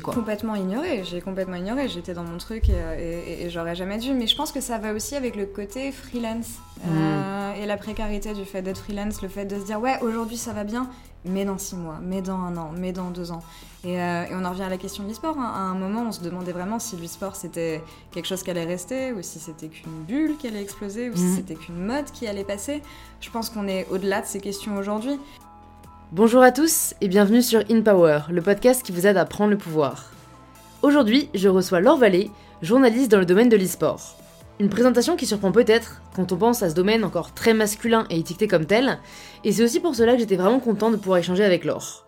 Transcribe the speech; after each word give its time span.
Quoi 0.00 0.14
complètement 0.14 0.54
ignoré, 0.54 1.02
j'ai 1.04 1.20
complètement 1.20 1.56
ignoré, 1.56 1.88
j'étais 1.88 2.14
dans 2.14 2.24
mon 2.24 2.38
truc 2.38 2.68
et, 2.68 3.44
et, 3.44 3.50
j'aurais 3.50 3.74
jamais 3.74 3.98
dû. 3.98 4.12
Mais 4.12 4.26
je 4.26 4.36
pense 4.36 4.52
que 4.52 4.60
ça 4.60 4.78
va 4.78 4.92
aussi 4.92 5.14
avec 5.14 5.36
le 5.36 5.46
côté 5.46 5.92
freelance 5.92 6.48
mm. 6.84 6.88
euh, 6.88 7.62
et 7.62 7.66
la 7.66 7.76
précarité 7.76 8.34
du 8.34 8.44
fait 8.44 8.62
d'être 8.62 8.78
freelance, 8.78 9.22
le 9.22 9.28
fait 9.28 9.44
de 9.44 9.58
se 9.58 9.64
dire 9.64 9.80
ouais 9.80 9.98
aujourd'hui 10.02 10.36
ça 10.36 10.52
va 10.52 10.64
bien, 10.64 10.88
mais 11.24 11.44
dans 11.44 11.58
six 11.58 11.76
mois, 11.76 11.98
mais 12.02 12.22
dans 12.22 12.38
un 12.38 12.56
an, 12.56 12.70
mais 12.76 12.92
dans 12.92 13.10
deux 13.10 13.32
ans. 13.32 13.42
Et, 13.84 14.00
euh, 14.00 14.24
on 14.32 14.44
en 14.44 14.50
revient 14.50 14.64
à 14.64 14.68
la 14.68 14.78
question 14.78 15.04
de 15.04 15.08
l'e-sport. 15.08 15.36
Hein. 15.38 15.52
À 15.54 15.60
un 15.60 15.74
moment, 15.74 16.04
on 16.08 16.12
se 16.12 16.20
demandait 16.20 16.52
vraiment 16.52 16.78
si 16.78 16.96
l'e-sport 16.96 17.36
c'était 17.36 17.82
quelque 18.10 18.26
chose 18.26 18.42
qui 18.42 18.50
allait 18.50 18.64
rester, 18.64 19.12
ou 19.12 19.22
si 19.22 19.38
c'était 19.38 19.68
qu'une 19.68 20.02
bulle 20.08 20.36
qui 20.38 20.48
allait 20.48 20.62
exploser, 20.62 21.10
ou 21.10 21.16
si 21.16 21.22
mm. 21.22 21.36
c'était 21.36 21.54
qu'une 21.54 21.84
mode 21.84 22.06
qui 22.06 22.26
allait 22.26 22.44
passer. 22.44 22.82
Je 23.20 23.30
pense 23.30 23.50
qu'on 23.50 23.68
est 23.68 23.86
au-delà 23.90 24.22
de 24.22 24.26
ces 24.26 24.40
questions 24.40 24.76
aujourd'hui. 24.76 25.18
Bonjour 26.12 26.40
à 26.40 26.52
tous 26.52 26.94
et 27.00 27.08
bienvenue 27.08 27.42
sur 27.42 27.64
In 27.68 27.82
Power, 27.82 28.20
le 28.30 28.40
podcast 28.40 28.84
qui 28.84 28.92
vous 28.92 29.08
aide 29.08 29.16
à 29.16 29.24
prendre 29.24 29.50
le 29.50 29.58
pouvoir. 29.58 30.12
Aujourd'hui, 30.82 31.28
je 31.34 31.48
reçois 31.48 31.80
Laure 31.80 31.98
Vallée, 31.98 32.30
journaliste 32.62 33.10
dans 33.10 33.18
le 33.18 33.26
domaine 33.26 33.48
de 33.48 33.56
l'e-sport. 33.56 34.16
Une 34.60 34.68
présentation 34.68 35.16
qui 35.16 35.26
surprend 35.26 35.50
peut-être 35.50 36.02
quand 36.14 36.30
on 36.30 36.36
pense 36.36 36.62
à 36.62 36.70
ce 36.70 36.76
domaine 36.76 37.02
encore 37.02 37.34
très 37.34 37.54
masculin 37.54 38.06
et 38.08 38.20
étiqueté 38.20 38.46
comme 38.46 38.66
tel, 38.66 39.00
et 39.42 39.50
c'est 39.50 39.64
aussi 39.64 39.80
pour 39.80 39.96
cela 39.96 40.12
que 40.12 40.20
j'étais 40.20 40.36
vraiment 40.36 40.60
content 40.60 40.92
de 40.92 40.96
pouvoir 40.96 41.18
échanger 41.18 41.42
avec 41.42 41.64
Laure. 41.64 42.06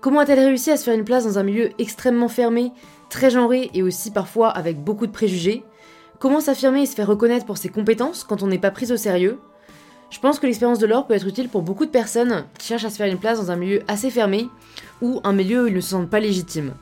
Comment 0.00 0.20
a-t-elle 0.20 0.38
réussi 0.38 0.70
à 0.70 0.76
se 0.76 0.84
faire 0.84 0.94
une 0.94 1.04
place 1.04 1.24
dans 1.24 1.40
un 1.40 1.42
milieu 1.42 1.70
extrêmement 1.80 2.28
fermé, 2.28 2.70
très 3.10 3.30
genré 3.30 3.68
et 3.74 3.82
aussi 3.82 4.12
parfois 4.12 4.50
avec 4.50 4.78
beaucoup 4.78 5.08
de 5.08 5.12
préjugés? 5.12 5.64
Comment 6.20 6.40
s'affirmer 6.40 6.82
et 6.82 6.86
se 6.86 6.94
faire 6.94 7.08
reconnaître 7.08 7.46
pour 7.46 7.58
ses 7.58 7.68
compétences 7.68 8.22
quand 8.22 8.44
on 8.44 8.46
n'est 8.46 8.58
pas 8.58 8.70
prise 8.70 8.92
au 8.92 8.96
sérieux? 8.96 9.40
Je 10.10 10.20
pense 10.20 10.38
que 10.38 10.46
l'expérience 10.46 10.78
de 10.78 10.86
Laure 10.86 11.06
peut 11.06 11.14
être 11.14 11.26
utile 11.26 11.48
pour 11.48 11.62
beaucoup 11.62 11.86
de 11.86 11.90
personnes 11.90 12.44
qui 12.58 12.68
cherchent 12.68 12.84
à 12.84 12.90
se 12.90 12.96
faire 12.96 13.10
une 13.10 13.18
place 13.18 13.38
dans 13.38 13.50
un 13.50 13.56
milieu 13.56 13.82
assez 13.88 14.10
fermé 14.10 14.48
ou 15.02 15.20
un 15.24 15.32
milieu 15.32 15.64
où 15.64 15.66
ils 15.66 15.74
ne 15.74 15.80
se 15.80 15.90
sentent 15.90 16.10
pas 16.10 16.20
légitimes. 16.20 16.74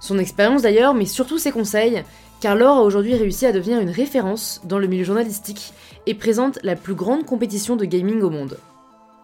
Son 0.00 0.18
expérience 0.18 0.62
d'ailleurs, 0.62 0.94
mais 0.94 1.06
surtout 1.06 1.38
ses 1.38 1.50
conseils, 1.50 2.04
car 2.40 2.54
Laure 2.54 2.76
a 2.76 2.82
aujourd'hui 2.82 3.14
réussi 3.14 3.46
à 3.46 3.52
devenir 3.52 3.80
une 3.80 3.90
référence 3.90 4.60
dans 4.64 4.78
le 4.78 4.86
milieu 4.86 5.04
journalistique 5.04 5.72
et 6.06 6.14
présente 6.14 6.58
la 6.62 6.76
plus 6.76 6.94
grande 6.94 7.24
compétition 7.24 7.74
de 7.74 7.84
gaming 7.84 8.20
au 8.22 8.30
monde. 8.30 8.58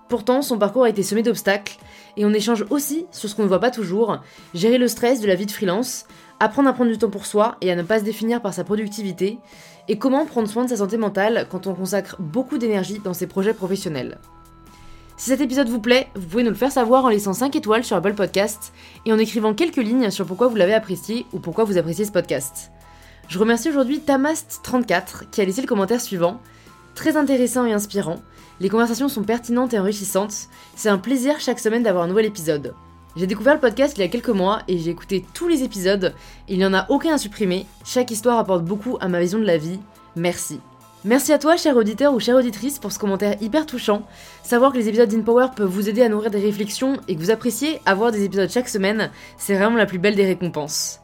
Pourtant, 0.09 0.43
son 0.43 0.59
parcours 0.59 0.85
a 0.85 0.91
été 0.91 1.03
semé 1.03 1.23
d'obstacles, 1.23 1.79
et 2.17 2.25
on 2.25 2.33
échange 2.33 2.65
aussi 2.71 3.07
sur 3.11 3.29
ce 3.29 3.35
qu'on 3.35 3.45
ne 3.45 3.49
voit 3.49 3.61
pas 3.61 3.71
toujours, 3.71 4.19
gérer 4.53 4.79
le 4.79 4.89
stress 4.89 5.21
de 5.21 5.27
la 5.27 5.35
vie 5.35 5.47
de 5.47 5.51
freelance, 5.51 6.07
apprendre 6.41 6.69
à 6.69 6.73
prendre 6.73 6.91
du 6.91 6.99
temps 6.99 7.11
pour 7.11 7.27
soi 7.27 7.57
et 7.61 7.71
à 7.71 7.77
ne 7.77 7.83
pas 7.83 8.01
se 8.01 8.05
définir 8.05 8.43
par 8.43 8.53
sa 8.53 8.65
productivité, 8.65 9.39
et 9.89 9.99
comment 9.99 10.27
prendre 10.27 10.49
soin 10.49 10.65
de 10.65 10.71
sa 10.71 10.77
santé 10.77 10.97
mentale 10.97 11.47
quand 11.51 11.67
on 11.67 11.75
consacre 11.75 12.17
beaucoup 12.19 12.59
d'énergie 12.59 13.01
dans 13.01 13.15
ses 13.15 13.27
projets 13.27 13.55
professionnels. 13.55 14.19
Si 15.17 15.31
cet 15.31 15.41
épisode 15.41 15.69
vous 15.69 15.81
plaît, 15.81 16.09
vous 16.17 16.27
pouvez 16.27 16.43
nous 16.43 16.51
le 16.51 16.57
faire 16.57 16.73
savoir 16.73 17.05
en 17.05 17.09
laissant 17.09 17.33
5 17.33 17.55
étoiles 17.55 17.85
sur 17.85 17.97
Apple 17.97 18.15
Podcast 18.15 18.73
et 19.07 19.13
en 19.13 19.19
écrivant 19.19 19.55
quelques 19.55 19.77
lignes 19.77 20.11
sur 20.11 20.27
pourquoi 20.27 20.49
vous 20.49 20.57
l'avez 20.57 20.75
apprécié 20.75 21.27
ou 21.33 21.39
pourquoi 21.39 21.65
vous 21.65 21.79
appréciez 21.79 22.05
ce 22.05 22.13
podcast. 22.13 22.73
Je 23.29 23.39
remercie 23.39 23.69
aujourd'hui 23.69 24.03
Tamast34 24.05 25.31
qui 25.31 25.41
a 25.41 25.45
laissé 25.45 25.61
le 25.63 25.69
commentaire 25.69 26.01
suivant. 26.01 26.41
Très 26.95 27.17
intéressant 27.17 27.65
et 27.65 27.73
inspirant, 27.73 28.17
les 28.61 28.69
conversations 28.69 29.09
sont 29.09 29.25
pertinentes 29.25 29.75
et 29.75 29.79
enrichissantes, 29.79 30.49
c'est 30.77 30.89
un 30.89 30.99
plaisir 30.99 31.41
chaque 31.41 31.59
semaine 31.59 31.83
d'avoir 31.83 32.05
un 32.05 32.09
nouvel 32.09 32.27
épisode. 32.27 32.75
J'ai 33.17 33.27
découvert 33.27 33.55
le 33.55 33.61
podcast 33.61 33.97
il 33.97 34.01
y 34.01 34.05
a 34.05 34.09
quelques 34.09 34.29
mois 34.29 34.63
et 34.69 34.79
j'ai 34.79 34.91
écouté 34.91 35.25
tous 35.35 35.49
les 35.49 35.63
épisodes, 35.63 36.15
il 36.49 36.59
n'y 36.59 36.67
en 36.67 36.75
a 36.75 36.87
aucun 36.91 37.15
à 37.15 37.19
supprimer, 37.19 37.67
chaque 37.85 38.11
histoire 38.11 38.39
apporte 38.39 38.65
beaucoup 38.65 38.97
à 39.01 39.09
ma 39.09 39.21
vision 39.21 39.39
de 39.39 39.47
la 39.47 39.57
vie, 39.57 39.79
merci. 40.17 40.61
Merci 41.05 41.33
à 41.33 41.39
toi, 41.39 41.57
cher 41.57 41.77
auditeur 41.77 42.15
ou 42.15 42.21
chère 42.21 42.37
auditrice, 42.37 42.79
pour 42.79 42.91
ce 42.91 42.99
commentaire 42.99 43.37
hyper 43.43 43.67
touchant. 43.67 44.07
Savoir 44.43 44.73
que 44.73 44.79
les 44.79 44.89
épisodes 44.89 45.09
d'InPower 45.09 45.49
peuvent 45.55 45.69
vous 45.69 45.89
aider 45.91 46.03
à 46.03 46.09
nourrir 46.09 46.31
des 46.31 46.41
réflexions 46.41 46.97
et 47.09 47.15
que 47.15 47.21
vous 47.21 47.31
appréciez 47.31 47.81
avoir 47.85 48.11
des 48.11 48.25
épisodes 48.25 48.51
chaque 48.51 48.71
semaine, 48.71 49.11
c'est 49.37 49.55
vraiment 49.55 49.77
la 49.77 49.87
plus 49.87 49.99
belle 49.99 50.17
des 50.17 50.25
récompenses 50.25 51.01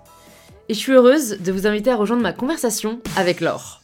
et 0.71 0.75
je 0.75 0.78
suis 0.78 0.92
heureuse 0.92 1.38
de 1.41 1.50
vous 1.50 1.66
inviter 1.66 1.91
à 1.91 1.97
rejoindre 1.97 2.22
ma 2.22 2.32
conversation 2.32 3.00
avec 3.16 3.41
Laure. 3.41 3.82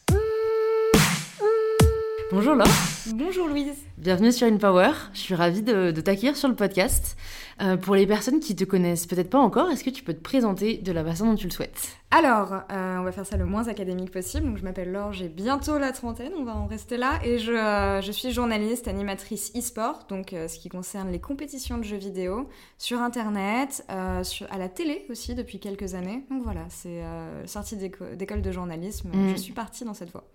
Bonjour 2.31 2.55
Laure. 2.55 2.96
Bonjour 3.13 3.47
Louise. 3.47 3.77
Bienvenue 3.97 4.31
sur 4.31 4.47
InPower. 4.47 4.91
Je 5.13 5.19
suis 5.19 5.35
ravie 5.35 5.61
de, 5.61 5.91
de 5.91 6.01
t'accueillir 6.01 6.35
sur 6.35 6.49
le 6.49 6.55
podcast. 6.55 7.15
Euh, 7.59 7.75
pour 7.75 7.95
les 7.95 8.05
personnes 8.05 8.39
qui 8.39 8.55
te 8.55 8.63
connaissent 8.63 9.07
peut-être 9.07 9.31
pas 9.31 9.39
encore, 9.39 9.71
est-ce 9.71 9.83
que 9.83 9.89
tu 9.89 10.03
peux 10.03 10.13
te 10.13 10.21
présenter 10.21 10.77
de 10.77 10.91
la 10.91 11.03
façon 11.03 11.25
dont 11.25 11.35
tu 11.35 11.47
le 11.47 11.51
souhaites? 11.51 11.97
Alors, 12.11 12.53
euh, 12.71 12.97
on 12.99 13.03
va 13.03 13.11
faire 13.11 13.25
ça 13.25 13.35
le 13.35 13.45
moins 13.45 13.67
académique 13.67 14.11
possible. 14.11 14.45
Donc, 14.45 14.57
je 14.57 14.63
m'appelle 14.63 14.91
Laure, 14.91 15.11
j'ai 15.11 15.27
bientôt 15.27 15.79
la 15.79 15.91
trentaine, 15.91 16.31
on 16.37 16.43
va 16.43 16.55
en 16.55 16.67
rester 16.67 16.97
là. 16.97 17.19
Et 17.23 17.39
je, 17.39 17.51
euh, 17.51 18.01
je 18.01 18.11
suis 18.11 18.31
journaliste, 18.31 18.87
animatrice 18.87 19.51
e-sport, 19.55 20.05
donc 20.07 20.29
ce 20.31 20.59
qui 20.59 20.69
concerne 20.69 21.11
les 21.11 21.19
compétitions 21.19 21.77
de 21.79 21.83
jeux 21.83 21.97
vidéo, 21.97 22.47
sur 22.77 23.01
Internet, 23.01 23.85
sur, 24.23 24.47
à 24.51 24.57
la 24.57 24.69
télé 24.69 25.05
aussi 25.09 25.33
depuis 25.33 25.59
quelques 25.59 25.95
années. 25.95 26.23
Donc 26.29 26.43
voilà, 26.43 26.65
c'est 26.69 27.01
sortie 27.45 27.75
d'école 27.75 28.41
de 28.41 28.51
journalisme. 28.51 29.09
Mm. 29.09 29.31
Je 29.31 29.35
suis 29.35 29.53
partie 29.53 29.83
dans 29.83 29.93
cette 29.93 30.11
voie. 30.11 30.25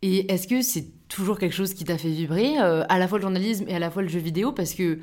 Et 0.00 0.32
est-ce 0.32 0.46
que 0.46 0.62
c'est 0.62 0.86
toujours 1.08 1.38
quelque 1.38 1.54
chose 1.54 1.74
qui 1.74 1.84
t'a 1.84 1.98
fait 1.98 2.10
vibrer, 2.18 2.56
à 2.58 2.98
la 2.98 3.08
fois 3.08 3.18
le 3.18 3.22
journalisme 3.22 3.64
et 3.68 3.74
à 3.74 3.78
la 3.78 3.90
fois 3.90 4.02
le 4.02 4.08
jeu 4.08 4.18
vidéo 4.18 4.52
Parce 4.52 4.74
que 4.74 4.98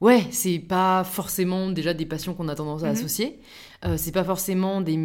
ouais, 0.00 0.24
c'est 0.30 0.58
pas 0.58 1.04
forcément 1.04 1.70
déjà 1.70 1.94
des 1.94 2.06
passions 2.06 2.34
qu'on 2.34 2.48
a 2.48 2.54
tendance 2.54 2.82
à 2.82 2.86
mhm. 2.86 2.92
associer. 2.92 3.40
Euh, 3.84 3.96
c'est 3.96 4.12
pas 4.12 4.24
forcément 4.24 4.80
des, 4.80 4.96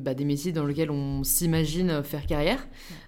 bah, 0.00 0.14
des 0.14 0.24
métiers 0.24 0.52
dans 0.52 0.64
lesquels 0.64 0.90
on 0.90 1.24
s'imagine 1.24 2.02
faire 2.02 2.26
carrière. 2.26 2.66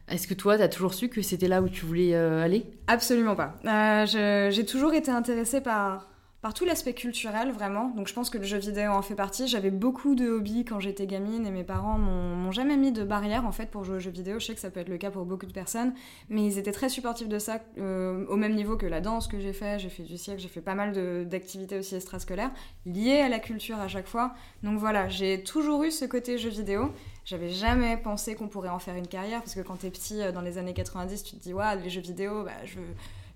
Est-ce 0.08 0.26
que 0.26 0.34
toi, 0.34 0.56
tu 0.56 0.62
as 0.62 0.68
toujours 0.68 0.94
su 0.94 1.08
que 1.08 1.22
c'était 1.22 1.48
là 1.48 1.60
où 1.60 1.68
tu 1.68 1.84
voulais 1.84 2.14
euh, 2.14 2.42
aller? 2.42 2.64
Absolument 2.86 3.36
pas. 3.36 3.56
Euh, 3.66 4.50
j'ai 4.50 4.64
toujours 4.64 4.94
été 4.94 5.10
intéressée 5.10 5.60
par 5.60 6.08
par 6.40 6.54
tout 6.54 6.64
l'aspect 6.64 6.94
culturel 6.94 7.50
vraiment. 7.50 7.90
Donc 7.96 8.06
je 8.06 8.14
pense 8.14 8.30
que 8.30 8.38
le 8.38 8.44
jeu 8.44 8.58
vidéo 8.58 8.92
en 8.92 9.02
fait 9.02 9.16
partie. 9.16 9.48
J'avais 9.48 9.72
beaucoup 9.72 10.14
de 10.14 10.28
hobbies 10.28 10.64
quand 10.64 10.78
j'étais 10.78 11.06
gamine 11.06 11.46
et 11.46 11.50
mes 11.50 11.64
parents 11.64 11.98
m'ont 11.98 12.52
jamais 12.52 12.76
mis 12.76 12.92
de 12.92 13.02
barrière 13.02 13.44
en 13.44 13.52
fait 13.52 13.66
pour 13.66 13.84
jouer 13.84 13.96
aux 13.96 14.00
jeux 14.00 14.12
vidéo. 14.12 14.38
Je 14.38 14.46
sais 14.46 14.54
que 14.54 14.60
ça 14.60 14.70
peut 14.70 14.80
être 14.80 14.88
le 14.88 14.98
cas 14.98 15.10
pour 15.10 15.24
beaucoup 15.24 15.46
de 15.46 15.52
personnes, 15.52 15.92
mais 16.28 16.44
ils 16.44 16.58
étaient 16.58 16.72
très 16.72 16.88
supportifs 16.88 17.28
de 17.28 17.38
ça 17.40 17.58
euh, 17.78 18.24
au 18.28 18.36
même 18.36 18.54
niveau 18.54 18.76
que 18.76 18.86
la 18.86 19.00
danse 19.00 19.26
que 19.26 19.40
j'ai 19.40 19.52
fait. 19.52 19.80
J'ai 19.80 19.88
fait 19.88 20.04
du 20.04 20.16
siècle, 20.16 20.40
j'ai 20.40 20.48
fait 20.48 20.60
pas 20.60 20.74
mal 20.74 21.26
d'activités 21.26 21.78
aussi 21.78 21.96
extrascolaires 21.96 22.52
liées 22.86 23.20
à 23.20 23.28
la 23.28 23.40
culture 23.40 23.78
à 23.80 23.88
chaque 23.88 24.06
fois. 24.06 24.32
Donc 24.62 24.78
voilà, 24.78 25.08
j'ai 25.08 25.42
toujours 25.42 25.82
eu 25.82 25.90
ce 25.90 26.04
côté 26.04 26.38
jeu 26.38 26.50
vidéo. 26.50 26.92
J'avais 27.24 27.50
jamais 27.50 27.96
pensé 27.96 28.36
qu'on 28.36 28.48
pourrait 28.48 28.68
en 28.68 28.78
faire 28.78 28.94
une 28.94 29.08
carrière 29.08 29.40
parce 29.40 29.54
que 29.54 29.60
quand 29.60 29.76
t'es 29.76 29.90
petit 29.90 30.22
euh, 30.22 30.30
dans 30.30 30.40
les 30.40 30.56
années 30.56 30.72
90, 30.72 31.24
tu 31.24 31.36
te 31.36 31.42
dis 31.42 31.52
ouais 31.52 31.76
les 31.82 31.90
jeux 31.90 32.00
vidéo, 32.00 32.44
bah, 32.44 32.52
je 32.64 32.76
veux 32.76 32.86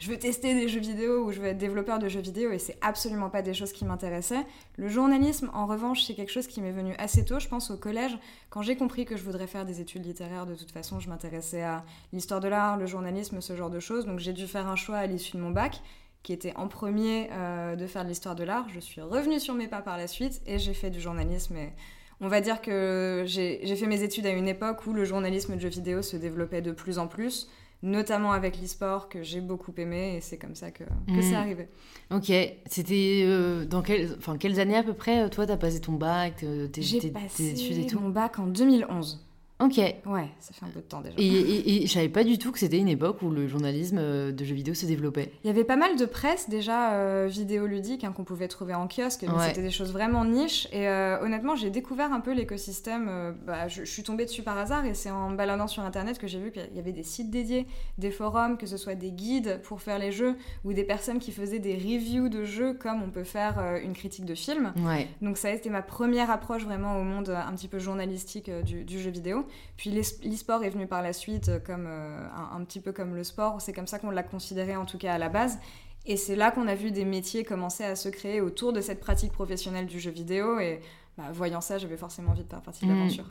je 0.02 0.10
veux 0.10 0.18
tester 0.18 0.52
des 0.52 0.68
jeux 0.68 0.80
vidéo 0.80 1.24
ou 1.24 1.30
je 1.30 1.40
veux 1.40 1.46
être 1.46 1.58
développeur 1.58 2.00
de 2.00 2.08
jeux 2.08 2.20
vidéo 2.20 2.50
et 2.50 2.58
c'est 2.58 2.76
absolument 2.80 3.30
pas 3.30 3.40
des 3.40 3.54
choses 3.54 3.72
qui 3.72 3.84
m'intéressaient. 3.84 4.44
Le 4.76 4.88
journalisme, 4.88 5.48
en 5.54 5.64
revanche, 5.64 6.02
c'est 6.02 6.14
quelque 6.14 6.32
chose 6.32 6.48
qui 6.48 6.60
m'est 6.60 6.72
venu 6.72 6.92
assez 6.98 7.24
tôt, 7.24 7.38
je 7.38 7.46
pense 7.46 7.70
au 7.70 7.76
collège, 7.76 8.18
quand 8.50 8.62
j'ai 8.62 8.74
compris 8.74 9.04
que 9.04 9.16
je 9.16 9.22
voudrais 9.22 9.46
faire 9.46 9.64
des 9.64 9.80
études 9.80 10.04
littéraires. 10.04 10.44
De 10.44 10.56
toute 10.56 10.72
façon, 10.72 10.98
je 10.98 11.08
m'intéressais 11.08 11.62
à 11.62 11.84
l'histoire 12.12 12.40
de 12.40 12.48
l'art, 12.48 12.78
le 12.78 12.86
journalisme, 12.86 13.40
ce 13.40 13.54
genre 13.54 13.70
de 13.70 13.78
choses. 13.78 14.04
Donc 14.04 14.18
j'ai 14.18 14.32
dû 14.32 14.48
faire 14.48 14.66
un 14.66 14.74
choix 14.74 14.96
à 14.96 15.06
l'issue 15.06 15.36
de 15.36 15.42
mon 15.42 15.52
bac 15.52 15.80
qui 16.24 16.32
était 16.32 16.52
en 16.56 16.66
premier 16.66 17.28
euh, 17.30 17.76
de 17.76 17.86
faire 17.86 18.02
de 18.02 18.08
l'histoire 18.08 18.34
de 18.34 18.42
l'art. 18.42 18.66
Je 18.74 18.80
suis 18.80 19.02
revenue 19.02 19.38
sur 19.38 19.54
mes 19.54 19.68
pas 19.68 19.82
par 19.82 19.98
la 19.98 20.08
suite 20.08 20.42
et 20.48 20.58
j'ai 20.58 20.74
fait 20.74 20.90
du 20.90 21.00
journalisme. 21.00 21.56
Et 21.56 21.72
on 22.20 22.26
va 22.26 22.40
dire 22.40 22.60
que 22.60 23.22
j'ai 23.24 23.76
fait 23.76 23.86
mes 23.86 24.02
études 24.02 24.26
à 24.26 24.30
une 24.30 24.48
époque 24.48 24.84
où 24.84 24.92
le 24.92 25.04
journalisme 25.04 25.54
de 25.54 25.60
jeux 25.60 25.68
vidéo 25.68 26.02
se 26.02 26.16
développait 26.16 26.60
de 26.60 26.72
plus 26.72 26.98
en 26.98 27.06
plus 27.06 27.48
notamment 27.82 28.32
avec 28.32 28.60
l'e-sport 28.60 29.08
que 29.08 29.22
j'ai 29.22 29.40
beaucoup 29.40 29.72
aimé 29.76 30.16
et 30.16 30.20
c'est 30.20 30.38
comme 30.38 30.54
ça 30.54 30.70
que, 30.70 30.84
que 30.84 31.20
c'est 31.20 31.32
mm. 31.32 31.34
arrivé. 31.34 31.68
Ok, 32.10 32.32
c'était 32.66 33.22
euh, 33.24 33.64
dans 33.64 33.82
quel, 33.82 34.14
enfin, 34.18 34.36
quelles 34.38 34.60
années 34.60 34.76
à 34.76 34.82
peu 34.82 34.94
près 34.94 35.28
toi 35.30 35.46
t'as 35.46 35.56
passé 35.56 35.80
ton 35.80 35.92
bac, 35.92 36.36
tes, 36.36 37.10
passé 37.10 37.50
études 37.50 37.78
et 37.78 37.86
tout? 37.86 37.98
mon 37.98 38.10
bac 38.10 38.38
en 38.38 38.46
2011. 38.46 39.26
Ok. 39.62 39.78
Ouais, 39.78 40.28
ça 40.40 40.52
fait 40.52 40.66
un 40.66 40.70
peu 40.70 40.80
de 40.80 40.86
temps 40.86 41.00
déjà. 41.00 41.14
Et, 41.18 41.82
et, 41.82 41.86
je 41.86 41.92
savais 41.92 42.08
pas 42.08 42.24
du 42.24 42.38
tout 42.38 42.50
que 42.50 42.58
c'était 42.58 42.78
une 42.78 42.88
époque 42.88 43.22
où 43.22 43.30
le 43.30 43.46
journalisme 43.46 43.98
euh, 43.98 44.32
de 44.32 44.44
jeux 44.44 44.54
vidéo 44.54 44.74
se 44.74 44.86
développait. 44.86 45.32
Il 45.44 45.46
y 45.46 45.50
avait 45.50 45.64
pas 45.64 45.76
mal 45.76 45.96
de 45.96 46.04
presse 46.04 46.48
déjà 46.48 46.94
euh, 46.94 47.28
vidéoludique 47.30 48.02
hein, 48.02 48.12
qu'on 48.12 48.24
pouvait 48.24 48.48
trouver 48.48 48.74
en 48.74 48.88
kiosque, 48.88 49.22
mais 49.22 49.48
c'était 49.48 49.62
des 49.62 49.70
choses 49.70 49.92
vraiment 49.92 50.24
niches. 50.24 50.66
Et 50.72 50.88
euh, 50.88 51.22
honnêtement, 51.22 51.54
j'ai 51.54 51.70
découvert 51.70 52.12
un 52.12 52.20
peu 52.20 52.32
l'écosystème. 52.32 53.06
Euh, 53.08 53.32
bah, 53.46 53.68
je, 53.68 53.84
suis 53.84 54.02
tombée 54.02 54.24
dessus 54.24 54.42
par 54.42 54.58
hasard 54.58 54.84
et 54.84 54.94
c'est 54.94 55.10
en 55.10 55.30
baladant 55.30 55.68
sur 55.68 55.82
internet 55.84 56.18
que 56.18 56.26
j'ai 56.26 56.40
vu 56.40 56.50
qu'il 56.50 56.74
y 56.74 56.78
avait 56.78 56.92
des 56.92 57.02
sites 57.02 57.30
dédiés, 57.30 57.66
des 57.98 58.10
forums, 58.10 58.56
que 58.56 58.66
ce 58.66 58.76
soit 58.76 58.94
des 58.94 59.12
guides 59.12 59.60
pour 59.62 59.80
faire 59.80 59.98
les 59.98 60.10
jeux 60.10 60.36
ou 60.64 60.72
des 60.72 60.84
personnes 60.84 61.18
qui 61.18 61.30
faisaient 61.30 61.58
des 61.58 61.74
reviews 61.74 62.28
de 62.28 62.44
jeux 62.44 62.74
comme 62.74 63.02
on 63.02 63.10
peut 63.10 63.24
faire 63.24 63.78
une 63.82 63.92
critique 63.92 64.24
de 64.24 64.34
film. 64.34 64.72
Ouais. 64.78 65.08
Donc 65.20 65.36
ça 65.36 65.48
a 65.48 65.50
été 65.52 65.68
ma 65.70 65.82
première 65.82 66.30
approche 66.30 66.64
vraiment 66.64 66.98
au 66.98 67.04
monde 67.04 67.30
un 67.30 67.52
petit 67.52 67.68
peu 67.68 67.78
journalistique 67.78 68.50
du, 68.64 68.84
du 68.84 68.98
jeu 68.98 69.10
vidéo. 69.10 69.46
Puis 69.76 69.90
l'e-sport 69.90 70.64
est 70.64 70.70
venu 70.70 70.86
par 70.86 71.02
la 71.02 71.12
suite 71.12 71.48
euh, 71.48 71.58
comme 71.58 71.86
euh, 71.86 72.28
un, 72.52 72.64
petit 72.64 72.80
peu 72.80 72.92
comme 72.92 73.14
le 73.14 73.24
sport. 73.24 73.60
C'est 73.60 73.72
comme 73.72 73.86
ça 73.86 73.98
qu'on 73.98 74.10
l'a 74.10 74.22
considéré 74.22 74.76
en 74.76 74.84
tout 74.84 74.98
cas 74.98 75.14
à 75.14 75.18
la 75.18 75.28
base. 75.28 75.58
Et 76.04 76.16
c'est 76.16 76.36
là 76.36 76.50
qu'on 76.50 76.66
a 76.66 76.74
vu 76.74 76.90
des 76.90 77.04
métiers 77.04 77.44
commencer 77.44 77.84
à 77.84 77.94
se 77.94 78.08
créer 78.08 78.40
autour 78.40 78.72
de 78.72 78.80
cette 78.80 79.00
pratique 79.00 79.32
professionnelle 79.32 79.86
du 79.86 80.00
jeu 80.00 80.10
vidéo. 80.10 80.58
Et 80.58 80.80
bah, 81.18 81.24
voyant 81.32 81.60
ça, 81.60 81.76
j'avais 81.76 81.98
forcément 81.98 82.30
envie 82.30 82.42
de 82.42 82.48
faire 82.48 82.62
partie 82.62 82.86
de 82.86 82.90
l'aventure. 82.90 83.24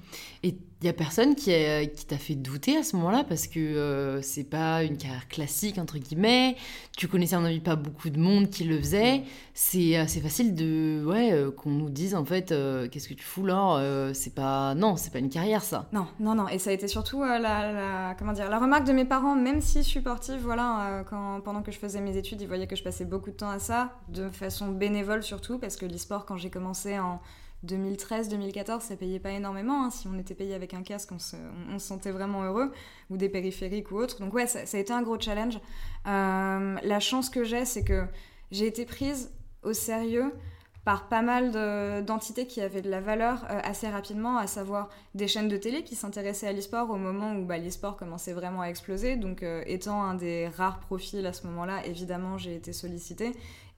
Et 0.43 0.49
il 0.81 0.85
y 0.85 0.89
a 0.89 0.93
personne 0.93 1.33
qui, 1.33 1.51
a- 1.53 1.85
qui 1.87 2.05
t'a 2.05 2.17
fait 2.19 2.35
douter 2.35 2.77
à 2.77 2.83
ce 2.83 2.95
moment-là 2.97 3.23
parce 3.27 3.47
que 3.47 3.59
euh, 3.59 4.21
c'est 4.21 4.43
pas 4.43 4.83
une 4.83 4.97
carrière 4.97 5.27
classique 5.27 5.79
entre 5.79 5.97
guillemets. 5.97 6.55
Tu 6.95 7.07
connaissais 7.07 7.35
à 7.35 7.39
mon 7.39 7.45
avis 7.45 7.59
pas 7.59 7.75
beaucoup 7.75 8.11
de 8.11 8.19
monde 8.19 8.49
qui 8.51 8.65
le 8.65 8.77
faisait. 8.79 9.23
C'est 9.55 9.95
assez 9.95 10.21
facile 10.21 10.53
de 10.53 11.03
ouais 11.05 11.31
euh, 11.31 11.49
qu'on 11.49 11.71
nous 11.71 11.89
dise 11.89 12.13
en 12.13 12.23
fait 12.23 12.51
euh, 12.51 12.87
qu'est-ce 12.87 13.09
que 13.09 13.15
tu 13.15 13.23
fous 13.23 13.45
là 13.47 13.77
Euh, 13.79 14.13
C'est 14.13 14.35
pas 14.35 14.75
non 14.75 14.95
c'est 14.95 15.11
pas 15.11 15.19
une 15.19 15.29
carrière 15.29 15.63
ça. 15.63 15.87
Non, 15.91 16.05
non, 16.19 16.35
non. 16.35 16.47
Et 16.49 16.59
ça 16.59 16.69
a 16.69 16.73
été 16.73 16.87
surtout 16.87 17.23
euh, 17.23 17.39
la, 17.39 17.71
la- 17.73 18.15
comment 18.17 18.33
dire, 18.33 18.47
la 18.49 18.59
remarque 18.59 18.85
de 18.85 18.93
mes 18.93 19.05
parents, 19.05 19.35
même 19.35 19.59
si 19.61 19.83
supportive, 19.83 20.39
voilà, 20.41 20.87
euh, 20.99 21.03
quand, 21.03 21.41
pendant 21.41 21.63
que 21.63 21.71
je 21.71 21.79
faisais 21.79 21.99
mes 21.99 22.15
études, 22.15 22.41
ils 22.41 22.47
voyaient 22.47 22.67
que 22.67 22.75
je 22.75 22.83
passais 22.83 23.05
beaucoup 23.05 23.31
de 23.31 23.35
temps 23.37 23.49
à 23.49 23.57
ça, 23.59 23.99
de 24.09 24.29
façon 24.29 24.67
bénévole 24.69 25.23
surtout, 25.23 25.57
parce 25.57 25.75
que 25.77 25.85
l'e-sport, 25.87 26.25
quand 26.25 26.37
j'ai 26.37 26.49
commencé 26.51 26.99
en 26.99 27.19
2013-2014, 27.65 28.81
ça 28.81 28.95
payait 28.95 29.19
pas 29.19 29.31
énormément. 29.31 29.83
hein. 29.85 29.89
Si 29.91 30.07
on 30.07 30.17
était 30.17 30.33
payé 30.33 30.53
avec 30.55 30.73
un 30.73 30.83
casque, 30.83 31.11
on 31.11 31.19
se, 31.19 31.35
sentait 31.77 32.11
vraiment 32.11 32.43
heureux, 32.43 32.71
ou 33.09 33.17
des 33.17 33.29
périphériques 33.29 33.91
ou 33.91 33.97
autres. 33.97 34.19
Donc 34.19 34.33
ouais, 34.33 34.47
ça, 34.47 34.59
a 34.59 34.79
été 34.79 34.93
un 34.93 35.01
gros 35.01 35.19
challenge. 35.19 35.59
Euh, 36.07 36.77
la 36.83 36.99
chance 36.99 37.29
que 37.29 37.43
j'ai, 37.43 37.65
c'est 37.65 37.83
que 37.83 38.05
j'ai 38.51 38.67
été 38.67 38.85
prise 38.85 39.31
au 39.63 39.73
sérieux 39.73 40.33
par 40.83 41.07
pas 41.09 41.21
mal 41.21 41.51
de- 41.51 42.01
d'entités 42.01 42.47
qui 42.47 42.59
avaient 42.59 42.81
de 42.81 42.89
la 42.89 43.01
valeur 43.01 43.45
euh, 43.51 43.59
assez 43.63 43.87
rapidement, 43.87 44.37
à 44.37 44.47
savoir 44.47 44.89
des 45.13 45.27
chaînes 45.27 45.47
de 45.47 45.57
télé 45.57 45.83
qui 45.83 45.95
s'intéressaient 45.95 46.47
à 46.47 46.53
l'e-sport 46.53 46.89
au 46.89 46.95
moment 46.97 47.35
où 47.35 47.45
bah, 47.45 47.59
l'e-sport 47.59 47.97
commençait 47.97 48.33
vraiment 48.33 48.61
à 48.61 48.65
exploser. 48.67 49.15
Donc, 49.15 49.43
euh, 49.43 49.63
étant 49.67 50.01
un 50.01 50.15
des 50.15 50.47
rares 50.47 50.79
profils 50.79 51.23
à 51.23 51.33
ce 51.33 51.45
moment-là, 51.45 51.85
évidemment, 51.85 52.39
j'ai 52.39 52.55
été 52.55 52.73
sollicitée. 52.73 53.33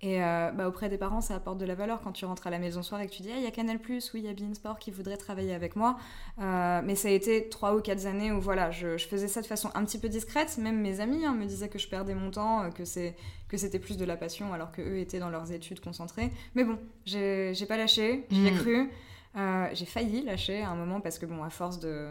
Et 0.05 0.21
euh, 0.21 0.51
bah, 0.51 0.67
auprès 0.67 0.89
des 0.89 0.97
parents, 0.97 1.21
ça 1.21 1.35
apporte 1.35 1.57
de 1.57 1.65
la 1.65 1.75
valeur 1.75 2.01
quand 2.01 2.11
tu 2.11 2.25
rentres 2.25 2.45
à 2.45 2.49
la 2.49 2.59
maison 2.59 2.83
soir 2.83 2.99
et 2.99 3.07
que 3.07 3.11
tu 3.13 3.21
dis 3.21 3.29
Ah, 3.33 3.37
il 3.37 3.43
y 3.43 3.47
a 3.47 3.51
Canal, 3.51 3.79
oui, 3.87 4.01
il 4.15 4.19
y 4.25 4.27
a 4.27 4.33
Bein 4.33 4.53
Sport 4.53 4.77
qui 4.77 4.91
voudrait 4.91 5.15
travailler 5.15 5.53
avec 5.53 5.77
moi. 5.77 5.97
Euh, 6.41 6.81
mais 6.83 6.95
ça 6.95 7.07
a 7.07 7.11
été 7.11 7.47
trois 7.47 7.73
ou 7.73 7.79
quatre 7.81 8.05
années 8.05 8.31
où 8.33 8.41
voilà, 8.41 8.69
je, 8.69 8.97
je 8.97 9.07
faisais 9.07 9.29
ça 9.29 9.41
de 9.41 9.45
façon 9.47 9.69
un 9.75 9.85
petit 9.85 9.97
peu 9.97 10.09
discrète. 10.09 10.57
Même 10.57 10.81
mes 10.81 10.99
amis 10.99 11.25
hein, 11.25 11.33
me 11.33 11.45
disaient 11.45 11.69
que 11.69 11.79
je 11.79 11.87
perdais 11.87 12.15
mon 12.15 12.31
temps, 12.31 12.63
euh, 12.63 12.69
que 12.69 12.83
c'est 12.83 13.15
que 13.47 13.55
c'était 13.55 13.79
plus 13.79 13.95
de 13.97 14.03
la 14.03 14.17
passion 14.17 14.51
alors 14.53 14.71
que 14.73 14.81
eux 14.81 14.97
étaient 14.99 15.19
dans 15.19 15.29
leurs 15.29 15.53
études 15.53 15.79
concentrées. 15.79 16.31
Mais 16.53 16.65
bon, 16.65 16.77
j'ai 17.05 17.53
j'ai 17.53 17.65
pas 17.65 17.77
lâché, 17.77 18.25
j'y 18.29 18.45
ai 18.47 18.51
Mm. 18.51 18.57
cru. 18.59 18.89
Euh, 19.37 19.67
j'ai 19.73 19.85
failli 19.85 20.21
lâcher 20.23 20.61
à 20.61 20.69
un 20.69 20.75
moment 20.75 20.99
parce 21.01 21.17
que 21.17 21.25
bon, 21.25 21.43
à 21.43 21.49
force 21.49 21.79
de 21.79 22.09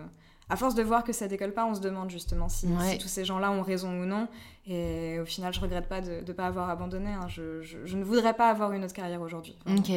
à 0.52 0.56
force 0.56 0.74
de 0.74 0.82
voir 0.82 1.02
que 1.02 1.12
ça 1.12 1.28
décolle 1.28 1.52
pas, 1.54 1.64
on 1.66 1.74
se 1.74 1.80
demande 1.80 2.10
justement 2.10 2.48
si, 2.48 2.66
Ouais. 2.66 2.92
si 2.92 2.98
tous 2.98 3.08
ces 3.08 3.24
gens-là 3.24 3.50
ont 3.50 3.62
raison 3.62 3.90
ou 4.00 4.04
non. 4.04 4.28
Et 4.66 5.18
au 5.20 5.24
final, 5.24 5.52
je 5.52 5.58
regrette 5.60 5.88
pas 5.88 6.00
de 6.00 6.20
ne 6.26 6.32
pas 6.32 6.46
avoir 6.46 6.70
abandonné. 6.70 7.08
hein. 7.10 7.26
Je, 7.28 7.62
je- 7.62 7.78
je 7.84 7.96
ne 7.96 8.04
voudrais 8.04 8.34
pas 8.34 8.48
avoir 8.48 8.72
une 8.72 8.84
autre 8.84 8.92
carrière 8.92 9.20
aujourd'hui. 9.20 9.56
Ok. 9.66 9.90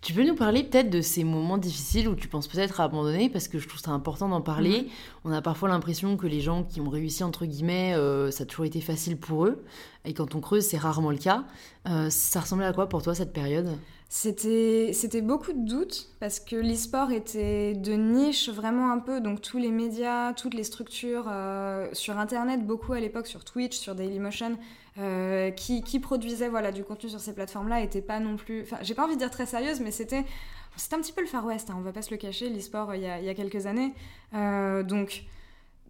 Tu 0.00 0.14
peux 0.14 0.24
nous 0.26 0.34
parler 0.34 0.64
peut-être 0.64 0.88
de 0.88 1.02
ces 1.02 1.24
moments 1.24 1.58
difficiles 1.58 2.08
où 2.08 2.14
tu 2.14 2.26
penses 2.28 2.48
peut-être 2.48 2.80
à 2.80 2.84
abandonner 2.84 3.28
parce 3.28 3.48
que 3.48 3.58
je 3.58 3.68
trouve 3.68 3.80
ça 3.80 3.90
important 3.90 4.28
d'en 4.28 4.40
parler. 4.40 4.88
On 5.24 5.32
a 5.32 5.42
parfois 5.42 5.68
l'impression 5.68 6.16
que 6.16 6.26
les 6.26 6.40
gens 6.40 6.62
qui 6.64 6.80
ont 6.80 6.88
réussi 6.88 7.22
entre 7.22 7.44
guillemets, 7.44 7.94
euh, 7.96 8.30
ça 8.30 8.44
a 8.44 8.46
toujours 8.46 8.64
été 8.64 8.80
facile 8.80 9.18
pour 9.18 9.44
eux. 9.44 9.62
Et 10.06 10.14
quand 10.14 10.34
on 10.34 10.40
creuse, 10.40 10.64
c'est 10.64 10.78
rarement 10.78 11.10
le 11.10 11.18
cas. 11.18 11.44
Euh, 11.88 12.08
ça 12.08 12.40
ressemblait 12.40 12.66
à 12.66 12.72
quoi 12.72 12.88
pour 12.88 13.02
toi 13.02 13.14
cette 13.14 13.32
période? 13.34 13.68
C'était 14.10 14.92
c'était 14.94 15.20
beaucoup 15.20 15.52
de 15.52 15.68
doutes 15.68 16.08
parce 16.18 16.40
que 16.40 16.56
l'e-sport 16.56 17.12
était 17.12 17.74
de 17.74 17.92
niche 17.92 18.48
vraiment 18.48 18.90
un 18.90 19.00
peu, 19.00 19.20
donc 19.20 19.42
tous 19.42 19.58
les 19.58 19.70
médias, 19.70 20.32
toutes 20.32 20.54
les 20.54 20.64
structures 20.64 21.26
euh, 21.28 21.88
sur 21.92 22.18
Internet, 22.18 22.66
beaucoup 22.66 22.94
à 22.94 23.00
l'époque 23.00 23.26
sur 23.26 23.44
Twitch, 23.44 23.76
sur 23.76 23.94
Dailymotion, 23.94 24.56
euh, 24.96 25.50
qui, 25.50 25.82
qui 25.82 26.00
produisaient 26.00 26.48
voilà, 26.48 26.72
du 26.72 26.84
contenu 26.84 27.10
sur 27.10 27.20
ces 27.20 27.34
plateformes-là, 27.34 27.82
étaient 27.82 28.00
pas 28.00 28.18
non 28.18 28.36
plus... 28.36 28.62
Enfin, 28.62 28.78
j'ai 28.80 28.94
pas 28.94 29.04
envie 29.04 29.14
de 29.14 29.20
dire 29.20 29.30
très 29.30 29.46
sérieuse, 29.46 29.80
mais 29.80 29.90
c'était... 29.90 30.24
C'était 30.76 30.94
un 30.94 31.00
petit 31.00 31.12
peu 31.12 31.20
le 31.20 31.26
Far 31.26 31.44
West, 31.44 31.68
hein, 31.68 31.74
on 31.76 31.82
va 31.82 31.92
pas 31.92 32.02
se 32.02 32.10
le 32.10 32.16
cacher, 32.16 32.48
l'e-sport 32.48 32.90
euh, 32.90 32.96
il 32.96 33.02
y, 33.02 33.26
y 33.26 33.28
a 33.28 33.34
quelques 33.34 33.66
années. 33.66 33.92
Donc, 34.32 35.24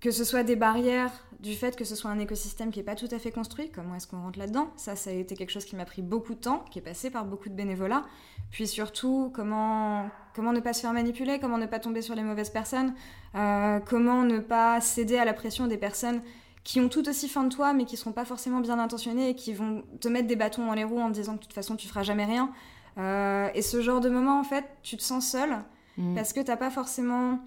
que 0.00 0.10
ce 0.10 0.24
soit 0.24 0.42
des 0.42 0.56
barrières 0.56 1.12
du 1.40 1.54
fait 1.54 1.76
que 1.76 1.84
ce 1.84 1.94
soit 1.94 2.10
un 2.10 2.18
écosystème 2.18 2.70
qui 2.70 2.80
n'est 2.80 2.84
pas 2.84 2.96
tout 2.96 3.08
à 3.12 3.18
fait 3.18 3.30
construit, 3.30 3.70
comment 3.70 3.94
est-ce 3.94 4.08
qu'on 4.08 4.20
rentre 4.20 4.38
là-dedans? 4.38 4.70
Ça, 4.76 4.96
ça 4.96 5.10
a 5.10 5.12
été 5.12 5.36
quelque 5.36 5.50
chose 5.50 5.64
qui 5.64 5.76
m'a 5.76 5.84
pris 5.84 6.02
beaucoup 6.02 6.34
de 6.34 6.40
temps, 6.40 6.64
qui 6.70 6.80
est 6.80 6.82
passé 6.82 7.10
par 7.10 7.24
beaucoup 7.24 7.48
de 7.48 7.54
bénévolat. 7.54 8.04
Puis 8.50 8.66
surtout, 8.66 9.30
comment, 9.34 10.10
comment 10.34 10.52
ne 10.52 10.60
pas 10.60 10.72
se 10.72 10.80
faire 10.80 10.92
manipuler, 10.92 11.38
comment 11.38 11.58
ne 11.58 11.66
pas 11.66 11.78
tomber 11.78 12.02
sur 12.02 12.16
les 12.16 12.22
mauvaises 12.22 12.50
personnes, 12.50 12.92
euh, 13.36 13.78
comment 13.80 14.22
ne 14.24 14.38
pas 14.40 14.80
céder 14.80 15.16
à 15.16 15.24
la 15.24 15.32
pression 15.32 15.68
des 15.68 15.78
personnes 15.78 16.22
qui 16.64 16.80
ont 16.80 16.88
tout 16.88 17.08
aussi 17.08 17.28
faim 17.28 17.44
de 17.44 17.54
toi, 17.54 17.72
mais 17.72 17.84
qui 17.84 17.94
ne 17.94 17.98
seront 17.98 18.12
pas 18.12 18.24
forcément 18.24 18.60
bien 18.60 18.78
intentionnées 18.78 19.30
et 19.30 19.34
qui 19.34 19.54
vont 19.54 19.84
te 20.00 20.08
mettre 20.08 20.26
des 20.26 20.36
bâtons 20.36 20.66
dans 20.66 20.74
les 20.74 20.84
roues 20.84 21.00
en 21.00 21.08
te 21.08 21.14
disant 21.14 21.34
que 21.34 21.38
de 21.38 21.44
toute 21.44 21.54
façon, 21.54 21.76
tu 21.76 21.86
feras 21.86 22.02
jamais 22.02 22.24
rien. 22.24 22.50
Euh, 22.98 23.48
et 23.54 23.62
ce 23.62 23.80
genre 23.80 24.00
de 24.00 24.10
moment, 24.10 24.40
en 24.40 24.44
fait, 24.44 24.64
tu 24.82 24.96
te 24.96 25.02
sens 25.02 25.30
seul 25.30 25.58
Mm. 25.98 26.14
parce 26.14 26.32
que 26.32 26.40
t'as 26.40 26.56
pas 26.56 26.70
forcément 26.70 27.40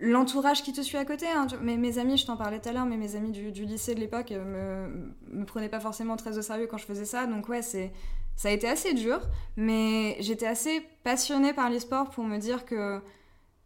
l'entourage 0.00 0.62
qui 0.62 0.72
te 0.72 0.80
suit 0.80 0.96
à 0.96 1.04
côté. 1.04 1.26
hein. 1.26 1.46
Mes, 1.60 1.76
mes 1.76 1.98
amis, 1.98 2.16
je 2.16 2.26
t'en 2.26 2.36
parlais 2.36 2.60
tout 2.60 2.68
à 2.68 2.72
l'heure, 2.72 2.86
mais 2.86 2.96
mes 2.96 3.16
amis 3.16 3.30
du, 3.30 3.64
lycée 3.64 3.94
de 3.94 4.00
l'époque 4.00 4.32
euh, 4.32 4.88
me, 5.30 5.38
me 5.40 5.44
prenaient 5.44 5.68
pas 5.68 5.80
forcément 5.80 6.16
très 6.16 6.38
au 6.38 6.42
sérieux 6.42 6.66
quand 6.66 6.78
je 6.78 6.86
faisais 6.86 7.04
ça. 7.04 7.26
Donc 7.26 7.48
ouais, 7.48 7.62
c'est 7.62 7.92
ça 8.36 8.48
a 8.48 8.52
été 8.52 8.68
assez 8.68 8.94
dur, 8.94 9.20
mais 9.56 10.16
j'étais 10.20 10.46
assez 10.46 10.80
passionnée 11.04 11.52
par 11.52 11.70
l'e-sport 11.70 12.10
pour 12.10 12.24
me 12.24 12.38
dire 12.38 12.64
que 12.64 13.00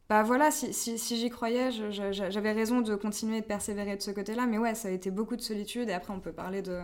bah 0.08 0.22
voilà, 0.22 0.50
si, 0.50 0.72
si, 0.72 1.16
j'y 1.18 1.28
croyais, 1.28 1.70
j'avais 1.70 2.52
raison 2.52 2.80
de 2.80 2.94
continuer 2.94 3.40
de 3.42 3.46
persévérer 3.46 3.94
de 3.96 4.00
ce 4.02 4.10
côté-là. 4.10 4.46
Mais 4.46 4.56
ouais, 4.56 4.74
ça 4.74 4.88
a 4.88 4.90
été 4.90 5.10
beaucoup 5.10 5.36
de 5.36 5.42
solitude. 5.42 5.90
Et 5.90 5.92
après, 5.92 6.14
on 6.14 6.20
peut 6.20 6.32
parler 6.32 6.62
de, 6.62 6.80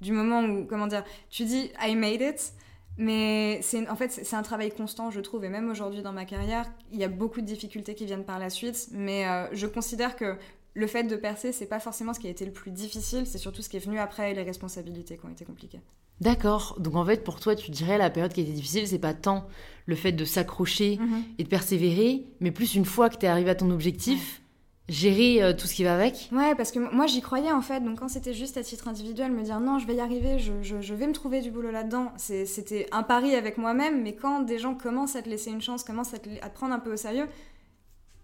du 0.00 0.12
moment 0.12 0.42
où, 0.42 0.64
comment 0.66 0.86
dire, 0.86 1.04
tu 1.28 1.44
dis 1.44 1.70
I 1.82 1.94
made 1.94 2.22
it. 2.22 2.54
Mais 2.96 3.60
c'est 3.62 3.88
en 3.88 3.96
fait 3.96 4.10
c'est 4.10 4.36
un 4.36 4.42
travail 4.42 4.70
constant 4.70 5.10
je 5.10 5.20
trouve 5.20 5.44
et 5.44 5.48
même 5.48 5.68
aujourd'hui 5.68 6.02
dans 6.02 6.12
ma 6.12 6.24
carrière 6.24 6.70
il 6.92 6.98
y 6.98 7.04
a 7.04 7.08
beaucoup 7.08 7.40
de 7.40 7.46
difficultés 7.46 7.94
qui 7.94 8.06
viennent 8.06 8.24
par 8.24 8.38
la 8.38 8.50
suite 8.50 8.88
mais 8.92 9.26
euh, 9.26 9.48
je 9.52 9.66
considère 9.66 10.14
que 10.14 10.36
le 10.74 10.86
fait 10.86 11.02
de 11.02 11.16
percer 11.16 11.50
c'est 11.50 11.66
pas 11.66 11.80
forcément 11.80 12.14
ce 12.14 12.20
qui 12.20 12.28
a 12.28 12.30
été 12.30 12.44
le 12.44 12.52
plus 12.52 12.70
difficile 12.70 13.26
c'est 13.26 13.38
surtout 13.38 13.62
ce 13.62 13.68
qui 13.68 13.78
est 13.78 13.84
venu 13.84 13.98
après 13.98 14.30
et 14.30 14.34
les 14.34 14.44
responsabilités 14.44 15.16
qui 15.16 15.26
ont 15.26 15.30
été 15.30 15.44
compliquées. 15.44 15.80
D'accord. 16.20 16.76
Donc 16.78 16.94
en 16.94 17.04
fait, 17.04 17.24
pour 17.24 17.40
toi, 17.40 17.56
tu 17.56 17.70
dirais 17.70 17.98
la 17.98 18.10
période 18.10 18.32
qui 18.32 18.40
a 18.40 18.44
été 18.44 18.52
difficile, 18.52 18.86
c'est 18.86 18.98
pas 18.98 19.14
tant 19.14 19.46
le 19.86 19.96
fait 19.96 20.12
de 20.12 20.24
s'accrocher 20.24 20.98
et 21.38 21.44
de 21.44 21.48
persévérer, 21.48 22.26
mais 22.40 22.50
plus 22.50 22.74
une 22.74 22.84
fois 22.84 23.10
que 23.10 23.16
tu 23.16 23.26
es 23.26 23.28
arrivé 23.28 23.50
à 23.50 23.54
ton 23.54 23.70
objectif, 23.70 24.40
gérer 24.88 25.42
euh, 25.42 25.52
tout 25.54 25.66
ce 25.66 25.74
qui 25.74 25.84
va 25.84 25.94
avec. 25.94 26.32
Ouais, 26.32 26.54
parce 26.54 26.72
que 26.72 26.78
moi 26.78 27.06
j'y 27.06 27.20
croyais 27.20 27.52
en 27.52 27.60
fait, 27.62 27.80
donc 27.80 28.00
quand 28.00 28.08
c'était 28.08 28.34
juste 28.34 28.56
à 28.56 28.62
titre 28.62 28.88
individuel, 28.88 29.30
me 29.30 29.42
dire 29.42 29.60
non, 29.60 29.78
je 29.78 29.86
vais 29.86 29.94
y 29.94 30.00
arriver, 30.00 30.38
je, 30.38 30.52
je- 30.62 30.80
je 30.80 30.94
vais 30.94 31.06
me 31.06 31.12
trouver 31.12 31.40
du 31.42 31.50
boulot 31.50 31.70
là-dedans, 31.70 32.12
c'était 32.16 32.86
un 32.92 33.02
pari 33.02 33.34
avec 33.34 33.56
moi-même, 33.58 34.02
mais 34.02 34.14
quand 34.16 34.40
des 34.40 34.58
gens 34.58 34.74
commencent 34.74 35.16
à 35.16 35.22
te 35.22 35.28
laisser 35.28 35.50
une 35.50 35.60
chance, 35.62 35.84
commencent 35.84 36.14
à 36.14 36.18
te, 36.18 36.28
à 36.42 36.48
te 36.48 36.54
prendre 36.54 36.74
un 36.74 36.80
peu 36.80 36.92
au 36.92 36.96
sérieux, 36.96 37.28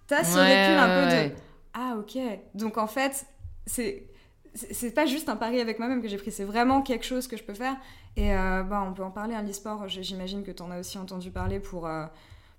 t'as 0.06 0.24
ce 0.24 0.38
Ouais, 0.38 0.60
recul 0.60 0.78
un 0.78 0.88
peu 0.88 1.06
ouais. 1.06 1.28
de 1.30 1.34
ah 1.74 1.96
ok, 1.98 2.18
donc 2.54 2.78
en 2.78 2.88
fait, 2.88 3.26
c'est. 3.66 4.08
pas 4.94 5.06
juste 5.06 5.28
un 5.28 5.36
pari 5.36 5.60
avec 5.60 5.78
moi-même 5.78 6.02
que 6.02 6.08
j'ai 6.08 6.16
pris, 6.16 6.32
c'est 6.32 6.44
vraiment 6.44 6.82
quelque 6.82 7.04
chose 7.04 7.28
que 7.28 7.36
je 7.36 7.44
peux 7.44 7.54
faire. 7.54 7.76
Et 8.16 8.34
euh, 8.34 8.64
bah, 8.64 8.84
on 8.88 8.92
peut 8.92 9.04
en 9.04 9.12
parler, 9.12 9.34
un 9.36 9.42
l'e-sport, 9.42 9.86
j- 9.88 10.02
j'imagine 10.02 10.42
que 10.42 10.50
tu 10.50 10.62
en 10.62 10.70
as 10.72 10.80
aussi 10.80 10.98
entendu 10.98 11.30
parler 11.30 11.60
pour, 11.60 11.86
euh, 11.86 12.06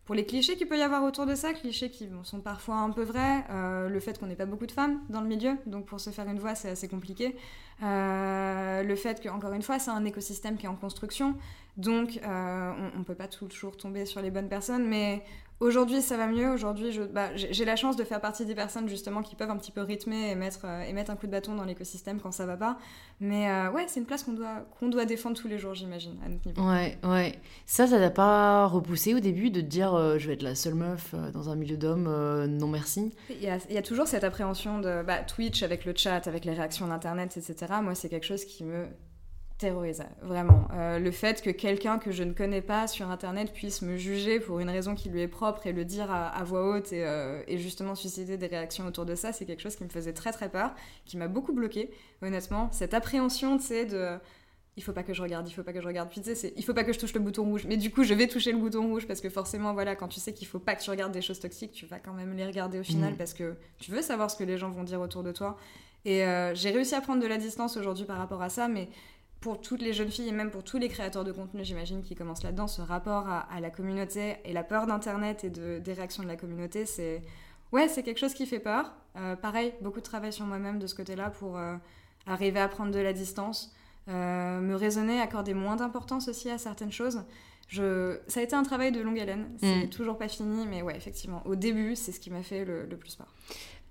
pour 0.06 0.16
les 0.16 0.26
clichés 0.26 0.56
qu'il 0.58 0.68
peut 0.68 0.78
y 0.78 0.82
avoir 0.82 1.04
autour 1.04 1.26
de 1.26 1.36
ça, 1.36 1.54
clichés 1.54 1.90
qui 1.90 2.10
sont 2.24 2.42
parfois 2.42 2.78
un 2.78 2.90
peu 2.90 3.04
vrais, 3.04 3.46
euh, 3.50 3.88
le 3.88 4.00
fait 4.00 4.20
qu'on 4.20 4.26
n'ait 4.28 4.36
pas 4.36 4.46
beaucoup 4.46 4.66
de 4.66 4.72
femmes 4.72 5.00
dans 5.10 5.22
le 5.22 5.28
milieu, 5.28 5.58
donc 5.68 5.86
pour 5.86 6.00
se 6.00 6.10
faire 6.10 6.28
une 6.28 6.40
voix 6.40 6.56
c'est 6.56 6.70
assez 6.70 6.88
compliqué, 6.88 7.36
Euh, 7.84 8.84
le 8.84 8.96
fait 8.96 9.20
que, 9.22 9.30
encore 9.30 9.54
une 9.54 9.64
fois, 9.64 9.80
c'est 9.80 9.90
un 9.90 10.06
écosystème 10.06 10.56
qui 10.58 10.68
est 10.68 10.70
en 10.70 10.76
construction, 10.76 11.36
donc 11.78 12.20
euh, 12.24 12.72
on 12.96 13.00
ne 13.00 13.04
peut 13.04 13.16
pas 13.16 13.28
toujours 13.28 13.78
tomber 13.78 14.06
sur 14.06 14.22
les 14.22 14.32
bonnes 14.32 14.50
personnes, 14.50 14.88
mais 14.88 15.24
aujourd'hui 15.62 16.02
ça 16.02 16.18
va 16.18 16.28
mieux, 16.28 16.50
aujourd'hui 16.50 17.00
bah, 17.14 17.30
j'ai 17.36 17.66
la 17.66 17.76
chance 17.76 17.96
de 17.96 18.04
faire 18.04 18.20
partie 18.20 18.46
des 18.46 18.56
personnes 18.56 18.90
justement 18.90 19.22
qui 19.22 19.36
peuvent 19.36 19.50
un 19.50 19.58
petit 19.58 19.72
peu 19.72 19.82
rythmer 19.82 20.32
et 20.32 20.36
mettre, 20.36 20.66
euh, 20.66 20.82
et 20.82 20.92
mettre 20.92 21.12
un 21.12 21.16
coup 21.16 21.28
de 21.28 21.32
bâton 21.32 21.56
dans 21.56 21.64
l'écosystème 21.64 22.20
quand 22.20 22.32
ça 22.32 22.46
va 22.46 22.58
pas, 22.58 22.78
mais 23.20 23.50
euh, 23.50 23.72
ouais 23.72 23.86
c'est 23.88 24.00
une 24.00 24.06
place 24.06 24.24
qu'on 24.24 24.34
doit, 24.34 24.66
qu'on 24.80 24.90
doit 24.90 25.06
défendre 25.06 25.38
tous 25.38 25.48
les 25.48 25.58
jours 25.58 25.74
j'imagine, 25.74 26.18
à 26.26 26.30
notre 26.30 26.48
niveau. 26.48 26.70
Ouais, 26.70 26.98
ouais. 27.04 27.40
Ça, 27.66 27.88
ça 27.88 28.00
t'a 28.00 28.10
pas 28.10 28.66
repoussé 28.66 29.14
au 29.14 29.20
début 29.20 29.50
de 29.50 29.62
te 29.62 29.66
dire 29.66 30.20
je 30.20 30.28
vais 30.28 30.34
être 30.34 30.44
la 30.44 30.56
seule 30.56 30.76
meuf 30.76 31.16
dans 31.34 31.50
un 31.50 31.56
milieu 31.56 31.78
d'hommes, 31.78 32.46
non 32.48 32.68
merci? 32.68 33.14
Il 33.30 33.42
y, 33.42 33.50
a, 33.50 33.60
il 33.70 33.76
y 33.76 33.78
a 33.78 33.82
toujours 33.82 34.08
cette 34.08 34.24
appréhension 34.24 34.80
de 34.80 35.04
bah, 35.04 35.20
Twitch 35.20 35.64
avec 35.64 35.86
le 35.86 35.94
chat, 35.96 36.28
avec 36.28 36.44
les 36.44 36.54
réactions 36.54 36.88
d'internet, 36.88 37.38
etc. 37.38 37.74
Moi, 37.82 37.96
c'est 37.96 38.10
quelque 38.10 38.26
chose 38.26 38.44
qui 38.44 38.64
me 38.64 38.88
terrorise, 39.62 40.04
vraiment. 40.22 40.68
Euh, 40.74 41.00
le 41.00 41.12
fait 41.12 41.42
que 41.42 41.50
quelqu'un 41.50 42.00
que 42.00 42.12
je 42.12 42.24
ne 42.24 42.34
connais 42.34 42.62
pas 42.62 42.88
sur 42.88 43.10
internet 43.10 43.54
puisse 43.54 43.82
me 43.82 43.96
juger 43.96 44.40
pour 44.40 44.60
une 44.60 44.70
raison 44.70 44.96
qui 44.96 45.10
lui 45.10 45.22
est 45.22 45.28
propre 45.28 45.68
et 45.68 45.72
le 45.72 45.86
dire 45.86 46.12
à, 46.12 46.28
à 46.28 46.44
voix 46.44 46.68
haute 46.70 46.92
et, 46.92 47.06
euh, 47.06 47.42
et 47.48 47.58
justement 47.58 47.96
susciter 47.96 48.38
des 48.38 48.48
réactions 48.48 48.86
autour 48.86 49.06
de 49.06 49.16
ça, 49.16 49.32
c'est 49.32 49.46
quelque 49.46 49.62
chose 49.62 49.76
qui 49.76 49.84
me 49.84 49.90
faisait 49.90 50.14
très 50.14 50.32
très 50.32 50.50
peur, 50.50 50.74
qui 51.06 51.16
m'a 51.16 51.28
beaucoup 51.28 51.54
bloqué, 51.54 51.92
honnêtement. 52.22 52.70
Cette 52.72 52.94
appréhension, 52.94 53.58
tu 53.58 53.66
sais, 53.66 53.86
de 53.86 54.18
il 54.78 54.84
faut 54.84 54.94
pas 54.94 55.04
que 55.04 55.14
je 55.14 55.22
regarde, 55.22 55.48
il 55.48 55.52
faut 55.52 55.64
pas 55.64 55.74
que 55.74 55.82
je 55.82 55.88
regarde. 55.88 56.10
Puis 56.10 56.22
tu 56.22 56.30
sais, 56.30 56.36
c'est 56.36 56.54
il 56.58 56.64
faut 56.64 56.74
pas 56.74 56.84
que 56.84 56.94
je 56.94 57.00
touche 57.00 57.14
le 57.14 57.20
bouton 57.20 57.44
rouge. 57.44 57.66
Mais 57.68 57.78
du 57.78 57.92
coup, 57.92 58.04
je 58.04 58.14
vais 58.14 58.28
toucher 58.28 58.52
le 58.52 58.58
bouton 58.58 58.88
rouge 58.88 59.06
parce 59.06 59.22
que 59.22 59.30
forcément, 59.30 59.74
voilà, 59.74 59.96
quand 59.96 60.08
tu 60.08 60.20
sais 60.20 60.34
qu'il 60.34 60.48
faut 60.48 60.60
pas 60.60 60.76
que 60.76 60.82
tu 60.82 60.90
regardes 60.90 61.12
des 61.12 61.22
choses 61.22 61.40
toxiques, 61.40 61.72
tu 61.74 61.86
vas 61.86 62.00
quand 62.00 62.14
même 62.14 62.34
les 62.36 62.46
regarder 62.46 62.80
au 62.80 62.84
final 62.84 63.14
Mm. 63.14 63.18
parce 63.18 63.34
que 63.34 63.56
tu 63.80 63.92
veux 63.92 64.02
savoir 64.02 64.32
ce 64.32 64.38
que 64.38 64.44
les 64.44 64.58
gens 64.58 64.70
vont 64.70 64.84
dire 64.84 65.02
autour 65.02 65.24
de 65.24 65.32
toi. 65.32 65.58
Et 66.06 66.26
euh, 66.26 66.56
j'ai 66.56 66.72
réussi 66.72 66.96
à 66.96 67.02
prendre 67.02 67.22
de 67.22 67.28
la 67.28 67.38
distance 67.38 67.78
aujourd'hui 67.78 68.06
par 68.06 68.18
rapport 68.18 68.42
à 68.42 68.50
ça, 68.50 68.68
mais 68.68 68.90
pour 69.42 69.60
toutes 69.60 69.82
les 69.82 69.92
jeunes 69.92 70.12
filles 70.12 70.30
et 70.30 70.32
même 70.32 70.52
pour 70.52 70.64
tous 70.64 70.78
les 70.78 70.88
créateurs 70.88 71.24
de 71.24 71.32
contenu, 71.32 71.66
j'imagine, 71.66 72.04
qui 72.04 72.16
commencent 72.16 72.44
là-dedans, 72.44 72.68
ce 72.68 72.82
rapport 72.82 73.28
à, 73.28 73.60
la 73.60 73.72
communauté 73.72 74.38
et 74.46 74.54
la 74.54 74.64
peur 74.64 74.86
d'Internet 74.86 75.44
et 75.44 75.50
de, 75.50 75.80
des 75.80 75.94
réactions 75.94 76.22
de 76.22 76.28
la 76.28 76.36
communauté, 76.36 76.86
c'est 76.86 77.24
ouais, 77.72 77.88
c'est 77.90 78.04
quelque 78.04 78.20
chose 78.20 78.36
qui 78.36 78.46
fait 78.46 78.60
peur. 78.60 78.94
Euh, 79.18 79.36
pareil, 79.36 79.74
beaucoup 79.82 80.00
de 80.00 80.06
travail 80.06 80.32
sur 80.32 80.46
moi-même 80.46 80.78
de 80.78 80.86
ce 80.86 80.94
côté-là 80.94 81.32
pour 81.32 81.58
euh, 81.58 81.76
arriver 82.28 82.60
à 82.60 82.68
prendre 82.68 82.92
de 82.92 83.00
la 83.00 83.14
distance, 83.14 83.74
euh, 84.10 84.62
me 84.62 84.76
raisonner, 84.76 85.20
accorder 85.20 85.56
moins 85.56 85.76
d'importance 85.76 86.28
aussi 86.28 86.50
à 86.52 86.60
certaines 86.60 86.92
choses. 86.92 87.24
Je... 87.68 88.20
Ça 88.28 88.42
a 88.42 88.44
été 88.44 88.56
un 88.56 88.64
travail 88.64 88.92
de 88.92 89.02
longue 89.02 89.20
haleine, 89.20 89.50
c'est 89.60 89.86
mm. 89.86 89.90
toujours 89.90 90.20
pas 90.20 90.28
fini, 90.28 90.68
mais 90.68 90.84
ouais, 90.84 90.96
effectivement, 90.96 91.42
au 91.46 91.56
début, 91.56 91.96
c'est 91.96 92.12
ce 92.12 92.20
qui 92.20 92.30
m'a 92.30 92.44
fait 92.44 92.64
le, 92.64 92.86
le 92.86 92.96
plus 92.96 93.16
peur. 93.16 93.34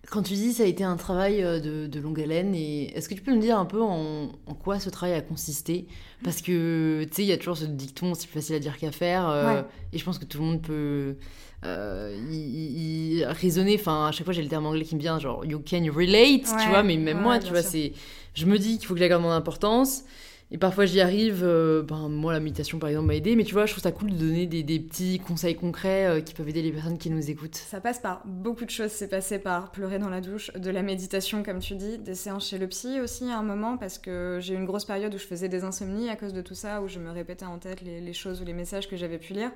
Quand 0.08 0.22
tu 0.22 0.32
dis 0.34 0.52
ça 0.52 0.62
a 0.62 0.66
été 0.66 0.82
un 0.82 0.96
travail 0.96 1.42
euh, 1.42 1.60
de, 1.60 2.00
longue 2.00 2.20
haleine, 2.20 2.54
et 2.54 2.96
est-ce 2.96 3.08
que 3.08 3.14
tu 3.14 3.20
peux 3.20 3.34
me 3.34 3.40
dire 3.40 3.58
un 3.58 3.66
peu 3.66 3.80
en, 3.82 4.30
quoi 4.62 4.80
ce 4.80 4.90
travail 4.90 5.14
a 5.14 5.20
consisté? 5.20 5.86
Parce 6.24 6.40
que 6.40 7.04
tu 7.04 7.14
sais, 7.14 7.22
il 7.22 7.28
y 7.28 7.32
a 7.32 7.36
toujours 7.36 7.56
ce 7.56 7.64
dicton, 7.64 8.14
c'est 8.14 8.26
plus 8.26 8.40
facile 8.40 8.56
à 8.56 8.58
dire 8.58 8.76
qu'à 8.76 8.90
faire, 8.92 9.28
euh, 9.28 9.62
et 9.92 9.98
je 9.98 10.04
pense 10.04 10.18
que 10.18 10.24
tout 10.24 10.38
le 10.38 10.44
monde 10.44 10.62
peut 10.62 11.16
euh, 11.64 12.16
y, 12.30 13.24
raisonner. 13.24 13.76
Enfin, 13.78 14.06
à 14.06 14.12
chaque 14.12 14.24
fois 14.24 14.32
j'ai 14.32 14.42
le 14.42 14.48
terme 14.48 14.66
anglais 14.66 14.84
qui 14.84 14.96
me 14.96 15.00
vient, 15.00 15.18
genre 15.18 15.44
you 15.44 15.60
can 15.68 15.84
relate, 15.94 16.44
tu 16.44 16.68
vois, 16.68 16.82
mais 16.82 16.96
même 16.96 17.20
moi, 17.20 17.38
tu 17.38 17.50
vois, 17.50 17.62
c'est, 17.62 17.92
je 18.34 18.46
me 18.46 18.58
dis 18.58 18.78
qu'il 18.78 18.86
faut 18.86 18.94
que 18.94 19.00
j'accorde 19.00 19.22
mon 19.22 19.30
importance. 19.30 20.04
Et 20.52 20.58
parfois 20.58 20.84
j'y 20.84 21.00
arrive, 21.00 21.42
euh, 21.44 21.82
ben, 21.82 22.08
moi 22.08 22.32
la 22.32 22.40
méditation 22.40 22.78
par 22.78 22.88
exemple 22.88 23.06
m'a 23.06 23.14
aidé, 23.14 23.36
mais 23.36 23.44
tu 23.44 23.52
vois, 23.52 23.66
je 23.66 23.72
trouve 23.72 23.82
ça 23.82 23.92
cool 23.92 24.10
de 24.10 24.16
donner 24.16 24.46
des, 24.46 24.80
petits 24.80 25.20
conseils 25.20 25.54
concrets 25.54 26.06
euh, 26.06 26.20
qui 26.20 26.34
peuvent 26.34 26.48
aider 26.48 26.62
les 26.62 26.72
personnes 26.72 26.98
qui 26.98 27.08
nous 27.08 27.30
écoutent. 27.30 27.54
Ça 27.54 27.80
passe 27.80 28.00
par 28.00 28.22
beaucoup 28.26 28.64
de 28.64 28.70
choses, 28.70 28.90
c'est 28.90 29.08
passé 29.08 29.38
par 29.38 29.70
pleurer 29.70 30.00
dans 30.00 30.08
la 30.08 30.20
douche, 30.20 30.52
de 30.54 30.70
la 30.70 30.82
méditation 30.82 31.44
comme 31.44 31.60
tu 31.60 31.76
dis, 31.76 31.98
des 31.98 32.16
séances 32.16 32.48
chez 32.48 32.58
le 32.58 32.66
psy 32.66 33.00
aussi 33.00 33.24
à 33.30 33.38
un 33.38 33.42
moment, 33.42 33.76
parce 33.76 33.98
que 33.98 34.38
j'ai 34.40 34.54
eu 34.54 34.56
une 34.56 34.66
grosse 34.66 34.84
période 34.84 35.14
où 35.14 35.18
je 35.18 35.26
faisais 35.26 35.48
des 35.48 35.62
insomnies 35.62 36.08
à 36.08 36.16
cause 36.16 36.32
de 36.32 36.42
tout 36.42 36.54
ça, 36.54 36.82
où 36.82 36.88
je 36.88 36.98
me 36.98 37.10
répétais 37.10 37.46
en 37.46 37.58
tête 37.58 37.82
les 37.82 38.12
choses 38.12 38.40
ou 38.40 38.44
les 38.44 38.54
messages 38.54 38.88
que 38.88 38.96
j'avais 38.96 39.18
pu 39.18 39.34
lire. 39.34 39.52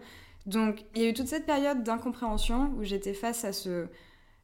Donc 0.46 0.84
il 0.94 1.02
y 1.02 1.06
a 1.06 1.08
eu 1.08 1.14
toute 1.14 1.28
cette 1.28 1.46
période 1.46 1.82
d'incompréhension 1.82 2.72
où 2.78 2.84
j'étais 2.84 3.14
face 3.14 3.44
à 3.44 3.52
ce 3.52 3.86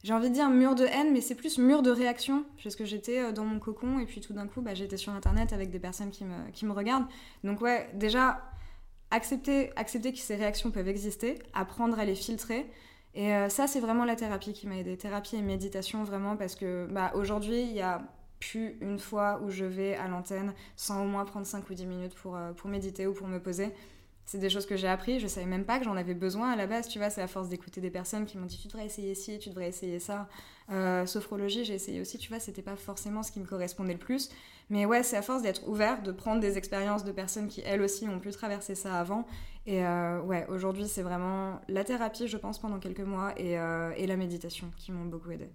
j'ai 0.03 0.13
envie 0.13 0.29
de 0.29 0.33
dire 0.33 0.49
mur 0.49 0.73
de 0.73 0.85
haine, 0.85 1.13
mais 1.13 1.21
c'est 1.21 1.35
plus 1.35 1.57
mur 1.59 1.83
de 1.83 1.91
réaction, 1.91 2.43
parce 2.63 2.75
que 2.75 2.85
j'étais 2.85 3.19
euh, 3.19 3.31
dans 3.31 3.45
mon 3.45 3.59
cocon 3.59 3.99
et 3.99 4.05
puis 4.05 4.19
tout 4.19 4.33
d'un 4.33 4.47
coup, 4.47 4.61
bah, 4.61 4.73
j'étais 4.73 4.97
sur 4.97 5.13
Internet 5.13 5.53
avec 5.53 5.69
des 5.69 5.79
personnes 5.79 6.09
qui 6.09 6.25
me, 6.25 6.71
regardent. 6.73 7.05
Donc 7.43 7.61
ouais, 7.61 7.89
déjà, 7.93 8.41
accepter, 9.11 9.71
accepter 9.75 10.11
que 10.11 10.19
ces 10.19 10.35
réactions 10.35 10.71
peuvent 10.71 10.87
exister, 10.87 11.37
apprendre 11.53 11.99
à 11.99 12.05
les 12.05 12.15
filtrer. 12.15 12.65
Et 13.13 13.33
euh, 13.33 13.49
ça, 13.49 13.67
c'est 13.67 13.79
vraiment 13.79 14.05
la 14.05 14.15
thérapie 14.15 14.53
qui 14.53 14.67
m'a 14.67 14.77
aidé. 14.77 14.97
Thérapie 14.97 15.35
et 15.35 15.41
méditation, 15.41 16.03
vraiment, 16.03 16.35
parce 16.35 16.55
que 16.55 16.87
bah, 16.89 17.11
aujourd'hui, 17.13 17.61
il 17.61 17.73
y 17.73 17.81
a 17.81 18.01
plus 18.39 18.77
une 18.81 18.97
fois 18.97 19.39
où 19.43 19.51
je 19.51 19.65
vais 19.65 19.95
à 19.95 20.07
l'antenne 20.07 20.53
sans 20.75 21.03
au 21.03 21.07
moins 21.07 21.25
prendre 21.25 21.45
5 21.45 21.69
ou 21.69 21.73
10 21.75 21.85
minutes 21.85 22.15
euh, 22.25 22.53
pour 22.53 22.69
méditer 22.69 23.05
ou 23.05 23.13
pour 23.13 23.27
me 23.27 23.39
poser 23.39 23.71
c'est 24.25 24.37
des 24.37 24.49
choses 24.49 24.65
que 24.65 24.77
j'ai 24.77 24.87
appris. 24.87 25.19
Je 25.19 25.27
savais 25.27 25.45
même 25.45 25.65
pas 25.65 25.79
que 25.79 25.85
j'en 25.85 25.97
avais 25.97 26.13
besoin 26.13 26.51
à 26.51 26.55
la 26.55 26.67
base. 26.67 26.87
Tu 26.87 26.99
vois, 26.99 27.09
c'est 27.09 27.21
à 27.21 27.27
force 27.27 27.49
d'écouter 27.49 27.81
des 27.81 27.89
personnes 27.89 28.25
qui 28.25 28.37
m'ont 28.37 28.45
dit 28.45 28.57
tu 28.57 28.67
devrais 28.67 28.85
essayer 28.85 29.15
ci, 29.15 29.39
tu 29.39 29.49
devrais 29.49 29.67
essayer 29.67 29.99
ça. 29.99 30.27
Euh, 30.71 31.05
sophrologie, 31.05 31.65
j'ai 31.65 31.73
essayé 31.73 31.99
aussi. 31.99 32.17
Tu 32.17 32.29
vois, 32.29 32.39
c'était 32.39 32.61
pas 32.61 32.75
forcément 32.75 33.23
ce 33.23 33.31
qui 33.31 33.39
me 33.39 33.45
correspondait 33.45 33.93
le 33.93 33.99
plus. 33.99 34.29
Mais 34.69 34.85
ouais, 34.85 35.03
c'est 35.03 35.17
à 35.17 35.21
force 35.21 35.41
d'être 35.41 35.67
ouvert, 35.67 36.01
de 36.01 36.13
prendre 36.13 36.39
des 36.39 36.57
expériences 36.57 37.03
de 37.03 37.11
personnes 37.11 37.49
qui 37.49 37.61
elles 37.65 37.81
aussi 37.81 38.07
ont 38.07 38.19
pu 38.19 38.31
traverser 38.31 38.73
ça 38.75 38.97
avant. 38.99 39.27
Et 39.67 39.85
euh, 39.85 40.21
ouais, 40.21 40.47
aujourd'hui, 40.49 40.87
c'est 40.87 41.01
vraiment 41.01 41.59
la 41.67 41.83
thérapie, 41.83 42.27
je 42.27 42.37
pense, 42.37 42.57
pendant 42.57 42.79
quelques 42.79 43.01
mois 43.01 43.33
et, 43.37 43.59
euh, 43.59 43.91
et 43.97 44.07
la 44.07 44.15
méditation 44.15 44.71
qui 44.77 44.91
m'ont 44.91 45.05
beaucoup 45.05 45.29
aidé. 45.31 45.49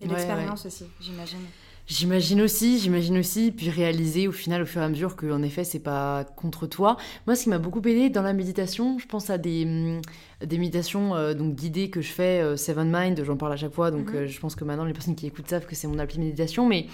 Et 0.00 0.06
l'expérience 0.08 0.64
aussi, 0.66 0.86
j'imagine. 1.00 1.44
J'imagine 1.88 2.42
aussi, 2.42 2.80
j'imagine 2.80 3.16
aussi, 3.18 3.52
puis 3.52 3.70
réaliser 3.70 4.26
au 4.26 4.32
final, 4.32 4.62
au 4.62 4.66
fur 4.66 4.82
et 4.82 4.84
à 4.84 4.88
mesure, 4.88 5.14
que 5.14 5.30
en 5.30 5.40
effet, 5.42 5.62
c'est 5.62 5.78
pas 5.78 6.24
contre 6.24 6.66
toi. 6.66 6.96
Moi, 7.26 7.36
ce 7.36 7.44
qui 7.44 7.48
m'a 7.48 7.58
beaucoup 7.58 7.78
aidé 7.78 8.10
dans 8.10 8.22
la 8.22 8.32
méditation, 8.32 8.98
je 8.98 9.06
pense 9.06 9.30
à 9.30 9.38
des, 9.38 10.00
des 10.44 10.58
méditations 10.58 11.14
euh, 11.14 11.34
donc 11.34 11.54
guidées 11.54 11.88
que 11.88 12.00
je 12.00 12.10
fais, 12.10 12.42
euh, 12.42 12.56
Seven 12.56 12.90
Mind, 12.92 13.22
j'en 13.22 13.36
parle 13.36 13.52
à 13.52 13.56
chaque 13.56 13.72
fois, 13.72 13.92
donc 13.92 14.10
mhm. 14.10 14.16
euh, 14.16 14.26
je 14.26 14.40
pense 14.40 14.56
que 14.56 14.64
maintenant 14.64 14.84
les 14.84 14.94
personnes 14.94 15.14
qui 15.14 15.28
écoutent 15.28 15.48
savent 15.48 15.64
que 15.64 15.76
c'est 15.76 15.86
mon 15.86 16.00
appli 16.00 16.18
méditation, 16.18 16.66
mais 16.66 16.88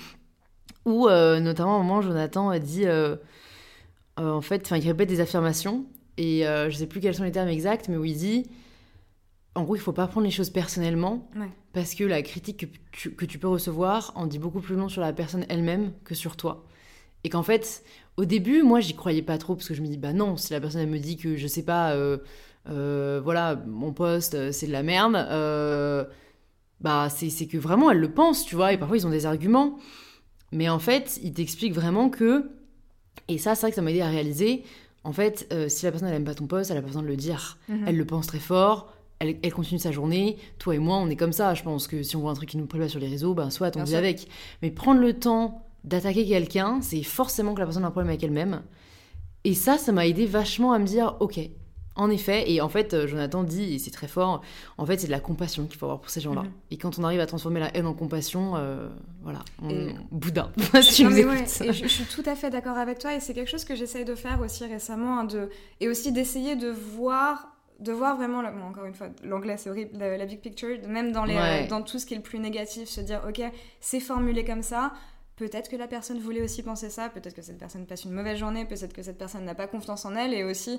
où 0.85 1.09
notamment 1.09 1.77
à 1.77 1.81
un 1.81 1.83
moment, 1.83 2.03
Jonathan 2.03 2.51
a 2.51 2.59
dit, 2.59 2.85
en 4.17 4.41
fait, 4.43 4.63
enfin, 4.67 4.77
il 4.77 4.87
répète 4.87 5.09
des 5.09 5.21
affirmations, 5.21 5.87
et 6.19 6.43
je 6.45 6.77
sais 6.77 6.87
plus 6.87 7.01
quels 7.01 7.15
sont 7.15 7.25
les 7.25 7.33
termes 7.33 7.49
exacts, 7.49 7.89
mais 7.89 7.97
où 7.97 8.05
il 8.05 8.17
dit 8.17 8.47
en 9.55 9.65
gros, 9.65 9.77
il 9.77 9.81
faut 9.81 9.93
pas 9.93 10.07
prendre 10.07 10.25
les 10.25 10.33
choses 10.33 10.51
personnellement, 10.51 11.29
parce 11.73 11.95
que 11.95 12.05
la 12.05 12.23
critique 12.23 12.67
que 12.93 13.25
tu, 13.25 13.39
peux 13.39 13.49
recevoir 13.49 14.13
en 14.15 14.27
dit 14.27 14.39
beaucoup 14.39 14.61
plus 14.61 14.77
long 14.77 14.89
sur 14.89 15.03
la 15.03 15.13
personne 15.13 15.45
elle-même 15.49 15.93
que 16.05 16.15
sur 16.15 16.37
toi. 16.37 16.65
Et 17.25 17.29
qu'en 17.29 17.43
fait, 17.43 17.85
au 18.17 18.25
début, 18.25 18.63
moi, 18.63 18.81
j'y 18.81 18.95
croyais 18.95 19.23
pas 19.23 19.39
trop, 19.39 19.55
parce 19.55 19.69
que 19.69 19.75
je 19.75 19.83
me 19.83 19.87
dis, 19.87 19.99
bah 19.99 20.13
non, 20.13 20.37
si 20.37 20.53
la 20.53 20.61
personne 20.61 20.81
elle 20.81 20.89
me 20.89 20.99
dit 20.99 21.19
que, 21.19 21.37
je 21.37 21.47
sais 21.47 21.65
pas, 21.65 21.93
euh, 21.93 22.19
euh, 22.71 23.21
voilà, 23.23 23.57
mon 23.67 23.93
poste, 23.93 24.35
euh, 24.35 24.53
c'est 24.53 24.67
de 24.67 24.73
la 24.73 24.83
merde, 24.83 25.13
bah 26.81 27.09
c'est 27.11 27.47
que 27.47 27.59
vraiment, 27.59 27.91
elle 27.91 28.01
le 28.01 28.11
pense, 28.11 28.45
tu 28.45 28.57
vois, 28.57 28.73
et 28.73 28.79
parfois, 28.79 28.97
ils 28.97 29.07
ont 29.07 29.11
des 29.11 29.27
arguments. 29.27 29.79
Mais 30.51 30.69
en 30.69 30.79
fait, 30.79 31.21
ils 31.23 31.33
t'expliquent 31.33 31.75
vraiment 31.75 32.09
que, 32.09 32.51
et 33.29 33.39
ça, 33.39 33.55
c'est 33.55 33.63
vrai 33.63 33.71
que 33.71 33.77
ça 33.77 33.83
m'a 33.83 33.91
aidé 33.91 34.01
à 34.01 34.09
réaliser, 34.09 34.65
en 35.05 35.13
fait, 35.13 35.53
si 35.69 35.85
la 35.85 35.91
personne 35.91 36.09
elle 36.09 36.15
aime 36.15 36.25
pas 36.25 36.35
ton 36.35 36.47
poste, 36.47 36.71
elle 36.71 36.79
a 36.79 36.81
pas 36.81 36.87
besoin 36.87 37.03
de 37.03 37.09
le 37.09 37.17
dire. 37.17 37.59
Mhm. 37.69 37.85
Elle 37.87 37.97
le 37.97 38.05
pense 38.05 38.27
très 38.27 38.39
fort, 38.39 38.93
elle, 39.23 39.53
continue 39.53 39.81
sa 39.81 39.93
journée. 39.93 40.37
Toi 40.59 40.75
et 40.75 40.79
moi, 40.79 40.97
on 40.99 41.09
est 41.09 41.17
comme 41.17 41.33
ça. 41.33 41.55
Je 41.55 41.63
pense 41.63 41.87
que 41.87 42.03
si 42.03 42.17
on 42.17 42.21
voit 42.21 42.31
un 42.31 42.35
truc 42.35 42.51
qui 42.51 42.57
nous 42.57 42.67
plaît 42.67 42.81
pas 42.81 42.89
sur 42.89 43.01
les 43.01 43.09
réseaux, 43.09 43.35
ben 43.35 43.51
soit 43.51 43.77
on 43.77 43.85
vit 43.85 43.97
avec. 43.97 44.29
Mais 44.63 44.71
prendre 44.71 45.01
le 45.01 45.13
temps 45.15 45.67
d'attaquer 45.85 46.27
quelqu'un, 46.27 46.81
c'est 46.81 47.03
forcément 47.03 47.55
que 47.55 47.61
la 47.61 47.67
personne 47.67 47.85
a 47.85 47.89
un 47.89 47.91
problème 47.91 48.11
avec 48.11 48.23
elle-même. 48.23 48.63
Et 49.45 49.55
ça, 49.55 49.79
ça 49.79 49.93
m'a 49.93 50.07
aidé 50.07 50.27
vachement 50.27 50.73
à 50.73 50.79
me 50.79 50.87
dire, 50.87 51.17
ok, 51.21 51.41
en 51.95 52.11
effet, 52.11 52.51
et 52.51 52.61
en 52.61 52.69
fait, 52.69 52.95
euh, 52.95 53.07
Jonathan 53.07 53.43
dit, 53.43 53.75
et 53.75 53.79
c'est 53.79 53.91
très 53.91 54.09
fort, 54.09 54.41
en 54.79 54.87
fait, 54.87 55.01
c'est 55.01 55.09
de 55.09 55.13
la 55.13 55.21
compassion 55.21 55.67
qu'il 55.67 55.79
faut 55.79 55.87
avoir 55.87 56.01
pour 56.01 56.11
ces 56.11 56.21
gens-là. 56.21 56.43
Mhm. 56.43 56.53
Et 56.71 56.77
quand 56.79 56.99
on 56.99 57.05
arrive 57.05 57.21
à 57.21 57.27
transformer 57.27 57.61
la 57.61 57.77
haine 57.77 57.87
en 57.87 57.93
compassion, 57.93 58.53
euh, 58.57 58.89
voilà, 59.23 59.41
on... 59.63 59.89
boudin. 60.11 60.51
si 60.81 61.05
je, 61.05 61.87
suis 61.87 62.05
tout 62.05 62.23
à 62.25 62.35
fait 62.35 62.51
d'accord 62.51 62.79
avec 62.79 62.99
toi, 62.99 63.15
et 63.15 63.21
c'est 63.21 63.35
quelque 63.35 63.51
chose 63.51 63.65
que 63.65 63.75
j'essaye 63.75 64.05
de 64.05 64.15
faire 64.15 64.41
aussi 64.41 64.65
récemment, 64.65 65.19
hein, 65.19 65.25
de... 65.25 65.51
et 65.81 65.89
aussi 65.89 66.13
d'essayer 66.13 66.57
de 66.57 66.69
voir 66.69 67.52
de 67.83 67.93
voir 67.93 68.17
vraiment, 68.17 68.39
encore 68.39 68.85
une 68.85 68.95
fois, 68.95 69.09
l'anglais 69.25 69.57
c'est 69.57 69.69
horrible, 69.69 69.99
la, 69.99 70.25
big 70.25 70.41
picture, 70.41 70.79
même 70.87 71.13
dans, 71.13 71.25
les, 71.25 71.37
euh, 71.37 71.67
dans 71.67 71.83
tout 71.83 71.99
ce 71.99 72.07
qui 72.07 72.15
est 72.15 72.17
le 72.17 72.23
plus 72.23 72.39
négatif, 72.39 72.89
se 72.89 73.01
dire, 73.01 73.23
ok, 73.29 73.43
c'est 73.81 74.01
formulé 74.01 74.45
comme 74.45 74.63
ça, 74.63 74.93
peut-être 75.43 75.69
que 75.69 75.77
la 75.77 75.89
personne 75.89 76.21
voulait 76.21 76.41
aussi 76.41 76.63
penser 76.63 76.89
ça, 76.89 77.09
peut-être 77.09 77.35
que 77.35 77.43
cette 77.43 77.59
personne 77.59 77.85
passe 77.85 78.05
une 78.05 78.13
mauvaise 78.13 78.39
journée, 78.39 78.65
peut-être 78.65 78.93
que 78.93 79.03
cette 79.03 79.19
personne 79.19 79.45
n'a 79.45 79.57
pas 79.57 79.67
confiance 79.67 80.05
en 80.05 80.15
elle, 80.15 80.33
et 80.35 80.45
aussi 80.45 80.79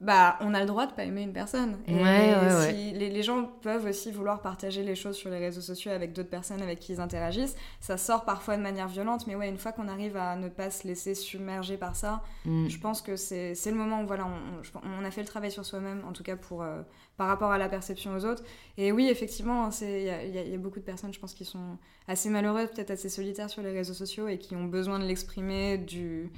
bah, 0.00 0.36
on 0.40 0.52
a 0.54 0.60
le 0.60 0.66
droit 0.66 0.86
de 0.86 0.92
pas 0.92 1.04
aimer 1.04 1.22
une 1.22 1.32
personne. 1.32 1.78
Et 1.86 2.92
Les, 2.92 3.22
gens 3.22 3.44
peuvent 3.62 3.86
aussi 3.86 4.12
vouloir 4.12 4.42
partager 4.42 4.82
les 4.82 4.94
choses 4.94 5.16
sur 5.16 5.30
les 5.30 5.38
réseaux 5.38 5.60
sociaux 5.60 5.92
avec 5.92 6.12
d'autres 6.12 6.28
personnes 6.28 6.60
avec 6.60 6.78
qui 6.78 6.92
ils 6.92 7.00
interagissent. 7.00 7.56
Ça 7.80 7.96
sort 7.96 8.24
parfois 8.24 8.56
de 8.56 8.62
manière 8.62 8.88
violente, 8.88 9.26
mais 9.26 9.34
ouais, 9.34 9.48
une 9.48 9.56
fois 9.56 9.72
qu'on 9.72 9.88
arrive 9.88 10.16
à 10.16 10.36
ne 10.36 10.48
pas 10.48 10.70
se 10.70 10.86
laisser 10.86 11.14
submerger 11.14 11.76
par 11.76 11.96
ça, 11.96 12.22
mm. 12.44 12.68
je 12.68 12.78
pense 12.78 13.00
que 13.02 13.16
c'est 13.16 13.54
le 13.66 13.74
moment 13.76 14.02
où 14.02 14.06
voilà, 14.06 14.26
on, 14.26 14.80
on, 15.00 15.04
a 15.04 15.10
fait 15.10 15.22
le 15.22 15.28
travail 15.28 15.50
sur 15.50 15.64
soi-même, 15.64 16.02
en 16.06 16.12
tout 16.12 16.22
cas 16.22 16.36
pour, 16.36 16.62
euh, 16.62 16.82
par 17.16 17.28
rapport 17.28 17.52
à 17.52 17.58
la 17.58 17.68
perception 17.68 18.14
aux 18.14 18.24
autres. 18.26 18.42
Et 18.76 18.92
oui, 18.92 19.08
effectivement, 19.08 19.70
il 19.80 19.88
y, 19.88 20.50
y, 20.50 20.54
a 20.54 20.58
beaucoup 20.58 20.80
de 20.80 20.84
personnes, 20.84 21.14
je 21.14 21.20
pense, 21.20 21.32
qui 21.32 21.46
sont 21.46 21.78
assez 22.08 22.28
malheureuses, 22.28 22.68
peut-être 22.70 22.90
assez 22.90 23.08
solitaires 23.08 23.48
sur 23.48 23.62
les 23.62 23.72
réseaux 23.72 23.94
sociaux 23.94 24.03
et 24.28 24.38
qui 24.38 24.56
ont 24.56 24.64
besoin 24.64 24.98
de 24.98 25.04
l'exprimer 25.04 25.78
du 25.78 26.30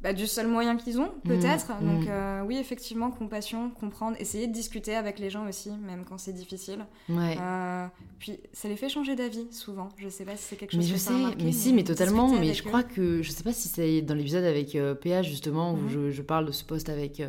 bah, 0.00 0.14
du 0.14 0.26
seul 0.26 0.46
moyen 0.46 0.78
qu'ils 0.78 0.98
ont, 0.98 1.12
mmh, 1.24 1.28
peut-être. 1.28 1.72
Mmh. 1.78 1.86
Donc 1.86 2.08
euh, 2.08 2.42
oui, 2.46 2.56
effectivement, 2.56 3.10
compassion, 3.10 3.68
comprendre, 3.68 4.16
essayer 4.18 4.46
de 4.46 4.52
discuter 4.52 4.94
avec 4.94 5.18
les 5.18 5.28
gens 5.28 5.46
aussi, 5.46 5.70
même 5.70 6.04
quand 6.08 6.16
c'est 6.16 6.32
difficile. 6.32 6.86
Ouais. 7.10 7.36
Euh, 7.38 7.86
puis 8.18 8.38
ça 8.54 8.68
les 8.68 8.76
fait 8.76 8.88
changer 8.88 9.14
d'avis 9.14 9.46
souvent. 9.52 9.90
Je 9.98 10.08
sais 10.08 10.24
pas 10.24 10.36
si 10.36 10.44
c'est 10.44 10.56
quelque 10.56 10.72
chose 10.72 10.80
mais 10.80 10.86
que 10.86 10.92
je 10.92 10.96
sais, 10.96 11.44
mais, 11.44 11.52
si, 11.52 11.74
mais 11.74 11.84
totalement. 11.84 12.28
Mais 12.28 12.54
je 12.54 12.62
crois 12.62 12.82
que 12.82 13.20
je 13.20 13.30
sais 13.30 13.42
pas 13.42 13.52
si 13.52 13.68
c'est 13.68 14.00
dans 14.00 14.14
l'épisode 14.14 14.44
avec 14.44 14.74
euh, 14.74 14.94
PA 14.94 15.22
justement 15.22 15.74
où 15.74 15.76
mmh. 15.76 15.88
je, 15.90 16.10
je, 16.10 16.22
parle 16.22 16.46
de 16.46 16.52
ce 16.52 16.64
poste 16.64 16.88
avec. 16.88 17.22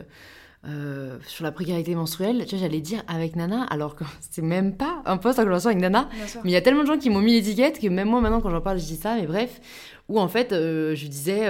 Sur 1.26 1.44
la 1.44 1.52
précarité 1.52 1.96
menstruelle, 1.96 2.46
tu 2.46 2.56
vois, 2.56 2.66
j'allais 2.66 2.82
dire 2.82 3.04
avec 3.08 3.36
Nana, 3.36 3.64
alors 3.64 3.96
que 3.96 4.04
c'est 4.32 4.42
même 4.42 4.76
pas 4.78 5.02
un 5.06 5.18
poste 5.18 5.40
en 5.40 5.44
collaboration 5.44 5.70
avec 5.70 5.82
Nana. 5.82 6.10
Mais 6.44 6.52
il 6.52 6.54
y 6.54 6.56
a 6.56 6.62
tellement 6.62 6.84
de 6.84 6.88
gens 6.88 6.98
qui 6.98 7.10
m'ont 7.10 7.22
mis 7.22 7.34
l'étiquette 7.34 7.80
que 7.80 7.88
même 7.88 8.10
moi 8.10 8.22
maintenant 8.22 8.42
quand 8.42 8.52
j'en 8.52 8.62
parle, 8.62 8.80
je 8.80 8.86
dis 8.86 8.96
ça, 8.96 9.16
mais 9.16 9.28
bref, 9.28 9.60
où 10.08 10.20
en 10.20 10.28
fait 10.28 10.50
je 10.52 11.08
disais 11.08 11.48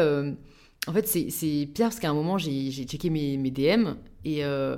en 0.87 0.93
fait, 0.93 1.07
c'est 1.07 1.69
pire 1.73 1.87
parce 1.87 1.99
qu'à 1.99 2.09
un 2.09 2.13
moment, 2.13 2.37
j'ai 2.37 2.71
checké 2.71 3.09
mes, 3.09 3.37
mes, 3.37 3.51
DM 3.51 3.93
et 4.25 4.43
euh, 4.43 4.77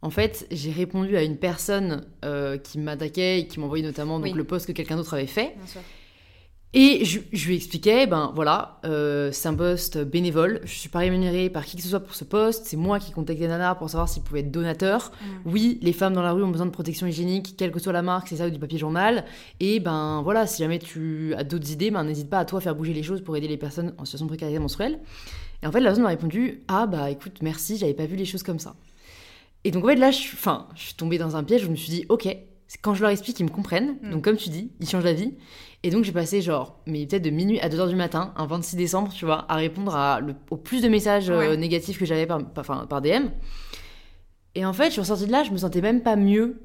en 0.00 0.10
fait, 0.10 0.46
j'ai 0.50 0.70
répondu 0.70 1.16
à 1.16 1.22
une 1.22 1.36
personne 1.36 2.06
euh, 2.24 2.56
qui 2.56 2.78
m'attaquait 2.78 3.40
et 3.40 3.46
qui 3.46 3.60
m'envoyait 3.60 3.84
notamment 3.84 4.20
donc, 4.20 4.34
le 4.34 4.44
post 4.44 4.66
que 4.66 4.72
quelqu'un 4.72 4.96
d'autre 4.96 5.14
avait 5.14 5.26
fait. 5.26 5.54
Et 6.76 7.04
je, 7.04 7.20
lui 7.46 7.54
expliquais, 7.54 8.08
ben 8.08 8.32
voilà, 8.34 8.80
euh, 8.84 9.30
c'est 9.30 9.46
un 9.46 9.54
poste 9.54 9.96
bénévole, 9.96 10.60
je 10.64 10.72
suis 10.72 10.88
pas 10.88 10.98
rémunérée 10.98 11.48
par 11.48 11.64
qui 11.64 11.76
que 11.76 11.82
ce 11.84 11.88
soit 11.88 12.00
pour 12.00 12.16
ce 12.16 12.24
poste, 12.24 12.66
c'est 12.66 12.76
moi 12.76 12.98
qui 12.98 13.12
contactais 13.12 13.46
Nana 13.46 13.76
pour 13.76 13.88
savoir 13.88 14.08
s'il 14.08 14.24
pouvait 14.24 14.40
être 14.40 14.50
donateur. 14.50 15.12
Mm. 15.22 15.50
Oui, 15.52 15.78
les 15.82 15.92
femmes 15.92 16.14
dans 16.14 16.22
la 16.22 16.32
rue 16.32 16.42
ont 16.42 16.50
besoin 16.50 16.66
de 16.66 16.72
protection 16.72 17.06
hygiénique, 17.06 17.54
quelle 17.56 17.70
que 17.70 17.78
soit 17.78 17.92
la 17.92 18.02
marque, 18.02 18.26
c'est 18.26 18.36
ça 18.36 18.48
ou 18.48 18.50
du 18.50 18.58
papier 18.58 18.76
journal. 18.76 19.24
Et 19.60 19.78
ben 19.78 20.20
voilà, 20.24 20.48
si 20.48 20.64
jamais 20.64 20.80
tu 20.80 21.32
as 21.36 21.44
d'autres 21.44 21.70
idées, 21.70 21.92
ben 21.92 22.02
n'hésite 22.02 22.28
pas 22.28 22.40
à 22.40 22.44
toi 22.44 22.60
faire 22.60 22.74
bouger 22.74 22.92
les 22.92 23.04
choses 23.04 23.22
pour 23.22 23.36
aider 23.36 23.46
les 23.46 23.56
personnes 23.56 23.94
en 23.98 24.04
situation 24.04 24.26
de 24.26 24.30
précarité 24.30 24.58
menstruelle. 24.58 24.98
Et 25.62 25.68
en 25.68 25.70
fait, 25.70 25.78
la 25.78 25.90
personne 25.90 26.02
m'a 26.02 26.08
répondu 26.08 26.64
Ah, 26.66 26.88
bah 26.88 27.08
écoute, 27.08 27.38
merci, 27.40 27.76
j'avais 27.76 27.94
pas 27.94 28.06
vu 28.06 28.16
les 28.16 28.24
choses 28.24 28.42
comme 28.42 28.58
ça. 28.58 28.74
Et 29.62 29.70
donc, 29.70 29.84
en 29.84 29.86
fait, 29.86 29.94
là, 29.94 30.10
je 30.10 30.16
suis, 30.16 30.36
enfin, 30.36 30.66
je 30.74 30.82
suis 30.82 30.94
tombée 30.94 31.18
dans 31.18 31.36
un 31.36 31.44
piège, 31.44 31.62
je 31.62 31.68
me 31.68 31.76
suis 31.76 31.90
dit 31.90 32.04
Ok, 32.08 32.26
quand 32.82 32.94
je 32.94 33.02
leur 33.02 33.10
explique, 33.10 33.38
ils 33.38 33.44
me 33.44 33.50
comprennent. 33.50 33.96
Mm. 34.02 34.10
Donc, 34.10 34.24
comme 34.24 34.36
tu 34.36 34.48
dis, 34.50 34.72
ils 34.80 34.88
changent 34.88 35.04
d'avis. 35.04 35.34
Et 35.86 35.90
donc, 35.90 36.02
j'ai 36.02 36.12
passé, 36.12 36.40
genre, 36.40 36.78
mais 36.86 37.04
peut-être 37.06 37.22
de 37.22 37.28
minuit 37.30 37.60
à 37.60 37.68
2h 37.68 37.88
du 37.90 37.94
matin, 37.94 38.32
un 38.36 38.46
26 38.46 38.74
décembre, 38.76 39.12
tu 39.14 39.26
vois, 39.26 39.44
à 39.50 39.56
répondre 39.56 39.94
à 39.94 40.18
le- 40.18 40.34
au 40.50 40.56
plus 40.56 40.80
de 40.82 40.88
messages 40.88 41.28
euh, 41.28 41.56
négatifs 41.56 41.98
que 41.98 42.06
j'avais 42.06 42.26
par, 42.26 42.42
par, 42.88 43.02
DM. 43.02 43.26
Et 44.54 44.64
en 44.64 44.72
fait, 44.72 44.86
je 44.86 44.90
suis 44.92 45.00
ressortie 45.00 45.26
de 45.26 45.32
là, 45.32 45.42
je 45.44 45.50
me 45.50 45.58
sentais 45.58 45.80
même 45.82 46.02
pas 46.02 46.16
mieux. 46.16 46.60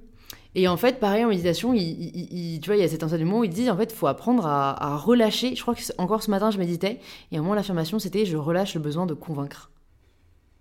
Et 0.56 0.68
en 0.68 0.78
fait, 0.78 1.00
pareil, 1.00 1.26
en 1.26 1.30
méditation, 1.30 1.74
il, 1.74 1.82
il- 1.82 2.54
il- 2.56 2.60
tu 2.62 2.68
vois, 2.70 2.78
il 2.78 2.82
y 2.82 2.84
a 2.84 2.88
cet 2.88 3.04
enseignement 3.04 3.40
où 3.40 3.44
il 3.44 3.50
dit, 3.50 3.70
en 3.70 3.78
fait, 3.78 3.92
il 3.92 3.96
faut 3.96 4.08
apprendre 4.08 4.46
à, 4.48 4.94
à 4.94 4.98
relâcher. 4.98 5.54
Je 5.56 5.62
crois 5.62 5.76
que 5.76 5.82
encore 5.98 6.24
ce 6.24 6.32
matin, 6.32 6.50
je 6.50 6.58
méditais, 6.58 7.00
et 7.32 7.36
à 7.36 7.40
un 7.40 7.42
moment, 7.42 7.56
l'affirmation, 7.56 8.00
c'était, 8.00 8.26
je 8.26 8.38
relâche 8.38 8.74
le 8.74 8.80
besoin 8.80 9.06
de 9.06 9.14
convaincre. 9.14 9.70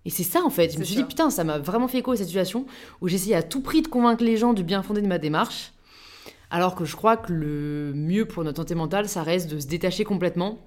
Et 0.05 0.09
c'est 0.09 0.23
ça, 0.23 0.41
en 0.43 0.49
fait. 0.49 0.73
Je 0.73 0.79
me 0.79 0.83
suis 0.83 0.95
ça. 0.95 1.01
dit, 1.01 1.07
putain, 1.07 1.29
ça 1.29 1.43
m'a 1.43 1.59
vraiment 1.59 1.87
fait 1.87 1.99
écho 1.99 2.11
à 2.11 2.17
cette 2.17 2.27
situation 2.27 2.65
où 3.01 3.07
j'essayais 3.07 3.35
à 3.35 3.43
tout 3.43 3.61
prix 3.61 3.81
de 3.81 3.87
convaincre 3.87 4.23
les 4.23 4.37
gens 4.37 4.53
du 4.53 4.63
bien 4.63 4.81
fondé 4.83 5.01
de 5.01 5.07
ma 5.07 5.17
démarche. 5.17 5.71
Alors 6.49 6.75
que 6.75 6.85
je 6.85 6.95
crois 6.95 7.17
que 7.17 7.31
le 7.31 7.93
mieux 7.93 8.25
pour 8.25 8.43
notre 8.43 8.57
santé 8.57 8.75
mentale, 8.75 9.07
ça 9.07 9.23
reste 9.23 9.49
de 9.51 9.59
se 9.59 9.67
détacher 9.67 10.03
complètement 10.03 10.57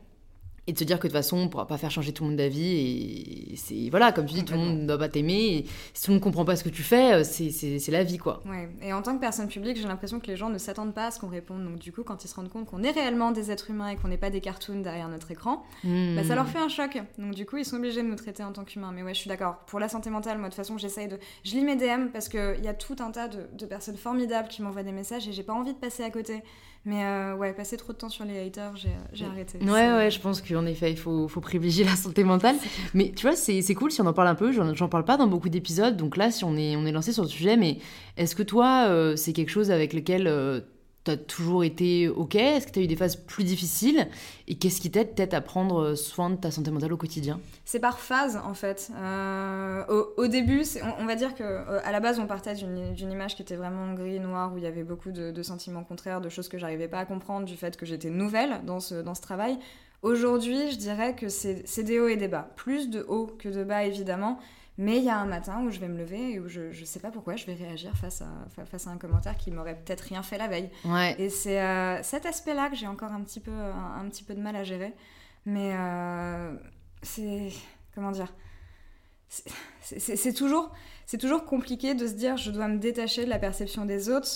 et 0.68 0.72
de 0.72 0.78
se 0.78 0.84
dire 0.84 0.98
que 1.00 1.08
de 1.08 1.12
toute 1.12 1.16
façon, 1.18 1.38
on 1.38 1.48
pourra 1.48 1.66
pas 1.66 1.76
faire 1.76 1.90
changer 1.90 2.12
tout 2.12 2.22
le 2.22 2.28
monde 2.30 2.38
d'avis. 2.38 3.50
Et 3.52 3.56
c'est 3.56 3.90
voilà, 3.90 4.12
comme 4.12 4.26
tu 4.26 4.34
dis, 4.34 4.44
tout 4.44 4.52
le 4.54 4.60
monde 4.60 4.78
ne 4.82 4.86
doit 4.86 4.98
pas 4.98 5.08
t'aimer. 5.08 5.56
Et 5.56 5.66
si 5.92 6.04
tout 6.04 6.10
le 6.10 6.14
monde 6.14 6.22
comprend 6.22 6.44
pas 6.44 6.54
ce 6.54 6.62
que 6.62 6.68
tu 6.68 6.82
fais, 6.84 7.14
euh, 7.14 7.24
c'est- 7.24 7.90
la 7.90 8.04
vie, 8.04 8.16
quoi. 8.18 8.42
Ouais. 8.46 8.68
Et 8.80 8.92
en 8.92 9.02
tant 9.02 9.14
que 9.16 9.20
personne 9.20 9.48
publique, 9.48 9.76
j'ai 9.76 9.88
l'impression 9.88 10.20
que 10.20 10.26
les 10.28 10.36
gens 10.36 10.50
ne 10.50 10.58
s'attendent 10.58 10.94
pas 10.94 11.06
à 11.06 11.10
ce 11.10 11.18
qu'on 11.18 11.28
réponde. 11.28 11.64
Donc 11.64 11.78
du 11.80 11.90
coup, 11.92 12.04
quand 12.04 12.24
ils 12.24 12.28
se 12.28 12.34
rendent 12.36 12.48
compte 12.48 12.66
qu'on 12.66 12.82
est 12.84 12.90
réellement 12.92 13.32
des 13.32 13.50
êtres 13.50 13.70
humains 13.70 13.88
et 13.88 13.96
qu'on 13.96 14.06
n'est 14.08 14.16
pas 14.16 14.30
des 14.30 14.40
cartoons 14.40 14.80
derrière 14.82 15.08
notre 15.08 15.30
écran, 15.32 15.64
bah, 15.82 16.22
ça 16.24 16.34
leur 16.36 16.46
fait 16.48 16.58
un 16.60 16.68
choc. 16.68 16.96
Donc 17.18 17.34
du 17.34 17.44
coup, 17.44 17.56
ils 17.56 17.64
sont 17.64 17.76
obligés 17.76 18.02
de 18.02 18.08
nous 18.08 18.14
traiter 18.14 18.44
en 18.44 18.52
tant 18.52 18.64
qu'humains. 18.64 18.92
Mais 18.94 19.02
ouais, 19.02 19.14
je 19.14 19.18
suis 19.18 19.28
d'accord. 19.28 19.56
Pour 19.66 19.80
la 19.80 19.88
santé 19.88 20.10
mentale, 20.10 20.38
moi 20.38 20.48
de 20.48 20.52
toute 20.54 20.56
façon, 20.56 20.78
j'essaye 20.78 21.08
de... 21.08 21.18
Je 21.44 21.52
lis 21.52 21.62
mes 21.64 21.74
DM 21.76 22.06
parce 22.12 22.28
qu'il 22.28 22.60
y 22.62 22.68
a 22.68 22.74
tout 22.74 22.96
un 23.00 23.10
tas 23.10 23.26
de, 23.28 23.46
de 23.52 23.66
personnes 23.66 23.96
formidables 23.96 24.48
qui 24.48 24.62
m'envoient 24.62 24.84
des 24.84 24.92
messages 24.92 25.26
et 25.26 25.32
j'ai 25.32 25.42
pas 25.42 25.54
envie 25.54 25.72
de 25.74 25.78
passer 25.78 26.04
à 26.04 26.10
côté. 26.10 26.42
Mais 26.84 27.04
euh, 27.04 27.36
ouais, 27.36 27.52
passer 27.52 27.76
trop 27.76 27.92
de 27.92 27.98
temps 27.98 28.08
sur 28.08 28.24
les 28.24 28.40
haters, 28.40 28.74
j'ai 29.12 29.24
arrêté. 29.24 29.58
Ouais, 29.58 29.92
ouais, 29.92 30.10
je 30.10 30.18
pense 30.18 30.42
qu'en 30.42 30.66
effet, 30.66 30.90
il 30.90 30.98
faut, 30.98 31.28
faut 31.28 31.40
privilégier 31.40 31.84
la 31.84 31.94
santé 31.94 32.24
mentale. 32.24 32.56
Mais 32.94 33.12
tu 33.14 33.26
vois, 33.26 33.36
c'est 33.36 33.62
c'est 33.62 33.74
cool 33.74 33.92
si 33.92 34.00
on 34.00 34.06
en 34.06 34.12
parle 34.12 34.28
un 34.28 34.34
peu. 34.34 34.50
J'en 34.50 34.74
j'en 34.74 34.88
parle 34.88 35.04
pas 35.04 35.16
dans 35.16 35.28
beaucoup 35.28 35.48
d'épisodes. 35.48 35.96
Donc 35.96 36.16
là, 36.16 36.32
si 36.32 36.44
on 36.44 36.56
est, 36.56 36.74
on 36.74 36.84
est 36.84 36.92
lancé 36.92 37.12
sur 37.12 37.22
le 37.22 37.28
sujet, 37.28 37.56
mais 37.56 37.78
est-ce 38.16 38.34
que 38.34 38.42
toi, 38.42 38.86
euh, 38.88 39.14
c'est 39.14 39.32
quelque 39.32 39.50
chose 39.50 39.70
avec 39.70 39.92
lequel 39.92 40.26
tu 41.04 41.10
as 41.10 41.16
toujours 41.16 41.64
été 41.64 42.08
OK? 42.08 42.34
Est-ce 42.36 42.66
que 42.66 42.72
tu 42.72 42.78
as 42.80 42.82
eu 42.82 42.86
des 42.86 42.96
phases 42.96 43.16
plus 43.16 43.44
difficiles? 43.44 44.08
Et 44.48 44.56
qu'est-ce 44.56 44.80
qui 44.80 44.90
t'aide 44.90 45.14
peut-être 45.14 45.34
à 45.34 45.40
prendre 45.40 45.94
soin 45.94 46.30
de 46.30 46.36
ta 46.36 46.50
santé 46.50 46.70
mentale 46.70 46.92
au 46.92 46.96
quotidien? 46.96 47.40
C'est 47.64 47.80
par 47.80 47.98
phase 47.98 48.40
en 48.44 48.54
fait. 48.54 48.90
Euh, 48.96 49.84
au, 50.16 50.26
début, 50.26 50.62
on, 50.98 51.06
va 51.06 51.14
dire 51.14 51.34
que 51.34 51.42
euh, 51.42 51.80
à 51.84 51.92
la 51.92 52.00
base, 52.00 52.18
on 52.18 52.26
partait 52.26 52.54
d'une 52.54 53.10
image 53.10 53.34
qui 53.36 53.42
était 53.42 53.56
vraiment 53.56 53.94
gris 53.94 54.20
noir 54.20 54.52
où 54.52 54.58
il 54.58 54.64
y 54.64 54.66
avait 54.66 54.84
beaucoup 54.84 55.10
de, 55.10 55.42
sentiments 55.42 55.84
contraires, 55.84 56.20
de 56.20 56.28
choses 56.28 56.48
que 56.48 56.58
j'arrivais 56.58 56.88
pas 56.88 56.98
à 56.98 57.04
comprendre 57.04 57.46
du 57.46 57.56
fait 57.56 57.76
que 57.76 57.86
j'étais 57.86 58.10
nouvelle 58.10 58.60
dans 58.64 58.80
ce, 58.80 58.96
dans 58.96 59.14
ce 59.14 59.22
travail. 59.22 59.58
Aujourd'hui, 60.02 60.72
je 60.72 60.76
dirais 60.76 61.14
que 61.14 61.28
c'est 61.28 61.82
des 61.82 62.00
hauts 62.00 62.08
et 62.08 62.16
des 62.16 62.28
bas, 62.28 62.50
plus 62.56 62.90
de 62.90 63.04
hauts 63.08 63.30
que 63.38 63.48
de 63.48 63.62
bas 63.62 63.84
évidemment. 63.84 64.38
Mais 64.78 64.96
il 64.98 65.04
y 65.04 65.10
a 65.10 65.18
un 65.18 65.26
matin 65.26 65.60
où 65.62 65.70
je 65.70 65.78
vais 65.78 65.88
me 65.88 65.98
lever 65.98 66.32
et 66.32 66.40
où 66.40 66.48
je, 66.48 66.70
je 66.72 66.84
sais 66.86 66.98
pas 66.98 67.10
pourquoi 67.10 67.36
je 67.36 67.44
vais 67.46 67.52
réagir 67.54 67.94
face 67.96 68.22
à, 68.22 68.28
fa- 68.56 68.64
face 68.64 68.86
à 68.86 68.90
un 68.90 68.96
commentaire 68.96 69.36
qui 69.36 69.50
m'aurait 69.50 69.76
peut-être 69.76 70.00
rien 70.00 70.22
fait 70.22 70.38
la 70.38 70.48
veille. 70.48 70.70
Ouais. 70.86 71.14
Et 71.18 71.28
c'est 71.28 71.60
euh, 71.60 72.02
cet 72.02 72.24
aspect-là 72.24 72.70
que 72.70 72.76
j'ai 72.76 72.86
encore 72.86 73.12
un 73.12 73.20
petit, 73.22 73.40
peu, 73.40 73.50
un, 73.52 74.00
un 74.00 74.08
petit 74.08 74.24
peu 74.24 74.34
de 74.34 74.40
mal 74.40 74.56
à 74.56 74.64
gérer. 74.64 74.94
Mais 75.44 75.72
euh, 75.74 76.54
c'est. 77.02 77.48
Comment 77.94 78.12
dire 78.12 78.32
C'est- 79.80 80.32
toujours, 80.36 80.70
c'est 81.06 81.18
toujours 81.18 81.44
compliqué 81.44 81.94
de 81.94 82.06
se 82.06 82.12
dire 82.14 82.36
je 82.36 82.50
dois 82.50 82.68
me 82.68 82.78
détacher 82.78 83.24
de 83.24 83.30
la 83.30 83.38
perception 83.38 83.84
des 83.84 84.08
autres 84.08 84.28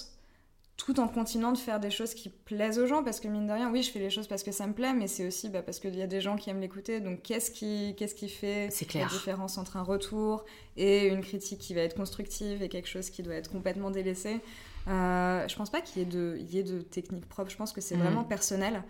tout 0.77 1.01
en 1.01 1.09
continuant 1.09 1.53
de 1.53 1.59
faire 1.59 1.81
des 1.81 1.91
choses 1.91 2.13
qui 2.13 2.29
plaisent 2.29 2.79
aux 2.79 2.87
gens. 2.87 3.03
Parce 3.03 3.19
que 3.21 3.29
mine 3.29 3.47
de 3.47 3.53
rien, 3.53 3.71
oui, 3.71 3.83
je 3.83 3.91
fais 3.91 3.99
les 3.99 4.11
choses 4.11 4.27
parce 4.27 4.43
que 4.43 4.53
ça 4.53 4.67
me 4.67 4.73
plaît, 4.75 4.93
mais 4.93 5.07
c'est 5.09 5.27
aussi 5.27 5.49
bah, 5.49 5.63
parce 5.63 5.81
qu'il 5.81 5.97
y 5.97 6.03
a 6.03 6.07
des 6.07 6.21
gens 6.21 6.37
qui 6.37 6.51
aiment 6.51 6.61
l'écouter. 6.61 7.01
Donc 7.01 7.23
qu'est-ce 7.23 7.51
qui, 7.51 7.95
qu'est-ce 7.97 8.15
qui 8.15 8.29
fait 8.29 8.69
la 8.95 9.07
différence 9.07 9.57
entre 9.59 9.77
un 9.79 9.83
retour 9.83 10.45
et 10.77 11.07
une 11.09 11.23
critique 11.23 11.59
qui 11.61 11.73
va 11.75 11.81
être 11.81 11.97
constructive 11.97 12.63
et 12.63 12.69
quelque 12.69 12.89
chose 12.89 13.09
qui 13.11 13.23
doit 13.23 13.35
être 13.35 13.51
complètement 13.51 13.91
délaissé? 13.91 14.41
Euh, 14.89 15.49
je 15.49 15.57
pense 15.57 15.71
pas 15.71 15.81
qu'il 15.81 16.03
y, 16.03 16.03
ait 16.03 16.09
de- 16.09 16.37
il 16.39 16.55
y 16.55 16.59
ait 16.59 16.63
de 16.63 16.81
technique 16.81 17.27
propre. 17.27 17.51
Je 17.51 17.57
pense 17.57 17.73
que 17.73 17.81
c'est 17.81 17.97
Mhm. 17.97 18.03
vraiment 18.03 18.25
personnel. 18.25 18.83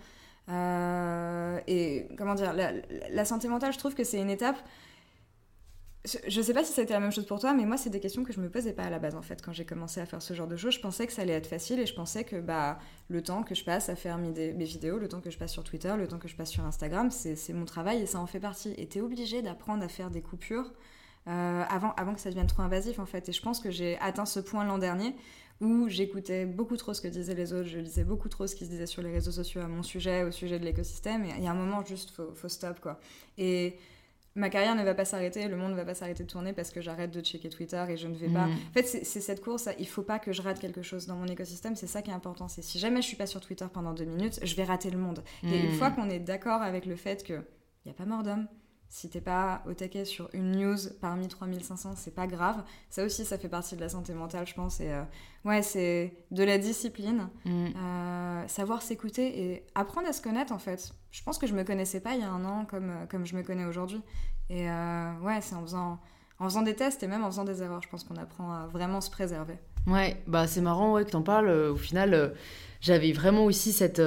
Euh, 0.48 1.58
et 1.66 2.08
comment 2.16 2.34
dire, 2.34 2.52
la, 2.52 2.72
la 3.10 3.24
santé 3.24 3.48
mentale, 3.48 3.72
je 3.72 3.78
trouve 3.78 3.94
que 3.94 4.04
c'est 4.04 4.20
une 4.20 4.30
étape. 4.30 4.56
Je- 6.28 6.40
sais 6.40 6.54
pas 6.54 6.62
si 6.62 6.72
c'était 6.72 6.92
la 6.94 7.00
même 7.00 7.10
chose 7.10 7.26
pour 7.26 7.40
toi, 7.40 7.52
mais 7.52 7.64
moi, 7.64 7.76
c'est 7.76 7.90
des 7.90 7.98
questions 8.00 8.22
que 8.22 8.32
je 8.32 8.40
me 8.40 8.48
posais 8.48 8.72
pas 8.72 8.84
à 8.84 8.90
la 8.90 8.98
base 8.98 9.14
en 9.16 9.22
fait. 9.22 9.42
Quand 9.42 9.52
j'ai 9.52 9.64
commencé 9.64 10.00
à 10.00 10.06
faire 10.06 10.22
ce 10.22 10.34
genre 10.34 10.46
de 10.46 10.56
choses, 10.56 10.74
je 10.74 10.80
pensais 10.80 11.06
que 11.06 11.12
ça 11.12 11.22
allait 11.22 11.32
être 11.32 11.48
facile 11.48 11.80
et 11.80 11.86
je 11.86 11.94
pensais 11.94 12.22
que 12.24 12.36
bah, 12.40 12.78
le 13.08 13.22
temps 13.22 13.42
que 13.42 13.54
je 13.54 13.64
passe 13.64 13.88
à 13.88 13.96
faire 13.96 14.16
mes, 14.18 14.30
dé- 14.32 14.52
mes 14.52 14.64
vidéos, 14.64 14.98
le 14.98 15.08
temps 15.08 15.20
que 15.20 15.30
je 15.30 15.38
passe 15.38 15.52
sur 15.52 15.64
Twitter, 15.64 15.92
le 15.98 16.06
temps 16.06 16.18
que 16.18 16.28
je 16.28 16.36
passe 16.36 16.50
sur 16.50 16.64
Instagram, 16.64 17.10
c'est 17.10 17.52
mon 17.52 17.64
travail 17.64 18.02
et 18.02 18.06
ça 18.06 18.20
en 18.20 18.26
fait 18.26 18.40
partie. 18.40 18.72
Et 18.78 18.86
t'es 18.86 19.00
obligé 19.00 19.42
d'apprendre 19.42 19.82
à 19.82 19.88
faire 19.88 20.10
des 20.10 20.22
coupures 20.22 20.72
euh, 21.28 21.64
avant, 21.68 21.92
avant 21.96 22.14
que 22.14 22.20
ça 22.20 22.28
devienne 22.30 22.46
trop 22.46 22.62
invasif 22.62 22.98
en 23.00 23.06
fait. 23.06 23.28
Et 23.28 23.32
je 23.32 23.42
pense 23.42 23.58
que 23.60 23.70
j'ai 23.70 23.98
atteint 23.98 24.26
ce 24.26 24.38
point 24.40 24.64
l'an 24.64 24.78
dernier 24.78 25.14
où 25.60 25.88
j'écoutais 25.88 26.44
beaucoup 26.44 26.76
trop 26.76 26.92
ce 26.94 27.00
que 27.00 27.08
disaient 27.08 27.34
les 27.34 27.52
autres, 27.54 27.68
je 27.68 27.78
lisais 27.78 28.04
beaucoup 28.04 28.28
trop 28.28 28.46
ce 28.46 28.54
qui 28.54 28.66
se 28.66 28.70
disait 28.70 28.86
sur 28.86 29.00
les 29.02 29.10
réseaux 29.10 29.30
sociaux 29.32 29.62
à 29.62 29.66
mon 29.66 29.82
sujet, 29.82 30.22
au 30.22 30.30
sujet 30.30 30.58
de 30.58 30.64
l'écosystème, 30.66 31.24
et 31.24 31.30
il 31.38 31.42
y 31.42 31.46
a 31.46 31.50
un 31.50 31.54
moment 31.54 31.82
juste, 31.82 32.10
faut, 32.10 32.30
faut 32.34 32.50
stop 32.50 32.78
quoi. 32.80 33.00
Et 33.38 33.76
ma 34.36 34.48
carrière 34.50 34.74
ne 34.76 34.84
va 34.84 34.94
pas 34.94 35.04
s'arrêter, 35.04 35.48
le 35.48 35.56
monde 35.56 35.72
ne 35.72 35.76
va 35.76 35.84
pas 35.84 35.94
s'arrêter 35.94 36.22
de 36.22 36.28
tourner 36.28 36.52
parce 36.52 36.70
que 36.70 36.80
j'arrête 36.80 37.10
de 37.10 37.20
checker 37.20 37.48
Twitter 37.48 37.84
et 37.88 37.96
je 37.96 38.06
ne 38.06 38.14
vais 38.14 38.28
pas. 38.28 38.46
Mhm. 38.46 38.52
En 38.70 38.72
fait, 38.72 38.84
c'est 38.84 39.20
cette 39.20 39.42
course, 39.42 39.68
il 39.78 39.88
faut 39.88 40.02
pas 40.02 40.18
que 40.20 40.32
je 40.32 40.42
rate 40.42 40.60
quelque 40.60 40.82
chose 40.82 41.06
dans 41.06 41.16
mon 41.16 41.26
écosystème, 41.26 41.74
c'est 41.74 41.86
ça 41.88 42.02
qui 42.02 42.10
est 42.10 42.14
important. 42.14 42.46
C'est 42.46 42.62
si 42.62 42.78
jamais 42.78 43.02
je 43.02 43.06
suis 43.08 43.16
pas 43.16 43.26
sur 43.26 43.40
Twitter 43.40 43.66
pendant 43.72 43.92
deux 43.94 44.04
minutes, 44.04 44.38
je 44.42 44.54
vais 44.54 44.64
rater 44.64 44.90
le 44.90 44.98
monde. 44.98 45.24
Et 45.42 45.58
une 45.58 45.66
Mhm. 45.66 45.72
fois 45.72 45.90
qu'on 45.90 46.08
est 46.10 46.20
d'accord 46.20 46.62
avec 46.62 46.86
le 46.86 46.94
fait 46.96 47.24
que 47.24 47.42
y 47.84 47.90
a 47.90 47.94
pas 47.94 48.04
mort 48.04 48.22
d'homme, 48.22 48.46
si 48.88 49.08
t'es 49.10 49.20
pas 49.20 49.62
au 49.68 49.72
taquet 49.74 50.04
sur 50.04 50.28
une 50.32 50.52
news 50.52 50.76
parmi 51.00 51.28
3500, 51.28 51.94
c'est 51.96 52.14
pas 52.14 52.26
grave. 52.26 52.62
Ça 52.88 53.04
aussi, 53.04 53.24
ça 53.24 53.36
fait 53.36 53.48
partie 53.48 53.74
de 53.76 53.80
la 53.80 53.88
santé 53.88 54.14
mentale, 54.14 54.46
je 54.46 54.54
pense. 54.54 54.80
Et 54.80 54.90
euh, 54.92 55.02
ouais, 55.44 55.62
c'est 55.62 56.14
de 56.30 56.44
la 56.44 56.56
discipline, 56.58 57.28
Mm. 57.44 57.66
euh, 57.76 58.48
savoir 58.48 58.82
s'écouter 58.82 59.42
et 59.52 59.66
apprendre 59.74 60.08
à 60.08 60.12
se 60.12 60.22
connaître 60.22 60.52
en 60.52 60.58
fait. 60.58 60.92
Je 61.10 61.22
pense 61.22 61.38
que 61.38 61.46
je 61.46 61.54
me 61.54 61.64
connaissais 61.64 62.00
pas 62.00 62.14
il 62.14 62.20
y 62.20 62.24
a 62.24 62.30
un 62.30 62.44
an 62.44 62.64
comme, 62.64 62.90
euh, 62.90 63.06
comme 63.10 63.26
je 63.26 63.34
me 63.36 63.42
connais 63.42 63.64
aujourd'hui. 63.64 64.00
Et 64.50 64.70
euh, 64.70 65.12
ouais, 65.22 65.40
c'est 65.40 65.54
en 65.56 65.62
faisant, 65.62 65.98
en 66.38 66.44
faisant 66.44 66.62
des 66.62 66.74
tests 66.76 67.02
et 67.02 67.08
même 67.08 67.24
en 67.24 67.30
faisant 67.30 67.44
des 67.44 67.62
erreurs, 67.62 67.82
je 67.82 67.88
pense 67.88 68.04
qu'on 68.04 68.16
apprend 68.16 68.52
à 68.52 68.66
vraiment 68.68 69.00
se 69.00 69.10
préserver. 69.10 69.58
Ouais, 69.88 70.16
bah 70.26 70.46
c'est 70.46 70.60
marrant 70.60 70.92
ouais, 70.92 71.04
que 71.04 71.10
t'en 71.10 71.22
parles. 71.22 71.48
Au 71.48 71.76
final, 71.76 72.34
j'avais 72.80 73.12
vraiment 73.12 73.44
aussi 73.44 73.72
cette 73.72 74.02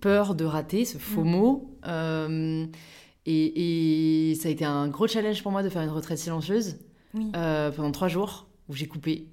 peur 0.00 0.34
de 0.34 0.44
rater, 0.44 0.84
ce 0.84 0.98
faux 0.98 1.24
Mm. 1.24 1.30
mot. 1.30 1.78
Et, 3.30 4.30
et 4.30 4.34
ça 4.34 4.48
a 4.48 4.52
été 4.52 4.64
un 4.64 4.88
gros 4.88 5.06
challenge 5.06 5.42
pour 5.42 5.52
moi 5.52 5.62
de 5.62 5.68
faire 5.68 5.82
une 5.82 5.90
retraite 5.90 6.18
silencieuse 6.18 6.76
Oui. 7.14 7.30
euh, 7.36 7.70
pendant 7.70 7.92
trois 7.92 8.08
jours 8.08 8.46
où 8.68 8.74
j'ai 8.74 8.86
coupé. 8.86 9.26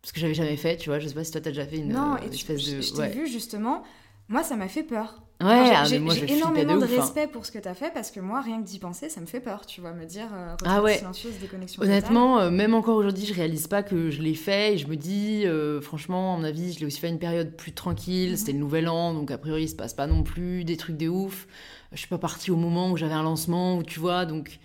Parce 0.00 0.12
que 0.12 0.20
j'avais 0.20 0.34
jamais 0.34 0.56
fait, 0.56 0.76
tu 0.76 0.88
vois. 0.90 0.98
Je 0.98 1.06
sais 1.08 1.14
pas 1.14 1.22
si 1.24 1.30
toi 1.32 1.40
t'as 1.40 1.50
déjà 1.50 1.64
fait 1.66 1.76
une 1.78 1.92
non, 1.92 2.14
euh, 2.14 2.16
et 2.26 2.28
tu- 2.30 2.34
espèce 2.36 2.60
je, 2.68 2.76
de. 2.76 2.80
je 2.80 2.92
t'ai 2.92 2.98
ouais, 2.98 3.10
vu 3.10 3.26
justement. 3.28 3.82
Moi, 4.28 4.42
ça 4.42 4.56
m'a 4.56 4.68
fait 4.68 4.82
peur. 4.82 5.22
Ouais 5.44 5.72
j'ai- 5.86 6.26
ah, 6.28 6.32
énormément 6.32 6.76
de, 6.76 6.84
ouf, 6.84 6.92
hein. 6.92 7.00
respect 7.00 7.26
pour 7.26 7.46
ce 7.46 7.52
que 7.52 7.58
tu 7.58 7.68
as 7.68 7.74
fait 7.74 7.92
parce 7.92 8.10
que 8.10 8.20
moi, 8.20 8.40
rien 8.40 8.60
que 8.60 8.66
d'y 8.66 8.78
penser, 8.78 9.08
ça 9.08 9.20
me 9.20 9.26
fait 9.26 9.40
peur, 9.40 9.66
tu 9.66 9.80
vois, 9.80 9.92
me 9.92 10.04
dire 10.04 10.26
euh, 10.34 10.54
Ah 10.64 10.82
ouais. 10.82 10.98
silencieuse, 10.98 11.34
déconnexion 11.40 11.82
Honnêtement, 11.82 12.38
euh, 12.40 12.50
même 12.50 12.74
encore 12.74 12.96
aujourd'hui, 12.96 13.26
je 13.26 13.34
réalise 13.34 13.66
pas 13.66 13.82
que 13.82 14.10
je 14.10 14.20
l'ai 14.22 14.34
fait 14.34 14.74
et 14.74 14.78
je 14.78 14.86
me 14.86 14.96
dis, 14.96 15.46
euh, 15.46 15.80
franchement, 15.80 16.34
à 16.34 16.38
mon 16.38 16.44
avis, 16.44 16.72
je 16.72 16.80
l'ai 16.80 16.86
aussi 16.86 17.00
fait 17.00 17.08
à 17.08 17.10
une 17.10 17.18
période 17.18 17.56
plus 17.56 17.72
tranquille. 17.72 18.30
Mhm. 18.30 18.36
C'était 18.36 18.52
le 18.52 18.58
nouvel 18.58 18.88
an, 18.88 19.14
donc 19.14 19.30
a 19.30 19.38
priori, 19.38 19.64
il 19.64 19.68
se 19.68 19.76
passe 19.76 19.94
pas 19.94 20.06
non 20.06 20.22
plus 20.22 20.64
des 20.64 20.76
trucs 20.76 20.96
de 20.96 21.08
ouf. 21.08 21.46
Je 21.92 21.98
suis 21.98 22.08
pas 22.08 22.18
partie 22.18 22.50
au 22.50 22.56
moment 22.56 22.90
où 22.90 22.96
j'avais 22.96 23.14
un 23.14 23.22
lancement, 23.22 23.76
où 23.76 23.82
tu 23.82 24.00
vois, 24.00 24.24
donc. 24.26 24.58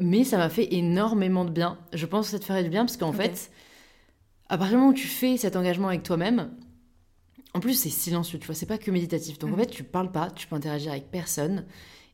mais 0.00 0.24
ça 0.24 0.36
m'a 0.38 0.48
fait 0.48 0.74
énormément 0.74 1.44
de 1.44 1.50
bien. 1.50 1.78
Je 1.92 2.06
pense 2.06 2.26
que 2.26 2.32
ça 2.32 2.38
te 2.38 2.44
ferait 2.44 2.62
du 2.64 2.70
bien 2.70 2.84
parce 2.84 2.96
qu'en 2.96 3.12
fait, 3.12 3.50
à 4.48 4.58
partir 4.58 4.76
du 4.76 4.80
moment 4.80 4.90
où 4.90 4.94
tu 4.94 5.06
fais 5.06 5.36
cet 5.36 5.56
engagement 5.56 5.88
avec 5.88 6.02
toi-même, 6.02 6.50
en 7.54 7.60
plus, 7.60 7.74
c'est 7.74 7.88
silencieux, 7.90 8.38
tu 8.38 8.46
vois, 8.46 8.54
c'est 8.54 8.66
pas 8.66 8.78
que 8.78 8.90
méditatif. 8.90 9.38
Donc 9.38 9.50
en 9.50 9.52
Mhm. 9.54 9.60
fait, 9.60 9.70
tu 9.70 9.84
parles 9.84 10.10
pas, 10.12 10.30
tu 10.30 10.46
peux 10.46 10.56
interagir 10.56 10.90
avec 10.92 11.10
personne. 11.10 11.64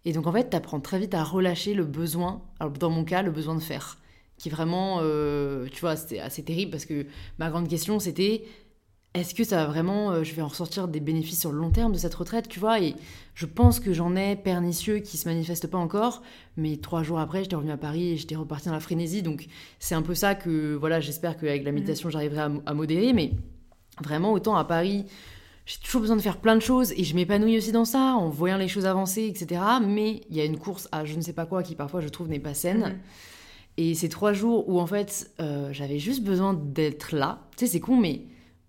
Et 0.05 0.12
donc 0.12 0.26
en 0.26 0.33
fait, 0.33 0.50
tu 0.50 0.57
apprends 0.57 0.81
très 0.81 0.98
vite 0.98 1.14
à 1.14 1.24
relâcher 1.24 1.74
le 1.74 1.85
besoin, 1.85 2.42
alors 2.59 2.72
dans 2.72 2.90
mon 2.90 3.05
cas, 3.05 3.22
le 3.22 3.31
besoin 3.31 3.55
de 3.55 3.61
faire. 3.61 3.98
Qui 4.38 4.48
vraiment, 4.48 4.98
euh, 5.03 5.66
tu 5.70 5.81
vois, 5.81 5.96
c'était 5.96 6.18
assez 6.20 6.42
terrible 6.42 6.70
parce 6.70 6.87
que 6.87 7.07
ma 7.38 7.50
grande 7.50 7.68
question 7.68 7.98
c'était 8.00 8.44
est-ce 9.12 9.35
que 9.35 9.42
ça 9.44 9.57
va 9.57 9.66
vraiment, 9.66 10.12
euh, 10.12 10.22
je 10.24 10.33
vais 10.35 10.40
en 10.40 10.46
ressortir 10.48 10.87
des 10.88 11.00
bénéfices 11.00 11.40
sur 11.40 11.50
le 11.53 11.59
long 11.59 11.70
terme 11.70 11.92
de 11.92 11.98
cette 11.98 12.14
retraite, 12.14 12.48
tu 12.48 12.61
vois? 12.61 12.81
Et 12.81 12.94
je 13.35 13.44
pense 13.44 13.81
que 13.81 13.92
j'en 13.92 14.14
ai 14.16 14.37
pernicieux 14.37 15.00
qui 15.00 15.18
se 15.18 15.29
manifestent 15.29 15.66
pas 15.66 15.79
encore, 15.79 16.22
mais 16.57 16.76
trois 16.76 17.03
jours 17.03 17.18
après, 17.18 17.42
j'étais 17.42 17.57
revenue 17.57 17.72
à 17.72 17.76
Paris 17.76 18.12
et 18.12 18.16
j'étais 18.16 18.37
repartie 18.37 18.68
dans 18.68 18.74
la 18.74 18.81
frénésie. 18.81 19.22
Donc 19.22 19.46
c'est 19.81 19.94
un 19.96 20.03
peu 20.03 20.14
ça 20.14 20.35
que, 20.37 20.74
voilà, 20.76 21.00
j'espère 21.00 21.37
qu'avec 21.37 21.64
la 21.64 21.72
méditation, 21.72 22.09
j'arriverai 22.09 22.40
à, 22.40 22.50
à 22.66 22.72
modérer, 22.74 23.12
mais 23.12 23.33
vraiment 24.03 24.33
autant 24.33 24.57
à 24.57 24.65
Paris 24.65 25.07
j'ai 25.71 25.79
toujours 25.79 26.01
besoin 26.01 26.17
de 26.17 26.23
faire 26.23 26.39
plein 26.39 26.57
de 26.57 26.61
choses 26.61 26.93
et 26.97 27.05
je 27.05 27.15
m'épanouis 27.15 27.57
aussi 27.57 27.71
dans 27.71 27.85
ça 27.85 28.17
en 28.17 28.29
voyant 28.29 28.57
les 28.57 28.67
choses 28.67 28.87
avancer, 28.87 29.27
etc. 29.27 29.61
Mais 29.81 30.23
il 30.29 30.37
y 30.37 30.41
a 30.41 30.45
une 30.45 30.59
course 30.59 30.89
à 30.91 31.05
je 31.05 31.15
ne 31.15 31.21
sais 31.21 31.33
pas 31.33 31.47
quoi 31.47 31.63
qui 31.63 31.77
parfois 31.77 32.01
je 32.01 32.09
trouve 32.09 32.29
n'est 32.29 32.41
pas 32.41 32.55
saine. 32.55 32.81
Mhm. 32.81 32.99
Et 33.77 33.95
ces 33.95 34.09
trois 34.09 34.33
jours 34.33 34.69
où 34.69 34.81
en 34.81 34.87
fait 34.87 35.31
euh, 35.41 35.73
j'avais 35.73 36.01
juste 36.01 36.25
besoin 36.25 36.55
d'être 36.55 37.15
là, 37.15 37.47
tu 37.57 37.67
sais, 37.67 37.73
c'est 37.73 37.81
con, 37.81 37.97
mais 37.97 38.23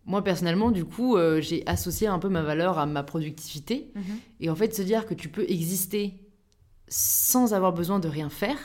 moi 0.06 0.24
personnellement, 0.24 0.70
du 0.70 0.86
coup, 0.86 1.18
euh, 1.18 1.42
j'ai 1.42 1.64
associé 1.66 2.06
un 2.06 2.20
peu 2.20 2.30
ma 2.30 2.44
valeur 2.44 2.78
à 2.78 2.86
ma 2.86 3.02
productivité. 3.02 3.92
Mhm. 3.96 4.04
Et 4.42 4.50
en 4.52 4.56
fait, 4.56 4.76
se 4.76 4.84
dire 4.84 5.08
que 5.08 5.16
tu 5.16 5.28
peux 5.28 5.50
exister 5.50 6.14
sans 6.88 7.56
avoir 7.56 7.74
besoin 7.74 8.00
de 8.00 8.08
rien 8.08 8.30
faire, 8.30 8.58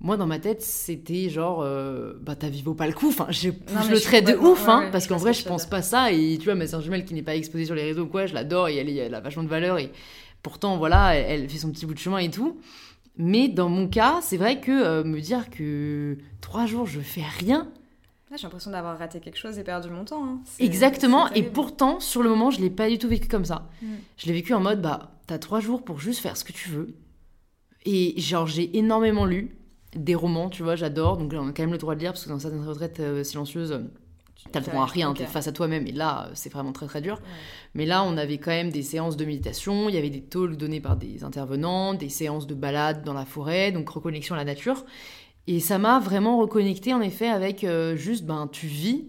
moi 0.00 0.16
dans 0.16 0.26
ma 0.26 0.38
tête, 0.38 0.62
c'était 0.62 1.28
genre, 1.28 1.60
euh, 1.62 2.12
bah 2.20 2.36
ta 2.36 2.48
vie 2.48 2.62
vaut 2.62 2.74
pas 2.74 2.86
le 2.86 2.92
coup. 2.92 3.08
Enfin, 3.08 3.26
je 3.30 3.48
le 3.48 3.54
je 3.90 3.94
suis 3.96 4.04
trait 4.04 4.22
de 4.22 4.34
ouf, 4.34 4.66
ouais, 4.66 4.72
hein, 4.72 4.80
ouais, 4.84 4.90
parce 4.90 5.06
qu'en 5.06 5.16
vrai, 5.16 5.32
je 5.32 5.44
pense 5.44 5.66
pas 5.66 5.82
ça. 5.82 6.12
Et 6.12 6.38
tu 6.38 6.44
vois, 6.44 6.54
ma 6.54 6.66
sœur 6.66 6.80
jumelle 6.80 7.04
qui 7.04 7.14
n'est 7.14 7.22
pas 7.22 7.34
exposée 7.34 7.64
sur 7.64 7.74
les 7.74 7.82
réseaux 7.82 8.06
quoi, 8.06 8.26
je 8.26 8.34
l'adore 8.34 8.68
et 8.68 8.76
elle, 8.76 8.88
elle 8.96 9.14
a 9.14 9.20
vachement 9.20 9.42
de 9.42 9.48
valeur. 9.48 9.78
Et 9.78 9.90
pourtant, 10.42 10.76
voilà, 10.76 11.14
elle, 11.16 11.42
elle 11.42 11.48
fait 11.48 11.58
son 11.58 11.70
petit 11.72 11.84
bout 11.86 11.94
de 11.94 11.98
chemin 11.98 12.18
et 12.18 12.30
tout. 12.30 12.60
Mais 13.16 13.48
dans 13.48 13.68
mon 13.68 13.88
cas, 13.88 14.20
c'est 14.22 14.36
vrai 14.36 14.60
que 14.60 14.70
euh, 14.70 15.02
me 15.02 15.20
dire 15.20 15.50
que 15.50 16.16
trois 16.40 16.66
jours 16.66 16.86
je 16.86 17.00
fais 17.00 17.24
rien, 17.40 17.68
Là, 18.30 18.36
j'ai 18.36 18.42
l'impression 18.42 18.70
d'avoir 18.70 18.98
raté 18.98 19.20
quelque 19.20 19.38
chose 19.38 19.58
et 19.58 19.64
perdu 19.64 19.88
mon 19.88 20.04
temps. 20.04 20.22
hein. 20.22 20.40
Exactement, 20.58 21.30
et 21.32 21.42
pourtant, 21.42 21.98
sur 21.98 22.22
le 22.22 22.28
moment, 22.28 22.50
je 22.50 22.60
l'ai 22.60 22.68
pas 22.68 22.90
du 22.90 22.98
tout 22.98 23.08
vécu 23.08 23.26
comme 23.26 23.46
ça. 23.46 23.70
Mm. 23.80 23.86
Je 24.18 24.26
l'ai 24.26 24.34
vécu 24.34 24.52
en 24.52 24.60
mode, 24.60 24.82
bah, 24.82 25.12
t'as 25.26 25.38
trois 25.38 25.60
jours 25.60 25.82
pour 25.82 25.98
juste 25.98 26.20
faire 26.20 26.36
ce 26.36 26.44
que 26.44 26.52
tu 26.52 26.68
veux. 26.68 26.94
Et 27.86 28.20
genre, 28.20 28.46
j'ai 28.46 28.76
énormément 28.76 29.24
lu 29.24 29.56
des 29.98 30.14
romans, 30.14 30.48
tu 30.48 30.62
vois, 30.62 30.76
j'adore, 30.76 31.16
donc 31.16 31.32
on 31.34 31.48
a 31.48 31.52
quand 31.52 31.62
même 31.62 31.72
le 31.72 31.78
droit 31.78 31.94
de 31.94 32.00
lire, 32.00 32.12
parce 32.12 32.24
que 32.24 32.28
dans 32.30 32.38
certaines 32.38 32.66
retraites 32.66 33.00
euh, 33.00 33.24
silencieuses, 33.24 33.80
t'as 34.52 34.60
le 34.60 34.66
droit 34.66 34.82
à 34.82 34.86
rien, 34.86 35.12
t'es 35.12 35.26
face 35.26 35.48
à 35.48 35.52
toi-même, 35.52 35.86
et 35.86 35.92
là, 35.92 36.26
euh, 36.26 36.30
c'est 36.34 36.52
vraiment 36.52 36.72
très 36.72 36.86
très 36.86 37.00
dur. 37.00 37.16
Ouais. 37.16 37.28
Mais 37.74 37.86
là, 37.86 38.04
on 38.04 38.16
avait 38.16 38.38
quand 38.38 38.50
même 38.50 38.70
des 38.70 38.82
séances 38.82 39.16
de 39.16 39.24
méditation, 39.24 39.88
il 39.88 39.94
y 39.94 39.98
avait 39.98 40.10
des 40.10 40.22
talks 40.22 40.56
donnés 40.56 40.80
par 40.80 40.96
des 40.96 41.24
intervenants, 41.24 41.94
des 41.94 42.08
séances 42.08 42.46
de 42.46 42.54
balade 42.54 43.04
dans 43.04 43.14
la 43.14 43.24
forêt, 43.24 43.72
donc 43.72 43.88
reconnexion 43.88 44.34
à 44.34 44.38
la 44.38 44.44
nature. 44.44 44.84
Et 45.46 45.60
ça 45.60 45.78
m'a 45.78 45.98
vraiment 45.98 46.38
reconnecté 46.38 46.92
en 46.92 47.00
effet 47.00 47.28
avec 47.28 47.64
euh, 47.64 47.96
juste, 47.96 48.24
ben, 48.24 48.48
tu 48.52 48.66
vis 48.66 49.06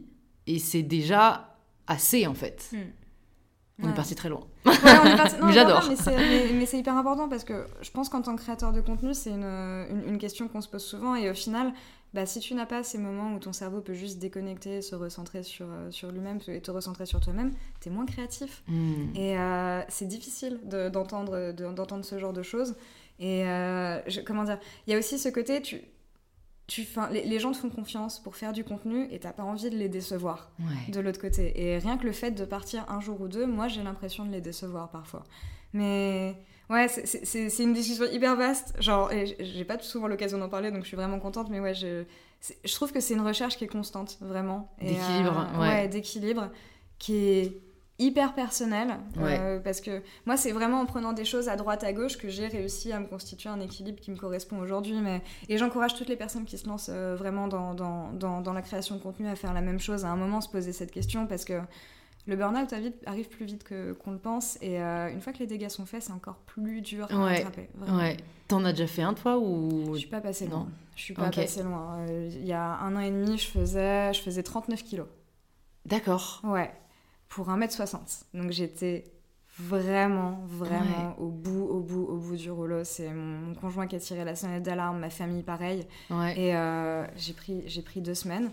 et 0.48 0.58
c'est 0.58 0.84
déjà 0.84 1.58
assez 1.86 2.28
en 2.28 2.34
fait. 2.34 2.70
Hmm. 2.72 2.78
On 3.82 3.86
Ouais. 3.86 3.92
est 3.92 3.96
parti 3.96 4.16
très 4.16 4.30
loin. 4.30 4.42
Ouais, 4.66 5.16
parti- 5.16 5.36
j'adore. 5.54 5.86
Mais 5.90 5.96
c'est 5.96 6.16
mais- 6.16 6.54
mais 6.54 6.66
c'est 6.66 6.78
hyper 6.80 6.98
important 6.98 7.30
parce 7.30 7.44
que 7.44 7.66
je 7.82 7.92
pense 7.92 8.10
qu'en 8.10 8.22
tant 8.22 8.36
que 8.36 8.42
créateur 8.42 8.72
de 8.74 8.82
contenu, 8.82 9.14
c'est 9.14 9.30
une, 9.32 9.44
une, 9.44 10.04
une 10.08 10.18
question 10.18 10.48
qu'on 10.48 10.62
se 10.62 10.68
pose 10.68 10.84
souvent. 10.84 11.16
Et 11.16 11.30
au 11.30 11.34
final, 11.34 11.72
bah, 12.14 12.26
si 12.26 12.40
tu 12.40 12.54
n'as 12.56 12.66
pas 12.66 12.84
ces 12.84 12.98
moments 12.98 13.34
où 13.36 13.40
ton 13.40 13.54
cerveau 13.54 13.82
peut 13.82 13.94
juste 13.94 14.20
déconnecter, 14.20 14.82
se 14.82 14.96
recentrer 14.96 15.44
sur, 15.44 15.68
euh, 15.70 15.92
sur 15.92 16.12
lui-même 16.12 16.40
et 16.48 16.60
te 16.62 16.72
recentrer 16.72 17.06
sur 17.06 17.20
toi-même, 17.20 17.52
t'es 17.80 17.90
moins 17.90 18.06
créatif. 18.06 18.64
Hmm. 18.68 19.16
Et 19.16 19.38
euh, 19.38 19.82
c'est 19.90 20.08
difficile 20.08 20.60
de- 20.66 20.90
d'entendre 20.90 21.54
de, 21.54 21.72
d'entendre 21.72 22.04
ce 22.04 22.18
genre 22.20 22.34
de 22.34 22.44
choses. 22.44 22.76
Et 23.20 23.46
euh, 23.48 24.00
je- 24.08 24.22
comment 24.22 24.44
dire 24.44 24.58
Il 24.88 24.94
y 24.94 24.96
a 24.96 25.00
aussi 25.00 25.20
ce 25.20 25.30
côté, 25.30 25.62
tu, 25.62 25.82
tu, 26.70 26.84
'fin, 26.86 27.10
les, 27.10 27.24
les 27.26 27.40
gens 27.40 27.52
te 27.52 27.58
font 27.58 27.70
confiance 27.70 28.20
pour 28.20 28.36
faire 28.38 28.54
du 28.54 28.64
contenu 28.64 29.08
et 29.12 29.20
t'as 29.20 29.34
pas 29.34 29.44
envie 29.44 29.70
de 29.70 29.76
les 29.78 29.90
décevoir 29.90 30.52
Ouais. 30.60 30.92
de 30.94 31.00
l'autre 31.02 31.20
côté. 31.20 31.52
Et 31.62 31.78
rien 31.80 31.98
que 31.98 32.06
le 32.06 32.12
fait 32.14 32.32
de 32.32 32.46
partir 32.46 32.86
un 32.90 33.02
jour 33.02 33.20
ou 33.20 33.28
deux, 33.28 33.46
moi 33.46 33.68
j'ai 33.68 33.84
l'impression 33.84 34.26
de 34.26 34.32
les 34.32 34.40
décevoir 34.42 34.90
parfois. 34.90 35.24
Mais 35.74 36.36
ouais, 36.70 36.88
c'est- 36.88 37.60
une 37.64 37.74
discussion 37.74 38.06
hyper 38.06 38.36
vaste. 38.36 38.74
Genre, 38.82 39.10
j'ai 39.40 39.66
pas 39.66 39.78
souvent 39.80 40.08
l'occasion 40.08 40.38
d'en 40.38 40.50
parler, 40.50 40.72
donc 40.72 40.84
je 40.84 40.88
suis 40.88 40.96
vraiment 40.98 41.20
contente. 41.20 41.50
Mais 41.50 41.60
ouais, 41.60 41.74
je, 41.74 42.04
je 42.64 42.74
trouve 42.74 42.92
que 42.92 43.00
c'est 43.00 43.14
une 43.14 43.22
recherche 43.22 43.58
qui 43.58 43.66
est 43.66 43.68
constante, 43.68 44.18
vraiment. 44.22 44.72
D'équilibre, 44.80 45.48
euh, 45.56 45.60
ouais. 45.60 45.88
d'équilibre, 45.88 46.50
qui 46.98 47.16
est 47.16 47.62
hyper 48.00 48.34
personnel. 48.34 48.98
euh, 49.18 49.60
parce 49.60 49.82
que 49.82 50.02
moi, 50.26 50.38
c'est 50.38 50.52
vraiment 50.52 50.80
en 50.82 50.86
prenant 50.86 51.14
des 51.14 51.26
choses 51.26 51.50
à 51.50 51.56
droite, 51.56 51.84
à 51.84 51.94
gauche 51.94 52.18
que 52.18 52.30
j'ai 52.30 52.48
réussi 52.48 52.92
à 52.92 53.00
me 53.00 53.06
constituer 53.06 53.50
un 53.50 53.60
équilibre 53.60 54.00
qui 54.00 54.10
me 54.12 54.16
correspond 54.16 54.60
aujourd'hui. 54.60 55.00
Mais... 55.02 55.22
Et 55.50 55.58
j'encourage 55.58 55.96
toutes 55.96 56.10
les 56.10 56.16
personnes 56.16 56.46
qui 56.46 56.58
se 56.58 56.68
lancent 56.68 56.90
euh, 56.92 57.16
vraiment 57.18 57.48
dans, 57.48 57.74
dans, 57.74 58.12
dans, 58.14 58.42
dans 58.42 58.54
la 58.54 58.62
création 58.62 58.96
de 58.96 59.02
contenu 59.02 59.28
à 59.28 59.36
faire 59.36 59.54
la 59.54 59.62
même 59.62 59.80
chose, 59.80 60.06
à 60.06 60.10
un 60.10 60.16
moment 60.16 60.42
se 60.42 60.50
poser 60.50 60.72
cette 60.74 60.92
question, 60.92 61.28
parce 61.28 61.46
que 61.46 61.60
le 62.28 62.36
burn-out 62.36 62.72
arrive- 63.06 63.30
plus 63.30 63.46
vite 63.46 63.64
que- 63.64 63.94
qu'on 63.94 64.12
le 64.12 64.18
pense. 64.20 64.58
Et 64.62 64.82
euh, 64.82 65.10
une 65.12 65.20
fois 65.22 65.34
que 65.34 65.40
les 65.40 65.48
dégâts 65.48 65.70
sont 65.70 65.86
faits, 65.86 66.04
c'est 66.04 66.12
encore 66.14 66.36
plus 66.46 66.82
dur 66.82 67.08
à 67.12 67.16
Ouais, 67.18 67.36
rattraper. 67.44 67.70
Ouais. 67.92 68.18
T'en 68.48 68.64
as 68.66 68.72
déjà 68.72 68.88
fait 68.88 69.02
un 69.04 69.14
toi 69.14 69.38
ou? 69.38 69.94
Je 69.94 70.00
suis 70.00 70.10
pas 70.10 70.22
passée 70.22 70.46
Non. 70.48 70.52
loin. 70.58 70.68
Je 70.96 71.02
suis 71.04 71.14
pas 71.14 71.28
Ok. 71.28 71.36
passée 71.36 71.64
loin. 71.64 72.06
Il 72.08 72.46
y 72.46 72.52
a 72.54 72.78
un 72.80 72.96
an 72.96 73.00
et 73.00 73.10
demi, 73.12 73.38
je 73.38 73.48
faisais, 73.48 74.14
je 74.14 74.22
faisais 74.22 74.44
39 74.44 74.84
kilos. 74.84 75.08
D'accord. 75.86 76.42
Ouais, 76.44 76.72
pour 77.30 77.50
1m60. 77.50 78.24
Donc 78.34 78.52
j'étais 78.52 79.06
vraiment, 79.58 80.40
vraiment 80.48 81.16
au 81.20 81.28
bout, 81.30 81.64
au 81.66 81.80
bout, 81.82 82.04
au 82.06 82.18
bout 82.18 82.36
du 82.36 82.50
rouleau. 82.52 82.84
C'est 82.84 83.10
mon, 83.10 83.38
mon 83.50 83.54
conjoint 83.56 83.88
qui 83.88 83.96
a 83.96 84.00
tiré 84.00 84.24
la 84.26 84.36
sonnette 84.36 84.64
d'alarme, 84.64 85.00
ma 85.00 85.10
famille 85.10 85.44
pareil. 85.44 85.86
Ouais. 86.10 86.40
Et 86.40 86.56
euh, 86.56 87.06
j'ai 87.16 87.34
pris, 87.34 87.64
j'ai 87.68 87.82
pris 87.82 88.02
deux 88.02 88.14
semaines. 88.16 88.52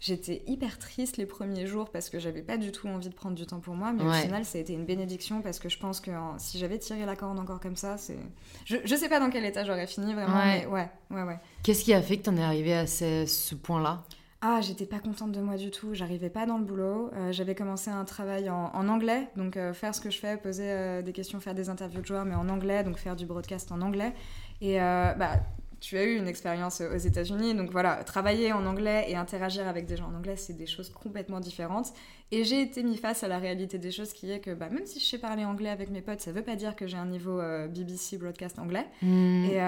J'étais 0.00 0.42
hyper 0.46 0.78
triste 0.78 1.16
les 1.16 1.24
premiers 1.24 1.66
jours 1.66 1.88
parce 1.90 2.10
que 2.10 2.18
j'avais 2.18 2.42
pas 2.42 2.58
du 2.58 2.72
tout 2.72 2.88
envie 2.88 3.08
de 3.08 3.14
prendre 3.14 3.36
du 3.36 3.46
temps 3.46 3.60
pour 3.60 3.74
moi, 3.74 3.92
mais 3.92 4.02
Ouais. 4.02 4.10
au 4.10 4.22
final 4.22 4.44
ça 4.44 4.58
a 4.58 4.60
été 4.60 4.74
une 4.74 4.84
bénédiction 4.84 5.40
parce 5.40 5.58
que 5.58 5.68
je 5.70 5.78
pense 5.78 6.00
que 6.00 6.10
hein, 6.10 6.34
si 6.36 6.58
j'avais 6.58 6.78
tiré 6.78 7.06
la 7.06 7.16
corde 7.16 7.38
encore 7.38 7.58
comme 7.60 7.76
ça, 7.76 7.96
c'est. 7.96 8.18
Je, 8.66 8.76
je 8.84 8.94
sais 8.96 9.08
pas 9.08 9.18
dans 9.18 9.30
quel 9.30 9.44
état 9.46 9.64
j'aurais 9.64 9.86
fini 9.86 10.12
vraiment, 10.12 10.36
Ouais. 10.36 10.60
mais 10.60 10.66
ouais, 10.66 10.90
ouais, 11.10 11.22
ouais. 11.22 11.38
Qu'est-ce 11.62 11.84
qui 11.84 11.94
a 11.94 12.02
fait 12.02 12.18
que 12.18 12.24
t'en 12.24 12.36
es 12.36 12.42
arrivé 12.42 12.74
à 12.74 12.86
ce, 12.86 13.24
ce 13.24 13.54
point-là? 13.54 14.04
Ah, 14.46 14.60
j'étais 14.60 14.84
pas 14.84 14.98
contente 14.98 15.32
de 15.32 15.40
moi 15.40 15.56
du 15.56 15.70
tout. 15.70 15.94
J'arrivais 15.94 16.28
pas 16.28 16.44
dans 16.44 16.58
le 16.58 16.64
boulot. 16.64 17.10
Euh, 17.14 17.32
J'avais 17.32 17.54
commencé 17.54 17.88
un 17.88 18.04
travail 18.04 18.50
en, 18.50 18.70
en 18.74 18.88
anglais, 18.88 19.26
donc 19.36 19.56
euh, 19.56 19.72
faire 19.72 19.94
ce 19.94 20.02
que 20.02 20.10
je 20.10 20.18
fais, 20.18 20.36
poser 20.36 20.66
euh, 20.66 21.00
des 21.00 21.14
questions, 21.14 21.40
faire 21.40 21.54
des 21.54 21.70
interviews 21.70 22.02
de 22.02 22.06
joueurs, 22.06 22.26
mais 22.26 22.34
en 22.34 22.50
anglais, 22.50 22.84
donc 22.84 22.98
faire 22.98 23.16
du 23.16 23.24
broadcast 23.24 23.72
en 23.72 23.80
anglais. 23.80 24.12
Et 24.60 24.76
bah, 24.76 25.40
tu 25.80 25.96
as 25.96 26.04
eu 26.04 26.16
une 26.16 26.28
expérience 26.28 26.82
aux 26.82 26.96
États-Unis, 26.96 27.54
donc 27.54 27.70
voilà, 27.70 28.04
travailler 28.04 28.52
en 28.52 28.66
anglais 28.66 29.06
et 29.08 29.16
interagir 29.16 29.66
avec 29.66 29.86
des 29.86 29.96
gens 29.96 30.08
en 30.08 30.14
anglais, 30.14 30.36
c'est 30.36 30.52
des 30.52 30.66
choses 30.66 30.90
complètement 30.90 31.40
différentes. 31.40 31.94
Et 32.30 32.44
j'ai 32.44 32.60
été 32.60 32.82
mis 32.82 32.98
face 32.98 33.24
à 33.24 33.28
la 33.28 33.38
réalité 33.38 33.78
des 33.78 33.90
choses 33.90 34.12
qui 34.12 34.30
est 34.30 34.40
que 34.40 34.52
bah, 34.52 34.68
même 34.70 34.86
si 34.86 35.00
je 35.00 35.06
sais 35.06 35.18
parler 35.18 35.46
anglais 35.46 35.70
avec 35.70 35.90
mes 35.90 36.02
potes, 36.02 36.20
ça 36.20 36.32
veut 36.32 36.42
pas 36.42 36.56
dire 36.56 36.76
que 36.76 36.86
j'ai 36.86 36.98
un 36.98 37.06
niveau 37.06 37.40
BBC 37.68 38.18
broadcast 38.18 38.58
anglais. 38.58 38.86
Hmm. 39.00 39.44
Et 39.46 39.58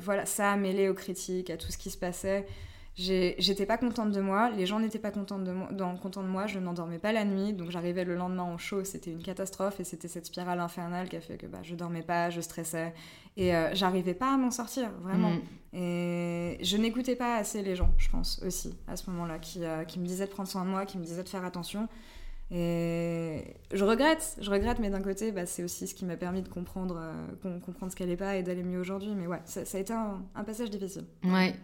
voilà, 0.00 0.26
ça 0.26 0.52
a 0.52 0.56
mêlé 0.56 0.90
aux 0.90 0.94
critiques, 0.94 1.48
à 1.48 1.56
tout 1.56 1.72
ce 1.72 1.78
qui 1.78 1.88
se 1.88 1.98
passait. 1.98 2.46
J'étais 2.96 3.66
pas 3.66 3.76
contente 3.76 4.12
de 4.12 4.20
moi, 4.20 4.50
les 4.50 4.66
gens 4.66 4.78
n'étaient 4.78 5.00
pas 5.00 5.10
contents 5.10 5.40
de, 5.40 5.50
moi, 5.50 5.68
dans- 5.72 5.96
contents 5.96 6.22
de 6.22 6.28
moi, 6.28 6.46
je 6.46 6.60
n'endormais 6.60 7.00
pas 7.00 7.10
la 7.12 7.24
nuit, 7.24 7.52
donc 7.52 7.70
j'arrivais 7.70 8.04
le 8.04 8.14
lendemain 8.14 8.44
en 8.44 8.56
show, 8.56 8.84
c'était 8.84 9.10
une 9.10 9.22
catastrophe 9.22 9.80
et 9.80 9.84
c'était 9.84 10.06
cette 10.06 10.26
spirale 10.26 10.60
infernale 10.60 11.08
qui 11.08 11.16
a 11.16 11.20
fait 11.20 11.36
que 11.36 11.46
bah, 11.46 11.58
je 11.62 11.74
dormais 11.74 12.02
pas, 12.02 12.30
je 12.30 12.40
stressais 12.40 12.94
et 13.36 13.54
euh, 13.54 13.74
j'arrivais 13.74 14.14
pas 14.14 14.32
à 14.32 14.36
m'en 14.36 14.52
sortir, 14.52 14.90
vraiment. 15.02 15.32
Hmm. 15.32 15.76
Et 15.76 16.58
je 16.62 16.76
n'écoutais 16.76 17.16
pas 17.16 17.36
assez 17.36 17.62
les 17.62 17.74
gens, 17.74 17.90
je 17.98 18.08
pense 18.08 18.40
aussi, 18.46 18.78
à 18.86 18.94
ce 18.94 19.10
moment-là, 19.10 19.40
qui, 19.40 19.64
euh, 19.64 19.82
qui 19.82 19.98
me 19.98 20.06
disaient 20.06 20.26
de 20.26 20.30
prendre 20.30 20.48
soin 20.48 20.64
de 20.64 20.70
moi, 20.70 20.86
qui 20.86 20.96
me 20.98 21.04
disaient 21.04 21.24
de 21.24 21.28
faire 21.28 21.44
attention. 21.44 21.88
Et 22.56 23.42
je 23.72 23.84
regrette, 23.84 24.36
je 24.40 24.48
regrette, 24.48 24.78
mais 24.78 24.88
d'un 24.88 25.00
côté, 25.02 25.32
bah, 25.32 25.44
c'est 25.44 25.64
aussi 25.64 25.88
ce 25.88 25.94
qui 25.94 26.04
m'a 26.04 26.16
permis 26.16 26.40
de 26.40 26.48
comprendre, 26.48 26.96
euh, 27.00 27.12
com- 27.42 27.60
comprendre 27.60 27.90
ce 27.90 27.96
qu'elle 27.96 28.08
n'est 28.10 28.16
pas 28.16 28.36
et 28.36 28.44
d'aller 28.44 28.62
mieux 28.62 28.78
aujourd'hui. 28.78 29.10
Mais 29.16 29.26
ouais, 29.26 29.40
ça, 29.44 29.64
ça 29.64 29.76
a 29.76 29.80
été 29.80 29.92
un, 29.92 30.22
un 30.36 30.44
passage 30.44 30.70
difficile. 30.70 31.04
Ouais. 31.24 31.56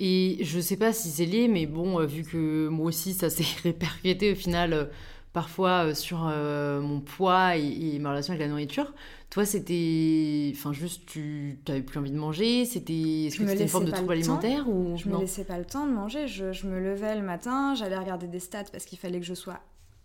Et 0.00 0.38
je 0.42 0.58
sais 0.58 0.76
pas 0.76 0.92
si 0.92 1.10
c'est 1.10 1.26
lié, 1.26 1.46
mais 1.46 1.66
bon, 1.66 2.00
euh, 2.00 2.06
vu 2.06 2.24
que 2.24 2.66
moi 2.68 2.86
aussi 2.86 3.12
ça 3.12 3.30
s'est 3.30 3.44
répercuté 3.62 4.32
au 4.32 4.34
final 4.34 4.72
euh, 4.72 4.84
parfois 5.32 5.86
euh, 5.86 5.94
sur 5.94 6.18
mon 6.24 7.00
poids 7.00 7.56
et, 7.56 7.94
et 7.94 7.98
ma 8.00 8.10
relation 8.10 8.32
avec 8.32 8.44
la 8.44 8.48
nourriture. 8.50 8.92
Toi, 9.30 9.44
c'était. 9.46 10.50
Enfin, 10.54 10.72
juste, 10.72 11.06
tu 11.06 11.60
t'avais 11.64 11.82
plus 11.82 11.98
envie 12.00 12.10
de 12.10 12.18
manger 12.18 12.64
C'était. 12.64 12.92
Est-ce 13.26 13.38
que 13.38 13.46
c'était 13.46 13.62
une 13.62 13.68
forme 13.68 13.84
de 13.84 13.92
trouble 13.92 14.12
alimentaire 14.12 14.68
ou 14.68 14.96
Je 14.96 15.06
me 15.08 15.12
non? 15.14 15.20
laissais 15.20 15.44
pas 15.44 15.56
le 15.58 15.64
temps 15.64 15.86
de 15.86 15.92
manger. 15.92 16.26
Je, 16.26 16.52
je 16.52 16.66
me 16.66 16.80
levais 16.80 17.14
le 17.14 17.22
matin, 17.22 17.74
j'allais 17.74 17.96
regarder 17.96 18.26
des 18.26 18.40
stats 18.40 18.64
parce 18.72 18.84
qu'il 18.84 18.98
fallait 18.98 19.20
que 19.20 19.24
je 19.26 19.34
sois 19.34 19.60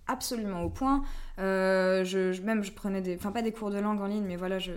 absolument 0.07 0.63
au 0.63 0.69
point. 0.69 1.03
Euh, 1.39 2.03
je, 2.03 2.31
je- 2.33 2.41
même 2.41 2.63
je 2.63 2.71
prenais 2.71 3.01
des, 3.01 3.15
enfin 3.15 3.31
pas 3.31 3.41
des 3.41 3.51
cours 3.51 3.69
de 3.71 3.77
langue 3.79 4.01
en 4.01 4.07
ligne, 4.07 4.25
mais 4.25 4.35
voilà, 4.37 4.59
je, 4.59 4.71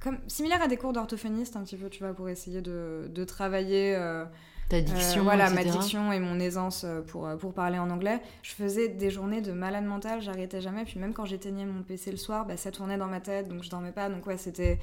comme 0.00 0.18
similaire 0.28 0.62
à 0.62 0.68
des 0.68 0.76
cours 0.76 0.92
d'orthophoniste 0.92 1.56
un 1.56 1.62
petit 1.64 1.76
peu, 1.76 1.88
tu 1.88 2.02
vois, 2.04 2.12
pour 2.14 2.28
essayer 2.28 2.60
de, 2.60 3.08
de 3.12 3.24
travailler. 3.24 3.94
euh, 3.96 4.24
Ta 4.68 4.76
Euh, 4.76 4.80
diction, 4.80 5.22
voilà, 5.24 5.50
ma 5.50 5.64
diction 5.64 6.12
et 6.12 6.20
mon 6.20 6.38
aisance 6.38 6.86
pour, 7.08 7.28
pour 7.38 7.52
parler 7.52 7.78
en 7.78 7.90
anglais. 7.90 8.20
Je 8.42 8.52
faisais 8.52 8.88
des 8.88 9.10
journées 9.10 9.40
de 9.42 9.52
malade 9.52 9.84
mental, 9.84 10.22
j'arrêtais 10.22 10.60
jamais. 10.60 10.84
Puis 10.84 10.98
même 11.00 11.12
quand 11.12 11.24
j'éteignais 11.26 11.66
mon 11.66 11.82
PC 11.82 12.10
le 12.12 12.16
soir, 12.16 12.46
bah, 12.46 12.56
ça 12.56 12.70
tournait 12.70 12.96
dans 12.96 13.08
ma 13.08 13.20
tête, 13.20 13.48
donc 13.48 13.64
je 13.64 13.70
dormais 13.70 13.92
pas. 13.92 14.08
Donc 14.08 14.26
ouais, 14.26 14.38
c'était... 14.38 14.78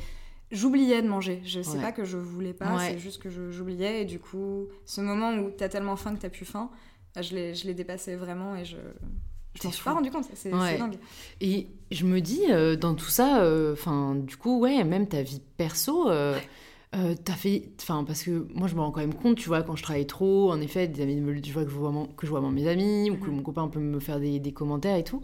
J'oubliais 0.51 1.01
de 1.03 1.07
manger. 1.07 1.41
Je 1.45 1.61
sais 1.61 1.77
Ouais. 1.77 1.81
pas 1.83 1.91
que 1.91 2.03
je 2.05 2.17
voulais 2.17 2.53
pas, 2.53 2.75
Ouais. 2.75 2.89
c'est 2.91 2.97
juste 2.99 3.21
que 3.21 3.29
j'oubliais. 3.29 4.01
Et 4.01 4.05
du 4.05 4.19
coup, 4.19 4.67
ce 4.85 4.99
moment 4.99 5.31
où 5.35 5.49
t'as 5.49 5.69
tellement 5.69 5.95
faim 5.95 6.13
que 6.15 6.19
t'as 6.21 6.29
plus 6.29 6.45
faim, 6.45 6.69
bah, 7.15 7.21
je 7.21 7.33
l'ai 7.35 7.73
dépassé 7.73 8.15
vraiment 8.15 8.55
et 8.55 8.65
je... 8.65 8.77
Je 9.55 9.67
m'en 9.67 9.73
suis 9.73 9.83
pas 9.83 9.93
rendu 9.93 10.11
compte, 10.11 10.25
c'est 10.33 10.53
Ouais. 10.53 10.77
dingue. 10.77 10.97
Et 11.41 11.67
je 11.91 12.05
me 12.05 12.21
dis, 12.21 12.43
euh, 12.49 12.75
dans 12.75 12.93
tout 12.95 13.09
ça, 13.09 13.43
enfin, 13.73 14.15
du 14.15 14.37
coup, 14.37 14.59
ouais, 14.59 14.83
même 14.83 15.07
ta 15.07 15.21
vie 15.21 15.41
perso, 15.57 16.09
euh, 16.09 16.37
euh, 16.95 17.15
t'as 17.23 17.33
fait. 17.33 17.69
Enfin, 17.81 18.03
parce 18.03 18.23
que 18.23 18.47
moi, 18.53 18.67
je 18.67 18.75
me 18.75 18.79
rends 18.81 18.91
quand 18.91 19.01
même 19.01 19.13
compte, 19.13 19.37
tu 19.37 19.47
vois, 19.47 19.63
quand 19.63 19.75
je 19.75 19.83
travaille 19.83 20.07
trop, 20.07 20.51
en 20.51 20.61
effet, 20.61 20.87
des 20.87 21.01
amis 21.03 21.21
je 21.45 21.51
vois 21.53 21.63
que 21.65 21.69
je 21.71 21.75
vois, 21.75 21.91
mon- 21.91 22.05
que 22.07 22.25
je 22.25 22.31
vois 22.31 22.41
mon- 22.41 22.51
mes 22.51 22.67
amis, 22.67 23.09
ou 23.11 23.17
que 23.17 23.29
Mhm. 23.29 23.35
mon 23.37 23.41
copain 23.43 23.67
peut 23.67 23.79
me 23.79 23.99
faire 23.99 24.19
des, 24.19 24.39
des 24.39 24.51
commentaires 24.53 24.95
et 24.95 25.03
tout. 25.03 25.21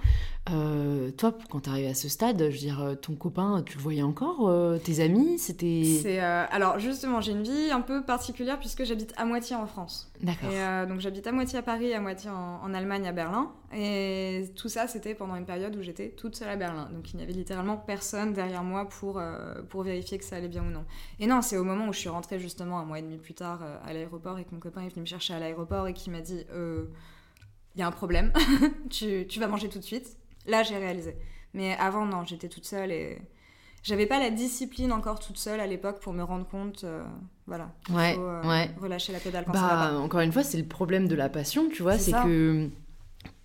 Euh, 0.51 1.11
toi, 1.11 1.35
quand 1.49 1.61
tu 1.61 1.69
arrivé 1.69 1.87
à 1.87 1.93
ce 1.93 2.07
stade, 2.07 2.37
je 2.39 2.45
veux 2.45 2.57
dire, 2.57 2.81
euh, 2.81 2.95
ton 2.95 3.15
copain, 3.15 3.63
tu 3.65 3.77
le 3.77 3.83
voyais 3.83 4.03
encore 4.03 4.47
euh, 4.47 4.77
Tes 4.77 4.99
amis 4.99 5.39
C'était. 5.39 6.01
Euh, 6.05 6.45
alors 6.51 6.79
justement, 6.79 7.19
j'ai 7.21 7.31
une 7.31 7.43
vie 7.43 7.71
un 7.71 7.81
peu 7.81 8.03
particulière 8.03 8.59
puisque 8.59 8.83
j'habite 8.83 9.13
à 9.17 9.25
moitié 9.25 9.55
en 9.55 9.65
France. 9.65 10.11
D'accord. 10.21 10.49
Donc 10.87 10.99
j'habite 10.99 11.25
à 11.27 11.31
moitié 11.31 11.59
à 11.59 11.61
Paris, 11.61 11.93
à 11.93 11.99
moitié 11.99 12.29
en, 12.29 12.61
en 12.63 12.73
Allemagne, 12.73 13.07
à 13.07 13.11
Berlin. 13.11 13.51
Et 13.75 14.45
tout 14.55 14.69
ça, 14.69 14.87
c'était 14.87 15.15
pendant 15.15 15.35
une 15.35 15.45
période 15.45 15.75
où 15.75 15.81
j'étais 15.81 16.09
toute 16.09 16.35
seule 16.35 16.49
à 16.49 16.55
Berlin. 16.55 16.89
Donc 16.93 17.11
il 17.11 17.17
n'y 17.17 17.23
avait 17.23 17.33
littéralement 17.33 17.77
personne 17.77 18.33
derrière 18.33 18.63
moi 18.63 18.87
pour, 18.87 19.21
pour 19.69 19.83
vérifier 19.83 20.17
que 20.17 20.23
ça 20.23 20.37
allait 20.37 20.47
bien 20.47 20.63
ou 20.63 20.69
non. 20.69 20.85
Et 21.19 21.27
non, 21.27 21.41
c'est 21.41 21.57
au 21.57 21.63
moment 21.63 21.87
où 21.87 21.93
je 21.93 21.99
suis 21.99 22.09
rentrée 22.09 22.39
justement 22.39 22.79
un 22.79 22.85
mois 22.85 22.99
et 22.99 23.01
demi 23.01 23.17
plus 23.17 23.33
tard 23.33 23.61
à 23.83 23.93
l'aéroport 23.93 24.37
et 24.39 24.45
que 24.45 24.51
mon 24.53 24.59
copain 24.59 24.81
est 24.81 24.89
venu 24.89 25.01
me 25.01 25.05
chercher 25.05 25.33
à 25.33 25.39
l'aéroport 25.39 25.87
et 25.87 25.93
qui 25.93 26.09
m'a 26.09 26.21
dit 26.21 26.45
euh, 26.53 26.85
il 27.75 27.79
y 27.79 27.83
a 27.83 27.87
un 27.87 27.91
problème, 27.91 28.31
tu, 28.89 29.25
tu 29.27 29.39
vas 29.39 29.47
manger 29.47 29.69
tout 29.69 29.79
de 29.79 29.83
suite. 29.83 30.17
Là, 30.47 30.63
j'ai 30.63 30.77
réalisé. 30.77 31.15
Mais 31.53 31.75
avant, 31.77 32.05
non, 32.05 32.23
j'étais 32.25 32.49
toute 32.49 32.65
seule 32.65 32.91
et 32.91 33.17
j'avais 33.83 34.05
pas 34.05 34.19
la 34.19 34.29
discipline 34.29 34.91
encore 34.91 35.19
toute 35.19 35.37
seule 35.37 35.59
à 35.59 35.67
l'époque 35.67 35.99
pour 36.01 36.11
me 36.13 36.23
rendre 36.23 36.47
compte, 36.47 36.83
euh, 36.83 37.03
voilà, 37.47 37.71
Ouais, 37.93 38.13
faut 38.15 38.21
euh, 38.21 38.43
ouais. 38.43 38.69
relâcher 38.81 39.13
la 39.13 39.19
pédale 39.19 39.45
quand 39.45 39.53
Bah, 39.53 39.93
encore 39.99 40.19
une 40.21 40.31
fois, 40.31 40.43
c'est 40.43 40.57
le 40.57 40.65
problème 40.65 41.07
de 41.07 41.15
la 41.15 41.29
passion, 41.29 41.69
tu 41.69 41.81
vois, 41.83 41.97
C'est 41.97 42.11
que. 42.11 42.69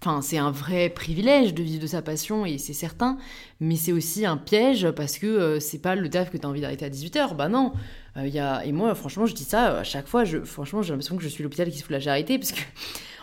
Enfin, 0.03 0.23
c'est 0.23 0.39
un 0.39 0.51
vrai 0.51 0.89
privilège 0.89 1.53
de 1.53 1.63
vivre 1.63 1.83
de 1.83 1.87
sa 1.87 2.01
passion 2.01 2.47
et 2.47 2.57
c'est 2.57 2.73
certain, 2.73 3.19
mais 3.61 3.77
c'est 3.77 3.93
aussi 3.93 4.25
un 4.25 4.39
piège 4.39 4.91
parce 4.93 5.19
que 5.19 5.27
euh, 5.27 5.61
c'est 5.61 5.79
pas 5.79 5.95
le 5.95 6.09
taf 6.09 6.31
que 6.31 6.39
tu 6.39 6.47
as 6.47 6.49
envie 6.49 6.63
d'arrêter 6.63 6.87
à 6.87 6.89
18h. 6.91 7.37
Bah 7.37 7.49
non. 7.51 7.73
Euh, 8.17 8.27
y 8.27 8.39
a... 8.39 8.65
Et 8.65 8.73
moi, 8.73 8.95
franchement, 8.95 9.27
je 9.27 9.35
dis 9.35 9.45
ça 9.45 9.79
à 9.81 9.85
chaque 9.85 10.07
fois. 10.07 10.25
Je... 10.25 10.39
Franchement, 10.41 10.81
j'ai 10.81 10.93
l'impression 10.93 11.17
que 11.19 11.23
je 11.23 11.29
suis 11.29 11.43
l'hôpital 11.43 11.71
qui 11.71 11.77
se 11.77 11.83
fout 11.83 11.93
la 11.93 12.01
charité 12.01 12.39
parce 12.39 12.53
que 12.53 12.61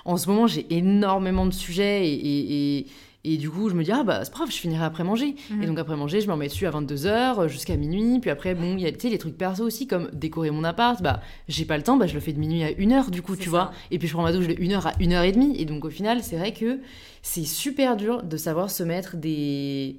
en 0.06 0.18
ce 0.18 0.30
moment, 0.30 0.46
j'ai 0.46 0.68
énormément 0.72 1.48
de 1.48 1.52
sujets 1.52 2.08
et, 2.08 2.14
et, 2.14 2.78
et- 2.80 2.88
et 3.34 3.38
du 3.38 3.50
coup, 3.50 3.70
je 3.70 3.76
me 3.76 3.84
dis, 3.84 3.92
ah 3.92 4.04
bah 4.04 4.24
c'est 4.24 4.32
pas 4.32 4.38
grave, 4.40 4.52
je 4.52 4.58
finirai 4.58 4.84
après 4.86 5.04
manger. 5.04 5.36
Mhm. 5.50 5.64
Et 5.64 5.66
donc 5.68 5.80
après 5.80 5.96
manger, 5.96 6.22
je 6.22 6.28
me 6.28 6.34
remets 6.34 6.48
dessus 6.48 6.66
à 6.68 6.72
22h 6.72 7.48
jusqu'à 7.48 7.76
minuit. 7.76 8.20
Puis 8.20 8.30
après, 8.30 8.56
bon, 8.56 8.76
il 8.78 8.82
y 8.82 8.88
a 8.88 8.92
les 8.92 9.18
trucs 9.18 9.38
perso 9.38 9.64
aussi, 9.64 9.88
comme 9.88 10.10
décorer 10.14 10.52
mon 10.52 10.64
appart. 10.64 11.02
Bah, 11.02 11.22
j'ai 11.48 11.66
pas 11.66 11.78
le 11.78 11.84
temps, 11.84 11.98
bah, 11.98 12.08
je 12.08 12.14
le 12.14 12.20
fais 12.20 12.34
de 12.34 12.40
minuit 12.40 12.64
à 12.64 12.72
1h 12.72 13.10
du 13.10 13.22
coup, 13.22 13.36
tu 13.36 13.46
ça. 13.46 13.50
vois. 13.50 13.72
Et 13.92 14.00
puis 14.00 14.08
je 14.08 14.14
prends 14.14 14.24
ma 14.24 14.32
douche 14.34 14.48
de 14.48 14.54
1h 14.54 14.82
à 14.88 14.92
1h30. 15.00 15.56
Et 15.58 15.66
donc 15.66 15.86
au 15.86 15.90
final, 15.90 16.24
c'est 16.24 16.38
vrai 16.38 16.54
que 16.54 16.80
c'est 17.22 17.46
super 17.46 17.98
dur 17.98 18.24
de 18.24 18.38
savoir 18.38 18.70
se 18.72 18.84
mettre 18.84 19.18
des, 19.18 19.98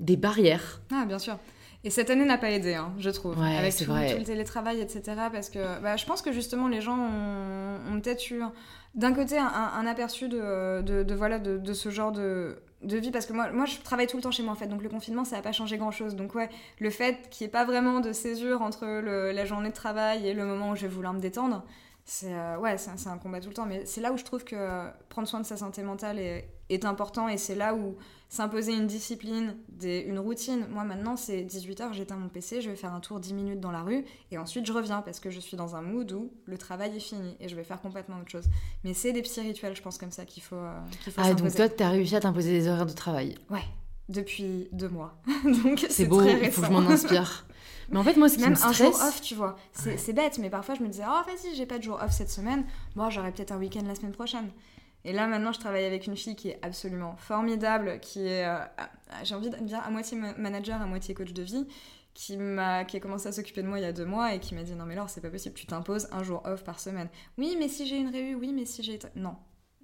des 0.00 0.16
barrières. 0.16 0.80
Ah, 0.92 1.04
bien 1.06 1.18
sûr. 1.18 1.38
Et 1.84 1.90
cette 1.90 2.10
année 2.10 2.24
n'a 2.24 2.38
pas 2.38 2.50
aidé, 2.50 2.74
hein, 2.74 2.92
je 2.98 3.10
trouve, 3.10 3.36
Ouais, 3.38 3.56
avec 3.56 3.74
tout, 3.76 3.84
vrai. 3.86 4.12
tout 4.12 4.18
le 4.18 4.24
télétravail, 4.24 4.80
etc. 4.80 5.02
Parce 5.32 5.50
que 5.50 5.80
bah, 5.80 5.96
je 5.96 6.06
pense 6.06 6.22
que 6.22 6.30
justement 6.32 6.68
les 6.68 6.80
gens 6.80 6.96
ont, 6.96 7.78
ont 7.92 8.00
peut-être 8.00 8.30
eu 8.30 8.40
d'un 8.94 9.12
côté 9.12 9.36
un, 9.38 9.46
un 9.46 9.86
aperçu 9.86 10.28
de, 10.28 10.80
de, 10.82 11.02
de, 11.02 11.14
voilà, 11.14 11.38
de, 11.40 11.58
de 11.58 11.72
ce 11.72 11.90
genre 11.90 12.12
de, 12.12 12.56
de 12.82 12.96
vie. 12.98 13.10
Parce 13.10 13.26
que 13.26 13.32
moi, 13.32 13.50
moi, 13.52 13.64
je 13.64 13.78
travaille 13.80 14.06
tout 14.06 14.16
le 14.16 14.22
temps 14.22 14.30
chez 14.30 14.44
moi 14.44 14.52
en 14.52 14.56
fait, 14.56 14.68
donc 14.68 14.82
le 14.82 14.88
confinement 14.88 15.24
ça 15.24 15.36
n'a 15.36 15.42
pas 15.42 15.50
changé 15.52 15.76
grand-chose. 15.76 16.14
Donc 16.14 16.36
ouais, 16.36 16.48
le 16.78 16.90
fait 16.90 17.28
qu'il 17.30 17.44
n'y 17.44 17.48
ait 17.48 17.52
pas 17.52 17.64
vraiment 17.64 17.98
de 17.98 18.12
césure 18.12 18.62
entre 18.62 18.86
le- 18.86 19.32
la 19.32 19.44
journée 19.44 19.70
de 19.70 19.74
travail 19.74 20.28
et 20.28 20.34
le 20.34 20.44
moment 20.44 20.70
où 20.70 20.76
je 20.76 20.82
vais 20.82 20.88
vouloir 20.88 21.12
me 21.14 21.20
détendre, 21.20 21.64
c'est 22.04 22.32
euh, 22.32 22.58
ouais, 22.58 22.76
c'est 22.78 23.08
un 23.08 23.18
combat 23.18 23.40
tout 23.40 23.48
le 23.48 23.54
temps. 23.54 23.66
Mais 23.66 23.86
c'est 23.86 24.00
là 24.00 24.12
où 24.12 24.16
je 24.16 24.24
trouve 24.24 24.44
que 24.44 24.88
prendre 25.08 25.26
soin 25.26 25.40
de 25.40 25.46
sa 25.46 25.56
santé 25.56 25.82
mentale 25.82 26.20
est, 26.20 26.48
est 26.68 26.84
important 26.84 27.28
et 27.28 27.38
c'est 27.38 27.56
là 27.56 27.74
où 27.74 27.96
s'imposer 28.32 28.72
une 28.72 28.86
discipline, 28.86 29.54
des, 29.68 29.98
une 29.98 30.18
routine. 30.18 30.66
Moi 30.70 30.84
maintenant, 30.84 31.16
c'est 31.16 31.42
18h, 31.42 31.92
j'éteins 31.92 32.16
mon 32.16 32.30
PC, 32.30 32.62
je 32.62 32.70
vais 32.70 32.76
faire 32.76 32.94
un 32.94 33.00
tour 33.00 33.20
10 33.20 33.34
minutes 33.34 33.60
dans 33.60 33.70
la 33.70 33.82
rue 33.82 34.06
et 34.30 34.38
ensuite 34.38 34.64
je 34.64 34.72
reviens 34.72 35.02
parce 35.02 35.20
que 35.20 35.28
je 35.28 35.38
suis 35.38 35.54
dans 35.54 35.76
un 35.76 35.82
mood 35.82 36.10
où 36.12 36.32
le 36.46 36.56
travail 36.56 36.96
est 36.96 37.00
fini 37.00 37.36
et 37.40 37.48
je 37.50 37.54
vais 37.54 37.62
faire 37.62 37.82
complètement 37.82 38.16
autre 38.18 38.30
chose. 38.30 38.46
Mais 38.84 38.94
c'est 38.94 39.12
des 39.12 39.20
petits 39.20 39.42
rituels, 39.42 39.76
je 39.76 39.82
pense, 39.82 39.98
comme 39.98 40.12
ça 40.12 40.24
qu'il 40.24 40.42
faut, 40.42 40.56
euh, 40.56 40.80
faut 41.04 41.10
Ah, 41.18 41.34
donc 41.34 41.54
toi, 41.54 41.68
t'as 41.68 41.90
réussi 41.90 42.16
à 42.16 42.20
t'imposer 42.20 42.52
des 42.52 42.68
horaires 42.68 42.86
de 42.86 42.94
travail? 42.94 43.36
Ouais, 43.50 43.64
depuis 44.08 44.66
deux 44.72 44.88
mois. 44.88 45.20
donc 45.44 45.84
C'est 45.90 46.06
beau, 46.06 46.22
il 46.22 46.50
faut 46.50 46.62
que 46.62 46.68
je 46.68 46.72
m'en 46.72 46.88
inspire. 46.88 47.46
Mais 47.90 47.98
en 47.98 48.02
fait, 48.02 48.16
moi, 48.16 48.30
ce 48.30 48.36
qui 48.36 48.40
Même 48.44 48.52
me 48.52 48.64
un 48.64 48.72
jour 48.72 48.94
off, 48.94 49.20
tu 49.20 49.34
vois. 49.34 49.56
C'est 49.74 50.14
bête, 50.14 50.38
mais 50.38 50.48
parfois 50.48 50.74
je 50.74 50.82
me 50.82 50.88
disais, 50.88 51.04
oh 51.06 51.20
vas-y, 51.26 51.54
j'ai 51.54 51.66
pas 51.66 51.76
de 51.76 51.82
jour 51.82 52.00
off 52.02 52.12
cette 52.12 52.30
semaine. 52.30 52.64
Bon, 52.96 53.10
j'aurai 53.10 53.30
peut-être 53.32 53.52
un 53.52 53.58
week-end 53.58 53.82
la 53.86 53.94
semaine 53.94 54.12
prochaine. 54.12 54.48
Et 55.04 55.12
là, 55.12 55.26
maintenant, 55.26 55.52
je 55.52 55.58
travaille 55.60 55.84
avec 55.84 56.06
une 56.06 56.16
fille 56.16 56.36
qui 56.36 56.48
est 56.50 56.58
absolument 56.62 57.16
formidable, 57.16 57.98
qui 58.00 58.20
est, 58.26 58.44
euh, 58.46 58.58
à- 58.58 58.90
j'ai 59.24 59.34
envie 59.34 59.50
de 59.50 59.56
dire, 59.56 59.80
à 59.84 59.90
moitié 59.90 60.16
ma- 60.16 60.34
manager, 60.34 60.80
à 60.80 60.86
moitié 60.86 61.14
coach 61.14 61.32
de 61.32 61.42
vie, 61.42 61.66
qui, 62.14 62.36
m'a, 62.36 62.84
qui 62.84 62.96
a 62.96 63.00
commencé 63.00 63.26
à 63.26 63.32
s'occuper 63.32 63.62
de 63.62 63.68
moi 63.68 63.78
il 63.78 63.82
y 63.82 63.86
a 63.86 63.92
deux 63.92 64.04
mois 64.04 64.34
et 64.34 64.38
qui 64.38 64.54
m'a 64.54 64.62
dit, 64.62 64.74
non 64.74 64.84
mais 64.84 64.94
Laure, 64.94 65.08
c'est 65.10 65.20
pas 65.22 65.30
possible, 65.30 65.54
tu 65.54 65.66
t'imposes 65.66 66.08
un 66.12 66.22
jour 66.22 66.42
off 66.44 66.62
par 66.62 66.78
semaine. 66.78 67.08
Oui, 67.38 67.56
mais 67.58 67.68
si 67.68 67.86
j'ai 67.86 67.96
une 67.96 68.10
réu, 68.10 68.34
oui, 68.34 68.52
mais 68.52 68.64
si 68.66 68.82
j'ai... 68.82 68.98
Non, 69.16 69.36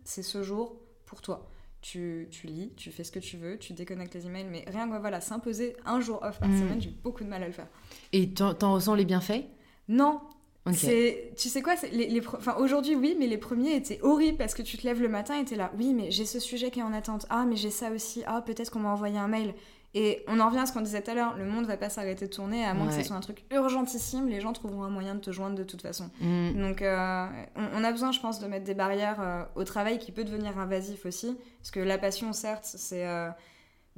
c'est 0.04 0.22
ce 0.22 0.42
jour 0.42 0.81
pour 1.07 1.20
toi. 1.22 1.48
Tu, 1.81 2.26
tu 2.31 2.46
lis, 2.48 2.72
tu 2.76 2.90
fais 2.90 3.04
ce 3.04 3.12
que 3.12 3.20
tu 3.20 3.37
veux, 3.37 3.57
tu 3.57 3.72
déconnectes 3.72 4.12
les 4.14 4.26
emails, 4.26 4.44
mais 4.50 4.64
rien 4.66 4.88
que 4.90 4.96
voilà, 4.98 5.20
s'imposer 5.20 5.76
un 5.87 6.00
jour 6.00 6.20
off 6.22 6.38
par 6.40 6.48
Mm. 6.48 6.59
semaine, 6.61 6.81
j'ai 6.83 6.90
beaucoup 6.90 7.22
de 7.24 7.28
mal 7.28 7.42
à 7.42 7.46
le 7.46 7.52
faire. 7.52 7.68
Et 8.12 8.33
t'en 8.35 8.72
ressens 8.74 8.94
les 8.94 9.04
bienfaits? 9.04 9.44
Non, 9.88 10.20
Ok. 10.68 10.74
c'est, 10.76 11.33
tu 11.37 11.48
sais 11.48 11.62
quoi, 11.62 11.74
les, 11.92 12.07
les 12.09 12.26
enfin, 12.26 12.54
aujourd'hui 12.59 12.94
oui, 12.94 13.16
mais 13.18 13.26
les 13.26 13.38
premiers 13.38 13.74
étaient 13.74 13.98
horribles 14.02 14.38
parce 14.38 14.54
que 14.54 14.62
tu 14.62 14.76
te 14.76 14.87
lèves 14.87 15.00
le 15.02 15.09
matin 15.09 15.38
et 15.40 15.44
t'es 15.44 15.57
là, 15.57 15.72
oui, 15.78 15.94
mais 15.94 16.11
j'ai 16.11 16.26
ce 16.26 16.38
sujet 16.38 16.70
qui 16.70 16.81
est 16.81 16.83
en 16.83 16.92
attente, 16.92 17.26
ah, 17.31 17.44
mais 17.48 17.57
j'ai 17.57 17.70
ça 17.70 17.90
aussi, 17.90 18.22
ah, 18.26 18.42
peut-être 18.42 18.70
qu'on 18.70 18.81
m'a 18.81 18.90
envoyé 18.90 19.18
un 19.18 19.28
mail. 19.28 19.54
Et 19.94 20.22
on 20.28 20.38
en 20.38 20.48
revient 20.48 20.61
à 20.61 20.66
ce 20.66 20.72
qu'on 20.74 20.83
disait 20.83 21.00
tout 21.00 21.11
à 21.11 21.14
l'heure, 21.14 21.37
le 21.38 21.46
monde 21.46 21.64
va 21.64 21.78
pas 21.78 21.88
s'arrêter 21.88 22.26
de 22.26 22.31
tourner, 22.31 22.62
à 22.64 22.74
moins 22.74 22.88
que 22.88 22.92
ce 22.92 23.02
soit 23.02 23.16
un 23.16 23.20
truc 23.20 23.44
urgentissime, 23.50 24.28
les 24.28 24.40
gens 24.40 24.52
trouveront 24.52 24.83
un 24.83 24.90
moyen 24.90 25.14
de 25.14 25.20
te 25.20 25.33
joindre 25.33 25.57
de 25.57 25.64
toute 25.64 25.81
façon. 25.81 26.11
Mm. 26.20 26.61
Donc 26.61 26.83
euh, 26.83 27.26
on, 27.57 27.81
on 27.81 27.85
a 27.85 27.90
besoin, 27.90 28.12
je 28.12 28.20
pense, 28.20 28.38
de 28.38 28.46
mettre 28.46 28.64
des 28.64 28.74
barrières 28.74 29.20
euh, 29.20 29.42
au 29.57 29.64
travail 29.64 29.98
qui 29.98 30.12
peut 30.12 30.24
devenir 30.24 30.59
invasif 30.59 31.07
aussi, 31.07 31.35
parce 31.61 31.70
que 31.70 31.81
la 31.81 31.96
passion, 31.96 32.33
certes, 32.35 32.64
c'est... 32.66 33.07
euh, 33.07 33.31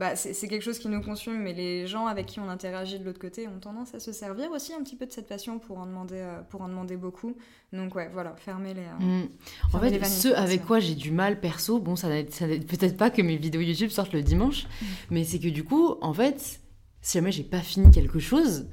bah, 0.00 0.16
c'est 0.16 0.48
quelque 0.48 0.62
chose 0.62 0.78
qui 0.78 0.88
nous 0.88 1.02
consume, 1.02 1.36
mais 1.42 1.52
les 1.52 1.86
gens 1.86 2.06
avec 2.06 2.24
qui 2.24 2.40
on 2.40 2.48
interagit 2.48 2.98
de 2.98 3.04
l'autre 3.04 3.18
côté 3.20 3.46
ont 3.46 3.60
tendance 3.60 3.94
à 3.94 4.00
se 4.00 4.12
servir 4.12 4.50
aussi 4.50 4.72
un 4.72 4.82
petit 4.82 4.96
peu 4.96 5.04
de 5.04 5.12
cette 5.12 5.28
passion 5.28 5.58
pour 5.58 5.76
en 5.78 5.84
demander, 5.84 6.16
euh, 6.16 6.40
pour 6.48 6.62
en 6.62 6.68
demander 6.68 6.96
beaucoup. 6.96 7.36
Donc 7.74 7.94
ouais, 7.94 8.08
voilà, 8.10 8.34
fermer 8.36 8.72
les... 8.72 8.80
euh, 8.80 8.98
Mm. 9.24 9.28
En 9.74 9.78
les 9.78 9.98
fait, 9.98 10.04
ce 10.06 10.28
avec 10.28 10.64
quoi 10.64 10.80
j'ai 10.80 10.94
du 10.94 11.10
mal 11.12 11.38
perso, 11.38 11.78
bon, 11.80 11.96
ça 11.96 12.08
n'aide 12.08 12.30
n'aide 12.40 12.66
peut-être 12.66 12.96
pas 12.96 13.10
que 13.10 13.20
mes 13.20 13.36
vidéos 13.36 13.60
YouTube 13.60 13.90
sortent 13.90 14.14
le 14.14 14.22
dimanche, 14.22 14.64
Mm. 14.64 14.84
mais 15.10 15.24
c'est 15.24 15.38
que 15.38 15.48
du 15.48 15.64
coup, 15.64 15.96
en 16.00 16.14
fait, 16.14 16.60
si 17.02 17.18
jamais 17.18 17.30
j'ai 17.30 17.44
pas 17.44 17.60
fini 17.60 17.90
quelque 17.90 18.20
chose, 18.20 18.68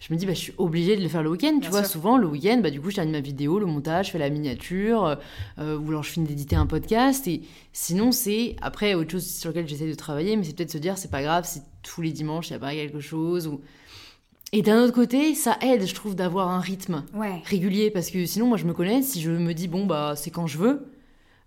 je 0.00 0.12
me 0.12 0.18
dis, 0.18 0.24
bah, 0.26 0.32
je 0.32 0.38
suis 0.38 0.54
obligée 0.56 0.96
de 0.96 1.02
le 1.02 1.08
faire 1.08 1.22
le 1.22 1.30
week-end. 1.30 1.58
Tu 1.60 1.68
vois, 1.68 1.82
sûr. 1.84 1.92
souvent, 1.92 2.16
le 2.18 2.26
week-end, 2.26 2.58
bah, 2.62 2.70
du 2.70 2.80
coup, 2.80 2.90
je 2.90 2.96
termine 2.96 3.12
ma 3.12 3.20
vidéo, 3.20 3.58
le 3.58 3.66
montage, 3.66 4.06
je 4.06 4.10
fais 4.12 4.18
la 4.18 4.30
miniature, 4.30 5.18
euh, 5.58 5.78
ou 5.78 5.88
alors 5.90 6.02
je 6.02 6.10
finis 6.10 6.26
d'éditer 6.26 6.56
un 6.56 6.66
podcast. 6.66 7.28
Et 7.28 7.42
sinon, 7.72 8.10
c'est 8.10 8.56
après 8.62 8.94
autre 8.94 9.12
chose 9.12 9.26
sur 9.26 9.50
lequel 9.50 9.68
j'essaie 9.68 9.88
de 9.88 9.94
travailler, 9.94 10.36
mais 10.36 10.44
c'est 10.44 10.56
peut-être 10.56 10.70
se 10.70 10.78
dire, 10.78 10.96
c'est 10.98 11.10
pas 11.10 11.22
grave 11.22 11.44
si 11.46 11.60
tous 11.82 12.00
les 12.00 12.12
dimanches, 12.12 12.48
il 12.48 12.52
n'y 12.52 12.56
a 12.56 12.60
pas 12.60 12.72
quelque 12.72 13.00
chose. 13.00 13.46
Ou... 13.46 13.60
Et 14.52 14.62
d'un 14.62 14.82
autre 14.82 14.94
côté, 14.94 15.34
ça 15.34 15.58
aide, 15.60 15.86
je 15.86 15.94
trouve, 15.94 16.14
d'avoir 16.16 16.48
un 16.48 16.60
rythme 16.60 17.04
Ouais, 17.14 17.40
régulier 17.44 17.90
parce 17.90 18.10
que 18.10 18.24
sinon 18.26 18.46
moi 18.46 18.56
je 18.56 18.64
me 18.64 18.72
connais 18.72 19.00
si 19.02 19.20
je 19.20 19.30
me 19.30 19.54
dis 19.54 19.68
bon 19.68 19.86
bah 19.86 20.14
c'est 20.16 20.30
quand 20.30 20.46
je 20.48 20.58
veux 20.58 20.86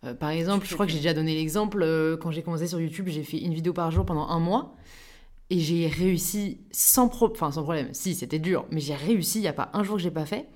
Euh, 0.05 0.13
par 0.13 0.29
exemple 0.29 0.65
je 0.67 0.73
crois 0.73 0.85
que 0.85 0.91
j'ai 0.91 0.97
déjà 0.99 1.13
donné 1.13 1.33
l'exemple 1.33 1.81
euh, 1.81 2.17
quand 2.17 2.31
j'ai 2.31 2.43
commencé 2.43 2.67
sur 2.67 2.79
YouTube 2.79 3.07
j'ai 3.07 3.23
fait 3.23 3.39
une 3.39 3.53
vidéo 3.53 3.71
par 3.73 3.89
jour 3.91 4.05
pendant 4.05 4.27
un 4.27 4.39
mois 4.39 4.75
et 5.53 5.59
j'ai 5.59 5.87
réussi 5.87 6.57
sans 6.71 7.07
pro 7.09 7.29
enfin 7.31 7.51
sans 7.51 7.63
problème 7.63 7.89
si 7.93 8.15
c'était 8.15 8.39
dur 8.39 8.65
mais 8.71 8.79
j'ai 8.79 8.95
réussi 8.95 9.39
il 9.39 9.43
y 9.43 9.47
a 9.47 9.53
pas 9.53 9.69
un 9.73 9.83
jour 9.83 9.97
que 9.97 10.01
j'ai 10.01 10.11
pas 10.11 10.25
fait 10.25 10.47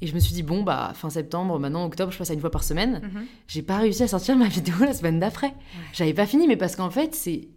et 0.00 0.06
je 0.08 0.14
me 0.14 0.18
suis 0.20 0.32
dit 0.34 0.42
bon 0.42 0.62
bah 0.64 0.92
fin 0.94 1.10
septembre 1.10 1.58
maintenant 1.60 1.84
octobre 1.84 2.10
je 2.12 2.18
passe 2.18 2.30
à 2.30 2.34
une 2.34 2.40
fois 2.40 2.50
par 2.50 2.64
semaine 2.64 3.00
Mhm. 3.04 3.26
j'ai 3.46 3.62
pas 3.62 3.78
réussi 3.78 4.02
à 4.02 4.08
sortir 4.08 4.34
ma 4.36 4.48
vidéo 4.58 4.74
la 4.80 4.94
semaine 4.94 5.20
d'après 5.20 5.52
j'avais 5.92 6.14
pas 6.14 6.26
fini 6.26 6.48
mais 6.48 6.56
parce 6.56 6.74
qu'en 6.76 6.90
fait 6.90 7.14
c'est 7.14 7.48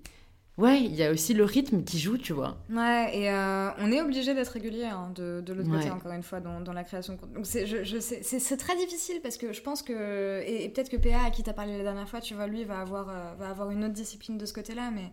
ouais 0.58 0.82
il 0.84 0.94
y 0.96 1.04
a 1.04 1.12
aussi 1.12 1.34
le 1.34 1.44
rythme 1.44 1.84
qui 1.84 1.98
joue 2.00 2.18
tu 2.18 2.34
vois 2.34 2.58
ouais, 2.70 3.18
et 3.18 3.30
euh, 3.32 3.70
on 3.80 3.92
est 3.92 4.02
obligé 4.02 4.34
d'être 4.36 4.50
régulier 4.50 4.86
hein, 4.86 5.12
de, 5.16 5.42
de 5.46 5.54
l'autre 5.54 5.70
côté, 5.72 5.86
Ouais. 5.86 5.92
encore 5.92 6.14
une 6.14 6.24
fois, 6.24 6.40
dans, 6.40 6.62
dans 6.62 6.72
la 6.72 6.84
création. 6.86 7.14
de 7.16 7.20
contenu. 7.20 7.40
C'est, 7.44 7.66
je, 7.66 7.84
je 7.84 8.00
sais, 8.00 8.20
c'est, 8.24 8.40
c'est 8.40 8.56
très 8.56 8.76
difficile 8.78 9.20
parce 9.22 9.36
que 9.36 9.52
je 9.52 9.62
pense 9.62 9.82
que, 9.82 10.42
et, 10.46 10.64
et 10.64 10.70
peut-être 10.70 10.88
que 10.90 10.96
PA, 10.96 11.26
à 11.26 11.30
qui 11.30 11.44
t'as 11.44 11.52
parlé 11.52 11.76
la 11.78 11.84
dernière 11.84 12.08
fois, 12.08 12.22
tu 12.22 12.36
vois, 12.36 12.48
lui, 12.48 12.64
va 12.64 12.80
avoir, 12.80 13.10
euh, 13.10 13.34
va 13.38 13.50
avoir 13.50 13.70
une 13.72 13.84
autre 13.84 13.94
discipline 13.94 14.38
de 14.38 14.46
ce 14.46 14.54
côté-là, 14.54 14.92
mais 14.96 15.12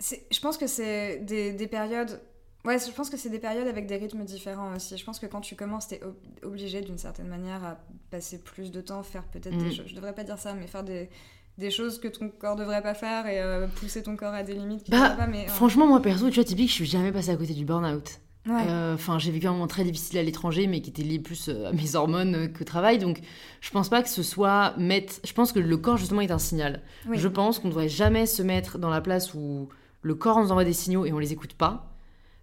je 0.00 0.40
pense 0.40 0.56
que 0.58 0.66
c'est 0.66 1.18
des, 1.18 1.52
des 1.52 1.66
périodes. 1.66 2.20
Ouais, 2.64 2.78
je 2.78 2.90
pense 2.92 3.10
que 3.10 3.16
c'est 3.18 3.28
des 3.28 3.38
périodes 3.38 3.68
avec 3.68 3.86
des 3.86 3.96
rythmes 3.96 4.24
différents 4.24 4.74
aussi. 4.74 4.96
Je 4.96 5.04
pense 5.04 5.18
que 5.18 5.26
quand 5.26 5.42
tu 5.42 5.54
commences, 5.54 5.88
t'es 5.88 6.00
ob- 6.02 6.16
obligé 6.42 6.80
d'une 6.80 6.96
certaine 6.96 7.28
manière 7.28 7.62
à 7.62 7.78
passer 8.10 8.38
plus 8.38 8.70
de 8.70 8.80
temps, 8.80 9.02
faire 9.02 9.24
peut-être 9.24 9.56
des 9.56 9.66
Mm. 9.66 9.72
choses. 9.72 9.86
Je 9.86 9.94
devrais 9.94 10.14
pas 10.14 10.24
dire 10.24 10.38
ça, 10.38 10.54
mais 10.54 10.66
faire 10.66 10.82
des, 10.82 11.10
des 11.58 11.70
choses 11.70 12.00
que 12.00 12.08
ton 12.08 12.30
corps 12.30 12.56
devrait 12.56 12.80
pas 12.82 12.94
faire 12.94 13.26
et 13.26 13.40
euh, 13.42 13.66
pousser 13.66 14.02
ton 14.02 14.16
corps 14.16 14.32
à 14.32 14.42
des 14.42 14.54
limites 14.54 14.90
Bah, 14.90 15.10
pas. 15.10 15.26
Mais, 15.26 15.44
euh, 15.44 15.48
franchement 15.48 15.86
moi 15.86 16.00
perso 16.00 16.28
tu 16.30 16.36
vois 16.36 16.44
typique 16.44 16.68
je 16.70 16.74
suis 16.74 16.86
jamais 16.86 17.12
passée 17.12 17.30
à 17.30 17.36
côté 17.36 17.52
du 17.52 17.64
burn-out 17.66 18.18
ouais. 18.46 18.52
Euh, 18.66 18.94
Enfin, 18.94 19.18
j'ai 19.18 19.30
vécu 19.30 19.46
un 19.46 19.52
moment 19.52 19.66
très 19.66 19.84
difficile 19.84 20.18
à 20.18 20.22
l'étranger, 20.22 20.66
mais 20.66 20.80
qui 20.80 20.88
était 20.90 21.02
lié 21.02 21.18
plus 21.18 21.50
à 21.50 21.70
mes 21.72 21.94
hormones 21.96 22.34
euh, 22.34 22.48
qu'au 22.48 22.64
travail. 22.64 22.96
Donc, 22.98 23.20
je 23.60 23.70
pense 23.70 23.90
pas 23.90 24.02
que 24.02 24.08
ce 24.08 24.22
soit 24.22 24.74
mettre. 24.78 25.16
Je 25.22 25.32
pense 25.34 25.52
que 25.52 25.58
le 25.60 25.76
corps 25.76 25.98
justement 25.98 26.22
est 26.22 26.30
un 26.30 26.38
signal. 26.38 26.82
Oui. 27.06 27.18
Je 27.18 27.28
pense 27.28 27.58
qu'on 27.58 27.68
ne 27.68 27.72
devrait 27.72 27.88
jamais 27.90 28.24
se 28.26 28.42
mettre 28.42 28.78
dans 28.78 28.90
la 28.90 29.00
place 29.02 29.34
où 29.34 29.68
le 30.04 30.14
corps 30.14 30.38
nous 30.40 30.50
envoie 30.52 30.64
des 30.64 30.72
signaux 30.72 31.04
et 31.04 31.12
on 31.12 31.18
les 31.18 31.32
écoute 31.32 31.54
pas. 31.54 31.90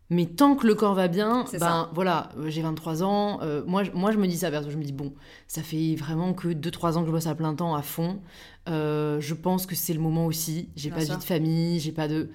Mais 0.10 0.26
tant 0.26 0.56
que 0.58 0.68
le 0.68 0.76
corps 0.76 0.94
va 0.94 1.08
bien, 1.08 1.46
ben 1.54 1.60
ça. 1.60 1.90
voilà, 1.94 2.30
euh, 2.38 2.50
j'ai 2.50 2.62
23 2.62 3.02
ans. 3.02 3.40
euh, 3.44 3.64
moi, 3.66 3.86
je- 3.86 3.92
moi, 3.92 4.12
je 4.12 4.18
me 4.18 4.28
dis 4.28 4.36
ça, 4.36 4.52
perso. 4.52 4.70
Je 4.70 4.76
me 4.78 4.84
dis, 4.84 4.92
bon, 4.92 5.14
ça 5.48 5.62
fait 5.64 5.96
vraiment 5.96 6.34
que 6.34 6.50
2-3 6.50 6.98
ans 6.98 7.02
que 7.02 7.08
je 7.08 7.12
bosse 7.14 7.28
à 7.28 7.36
plein 7.36 7.56
temps, 7.56 7.76
à 7.76 7.82
fond. 7.82 8.20
Euh, 8.68 9.22
je 9.22 9.34
pense 9.34 9.66
que 9.66 9.74
c'est 9.74 9.94
le 9.94 10.02
moment 10.02 10.26
aussi. 10.26 10.68
J'ai 10.76 10.90
pas 10.90 10.96
de 11.06 11.06
vie 11.06 11.18
de 11.20 11.24
famille, 11.24 11.80
j'ai 11.80 11.94
pas 11.94 12.10
de. 12.10 12.30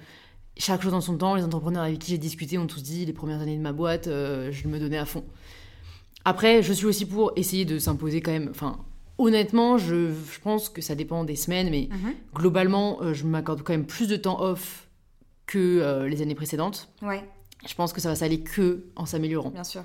Chaque 0.57 0.81
chose 0.81 0.91
dans 0.91 1.01
son 1.01 1.17
temps. 1.17 1.35
Les 1.35 1.43
entrepreneurs 1.43 1.83
avec 1.83 1.99
qui 1.99 2.09
j'ai 2.09 2.17
discuté 2.17 2.57
ont 2.57 2.65
tous 2.65 2.81
dit, 2.81 3.05
les 3.05 3.13
premières 3.13 3.41
années 3.41 3.55
de 3.57 3.61
ma 3.61 3.73
boîte, 3.73 4.07
euh, 4.07 4.49
je 4.51 4.67
me 4.67 4.79
donnais 4.79 4.97
à 4.97 5.05
fond. 5.05 5.23
Après, 6.25 6.61
je 6.63 6.73
suis 6.73 6.85
aussi 6.85 7.05
pour 7.05 7.31
essayer 7.35 7.63
de 7.65 7.79
s'imposer 7.79 8.21
quand 8.21 8.31
même. 8.31 8.47
Enfin, 8.49 8.79
honnêtement, 9.19 9.77
je, 9.77 10.11
je 10.11 10.39
pense 10.41 10.67
que 10.69 10.81
ça 10.81 10.95
dépend 10.95 11.23
des 11.23 11.35
semaines, 11.35 11.69
mais 11.69 11.89
Mhm. 11.91 12.13
globalement, 12.33 13.13
je 13.13 13.23
m'accorde 13.25 13.61
quand 13.61 13.73
même 13.73 13.85
plus 13.85 14.07
de 14.07 14.15
temps 14.15 14.41
off 14.41 14.86
que 15.47 15.57
euh, 15.81 16.07
les 16.07 16.21
années 16.21 16.35
précédentes. 16.35 16.89
Ouais, 17.01 17.23
Je 17.67 17.73
pense 17.73 17.91
que 17.93 17.99
ça 18.01 18.09
va 18.09 18.15
s'aller 18.15 18.41
que 18.41 18.85
en 18.95 19.05
s'améliorant. 19.07 19.49
bien 19.49 19.63
sûr. 19.63 19.83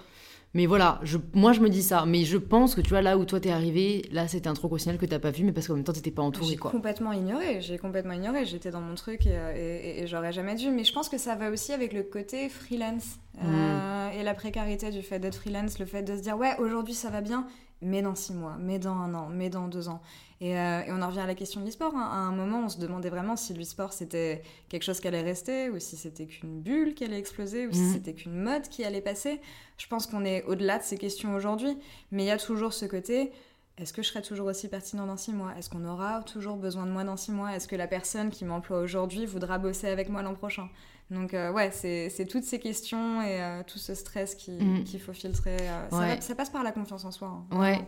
Mais 0.55 0.66
voilà, 0.66 1.01
je, 1.03 1.16
moi 1.33 1.55
je 1.55 1.61
me 1.61 1.70
dis 1.70 1.83
ça. 1.83 2.05
Mais 2.07 2.25
je 2.25 2.37
pense 2.37 2.75
que 2.75 2.83
tu 2.83 2.90
vois, 2.90 3.01
là 3.01 3.16
où 3.16 3.25
toi 3.25 3.40
t'es 3.40 3.48
arrivé, 3.51 4.07
là 4.12 4.29
c'était 4.29 4.48
un 4.48 4.53
truc 4.53 4.70
au 4.70 4.77
signal 4.77 4.98
que 4.98 5.07
t'as 5.07 5.18
pas 5.18 5.31
vu, 5.31 5.44
mais 5.44 5.53
parce 5.53 5.66
qu'en 5.66 5.77
même 5.77 5.83
temps 5.85 5.94
t'étais 5.94 6.11
pas 6.11 6.20
entouré 6.20 6.51
J'ai 6.51 6.57
complètement 6.59 7.12
ignoré, 7.12 7.62
j'ai 7.62 7.79
complètement 7.79 8.12
ignoré, 8.12 8.44
j'étais 8.44 8.70
dans 8.70 8.83
mon 8.83 8.94
truc 8.94 9.25
et, 9.25 9.31
euh, 9.33 9.55
et- 9.57 9.61
et- 9.61 10.03
et 10.03 10.07
j'aurais 10.07 10.31
jamais 10.33 10.55
dû. 10.55 10.68
Mais 10.70 10.85
je 10.85 10.92
pense 10.92 11.09
que 11.09 11.16
ça 11.16 11.37
va 11.37 11.48
aussi 11.51 11.72
avec 11.72 11.94
le 11.94 12.03
côté 12.03 12.51
freelance 12.51 13.16
euh, 13.42 14.11
et 14.11 14.22
la 14.22 14.35
précarité 14.35 14.90
du 14.90 15.01
fait 15.01 15.18
d'être 15.18 15.37
freelance, 15.37 15.79
le 15.79 15.87
fait 15.87 16.03
de 16.03 16.14
se 16.16 16.20
dire 16.20 16.37
ouais 16.37 16.55
aujourd'hui 16.59 16.92
ça 16.92 17.09
va 17.09 17.22
bien, 17.22 17.46
mais 17.81 18.03
dans 18.03 18.14
six 18.14 18.35
mois, 18.35 18.57
mais 18.61 18.79
dans 18.79 18.92
un 18.94 19.14
an, 19.14 19.29
mais 19.33 19.48
dans 19.48 19.68
deux 19.68 19.88
ans. 19.88 20.03
Et, 20.44 20.59
euh, 20.59 20.81
et 20.83 20.90
on 20.90 21.00
en 21.02 21.07
revient 21.07 21.20
à 21.20 21.26
la 21.26 21.37
question 21.37 21.61
de 21.61 21.66
l'e-sport. 21.66 21.94
hein. 21.94 22.09
À 22.11 22.16
un 22.16 22.33
moment 22.33 22.62
on 22.64 22.68
se 22.68 22.78
demandait 22.81 23.11
vraiment 23.11 23.37
si 23.37 23.55
l'e-sport 23.55 23.92
c'était 23.92 24.42
quelque 24.68 24.83
chose 24.83 24.98
qui 24.98 25.07
allait 25.07 25.22
rester 25.22 25.70
ou 25.70 25.78
si 25.78 25.96
c'était 25.96 26.26
qu'une 26.26 26.61
bulle 26.61 26.94
qui 26.94 27.05
allait 27.05 27.18
exploser 27.20 27.68
ou 27.68 27.72
si 27.72 27.78
Mhm. 27.81 27.92
c'était 27.92 28.12
qu'une 28.14 28.42
mode 28.42 28.62
qui 28.68 28.85
allait 28.85 29.00
passer. 29.00 29.40
Je 29.78 29.87
pense 29.87 30.07
qu'on 30.09 30.24
est 30.24 30.42
au-delà 30.44 30.78
de 30.78 30.83
ces 30.83 30.98
questions 30.98 31.35
aujourd'hui, 31.35 31.78
mais 32.11 32.24
il 32.24 32.26
y 32.26 32.31
a 32.31 32.38
toujours 32.38 32.72
ce 32.72 32.87
côté 32.87 33.31
est-ce 33.78 33.92
que 33.94 34.02
je 34.02 34.09
serai 34.09 34.20
toujours 34.20 34.48
aussi 34.48 34.68
pertinent 34.68 35.07
dans 35.07 35.16
six 35.16 35.33
mois? 35.33 35.55
Est-ce 35.57 35.70
qu'on 35.70 35.85
aura 35.87 36.22
toujours 36.24 36.57
besoin 36.57 36.85
de 36.87 36.90
moi 36.90 37.05
dans 37.05 37.16
six 37.16 37.33
mois? 37.33 37.55
Est-ce 37.57 37.66
que 37.66 37.74
la 37.76 37.87
personne 37.87 38.28
qui 38.31 38.44
m'emploie 38.44 38.81
aujourd'hui 38.81 39.24
voudra 39.24 39.57
bosser 39.59 39.88
avec 39.88 40.11
moi 40.11 40.20
l'an 40.22 40.35
prochain? 40.35 40.68
Donc 41.12 41.35
euh, 41.35 41.53
ouais, 41.53 41.70
c'est 41.72 42.27
toutes 42.27 42.44
ces 42.44 42.59
questions 42.59 43.20
et 43.22 43.40
euh, 43.42 43.62
tout 43.66 43.79
ce 43.79 43.94
stress 43.94 44.37
Mhm. 44.48 44.85
qu'il 44.85 45.01
faut 45.01 45.12
filtrer. 45.12 45.57
euh, 45.61 45.90
ça, 45.90 45.98
Ouais. 45.98 46.14
va- 46.16 46.20
ça 46.20 46.35
passe 46.35 46.51
par 46.51 46.62
la 46.62 46.72
confiance 46.72 47.05
en 47.05 47.11
soi. 47.11 47.29
hein. 47.51 47.59
Ouais. 47.59 47.81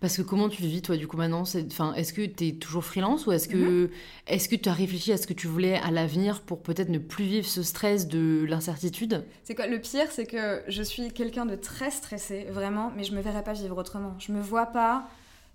Parce 0.00 0.16
que 0.16 0.22
comment 0.22 0.48
tu 0.48 0.62
le 0.62 0.68
vis 0.68 0.80
toi 0.82 0.96
du 0.96 1.06
coup 1.06 1.16
maintenant 1.16 1.42
Est-ce 1.44 2.12
que 2.12 2.24
t'es 2.26 2.52
toujours 2.52 2.84
freelance 2.84 3.26
ou 3.26 3.32
est-ce 3.32 3.48
que 3.48 3.90
est-ce 4.26 4.48
que 4.48 4.56
tu 4.56 4.68
as 4.68 4.72
réfléchi 4.72 5.12
à 5.12 5.16
ce 5.16 5.26
que 5.26 5.32
tu 5.34 5.46
voulais 5.46 5.76
à 5.78 5.90
l'avenir 5.90 6.40
pour 6.42 6.62
peut-être 6.62 6.88
ne 6.88 6.98
plus 6.98 7.24
vivre 7.24 7.46
ce 7.46 7.62
stress 7.62 8.08
de 8.08 8.44
l'incertitude? 8.48 9.24
C'est 9.44 9.54
quoi 9.54 9.66
le 9.66 9.78
pire 9.80 10.10
C'est 10.10 10.26
que 10.26 10.62
je 10.68 10.82
suis 10.82 11.10
quelqu'un 11.12 11.46
de 11.46 11.56
très 11.56 11.90
stressé, 11.90 12.44
vraiment, 12.50 12.92
mais 12.96 13.04
je 13.04 13.14
me 13.14 13.20
verrais 13.20 13.44
pas 13.44 13.52
vivre 13.52 13.76
autrement. 13.76 14.14
Je 14.18 14.32
me 14.32 14.40
vois 14.40 14.66
pas. 14.66 15.06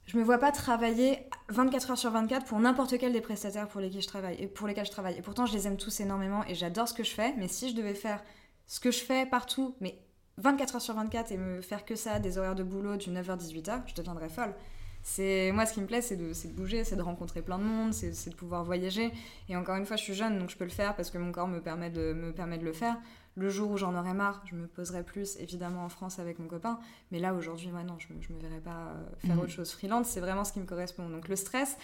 Je 0.05 0.17
me 0.17 0.23
vois 0.23 0.37
pas 0.37 0.51
travailler 0.51 1.27
24 1.49 1.91
heures 1.91 1.97
sur 1.97 2.11
24 2.11 2.45
pour 2.45 2.59
n'importe 2.59 2.97
quel 2.99 3.11
des 3.11 3.21
prestataires 3.21 3.67
pour 3.67 3.81
lesquels 3.81 4.03
je 4.03 4.07
travaille 4.07 4.35
et 4.39 4.47
pour 4.47 4.67
lesquels 4.67 4.85
je 4.85 4.91
travaille. 4.91 5.19
Pourtant, 5.21 5.45
je 5.47 5.53
les 5.53 5.65
aime 5.65 5.77
tous 5.77 5.99
énormément 5.99 6.43
et 6.47 6.53
j'adore 6.53 6.87
ce 6.87 6.93
que 6.93 7.03
je 7.03 7.11
fais. 7.11 7.33
Mais 7.37 7.47
si 7.47 7.69
je 7.69 7.75
devais 7.75 7.95
faire 7.95 8.23
ce 8.67 8.79
que 8.79 8.91
je 8.91 8.99
fais 8.99 9.25
partout, 9.25 9.75
mais 9.81 9.99
24 10.37 10.75
heures 10.75 10.81
sur 10.81 10.93
24 10.93 11.31
et 11.31 11.37
me 11.37 11.61
faire 11.61 11.85
que 11.85 11.95
ça, 11.95 12.19
des 12.19 12.37
horaires 12.37 12.55
de 12.55 12.63
boulot 12.63 12.97
du 12.97 13.09
9h-18h, 13.09 13.81
je 13.87 13.95
deviendrais 13.95 14.29
folle. 14.29 14.53
C'est 15.01 15.51
moi 15.51 15.65
ce 15.65 15.73
qui 15.73 15.81
me 15.81 15.85
plaît, 15.85 16.01
c'est 16.01 16.17
de, 16.17 16.29
de 16.33 16.53
bouger, 16.53 16.83
c'est 16.83 16.95
de 16.95 17.01
rencontrer 17.01 17.43
plein 17.43 17.59
de 17.59 17.63
monde, 17.63 17.93
c'est 17.93 18.13
c'est 18.13 18.31
de 18.31 18.35
pouvoir 18.35 18.63
voyager. 18.63 19.11
Et 19.49 19.55
encore 19.55 19.75
une 19.75 19.85
fois, 19.85 19.97
je 19.97 20.03
suis 20.03 20.15
jeune, 20.15 20.39
donc 20.39 20.49
je 20.49 20.57
peux 20.57 20.63
le 20.63 20.71
faire 20.71 20.95
parce 20.95 21.11
que 21.11 21.17
mon 21.17 21.31
corps 21.31 21.47
me 21.47 21.61
permet 21.61 21.89
de, 21.91 22.13
me 22.13 22.31
permet 22.31 22.57
de 22.57 22.65
le 22.65 22.73
faire. 22.73 22.97
Le 23.37 23.49
jour 23.49 23.69
où 23.71 23.77
j'en 23.77 23.93
aurai 23.97 24.13
marre, 24.13 24.41
je 24.49 24.55
me 24.55 24.65
poserai 24.65 25.03
plus, 25.03 25.35
évidemment, 25.41 25.83
en 25.83 25.89
France 25.89 26.19
avec 26.19 26.39
mon 26.39 26.47
copain. 26.47 26.79
Mais 27.11 27.19
là, 27.19 27.33
aujourd'hui, 27.33 27.67
moi, 27.69 27.83
non, 27.83 27.95
je 27.99 28.13
me, 28.13 28.21
je 28.21 28.31
me 28.31 28.39
verrai 28.39 28.61
pas 28.61 28.93
euh, 28.95 29.27
faire 29.27 29.35
Mhm. 29.35 29.41
autre 29.41 29.51
chose. 29.51 29.71
Freelance, 29.71 30.07
c'est 30.07 30.21
vraiment 30.21 30.45
ce 30.45 30.53
qui 30.53 30.59
me 30.59 30.65
correspond. 30.65 31.09
Donc 31.09 31.27
le 31.27 31.35
stress, 31.35 31.75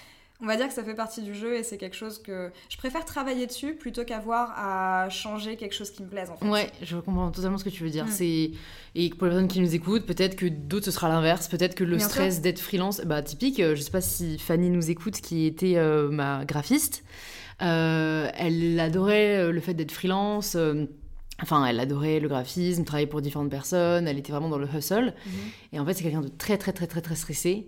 on 0.42 0.46
va 0.48 0.56
dire 0.56 0.70
que 0.70 0.74
ça 0.74 0.84
fait 0.84 0.96
partie 0.96 1.22
du 1.22 1.36
jeu 1.36 1.56
et 1.58 1.64
c'est 1.64 1.78
quelque 1.78 1.96
chose 1.98 2.20
que 2.20 2.52
je 2.70 2.78
préfère 2.78 3.04
travailler 3.04 3.46
dessus 3.48 3.76
plutôt 3.76 4.06
qu'avoir 4.06 4.54
à 4.56 5.10
changer 5.10 5.58
quelque 5.58 5.76
chose 5.76 5.92
qui 5.92 6.02
me 6.04 6.08
plaise, 6.08 6.30
en 6.32 6.38
fait. 6.38 6.48
Ouais, 6.48 6.72
je 6.82 6.96
comprends 6.98 7.30
totalement 7.32 7.58
ce 7.58 7.66
que 7.66 7.70
tu 7.70 7.84
veux 7.84 7.90
dire. 7.92 8.06
Mm. 8.06 8.12
C'est 8.12 8.52
et 8.96 9.10
pour 9.10 9.26
les 9.28 9.32
personnes 9.34 9.48
qui 9.50 9.60
nous 9.60 9.76
écoutent, 9.76 10.06
peut-être 10.06 10.38
que 10.38 10.46
d'autres 10.46 10.86
ce 10.86 10.92
sera 10.92 11.10
l'inverse. 11.10 11.50
Peut-être 11.50 11.76
que 11.76 11.84
le 11.84 11.98
Bien 11.98 12.08
stress 12.08 12.40
d'être 12.42 12.60
freelance, 12.60 13.02
bah 13.02 13.22
typique. 13.22 13.60
euh, 13.60 13.76
Je 13.76 13.82
sais 13.82 13.92
pas 13.92 14.00
si 14.02 14.40
Fanny 14.40 14.70
nous 14.70 14.90
écoute, 14.90 15.20
qui 15.20 15.46
était 15.48 15.76
euh, 15.76 16.10
ma 16.10 16.46
graphiste. 16.46 17.04
Euh, 17.62 18.30
elle 18.36 18.80
adorait 18.80 19.52
le 19.52 19.60
fait 19.60 19.74
d'être 19.74 19.92
freelance. 19.92 20.56
euh, 20.56 20.86
Enfin, 21.42 21.66
elle 21.66 21.80
adorait 21.80 22.20
le 22.20 22.28
graphisme, 22.28 22.84
travailler 22.84 23.08
pour 23.08 23.22
différentes 23.22 23.50
personnes. 23.50 24.08
Elle 24.08 24.18
était 24.20 24.32
vraiment 24.32 24.50
dans 24.50 24.58
le 24.60 24.68
hustle. 24.68 25.14
Mhm. 25.26 25.32
Et 25.74 25.80
en 25.80 25.86
fait, 25.86 25.94
c'est 25.94 26.04
quelqu'un 26.04 26.22
de 26.22 26.28
très, 26.30 26.58
très, 26.58 26.72
très, 26.74 26.88
très, 26.88 27.02
très 27.02 27.16
stressé. 27.16 27.68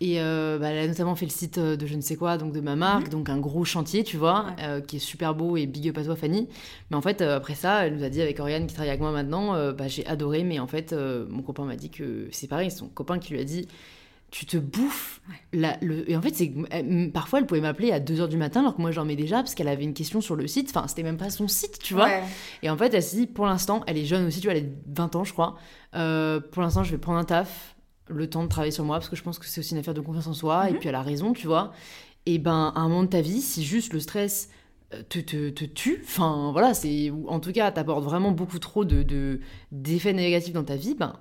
Et 0.00 0.20
euh, 0.20 0.58
bah, 0.58 0.70
elle 0.70 0.78
a 0.84 0.88
notamment 0.88 1.14
fait 1.14 1.24
le 1.24 1.30
site 1.30 1.56
euh, 1.58 1.76
de 1.76 1.86
je 1.86 1.94
ne 1.94 2.00
sais 2.00 2.16
quoi, 2.16 2.36
donc 2.36 2.52
de 2.52 2.60
ma 2.60 2.74
marque, 2.74 3.08
donc 3.10 3.28
un 3.28 3.38
gros 3.38 3.64
chantier, 3.64 4.02
tu 4.02 4.16
vois, 4.16 4.42
Mhm. 4.42 4.46
Ouais. 4.48 4.54
euh, 4.64 4.80
qui 4.80 4.96
est 4.96 4.98
super 4.98 5.34
beau 5.36 5.56
et 5.56 5.66
big 5.66 5.88
up 5.88 5.98
à 5.98 6.04
toi, 6.04 6.16
Fanny. 6.16 6.48
Mais 6.90 6.96
en 6.96 7.00
fait, 7.00 7.22
euh, 7.22 7.36
après 7.36 7.54
ça, 7.54 7.86
elle 7.86 7.94
nous 7.96 8.02
a 8.04 8.08
dit 8.08 8.20
avec 8.20 8.40
Oriane 8.40 8.66
qui 8.66 8.74
travaille 8.74 8.90
avec 8.90 9.00
moi 9.00 9.12
maintenant, 9.12 9.52
bah, 9.72 9.86
j'ai 9.88 10.04
adoré, 10.06 10.42
mais 10.42 10.58
en 10.58 10.66
fait, 10.66 10.92
mon 10.92 11.42
copain 11.42 11.64
m'a 11.64 11.76
dit 11.76 11.90
que 11.90 12.28
c'est 12.32 12.48
pareil, 12.48 12.70
son 12.72 12.88
copain 12.88 13.18
qui 13.20 13.32
lui 13.34 13.40
a 13.40 13.44
dit. 13.44 13.68
Tu 14.36 14.46
te 14.46 14.56
bouffes. 14.56 15.20
la- 15.52 15.78
le... 15.80 16.10
Et 16.10 16.16
en 16.16 16.20
fait, 16.20 16.34
c'est 16.34 16.52
parfois, 17.12 17.38
elle 17.38 17.46
pouvait 17.46 17.60
m'appeler 17.60 17.92
à 17.92 18.00
2h 18.00 18.26
du 18.28 18.36
matin, 18.36 18.60
alors 18.62 18.74
que 18.74 18.80
moi, 18.82 18.90
j'en 18.90 19.04
mets 19.04 19.14
déjà, 19.14 19.36
parce 19.36 19.54
qu'elle 19.54 19.68
avait 19.68 19.84
une 19.84 19.94
question 19.94 20.20
sur 20.20 20.34
le 20.34 20.48
site. 20.48 20.70
Enfin, 20.74 20.88
c'était 20.88 21.04
même 21.04 21.16
pas 21.18 21.30
son 21.30 21.46
site, 21.46 21.78
tu 21.78 21.94
vois. 21.94 22.06
Ouais. 22.06 22.22
Et 22.64 22.68
en 22.68 22.76
fait, 22.76 22.92
elle 22.92 23.02
s'est 23.02 23.16
dit, 23.16 23.26
pour 23.28 23.46
l'instant, 23.46 23.84
elle 23.86 23.96
est 23.96 24.04
jeune 24.04 24.26
aussi, 24.26 24.40
tu 24.40 24.48
vois, 24.48 24.56
elle 24.56 24.64
a 24.64 24.68
20 24.92 25.14
ans, 25.14 25.22
je 25.22 25.32
crois. 25.32 25.54
Euh, 25.94 26.40
pour 26.40 26.62
l'instant, 26.62 26.82
je 26.82 26.90
vais 26.90 26.98
prendre 26.98 27.18
un 27.20 27.24
taf, 27.24 27.76
le 28.08 28.28
temps 28.28 28.42
de 28.42 28.48
travailler 28.48 28.72
sur 28.72 28.84
moi, 28.84 28.96
parce 28.96 29.08
que 29.08 29.14
je 29.14 29.22
pense 29.22 29.38
que 29.38 29.46
c'est 29.46 29.60
aussi 29.60 29.72
une 29.74 29.78
affaire 29.78 29.94
de 29.94 30.00
confiance 30.00 30.26
en 30.26 30.34
soi. 30.34 30.68
Et 30.68 30.72
Mhm. 30.72 30.78
puis, 30.80 30.88
elle 30.88 30.96
a 30.96 31.02
raison, 31.02 31.32
tu 31.32 31.46
vois. 31.46 31.72
Et 32.26 32.38
ben, 32.38 32.72
à 32.74 32.80
un 32.80 32.88
moment 32.88 33.04
de 33.04 33.08
ta 33.08 33.20
vie, 33.20 33.40
si 33.40 33.62
juste 33.62 33.92
le 33.92 34.00
stress 34.00 34.48
euh, 34.94 35.02
te, 35.08 35.20
te, 35.20 35.50
te 35.50 35.64
tue, 35.64 36.00
enfin, 36.04 36.50
voilà, 36.52 36.74
c'est. 36.74 37.12
En 37.28 37.38
tout 37.38 37.52
cas, 37.52 37.70
t'apporte 37.70 38.02
vraiment 38.02 38.32
beaucoup 38.32 38.58
trop 38.58 38.84
de, 38.84 39.04
de, 39.04 39.40
d'effets 39.70 40.12
négatifs 40.12 40.52
dans 40.54 40.64
ta 40.64 40.74
vie, 40.76 40.94
ben. 40.96 41.14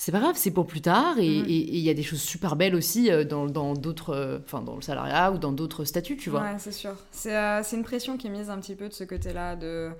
C'est 0.00 0.12
pas 0.12 0.20
grave, 0.20 0.36
c'est 0.38 0.52
pour 0.52 0.66
plus 0.66 0.80
tard 0.80 1.18
et 1.18 1.26
et- 1.26 1.76
il 1.76 1.80
y 1.80 1.90
a 1.90 1.94
des 1.94 2.04
choses 2.04 2.20
super 2.22 2.54
belles 2.54 2.76
aussi 2.76 3.10
euh, 3.10 3.24
dans, 3.24 3.74
d'autres, 3.74 4.10
euh, 4.14 4.38
enfin 4.44 4.62
dans 4.62 4.76
le 4.76 4.80
salariat 4.82 5.32
ou 5.32 5.38
dans 5.38 5.50
d'autres 5.52 5.84
statuts, 5.84 6.16
tu 6.16 6.30
vois. 6.30 6.42
Ouais, 6.42 6.54
c'est 6.58 6.70
sûr. 6.72 6.94
C'est 7.10 7.36
euh, 7.36 7.62
c'est 7.64 7.76
une 7.76 7.82
pression 7.82 8.16
qui 8.16 8.28
est 8.28 8.30
mise 8.30 8.48
un 8.48 8.58
petit 8.60 8.76
peu 8.76 8.88
de 8.88 8.94
ce 8.94 9.02
côté-là 9.02 9.56
de 9.56 9.90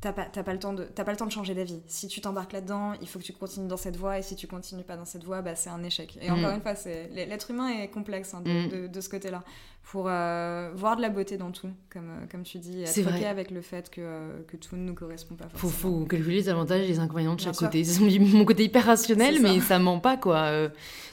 t'as 0.00 0.12
pas, 0.12 0.24
t'as 0.24 0.42
pas 0.42 0.52
le 0.52 0.58
temps 0.58 0.72
de 0.72 0.84
t'as 0.84 1.04
pas 1.04 1.10
le 1.12 1.16
temps 1.16 1.26
de 1.26 1.32
changer 1.32 1.54
d'avis. 1.54 1.80
Si 1.86 2.08
tu 2.08 2.20
t'embarques 2.20 2.52
là-dedans, 2.52 2.92
il 3.02 3.08
faut 3.08 3.18
que 3.18 3.24
tu 3.24 3.32
continues 3.32 3.68
dans 3.68 3.76
cette 3.76 3.96
voie 3.96 4.18
et 4.18 4.22
si 4.22 4.34
tu 4.36 4.46
continues 4.46 4.84
pas 4.84 4.96
dans 4.96 5.04
cette 5.04 5.24
voie, 5.24 5.42
bah, 5.42 5.54
c'est 5.54 5.70
un 5.70 5.82
échec. 5.82 6.18
Et 6.22 6.30
Mm. 6.30 6.34
encore 6.34 6.50
une 6.54 6.62
fois, 6.62 6.74
c'est 6.74 7.08
l'être 7.12 7.50
humain 7.50 7.68
est 7.68 7.88
complexe 7.88 8.32
hein, 8.34 8.40
de, 8.44 8.50
Mm. 8.50 8.68
de- 8.68 8.86
de 8.86 9.00
ce 9.00 9.08
côté-là 9.08 9.42
pour 9.82 10.06
euh, 10.08 10.70
voir 10.74 10.94
de 10.96 11.02
la 11.02 11.08
beauté 11.08 11.36
dans 11.36 11.50
tout, 11.50 11.68
comme 11.92 12.10
euh, 12.10 12.26
comme 12.30 12.42
tu 12.44 12.58
dis, 12.58 12.82
être 12.82 13.00
vrai. 13.02 13.18
ok 13.20 13.24
avec 13.26 13.50
le 13.50 13.60
fait 13.60 13.90
que 13.90 14.00
euh, 14.00 14.42
que 14.46 14.56
tout 14.56 14.76
ne 14.76 14.82
nous 14.84 14.94
correspond 14.94 15.34
pas 15.34 15.48
Faut, 15.54 15.68
forcément. 15.68 16.00
faut 16.00 16.06
calculer 16.06 16.36
les 16.36 16.48
avantages 16.48 16.82
et 16.84 16.86
les 16.88 16.98
inconvénients 16.98 17.34
de 17.34 17.40
chaque 17.40 17.56
côté. 17.56 17.82
C'est 17.84 18.00
mon- 18.00 18.44
côté 18.44 18.64
hyper 18.64 18.84
rationnel, 18.86 19.36
ça. 19.36 19.42
mais 19.42 19.60
ça 19.60 19.78
ment 19.78 19.98
pas, 20.00 20.16
quoi. 20.16 20.68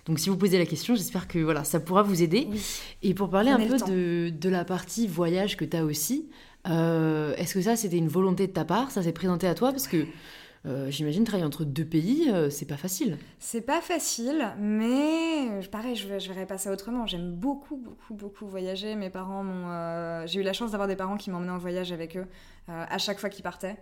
Donc, 0.06 0.20
si 0.20 0.30
vous 0.30 0.38
posez 0.38 0.58
la 0.58 0.66
question, 0.66 0.96
j'espère 0.96 1.28
que 1.28 1.40
voilà, 1.40 1.64
ça 1.64 1.80
pourra 1.80 2.04
vous 2.04 2.22
aider. 2.24 2.48
Oui. 2.50 2.62
Et 3.04 3.14
pour 3.14 3.30
parler 3.30 3.52
un 3.52 3.58
peu 3.58 3.78
de, 3.78 4.30
de 4.30 4.50
la 4.50 4.64
partie 4.64 5.08
voyage 5.08 5.58
que 5.58 5.66
tu 5.66 5.76
as 5.76 5.84
aussi, 5.84 6.30
euh, 6.70 7.36
est-ce 7.36 7.54
que 7.54 7.62
ça, 7.62 7.76
c'était 7.76 7.98
une 7.98 8.08
volonté 8.08 8.48
de 8.48 8.52
ta 8.52 8.66
part? 8.66 8.92
Ça 8.92 9.04
s'est 9.04 9.14
présenté 9.14 9.48
à 9.48 9.56
toi? 9.56 9.72
Parce 9.72 9.88
que 9.88 10.06
euh, 10.66 10.90
j'imagine 10.90 11.24
travailler 11.24 11.46
entre 11.46 11.64
deux 11.64 11.86
pays, 11.86 12.30
euh, 12.30 12.50
c'est 12.50 12.66
pas 12.66 12.78
facile. 12.78 13.18
C'est 13.40 13.62
pas 13.62 13.82
facile, 13.82 14.54
mais 14.60 15.62
pareil, 15.72 15.96
je, 15.96 16.20
je 16.20 16.28
verrais 16.28 16.46
pas 16.46 16.58
ça 16.58 16.72
autrement. 16.72 17.06
J'aime 17.06 17.32
beaucoup, 17.32 17.78
beaucoup, 17.78 18.14
beaucoup 18.14 18.48
voyager. 18.48 18.96
Mes 18.96 19.10
parents 19.10 20.26
J'ai 20.26 20.42
eu 20.42 20.44
la 20.44 20.54
chance 20.54 20.72
d'avoir 20.72 20.88
des 20.88 20.96
parents 20.96 21.18
qui 21.18 21.30
m'emmenaient 21.30 21.52
en 21.52 21.58
voyage 21.58 21.92
avec 21.92 22.18
eux 22.18 22.26
à 22.68 22.98
chaque 22.98 23.20
fois 23.20 23.30
qu'ils 23.30 23.44
partaient. 23.44 23.78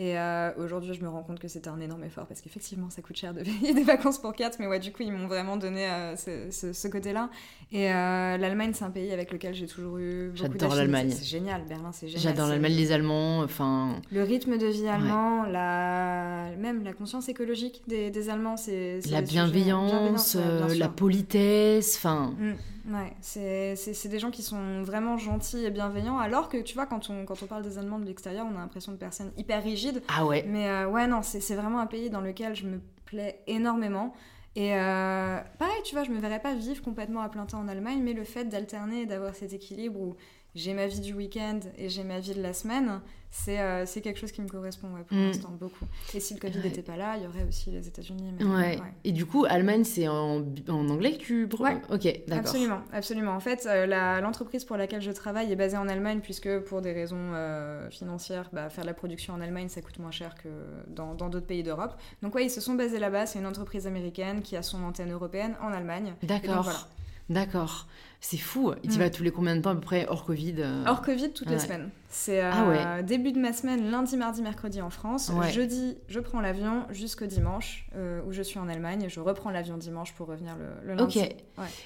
Et 0.00 0.16
euh, 0.16 0.52
aujourd'hui, 0.58 0.94
je 0.94 1.02
me 1.02 1.08
rends 1.08 1.24
compte 1.24 1.40
que 1.40 1.48
c'était 1.48 1.70
un 1.70 1.80
énorme 1.80 2.04
effort 2.04 2.26
parce 2.26 2.40
qu'effectivement, 2.40 2.88
ça 2.88 3.02
coûte 3.02 3.16
cher 3.16 3.34
de 3.34 3.42
payer 3.42 3.74
des 3.74 3.82
vacances 3.82 4.18
pour 4.18 4.32
quatre. 4.32 4.58
Mais 4.60 4.68
ouais, 4.68 4.78
du 4.78 4.92
coup, 4.92 5.02
ils 5.02 5.10
m'ont 5.10 5.26
vraiment 5.26 5.56
donné 5.56 5.86
euh, 5.90 6.14
ce, 6.14 6.52
ce- 6.52 6.72
ce 6.72 6.86
côté-là. 6.86 7.30
Et 7.72 7.90
euh, 7.92 8.36
l'Allemagne, 8.36 8.70
c'est 8.74 8.84
un 8.84 8.90
pays 8.90 9.10
avec 9.10 9.32
lequel 9.32 9.54
j'ai 9.54 9.66
toujours 9.66 9.98
eu 9.98 10.28
beaucoup 10.28 10.52
J'adore 10.52 10.76
l'Allemagne. 10.76 11.10
C'est 11.10 11.24
génial, 11.24 11.62
Berlin, 11.68 11.90
c'est 11.92 12.06
génial. 12.06 12.22
J'adore 12.22 12.46
l'Allemagne, 12.48 12.74
les 12.74 12.92
Allemands, 12.92 13.40
enfin. 13.40 13.96
Le 14.12 14.22
rythme 14.22 14.56
de 14.56 14.66
vie 14.66 14.86
allemand, 14.86 15.42
la... 15.42 16.50
même 16.58 16.84
la 16.84 16.92
conscience 16.92 17.28
écologique 17.28 17.82
des, 17.88 18.10
des 18.10 18.30
Allemands, 18.30 18.56
c'est. 18.56 19.00
La 19.10 19.20
bienveillance, 19.20 20.36
la 20.76 20.88
politesse, 20.88 21.96
enfin. 21.96 22.34
Mm, 22.38 22.52
ouais, 22.88 23.16
c'est 23.20 24.08
des 24.08 24.18
gens 24.18 24.30
qui 24.30 24.42
sont 24.42 24.82
vraiment 24.82 25.16
gentils 25.16 25.64
et 25.64 25.70
bienveillants, 25.70 26.18
alors 26.18 26.48
que 26.48 26.56
tu 26.58 26.74
vois, 26.74 26.86
quand 26.86 27.10
on, 27.10 27.24
quand 27.24 27.42
on 27.42 27.46
parle 27.46 27.62
des 27.62 27.78
Allemands 27.78 27.98
de 27.98 28.06
l'extérieur, 28.06 28.46
on 28.50 28.56
a 28.56 28.58
l'impression 28.58 28.92
de 28.92 28.96
personnes 28.96 29.32
hyper 29.36 29.62
rigides. 29.62 30.02
Ah 30.08 30.24
ouais. 30.26 30.44
Mais 30.46 30.68
euh, 30.68 30.88
ouais, 30.88 31.06
non, 31.06 31.22
c'est 31.22 31.40
c'est 31.40 31.54
vraiment 31.54 31.80
un 31.80 31.86
pays 31.86 32.10
dans 32.10 32.20
lequel 32.20 32.54
je 32.54 32.66
me 32.66 32.80
plais 33.04 33.40
énormément. 33.46 34.14
Et 34.56 34.74
euh, 34.74 35.38
pareil, 35.58 35.82
tu 35.84 35.94
vois, 35.94 36.04
je 36.04 36.10
me 36.10 36.18
verrais 36.18 36.40
pas 36.40 36.54
vivre 36.54 36.82
complètement 36.82 37.20
à 37.20 37.28
plein 37.28 37.46
temps 37.46 37.60
en 37.60 37.68
Allemagne, 37.68 38.00
mais 38.02 38.12
le 38.12 38.24
fait 38.24 38.44
d'alterner 38.44 39.02
et 39.02 39.06
d'avoir 39.06 39.34
cet 39.34 39.52
équilibre 39.52 40.00
où 40.00 40.16
j'ai 40.58 40.74
ma 40.74 40.86
vie 40.86 41.00
du 41.00 41.14
week-end 41.14 41.60
et 41.76 41.88
j'ai 41.88 42.04
ma 42.04 42.18
vie 42.18 42.34
de 42.34 42.42
la 42.42 42.52
semaine, 42.52 43.00
c'est 43.30 43.60
euh, 43.60 43.84
quelque 44.02 44.18
chose 44.18 44.32
qui 44.32 44.40
me 44.40 44.48
correspond 44.48 44.88
ouais, 44.94 45.02
pour 45.06 45.16
Mm. 45.16 45.26
l'instant 45.26 45.50
beaucoup. 45.60 45.84
Et 46.14 46.20
si 46.20 46.32
le 46.34 46.40
Covid 46.40 46.56
Ouais. 46.58 46.64
n'était 46.64 46.82
pas 46.82 46.96
là, 46.96 47.16
il 47.18 47.24
y 47.24 47.26
aurait 47.26 47.44
aussi 47.46 47.70
les 47.70 47.86
États-Unis. 47.86 48.32
Ouais. 48.42 48.78
Et 49.04 49.12
du 49.12 49.26
coup, 49.26 49.44
Allemagne, 49.48 49.84
c'est 49.84 50.08
en, 50.08 50.42
en 50.68 50.88
anglais 50.88 51.12
que 51.12 51.18
tu... 51.18 51.44
Ok, 51.44 52.22
d'accord. 52.26 52.38
Absolument, 52.38 52.80
absolument. 52.92 53.32
En 53.32 53.40
fait, 53.40 53.66
euh, 53.66 53.84
la- 53.86 54.20
l'entreprise 54.22 54.64
pour 54.64 54.76
laquelle 54.78 55.02
je 55.02 55.10
travaille 55.10 55.52
est 55.52 55.56
basée 55.56 55.76
en 55.76 55.88
Allemagne, 55.88 56.20
puisque 56.22 56.58
pour 56.60 56.80
des 56.80 56.92
raisons 56.92 57.32
euh, 57.34 57.90
financières, 57.90 58.48
bah, 58.52 58.70
faire 58.70 58.84
de 58.84 58.88
la 58.88 58.94
production 58.94 59.34
en 59.34 59.40
Allemagne, 59.42 59.68
ça 59.68 59.82
coûte 59.82 59.98
moins 59.98 60.10
cher 60.10 60.34
que 60.42 60.48
dans 60.88 61.14
d'autres 61.14 61.40
pays 61.46 61.62
d'Europe. 61.62 61.94
Donc 62.22 62.34
ouais, 62.34 62.46
ils 62.46 62.50
se 62.50 62.60
sont 62.62 62.74
basés 62.74 62.98
là-bas. 62.98 63.26
C'est 63.26 63.38
une 63.38 63.46
entreprise 63.46 63.86
américaine 63.86 64.40
qui 64.40 64.56
a 64.56 64.62
son 64.62 64.82
antenne 64.82 65.12
européenne 65.12 65.54
en 65.62 65.72
Allemagne. 65.72 66.14
D'accord. 66.22 66.88
D'accord. 67.28 67.86
C'est 68.20 68.36
fou. 68.36 68.72
Et 68.82 68.88
tu 68.88 68.96
Mm. 68.96 68.98
vas 69.00 69.10
tous 69.10 69.22
les 69.22 69.30
combien 69.30 69.54
de 69.54 69.60
temps 69.60 69.70
à 69.70 69.74
peu 69.74 69.80
près 69.80 70.06
hors 70.08 70.24
Covid 70.24 70.56
euh, 70.58 70.84
Hors 70.86 71.02
Covid, 71.02 71.30
toutes 71.30 71.48
les 71.48 71.54
Ouais. 71.54 71.60
semaines. 71.60 71.90
C'est 72.08 72.42
euh, 72.42 72.50
Ah 72.52 72.68
ouais. 72.96 73.02
début 73.04 73.30
de 73.32 73.38
ma 73.38 73.52
semaine, 73.52 73.90
lundi, 73.90 74.16
mardi, 74.16 74.42
mercredi 74.42 74.80
en 74.82 74.90
France. 74.90 75.30
Ouais. 75.32 75.50
Jeudi, 75.52 75.98
je 76.08 76.18
prends 76.18 76.40
l'avion 76.40 76.84
jusqu'au 76.90 77.26
dimanche, 77.26 77.86
euh, 77.94 78.20
où 78.26 78.32
je 78.32 78.42
suis 78.42 78.58
en 78.58 78.68
Allemagne. 78.68 79.02
Et 79.04 79.08
je 79.08 79.20
reprends 79.20 79.50
l'avion 79.50 79.76
dimanche 79.76 80.14
pour 80.14 80.26
revenir 80.26 80.56
le, 80.56 80.94
le 80.94 81.00
Ok. 81.02 81.14
lundi. 81.16 81.28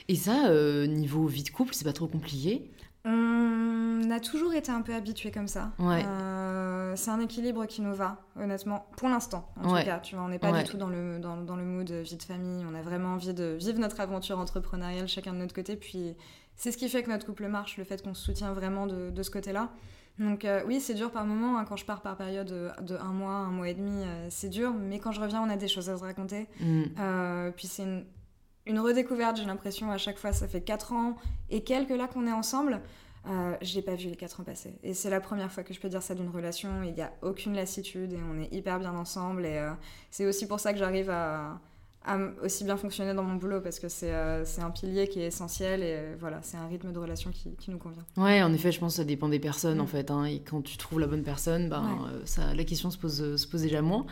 Et 0.08 0.14
ça, 0.16 0.48
niveau 0.86 1.26
vie 1.26 1.42
de 1.42 1.50
couple, 1.50 1.74
c'est 1.74 1.84
pas 1.84 1.92
trop 1.92 2.06
compliqué? 2.06 2.70
On 3.04 4.10
a 4.10 4.20
toujours 4.20 4.54
été 4.54 4.70
un 4.70 4.82
peu 4.82 4.94
habitués 4.94 5.30
comme 5.30 5.48
ça. 5.48 5.72
Ouais. 5.78 6.04
Euh, 6.06 6.94
c'est 6.96 7.10
un 7.10 7.20
équilibre 7.20 7.66
qui 7.66 7.80
nous 7.82 7.94
va, 7.94 8.18
honnêtement, 8.38 8.86
pour 8.96 9.08
l'instant. 9.08 9.48
En 9.62 9.72
Ouais. 9.72 9.80
tout 9.80 9.86
cas, 9.86 9.98
tu 9.98 10.14
vois, 10.14 10.24
on 10.24 10.28
n'est 10.28 10.38
pas 10.38 10.52
Ouais. 10.52 10.62
du 10.62 10.70
tout 10.70 10.76
dans 10.76 10.88
le, 10.88 11.18
dans, 11.18 11.36
dans 11.38 11.56
le 11.56 11.64
mood 11.64 11.90
vie 11.90 12.16
de 12.16 12.22
famille. 12.22 12.64
On 12.70 12.74
a 12.74 12.82
vraiment 12.82 13.14
envie 13.14 13.34
de 13.34 13.56
vivre 13.58 13.78
notre 13.80 14.00
aventure 14.00 14.38
entrepreneuriale 14.38 15.08
chacun 15.08 15.32
de 15.32 15.38
notre 15.38 15.54
côté. 15.54 15.76
Puis 15.76 16.14
c'est 16.56 16.70
ce 16.70 16.76
qui 16.76 16.88
fait 16.88 17.02
que 17.02 17.10
notre 17.10 17.26
couple 17.26 17.46
marche, 17.48 17.76
le 17.78 17.84
fait 17.84 18.02
qu'on 18.02 18.14
se 18.14 18.22
soutient 18.22 18.52
vraiment 18.52 18.86
de, 18.86 19.10
de 19.10 19.22
ce 19.22 19.30
côté-là. 19.30 19.70
Donc 20.18 20.44
euh, 20.44 20.62
oui, 20.66 20.78
c'est 20.80 20.94
dur 20.94 21.10
par 21.10 21.24
moment. 21.24 21.58
hein, 21.58 21.64
quand 21.66 21.76
je 21.76 21.86
pars 21.86 22.02
par 22.02 22.16
période 22.16 22.46
de, 22.46 22.68
de 22.82 22.96
un 22.96 23.12
mois, 23.12 23.32
un 23.32 23.50
mois 23.50 23.68
et 23.68 23.74
demi, 23.74 24.04
euh, 24.04 24.26
c'est 24.28 24.50
dur. 24.50 24.72
Mais 24.78 24.98
quand 24.98 25.10
je 25.12 25.20
reviens, 25.20 25.42
on 25.42 25.48
a 25.50 25.56
des 25.56 25.68
choses 25.68 25.88
à 25.88 25.96
se 25.96 26.02
raconter. 26.02 26.46
Mm. 26.60 26.82
Euh, 27.00 27.50
puis 27.50 27.66
c'est 27.66 27.84
une, 27.84 28.04
une 28.66 28.78
redécouverte, 28.80 29.36
j'ai 29.36 29.44
l'impression, 29.44 29.90
à 29.90 29.98
chaque 29.98 30.18
fois. 30.18 30.32
Ça 30.32 30.46
fait 30.48 30.60
4 30.60 30.92
ans 30.92 31.16
et 31.50 31.62
quelques 31.62 31.90
là 31.90 32.06
qu'on 32.06 32.26
est 32.26 32.32
ensemble. 32.32 32.80
Euh, 33.28 33.54
j'ai 33.60 33.82
pas 33.82 33.94
vu 33.94 34.08
les 34.08 34.16
4 34.16 34.40
ans 34.40 34.44
passer. 34.44 34.74
Et 34.82 34.94
c'est 34.94 35.10
la 35.10 35.20
première 35.20 35.50
fois 35.52 35.62
que 35.62 35.72
je 35.72 35.78
peux 35.80 35.88
dire 35.88 36.02
ça 36.02 36.14
d'une 36.14 36.28
relation. 36.30 36.82
Il 36.82 36.92
n'y 36.94 37.02
a 37.02 37.12
aucune 37.22 37.54
lassitude 37.54 38.12
et 38.12 38.18
on 38.30 38.40
est 38.42 38.52
hyper 38.52 38.80
bien 38.80 38.94
ensemble. 38.94 39.46
Et 39.46 39.58
euh, 39.58 39.70
c'est 40.10 40.26
aussi 40.26 40.46
pour 40.48 40.58
ça 40.58 40.72
que 40.72 40.78
j'arrive 40.80 41.08
à, 41.10 41.60
aussi 42.42 42.64
bien 42.64 42.76
fonctionner 42.76 43.14
dans 43.14 43.22
mon 43.22 43.36
boulot 43.36 43.60
parce 43.60 43.78
que 43.78 43.88
c'est 43.88 44.12
euh, 44.12 44.44
un 44.60 44.70
pilier 44.72 45.06
qui 45.06 45.20
est 45.20 45.26
essentiel 45.28 45.82
et 45.84 45.94
euh, 45.96 46.16
voilà, 46.18 46.40
c'est 46.42 46.56
un 46.56 46.66
rythme 46.66 46.90
de 46.92 46.98
relation 46.98 47.30
qui, 47.30 47.54
qui 47.54 47.70
nous 47.70 47.78
convient. 47.78 48.02
Ouais, 48.16 48.42
en 48.42 48.52
effet, 48.52 48.72
je 48.72 48.80
pense 48.80 48.94
que 48.94 48.96
ça 48.96 49.04
dépend 49.04 49.28
des 49.28 49.38
personnes, 49.38 49.80
en 49.80 49.84
Mm. 49.84 49.86
fait. 49.86 50.10
hein, 50.10 50.24
et 50.24 50.40
quand 50.40 50.60
tu 50.62 50.76
trouves 50.76 50.98
la 50.98 51.06
bonne 51.06 51.22
personne, 51.22 51.68
ben, 51.68 51.80
Ouais. 51.82 52.20
ça, 52.24 52.52
la 52.54 52.64
question 52.64 52.90
se 52.90 52.98
pose, 52.98 53.36
se 53.36 53.46
pose 53.46 53.62
déjà 53.62 53.82
moins. 53.82 54.04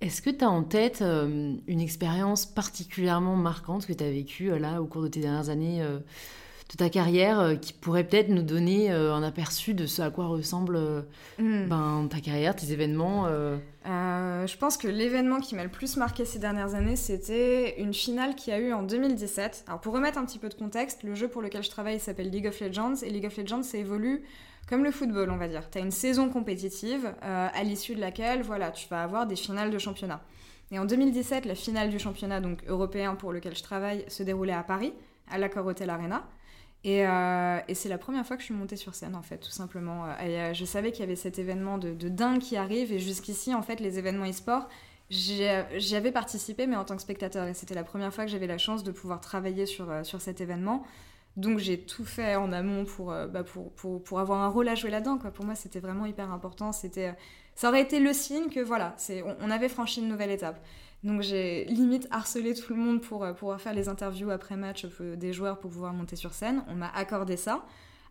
Est-ce 0.00 0.20
que 0.20 0.30
tu 0.30 0.44
as 0.44 0.50
en 0.50 0.62
tête 0.62 1.00
euh, 1.00 1.54
une 1.66 1.80
expérience 1.80 2.44
particulièrement 2.44 3.36
marquante 3.36 3.86
que 3.86 3.92
tu 3.92 4.04
as 4.04 4.10
vécue 4.10 4.50
euh, 4.50 4.58
là 4.58 4.82
au 4.82 4.86
cours 4.86 5.02
de 5.02 5.08
tes 5.08 5.20
dernières 5.20 5.48
années 5.48 5.82
euh, 5.82 5.98
de 5.98 6.76
ta 6.76 6.90
carrière 6.90 7.58
qui 7.62 7.72
pourrait 7.72 8.02
peut-être 8.04 8.28
nous 8.28 8.42
donner 8.42 8.90
un 8.90 9.22
aperçu 9.22 9.72
de 9.72 9.86
ce 9.86 10.02
à 10.02 10.10
quoi 10.10 10.26
ressemble 10.26 10.74
euh, 10.74 11.02
Mm. 11.38 11.68
ben, 11.68 12.08
ta 12.10 12.18
carrière, 12.20 12.56
tes 12.56 12.72
événements 12.72 13.28
je 13.86 14.56
pense 14.58 14.76
que 14.76 14.88
l'événement 14.88 15.38
qui 15.40 15.54
m'a 15.54 15.62
le 15.62 15.70
plus 15.70 15.96
marqué 15.96 16.24
ces 16.24 16.38
dernières 16.38 16.74
années, 16.74 16.96
c'était 16.96 17.80
une 17.80 17.94
finale 17.94 18.34
qui 18.34 18.50
a 18.50 18.58
eu 18.58 18.72
en 18.72 18.82
2017. 18.82 19.64
Alors 19.68 19.80
pour 19.80 19.94
remettre 19.94 20.18
un 20.18 20.24
petit 20.24 20.38
peu 20.38 20.48
de 20.48 20.54
contexte, 20.54 21.04
le 21.04 21.14
jeu 21.14 21.28
pour 21.28 21.40
lequel 21.40 21.62
je 21.62 21.70
travaille 21.70 22.00
s'appelle 22.00 22.30
League 22.30 22.46
of 22.48 22.60
Legends 22.60 22.96
et 23.02 23.10
League 23.10 23.26
of 23.26 23.36
Legends 23.36 23.62
ça 23.62 23.78
évolue 23.78 24.22
comme 24.68 24.82
le 24.82 24.90
football, 24.90 25.30
on 25.30 25.36
va 25.36 25.48
dire. 25.48 25.68
Tu 25.70 25.78
as 25.78 25.80
une 25.80 25.90
saison 25.90 26.28
compétitive 26.28 27.14
euh, 27.22 27.48
à 27.52 27.62
l'issue 27.62 27.94
de 27.94 28.00
laquelle 28.00 28.42
voilà, 28.42 28.70
tu 28.70 28.88
vas 28.88 29.02
avoir 29.02 29.26
des 29.26 29.36
finales 29.36 29.70
de 29.70 29.78
championnat. 29.78 30.20
Et 30.72 30.78
en 30.78 30.84
2017, 30.84 31.44
la 31.44 31.54
finale 31.54 31.90
du 31.90 31.98
championnat 31.98 32.40
donc 32.40 32.64
européen 32.66 33.14
pour 33.14 33.32
lequel 33.32 33.54
je 33.56 33.62
travaille 33.62 34.04
se 34.08 34.24
déroulait 34.24 34.52
à 34.52 34.64
Paris, 34.64 34.92
à 35.30 35.38
l'Accor 35.38 35.64
Hotel 35.64 35.90
Arena. 35.90 36.26
Et, 36.82 37.06
euh, 37.06 37.58
c'est 37.74 37.88
la 37.88 37.98
première 37.98 38.26
fois 38.26 38.36
que 38.36 38.42
je 38.42 38.46
suis 38.46 38.54
montée 38.54 38.76
sur 38.76 38.94
scène, 38.94 39.14
en 39.14 39.22
fait, 39.22 39.38
tout 39.38 39.50
simplement. 39.50 40.06
Et, 40.18 40.40
euh, 40.40 40.54
je 40.54 40.64
savais 40.64 40.90
qu'il 40.90 41.00
y 41.00 41.04
avait 41.04 41.16
cet 41.16 41.38
événement 41.38 41.78
de, 41.78 41.94
de 41.94 42.08
dingue 42.08 42.40
qui 42.40 42.56
arrive, 42.56 42.92
et 42.92 42.98
jusqu'ici, 42.98 43.54
en 43.54 43.62
fait, 43.62 43.80
les 43.80 43.98
événements 43.98 44.28
e-sport, 44.28 44.68
j'y 45.10 45.44
avais 45.44 46.12
participé, 46.12 46.66
mais 46.66 46.76
en 46.76 46.84
tant 46.84 46.96
que 46.96 47.02
spectateur. 47.02 47.46
Et 47.46 47.54
c'était 47.54 47.74
la 47.74 47.84
première 47.84 48.12
fois 48.12 48.24
que 48.24 48.30
j'avais 48.30 48.48
la 48.48 48.58
chance 48.58 48.82
de 48.82 48.90
pouvoir 48.90 49.20
travailler 49.20 49.66
sur, 49.66 49.86
sur 50.04 50.20
cet 50.20 50.40
événement. 50.40 50.84
Donc 51.36 51.58
j'ai 51.58 51.78
tout 51.78 52.04
fait 52.04 52.34
en 52.36 52.50
amont 52.50 52.84
pour, 52.86 53.12
euh, 53.12 53.26
bah, 53.26 53.44
pour, 53.44 53.70
pour, 53.72 54.02
pour 54.02 54.20
avoir 54.20 54.40
un 54.40 54.48
rôle 54.48 54.68
à 54.68 54.74
jouer 54.74 54.90
là-dedans. 54.90 55.18
Pour 55.18 55.44
moi, 55.44 55.54
c'était 55.54 55.80
vraiment 55.80 56.06
hyper 56.06 56.32
important. 56.32 56.72
C'était, 56.72 57.08
euh, 57.08 57.12
ça 57.54 57.68
aurait 57.68 57.82
été 57.82 58.00
le 58.00 58.12
signe 58.12 58.48
que 58.48 58.60
voilà, 58.60 58.94
c'est, 58.96 59.22
on, 59.22 59.50
avait 59.50 59.68
franchi 59.68 60.00
une 60.00 60.08
nouvelle 60.08 60.30
étape. 60.30 60.64
Donc 61.04 61.20
j'ai 61.20 61.66
limite 61.66 62.08
harcelé 62.10 62.54
tout 62.54 62.72
le 62.72 62.80
monde 62.80 63.02
pour 63.02 63.22
euh, 63.22 63.34
pouvoir 63.34 63.60
faire 63.60 63.74
les 63.74 63.88
interviews 63.88 64.30
après 64.30 64.56
match 64.56 64.86
des 64.86 65.32
joueurs 65.34 65.58
pour 65.58 65.70
pouvoir 65.70 65.92
monter 65.92 66.16
sur 66.16 66.32
scène. 66.32 66.64
On 66.68 66.74
m'a 66.74 66.88
accordé 66.88 67.36
ça. 67.36 67.66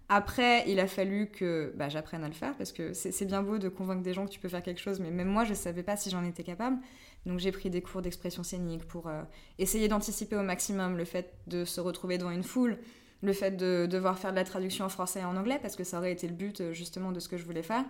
Après, 0.07 0.63
il 0.69 0.79
a 0.79 0.85
fallu 0.85 1.31
que 1.31 1.73
bah, 1.75 1.89
j'apprenne 1.89 2.23
à 2.23 2.27
le 2.27 2.33
faire 2.35 2.55
parce 2.55 2.71
que 2.71 2.93
c'est 2.93 3.25
bien 3.25 3.41
beau 3.41 3.57
de 3.57 3.69
convaincre 3.69 4.03
des 4.03 4.13
gens 4.13 4.27
que 4.27 4.31
tu 4.31 4.39
peux 4.39 4.49
faire 4.49 4.61
quelque 4.61 4.79
chose, 4.79 4.99
mais 4.99 5.09
même 5.09 5.29
moi, 5.29 5.45
je 5.45 5.49
ne 5.49 5.55
savais 5.55 5.81
pas 5.81 5.97
si 5.97 6.11
j'en 6.11 6.23
étais 6.23 6.43
capable. 6.43 6.77
Donc 7.25 7.39
j'ai 7.39 7.51
pris 7.51 7.71
des 7.71 7.81
cours 7.81 8.03
d'expression 8.03 8.43
scénique 8.43 8.85
pour 8.85 9.09
essayer 9.57 9.87
d'anticiper 9.87 10.35
au 10.35 10.43
maximum 10.43 10.95
le 10.95 11.05
fait 11.05 11.33
de 11.47 11.65
se 11.65 11.81
retrouver 11.81 12.19
devant 12.19 12.29
une 12.29 12.43
foule, 12.43 12.77
le 13.21 13.33
fait 13.33 13.51
de 13.51 13.85
devoir 13.85 14.19
faire 14.19 14.31
de 14.31 14.35
la 14.35 14.43
traduction 14.43 14.85
en 14.85 14.89
français 14.89 15.21
et 15.21 15.25
en 15.25 15.35
anglais 15.35 15.59
parce 15.61 15.75
que 15.75 15.83
ça 15.83 15.97
aurait 15.97 16.11
été 16.11 16.27
le 16.27 16.33
but 16.33 16.61
euh, 16.61 16.73
justement 16.73 17.11
de 17.11 17.19
ce 17.19 17.29
que 17.29 17.37
je 17.37 17.45
voulais 17.45 17.63
faire. 17.63 17.83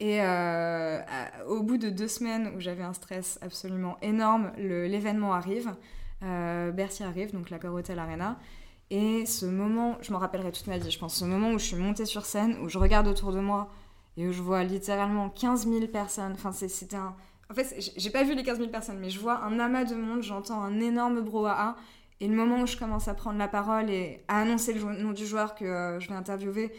Et 0.00 0.22
euh, 0.22 1.00
au 1.46 1.62
bout 1.62 1.76
de 1.76 1.90
deux 1.90 2.08
semaines 2.08 2.52
où 2.56 2.60
j'avais 2.60 2.82
un 2.82 2.94
stress 2.94 3.38
absolument 3.42 3.98
énorme, 4.00 4.50
l'événement 4.56 5.34
arrive, 5.34 5.74
euh, 6.22 6.72
Bercy 6.72 7.02
arrive, 7.02 7.32
donc 7.32 7.50
la 7.50 7.58
Hotel 7.70 7.98
Arena. 7.98 8.38
Et 8.88 9.26
ce 9.26 9.44
moment, 9.44 9.98
je 10.00 10.12
m'en 10.12 10.18
rappellerai 10.18 10.52
toute 10.52 10.66
ma 10.66 10.78
vie, 10.78 10.90
je 10.90 10.98
pense, 10.98 11.16
ce 11.16 11.24
moment 11.26 11.50
où 11.50 11.58
je 11.58 11.64
suis 11.66 11.76
montée 11.76 12.06
sur 12.06 12.24
scène, 12.24 12.56
où 12.62 12.68
je 12.68 12.78
regarde 12.78 13.06
autour 13.08 13.32
de 13.32 13.40
moi 13.40 13.70
et 14.16 14.26
où 14.26 14.32
je 14.32 14.42
vois 14.42 14.64
littéralement 14.64 15.28
15 15.28 15.68
000 15.68 15.86
personnes. 15.88 16.32
Enfin, 16.32 16.50
c'était 16.52 16.96
un. 16.96 17.14
En 17.50 17.54
fait, 17.54 17.92
j'ai 17.96 18.10
pas 18.10 18.24
vu 18.24 18.34
les 18.34 18.42
15 18.42 18.58
000 18.58 18.70
personnes, 18.70 18.98
mais 18.98 19.10
je 19.10 19.20
vois 19.20 19.44
un 19.44 19.58
amas 19.58 19.84
de 19.84 19.94
monde, 19.94 20.22
j'entends 20.22 20.62
un 20.62 20.80
énorme 20.80 21.20
brouhaha. 21.20 21.76
Et 22.20 22.28
le 22.28 22.34
moment 22.34 22.60
où 22.62 22.66
je 22.66 22.76
commence 22.76 23.08
à 23.08 23.14
prendre 23.14 23.38
la 23.38 23.48
parole 23.48 23.90
et 23.90 24.22
à 24.28 24.40
annoncer 24.40 24.74
le 24.74 24.80
nom 25.02 25.12
du 25.12 25.26
joueur 25.26 25.54
que 25.54 25.64
euh, 25.64 26.00
je 26.00 26.08
vais 26.08 26.14
interviewer, 26.14 26.70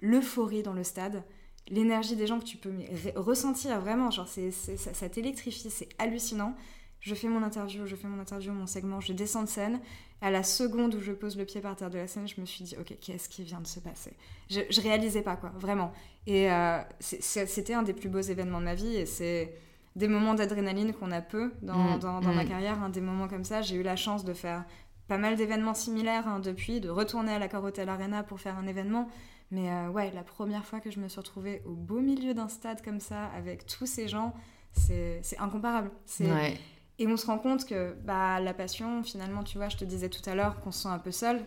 l'euphorie 0.00 0.62
dans 0.62 0.72
le 0.72 0.84
stade, 0.84 1.22
l'énergie 1.68 2.16
des 2.16 2.26
gens 2.26 2.38
que 2.38 2.44
tu 2.44 2.56
peux 2.56 2.72
ressentir 3.14 3.78
vraiment, 3.80 4.10
genre 4.10 4.28
c'est, 4.28 4.50
ça, 4.50 4.94
ça 4.94 5.08
t'électrifie, 5.08 5.70
c'est 5.70 5.88
hallucinant. 5.98 6.54
Je 7.00 7.14
fais 7.14 7.28
mon 7.28 7.42
interview, 7.42 7.86
je 7.86 7.94
fais 7.94 8.08
mon 8.08 8.18
interview, 8.18 8.52
mon 8.52 8.66
segment, 8.66 9.00
je 9.00 9.12
descends 9.12 9.42
de 9.42 9.48
scène. 9.48 9.80
À 10.20 10.32
la 10.32 10.42
seconde 10.42 10.94
où 10.96 11.00
je 11.00 11.12
pose 11.12 11.36
le 11.36 11.44
pied 11.44 11.60
par 11.60 11.76
terre 11.76 11.90
de 11.90 11.98
la 11.98 12.08
scène, 12.08 12.26
je 12.26 12.40
me 12.40 12.46
suis 12.46 12.64
dit, 12.64 12.76
ok, 12.76 12.94
qu'est-ce 13.00 13.28
qui 13.28 13.44
vient 13.44 13.60
de 13.60 13.68
se 13.68 13.78
passer? 13.78 14.14
Je, 14.50 14.62
je 14.68 14.80
réalisais 14.80 15.22
pas, 15.22 15.36
quoi, 15.36 15.52
vraiment. 15.56 15.92
Et 16.26 16.50
euh, 16.50 16.80
c'était 17.00 17.74
un 17.74 17.82
des 17.82 17.92
plus 17.92 18.08
beaux 18.08 18.20
événements 18.20 18.58
de 18.58 18.64
ma 18.64 18.74
vie 18.74 18.96
et 18.96 19.06
c'est 19.06 19.54
des 19.98 20.08
moments 20.08 20.34
d'adrénaline 20.34 20.92
qu'on 20.94 21.10
a 21.10 21.20
peu 21.20 21.52
dans, 21.60 21.96
Mm, 21.96 21.98
dans- 21.98 22.20
dans 22.20 22.32
ma 22.32 22.44
mm. 22.44 22.48
carrière, 22.48 22.82
hein, 22.82 22.88
des 22.88 23.00
moments 23.00 23.28
comme 23.28 23.44
ça. 23.44 23.60
J'ai 23.62 23.76
eu 23.76 23.82
la 23.82 23.96
chance 23.96 24.24
de 24.24 24.32
faire 24.32 24.64
pas 25.08 25.18
mal 25.18 25.36
d'événements 25.36 25.74
similaires 25.74 26.26
hein, 26.28 26.38
depuis, 26.38 26.80
de 26.80 26.88
retourner 26.88 27.32
à 27.32 27.38
la 27.38 27.48
Hotel 27.62 27.88
Arena 27.88 28.22
pour 28.22 28.40
faire 28.40 28.56
un 28.58 28.66
événement. 28.66 29.08
Mais 29.50 29.70
euh, 29.70 29.88
ouais, 29.88 30.10
la 30.14 30.22
première 30.22 30.64
fois 30.64 30.80
que 30.80 30.90
je 30.90 31.00
me 31.00 31.08
suis 31.08 31.18
retrouvée 31.18 31.62
au 31.66 31.72
beau 31.72 32.00
milieu 32.00 32.34
d'un 32.34 32.48
stade 32.48 32.82
comme 32.82 33.00
ça, 33.00 33.26
avec 33.36 33.66
tous 33.66 33.86
ces 33.86 34.06
gens, 34.08 34.34
c'est 34.72 35.20
incomparable. 35.38 35.90
Ouais. 36.20 36.56
Et 36.98 37.06
on 37.06 37.16
se 37.16 37.26
rend 37.26 37.38
compte 37.38 37.64
que 37.64 37.94
bah, 38.04 38.40
la 38.40 38.52
passion, 38.54 39.02
finalement, 39.02 39.42
tu 39.42 39.56
vois, 39.58 39.68
je 39.68 39.76
te 39.76 39.84
disais 39.84 40.08
tout 40.08 40.28
à 40.28 40.34
l'heure 40.34 40.60
qu'on 40.60 40.70
se 40.72 40.82
sent 40.82 40.88
un 40.88 40.98
peu 40.98 41.10
seul. 41.12 41.40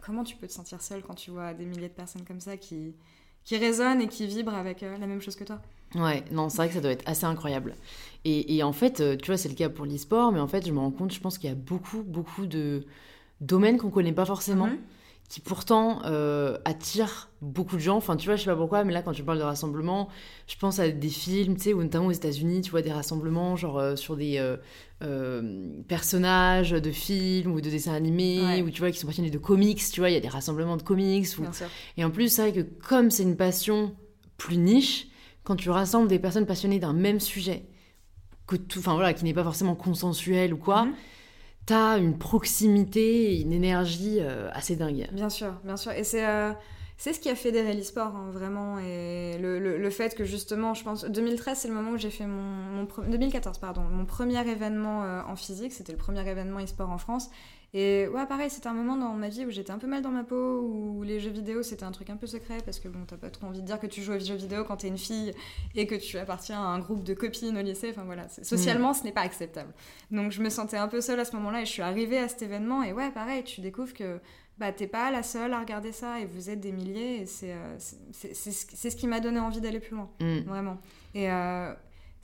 Comment 0.00 0.24
tu 0.24 0.36
peux 0.36 0.46
te 0.46 0.52
sentir 0.52 0.80
seul 0.80 1.02
quand 1.02 1.14
tu 1.14 1.30
vois 1.30 1.54
des 1.54 1.64
milliers 1.66 1.88
de 1.88 1.94
personnes 1.94 2.24
comme 2.24 2.40
ça 2.40 2.56
qui, 2.56 2.94
qui 3.44 3.56
résonnent 3.58 4.00
et 4.00 4.08
qui 4.08 4.26
vibrent 4.26 4.54
avec 4.54 4.82
euh, 4.82 4.96
la 4.98 5.06
même 5.06 5.20
chose 5.20 5.36
que 5.36 5.44
toi? 5.44 5.60
Ouais, 5.94 6.24
non, 6.30 6.48
c'est 6.48 6.56
vrai 6.58 6.68
que 6.68 6.74
ça 6.74 6.80
doit 6.80 6.90
être 6.92 7.06
assez 7.08 7.24
incroyable. 7.24 7.74
Et, 8.24 8.56
et 8.56 8.62
en 8.62 8.72
fait, 8.72 9.00
euh, 9.00 9.16
tu 9.16 9.26
vois, 9.26 9.36
c'est 9.36 9.48
le 9.48 9.54
cas 9.54 9.68
pour 9.68 9.84
l'e-sport, 9.84 10.32
mais 10.32 10.40
en 10.40 10.46
fait, 10.48 10.66
je 10.66 10.72
me 10.72 10.78
rends 10.78 10.90
compte, 10.90 11.12
je 11.12 11.20
pense 11.20 11.38
qu'il 11.38 11.48
y 11.50 11.52
a 11.52 11.56
beaucoup, 11.56 12.02
beaucoup 12.02 12.46
de 12.46 12.84
domaines 13.40 13.76
qu'on 13.78 13.90
connaît 13.90 14.12
pas 14.12 14.24
forcément, 14.24 14.68
Mhm. 14.68 14.78
qui 15.28 15.40
pourtant 15.40 16.02
euh, 16.04 16.56
attirent 16.64 17.28
beaucoup 17.40 17.76
de 17.76 17.80
gens. 17.80 17.96
Enfin, 17.96 18.16
tu 18.16 18.26
vois, 18.26 18.36
je 18.36 18.42
sais 18.44 18.50
pas 18.50 18.56
pourquoi, 18.56 18.84
mais 18.84 18.92
là, 18.92 19.02
quand 19.02 19.12
tu 19.12 19.22
parles 19.24 19.38
de 19.38 19.42
rassemblement, 19.42 20.08
je 20.46 20.56
pense 20.56 20.78
à 20.78 20.88
des 20.88 21.08
films, 21.08 21.56
tu 21.56 21.62
sais, 21.64 21.72
ou 21.74 21.82
notamment 21.82 22.06
aux 22.06 22.12
États-Unis, 22.12 22.60
tu 22.62 22.70
vois, 22.70 22.82
des 22.82 22.92
rassemblements, 22.92 23.56
genre 23.56 23.78
euh, 23.78 23.96
sur 23.96 24.16
des 24.16 24.36
euh, 25.02 25.78
personnages 25.88 26.70
de 26.70 26.90
films 26.90 27.52
ou 27.52 27.60
de 27.60 27.70
dessins 27.70 27.94
animés, 27.94 28.40
Ouais. 28.42 28.62
ou 28.62 28.70
tu 28.70 28.80
vois, 28.80 28.90
qui 28.90 28.98
sont 28.98 29.06
passionnés 29.06 29.30
de 29.30 29.38
comics, 29.38 29.82
tu 29.92 30.00
vois, 30.00 30.10
il 30.10 30.14
y 30.14 30.16
a 30.16 30.20
des 30.20 30.28
rassemblements 30.28 30.76
de 30.76 30.82
comics, 30.82 31.26
ou 31.38 31.42
Bien 31.42 31.52
sûr. 31.52 31.66
et 31.96 32.04
en 32.04 32.10
plus, 32.10 32.28
c'est 32.28 32.42
vrai 32.50 32.52
que 32.52 32.66
comme 32.86 33.10
c'est 33.10 33.22
une 33.24 33.36
passion 33.36 33.94
plus 34.36 34.56
niche, 34.58 35.08
quand 35.44 35.56
tu 35.56 35.70
rassembles 35.70 36.08
des 36.08 36.18
personnes 36.18 36.46
passionnées 36.46 36.78
d'un 36.78 36.92
même 36.92 37.20
sujet, 37.20 37.66
que 38.46 38.56
tout, 38.56 38.78
enfin 38.80 38.94
voilà, 38.94 39.12
qui 39.14 39.24
n'est 39.24 39.34
pas 39.34 39.44
forcément 39.44 39.74
consensuel 39.74 40.52
ou 40.54 40.56
quoi, 40.58 40.84
Mhm. 40.86 40.94
t'as 41.66 41.98
une 41.98 42.18
proximité 42.18 43.32
et 43.34 43.40
une 43.40 43.52
énergie 43.52 44.18
euh, 44.20 44.50
assez 44.52 44.76
dingue. 44.76 45.08
Bien 45.12 45.30
sûr, 45.30 45.52
bien 45.64 45.76
sûr. 45.76 45.92
Et 45.92 46.04
c'est 46.04 46.26
euh, 46.26 46.52
c'est 46.98 47.12
ce 47.12 47.18
qui 47.20 47.28
a 47.30 47.34
fédéré 47.34 47.74
l'e-sport, 47.74 48.14
hein, 48.14 48.30
vraiment. 48.32 48.78
Et 48.78 49.36
le, 49.40 49.58
le, 49.58 49.90
fait 49.90 50.14
que 50.14 50.24
justement, 50.24 50.72
je 50.74 50.84
pense, 50.84 51.04
2013, 51.04 51.58
c'est 51.58 51.66
le 51.68 51.74
moment 51.74 51.92
où 51.92 51.96
j'ai 51.96 52.10
fait 52.10 52.26
mon, 52.26 52.42
mon 52.86 52.86
2014, 53.08 53.58
pardon, 53.58 53.80
mon 53.80 54.04
premier 54.04 54.40
événement 54.48 55.02
euh, 55.02 55.20
en 55.26 55.34
physique. 55.34 55.72
C'était 55.72 55.90
le 55.92 55.98
premier 55.98 56.28
événement 56.28 56.60
e-sport 56.60 56.90
en 56.90 56.98
France. 56.98 57.28
Et 57.74 58.06
ouais, 58.08 58.26
pareil, 58.26 58.50
c'était 58.50 58.66
un 58.66 58.74
moment 58.74 58.96
dans 58.96 59.14
ma 59.14 59.30
vie 59.30 59.46
où 59.46 59.50
j'étais 59.50 59.70
un 59.70 59.78
peu 59.78 59.86
mal 59.86 60.02
dans 60.02 60.10
ma 60.10 60.24
peau, 60.24 60.60
où 60.60 61.02
les 61.02 61.20
jeux 61.20 61.30
vidéo 61.30 61.62
c'était 61.62 61.84
un 61.84 61.90
truc 61.90 62.10
un 62.10 62.16
peu 62.16 62.26
secret 62.26 62.58
parce 62.64 62.78
que 62.78 62.88
bon, 62.88 63.00
t'as 63.06 63.16
pas 63.16 63.30
trop 63.30 63.46
envie 63.46 63.62
de 63.62 63.66
dire 63.66 63.80
que 63.80 63.86
tu 63.86 64.02
joues 64.02 64.12
aux 64.12 64.18
jeux 64.18 64.34
vidéo 64.34 64.64
quand 64.64 64.76
t'es 64.76 64.88
une 64.88 64.98
fille 64.98 65.32
et 65.74 65.86
que 65.86 65.94
tu 65.94 66.18
appartiens 66.18 66.60
à 66.60 66.66
un 66.66 66.80
groupe 66.80 67.02
de 67.02 67.14
copines 67.14 67.56
au 67.56 67.62
lycée. 67.62 67.88
Enfin 67.90 68.04
voilà, 68.04 68.28
socialement 68.28 68.90
mm. 68.90 68.94
ce 68.94 69.04
n'est 69.04 69.12
pas 69.12 69.22
acceptable. 69.22 69.72
Donc 70.10 70.32
je 70.32 70.42
me 70.42 70.50
sentais 70.50 70.76
un 70.76 70.88
peu 70.88 71.00
seule 71.00 71.20
à 71.20 71.24
ce 71.24 71.34
moment-là 71.36 71.62
et 71.62 71.64
je 71.64 71.70
suis 71.70 71.82
arrivée 71.82 72.18
à 72.18 72.28
cet 72.28 72.42
événement 72.42 72.82
et 72.82 72.92
ouais, 72.92 73.10
pareil, 73.10 73.42
tu 73.42 73.62
découvres 73.62 73.94
que 73.94 74.20
bah, 74.58 74.70
t'es 74.70 74.86
pas 74.86 75.10
la 75.10 75.22
seule 75.22 75.54
à 75.54 75.60
regarder 75.60 75.92
ça 75.92 76.20
et 76.20 76.26
vous 76.26 76.50
êtes 76.50 76.60
des 76.60 76.72
milliers 76.72 77.22
et 77.22 77.26
c'est 77.26 77.52
euh, 77.52 77.78
ce 77.78 78.96
qui 78.96 79.06
m'a 79.06 79.20
donné 79.20 79.40
envie 79.40 79.62
d'aller 79.62 79.80
plus 79.80 79.96
loin, 79.96 80.10
mm. 80.20 80.40
vraiment. 80.40 80.76
Et 81.14 81.30
euh, 81.30 81.72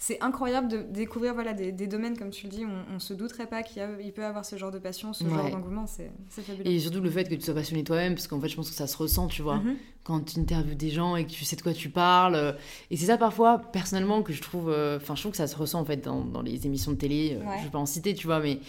c'est 0.01 0.23
incroyable 0.23 0.69
de 0.69 0.83
découvrir 0.83 1.35
voilà, 1.35 1.53
des, 1.53 1.73
domaines, 1.89 2.17
comme 2.17 2.31
tu 2.31 2.47
le 2.47 2.51
dis, 2.51 2.65
on, 2.65 2.95
on 2.95 2.99
se 3.01 3.13
douterait 3.15 3.49
pas 3.49 3.65
qu'il 3.65 3.83
il 4.01 4.13
peut 4.13 4.25
avoir 4.25 4.45
ce 4.45 4.57
genre 4.57 4.71
de 4.71 4.79
passion, 4.79 5.13
ce 5.13 5.25
genre 5.25 5.51
d'engouement, 5.51 5.87
c'est 5.89 6.13
fabuleux. 6.31 6.69
Et 6.69 6.79
surtout 6.79 7.01
le 7.01 7.11
fait 7.11 7.25
que 7.25 7.35
tu 7.35 7.41
sois 7.41 7.55
passionné 7.55 7.83
toi-même, 7.83 8.15
parce 8.15 8.29
qu'en 8.29 8.41
fait, 8.41 8.49
je 8.49 8.55
pense 8.55 8.71
que 8.71 8.77
ça 8.77 8.87
se 8.87 8.97
ressent, 8.97 9.27
tu 9.27 9.43
vois, 9.43 9.59
mm-hmm. 9.59 9.77
quand 10.05 10.21
tu 10.21 10.39
interviews 10.39 10.77
des 10.77 10.91
gens 10.91 11.17
et 11.17 11.27
que 11.27 11.31
tu 11.31 11.45
sais 11.45 11.57
de 11.57 11.63
quoi 11.63 11.73
tu 11.73 11.91
parles. 11.91 12.37
Euh, 12.37 12.53
et 12.93 12.97
c'est 12.97 13.07
ça, 13.07 13.19
parfois, 13.19 13.59
personnellement, 13.59 14.23
que 14.23 14.33
je 14.33 14.41
trouve. 14.41 14.71
Euh, 14.71 14.99
enfin, 14.99 15.17
je 15.17 15.21
trouve 15.21 15.33
que 15.33 15.37
ça 15.37 15.49
se 15.49 15.57
ressent, 15.57 15.81
en 15.81 15.85
fait, 15.85 16.05
dans, 16.05 16.25
dans 16.25 16.43
les 16.43 16.65
émissions 16.65 16.93
de 16.93 16.97
télé. 16.97 17.37
Euh, 17.37 17.45
je 17.59 17.65
vais 17.65 17.71
pas 17.71 17.79
en 17.79 17.87
citer, 17.87 18.15
tu 18.15 18.29
vois, 18.29 18.39
mais 18.39 18.61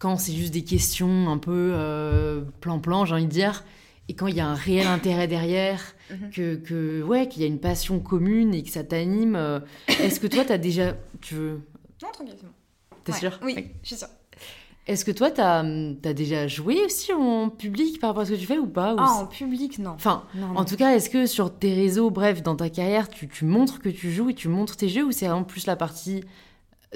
quand 0.00 0.16
c'est 0.16 0.32
juste 0.32 0.52
des 0.52 0.64
questions 0.64 1.30
un 1.30 1.38
peu 1.38 2.42
plan-plan, 2.60 3.04
j'ai 3.04 3.14
envie 3.14 3.26
de 3.26 3.30
dire 3.30 3.62
et 4.08 4.14
quand 4.14 4.26
il 4.26 4.36
y 4.36 4.40
a 4.40 4.46
un 4.46 4.54
réel 4.54 4.86
intérêt 4.86 5.28
derrière, 5.28 5.94
mhm. 6.10 6.30
que, 6.30 6.54
que 6.56 7.02
ouais, 7.02 7.28
qu'il 7.28 7.42
y 7.42 7.44
a 7.44 7.48
une 7.48 7.60
passion 7.60 8.00
commune 8.00 8.54
et 8.54 8.62
que 8.62 8.70
ça 8.70 8.84
t'anime, 8.84 9.36
euh, 9.36 9.60
est-ce 9.88 10.20
que 10.20 10.26
toi, 10.26 10.44
tu 10.44 10.52
as 10.52 10.58
déjà... 10.58 10.94
Tu 11.20 11.34
veux... 11.34 11.60
Non, 12.02 12.08
tranquillement. 12.12 12.50
T'es 13.04 13.12
sûr? 13.12 13.38
Oui, 13.42 13.70
je 13.82 13.88
suis 13.88 13.96
sûre. 13.96 14.08
Est-ce 14.88 15.04
que 15.04 15.12
toi, 15.12 15.30
tu 15.30 15.40
as, 15.40 15.60
as, 15.60 16.12
déjà 16.12 16.48
joué 16.48 16.84
aussi 16.84 17.12
en 17.12 17.48
public 17.48 18.00
par 18.00 18.10
rapport 18.10 18.22
à 18.22 18.26
ce 18.26 18.32
que 18.32 18.36
tu 18.36 18.46
fais 18.46 18.58
ou 18.58 18.66
pas? 18.66 18.96
Ah, 18.98 19.12
en 19.12 19.26
public, 19.26 19.78
non. 19.78 19.90
Enfin, 19.90 20.24
en 20.56 20.64
tout 20.64 20.76
cas, 20.76 20.96
est-ce 20.96 21.08
que 21.08 21.26
sur 21.26 21.56
tes 21.56 21.72
réseaux, 21.72 22.10
bref, 22.10 22.42
dans 22.42 22.56
ta 22.56 22.68
carrière, 22.68 23.08
tu, 23.08 23.28
tu 23.28 23.44
montres 23.44 23.78
que 23.78 23.88
tu 23.88 24.10
joues 24.10 24.30
et 24.30 24.34
tu 24.34 24.48
montres 24.48 24.76
tes 24.76 24.88
jeux 24.88 25.04
ou 25.04 25.12
c'est 25.12 25.26
vraiment 25.26 25.44
plus 25.44 25.66
la 25.66 25.76
partie 25.76 26.24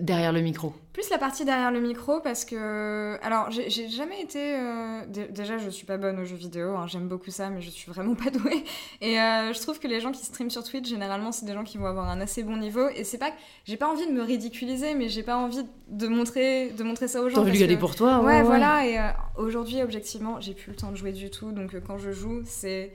derrière 0.00 0.32
le 0.32 0.40
micro 0.40 0.72
Plus 0.92 1.08
la 1.10 1.18
partie 1.18 1.44
derrière 1.44 1.70
le 1.70 1.80
micro 1.80 2.20
parce 2.20 2.44
que. 2.44 3.18
Alors, 3.22 3.50
j'ai 3.50 3.88
jamais 3.88 4.20
été. 4.20 4.56
Euh, 4.56 5.02
déjà, 5.30 5.58
je 5.58 5.70
suis 5.70 5.86
pas 5.86 5.96
bonne 5.96 6.18
aux 6.20 6.24
jeux 6.24 6.36
vidéo, 6.36 6.76
hein, 6.76 6.86
j'aime 6.86 7.08
beaucoup 7.08 7.30
ça, 7.30 7.50
mais 7.50 7.60
je 7.60 7.70
suis 7.70 7.90
vraiment 7.90 8.14
pas 8.14 8.30
douée. 8.30 8.64
Et 9.00 9.20
euh, 9.20 9.52
je 9.52 9.60
trouve 9.60 9.78
que 9.78 9.88
les 9.88 10.00
gens 10.00 10.12
qui 10.12 10.24
streament 10.24 10.50
sur 10.50 10.64
Twitch, 10.64 10.88
généralement, 10.88 11.32
c'est 11.32 11.46
des 11.46 11.54
gens 11.54 11.64
qui 11.64 11.78
vont 11.78 11.86
avoir 11.86 12.08
un 12.08 12.20
assez 12.20 12.42
bon 12.42 12.56
niveau. 12.56 12.88
Et 12.88 13.04
c'est 13.04 13.18
pas 13.18 13.30
que. 13.30 13.36
J'ai 13.64 13.76
pas 13.76 13.88
envie 13.88 14.06
de 14.06 14.12
me 14.12 14.22
ridiculiser, 14.22 14.94
mais 14.94 15.08
j'ai 15.08 15.22
pas 15.22 15.36
envie 15.36 15.64
de 15.88 16.08
montrer, 16.08 16.70
de 16.70 16.82
montrer 16.82 17.08
ça 17.08 17.22
aux 17.22 17.28
gens. 17.28 17.36
T'as 17.36 17.48
envie 17.48 17.66
d'y 17.66 17.76
pour 17.76 17.94
toi 17.94 18.20
Ouais, 18.20 18.42
voilà. 18.42 18.86
Et 18.86 18.98
euh, 18.98 19.08
aujourd'hui, 19.36 19.82
objectivement, 19.82 20.40
j'ai 20.40 20.54
plus 20.54 20.70
le 20.70 20.76
temps 20.76 20.90
de 20.90 20.96
jouer 20.96 21.12
du 21.12 21.30
tout. 21.30 21.52
Donc, 21.52 21.74
quand 21.86 21.98
je 21.98 22.12
joue, 22.12 22.42
c'est 22.44 22.92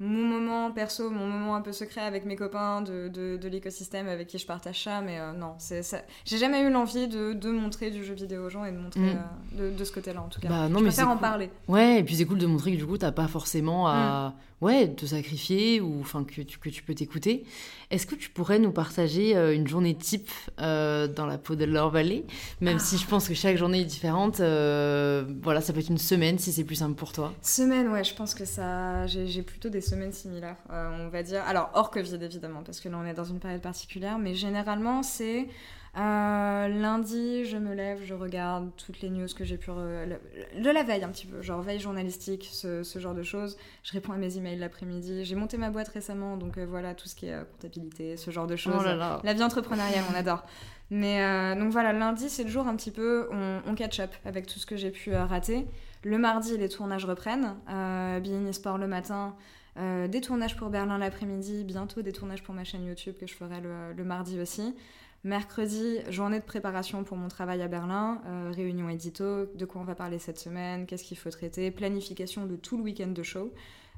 mon 0.00 0.24
moment 0.24 0.70
perso, 0.70 1.10
mon 1.10 1.26
moment 1.26 1.54
un 1.54 1.60
peu 1.60 1.72
secret 1.72 2.00
avec 2.00 2.24
mes 2.24 2.34
copains 2.34 2.80
de, 2.80 3.08
de, 3.08 3.48
l'écosystème 3.48 4.08
avec 4.08 4.28
qui 4.28 4.38
je 4.38 4.46
partage 4.46 4.84
ça, 4.84 5.02
mais 5.02 5.20
euh, 5.20 5.32
non, 5.32 5.54
c'est 5.58 5.82
j'ai 6.24 6.38
jamais 6.38 6.62
eu 6.62 6.70
l'envie 6.70 7.06
de, 7.06 7.34
de, 7.34 7.50
montrer 7.50 7.90
du 7.90 8.02
jeu 8.02 8.14
vidéo 8.14 8.46
aux 8.46 8.48
gens 8.48 8.64
et 8.64 8.72
de 8.72 8.78
montrer 8.78 9.00
mm. 9.00 9.18
euh, 9.58 9.76
de, 9.76 9.84
ce 9.84 9.92
côté-là 9.92 10.22
en 10.22 10.28
tout 10.28 10.40
cas. 10.40 10.48
Bah, 10.48 10.68
non, 10.70 10.78
je 10.78 10.84
préfère 10.84 11.10
en 11.10 11.18
parler. 11.18 11.50
Ouais, 11.68 12.00
et 12.00 12.02
puis 12.02 12.16
c'est 12.16 12.24
cool 12.24 12.38
de 12.38 12.46
montrer 12.46 12.72
que 12.72 12.78
du 12.78 12.86
coup 12.86 12.96
t'as 12.96 13.12
pas 13.12 13.28
forcément 13.28 13.88
à 13.88 14.30
mm. 14.30 14.32
Ouais 14.60 14.88
te 14.88 15.06
sacrifier 15.06 15.80
ou 15.80 16.00
enfin 16.00 16.24
que 16.24 16.42
tu, 16.42 16.58
que 16.58 16.68
tu 16.68 16.82
peux 16.82 16.94
t'écouter. 16.94 17.44
Est-ce 17.90 18.06
que 18.06 18.14
tu 18.14 18.30
pourrais 18.30 18.58
nous 18.58 18.72
partager 18.72 19.36
euh, 19.36 19.54
une 19.54 19.66
journée 19.66 19.94
type 19.94 20.30
dans 20.58 21.26
la 21.26 21.38
peau 21.38 21.54
de 21.54 21.64
Laure 21.64 21.90
Valley, 21.90 22.24
même 22.60 22.78
si 22.78 22.98
je 22.98 23.06
pense 23.06 23.28
que 23.28 23.34
chaque 23.34 23.56
journée 23.56 23.80
est 23.80 23.84
différente. 23.84 24.36
voilà, 24.38 25.60
ça 25.60 25.72
peut 25.72 25.80
être 25.80 25.88
une 25.88 25.98
semaine 25.98 26.38
si 26.38 26.52
c'est 26.52 26.64
plus 26.64 26.76
simple 26.76 26.94
pour 26.94 27.12
toi. 27.12 27.32
Semaine, 27.42 27.88
ouais, 27.88 28.04
je 28.04 28.14
pense 28.14 28.34
que 28.34 28.44
ça, 28.44 29.06
j'ai 29.06 29.42
plutôt 29.42 29.68
des 29.68 29.80
semaines 29.80 30.12
similaires, 30.12 30.56
euh, 30.70 31.06
on 31.06 31.08
va 31.08 31.22
dire. 31.22 31.42
Alors, 31.46 31.70
hors 31.74 31.90
Covid, 31.90 32.22
évidemment, 32.22 32.62
parce 32.62 32.80
que 32.80 32.88
là, 32.88 32.98
on 33.00 33.06
est 33.06 33.14
dans 33.14 33.24
une 33.24 33.38
période 33.38 33.60
particulière, 33.60 34.18
mais 34.18 34.34
généralement, 34.34 35.02
c'est 35.02 35.48
euh, 35.96 36.68
lundi, 36.68 37.44
je 37.44 37.56
me 37.56 37.74
lève, 37.74 38.00
je 38.04 38.14
regarde 38.14 38.70
toutes 38.76 39.00
les 39.00 39.10
news 39.10 39.26
que 39.36 39.44
j'ai 39.44 39.56
pu. 39.56 39.70
De 39.70 40.70
la 40.70 40.82
veille, 40.82 41.02
un 41.04 41.08
petit 41.08 41.26
peu, 41.26 41.42
genre 41.42 41.62
veille 41.62 41.80
journalistique, 41.80 42.48
ce, 42.52 42.82
genre 42.96 43.14
de 43.14 43.22
choses. 43.22 43.56
Je 43.82 43.92
réponds 43.92 44.12
à 44.12 44.16
mes 44.16 44.36
emails 44.36 44.58
l'après-midi. 44.58 45.24
J'ai 45.24 45.34
monté 45.34 45.56
ma 45.56 45.70
boîte 45.70 45.88
récemment, 45.88 46.36
donc 46.36 46.58
euh, 46.58 46.66
voilà, 46.66 46.94
tout 46.94 47.08
ce 47.08 47.14
qui 47.14 47.26
est 47.26 47.38
comptabilité, 47.52 48.16
ce 48.16 48.30
genre 48.30 48.46
de 48.46 48.56
choses. 48.56 48.84
Oh 48.86 49.20
la 49.24 49.34
vie 49.34 49.42
entrepreneuriale, 49.42 50.04
on 50.12 50.14
adore. 50.14 50.44
Mais 50.92 51.54
donc 51.54 51.70
voilà, 51.70 51.92
lundi, 51.92 52.28
c'est 52.28 52.42
le 52.42 52.50
jour 52.50 52.66
un 52.66 52.74
petit 52.74 52.90
peu, 52.90 53.28
on, 53.30 53.60
on 53.64 53.74
catch 53.76 54.00
up 54.00 54.10
avec 54.24 54.46
tout 54.46 54.58
ce 54.58 54.66
que 54.66 54.76
j'ai 54.76 54.90
pu 54.90 55.14
rater. 55.14 55.66
Le 56.02 56.18
mardi, 56.18 56.56
les 56.56 56.68
tournages 56.68 57.04
reprennent. 57.04 57.56
Euh, 57.68 58.52
Sport 58.52 58.78
le 58.78 58.86
matin, 58.88 59.36
euh, 59.78 60.08
des 60.08 60.20
tournages 60.20 60.56
pour 60.56 60.70
Berlin 60.70 60.98
l'après-midi, 60.98 61.64
bientôt 61.64 62.02
des 62.02 62.12
tournages 62.12 62.42
pour 62.42 62.54
ma 62.54 62.64
chaîne 62.64 62.84
YouTube 62.84 63.14
que 63.18 63.26
je 63.26 63.34
ferai 63.34 63.60
le, 63.60 64.04
mardi 64.04 64.40
aussi. 64.40 64.74
Mercredi, 65.22 65.98
journée 66.08 66.40
de 66.40 66.44
préparation 66.44 67.04
pour 67.04 67.16
mon 67.16 67.28
travail 67.28 67.60
à 67.60 67.68
Berlin, 67.68 68.22
euh, 68.26 68.50
réunion 68.54 68.88
édito, 68.88 69.46
de 69.54 69.64
quoi 69.66 69.82
on 69.82 69.84
va 69.84 69.94
parler 69.94 70.18
cette 70.18 70.38
semaine, 70.38 70.86
qu'est-ce 70.86 71.04
qu'il 71.04 71.18
faut 71.18 71.30
traiter, 71.30 71.70
planification 71.70 72.46
de 72.46 72.56
tout 72.56 72.78
le 72.78 72.84
week-end 72.84 73.08
de 73.08 73.22
show. 73.22 73.52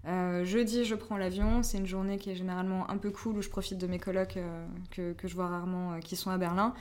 Euh, 0.06 0.44
jeudi, 0.44 0.84
je 0.84 0.96
prends 0.96 1.16
l'avion. 1.16 1.62
C'est 1.62 1.78
une 1.78 1.86
journée 1.86 2.18
qui 2.18 2.30
est 2.30 2.34
généralement 2.34 2.90
un 2.90 2.98
peu 2.98 3.10
cool 3.12 3.38
où 3.38 3.42
je 3.42 3.48
profite 3.48 3.78
de 3.78 3.86
mes 3.86 4.00
colocs 4.00 4.36
que, 4.90 5.12
que, 5.12 5.28
je 5.28 5.34
vois 5.36 5.46
rarement 5.46 6.00
qui 6.00 6.16
sont 6.16 6.30
à 6.30 6.38
Berlin. 6.38 6.74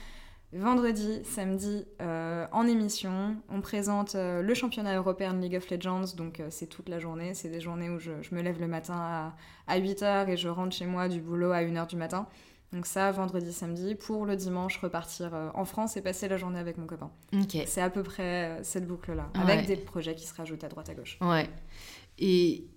Vendredi, 0.53 1.21
samedi, 1.23 1.85
euh, 2.01 2.45
en 2.51 2.67
émission, 2.67 3.37
on 3.47 3.61
présente 3.61 4.15
euh, 4.15 4.41
le 4.41 4.53
championnat 4.53 4.97
européen 4.97 5.33
de 5.33 5.39
League 5.39 5.55
of 5.55 5.69
Legends, 5.69 6.13
donc 6.17 6.41
euh, 6.41 6.47
c'est 6.49 6.67
toute 6.67 6.89
la 6.89 6.99
journée. 6.99 7.33
C'est 7.33 7.47
des 7.47 7.61
journées 7.61 7.89
où 7.89 7.99
je, 7.99 8.11
me 8.33 8.41
lève 8.41 8.59
le 8.59 8.67
matin 8.67 8.95
à, 8.97 9.35
à 9.67 9.79
8h 9.79 10.27
et 10.27 10.35
je 10.35 10.49
rentre 10.49 10.75
chez 10.75 10.85
moi 10.85 11.07
du 11.07 11.21
boulot 11.21 11.51
à 11.51 11.61
1h 11.61 11.87
du 11.87 11.95
matin. 11.95 12.27
Donc 12.74 12.86
ça, 12.86 13.11
vendredi, 13.11 13.51
samedi, 13.51 13.95
pour 13.95 14.26
le 14.26 14.36
dimanche 14.36 14.78
repartir 14.78 15.51
en 15.53 15.65
France 15.65 15.97
et 15.97 16.01
passer 16.01 16.28
la 16.28 16.38
journée 16.38 16.59
avec 16.59 16.78
mon 16.78 16.88
copain. 16.88 17.11
C'est 17.65 17.82
à 17.82 17.89
peu 17.89 18.01
près 18.01 18.59
cette 18.63 18.88
boucle-là, 18.88 19.30
avec 19.34 19.67
des 19.67 19.76
projets 19.76 20.15
qui 20.15 20.26
se 20.26 20.34
rajoutent 20.34 20.63
à 20.63 20.69
droite 20.69 20.89
à 20.89 20.93
gauche. 20.93 21.17
Ouais. 21.22 21.49
Et 22.17 22.67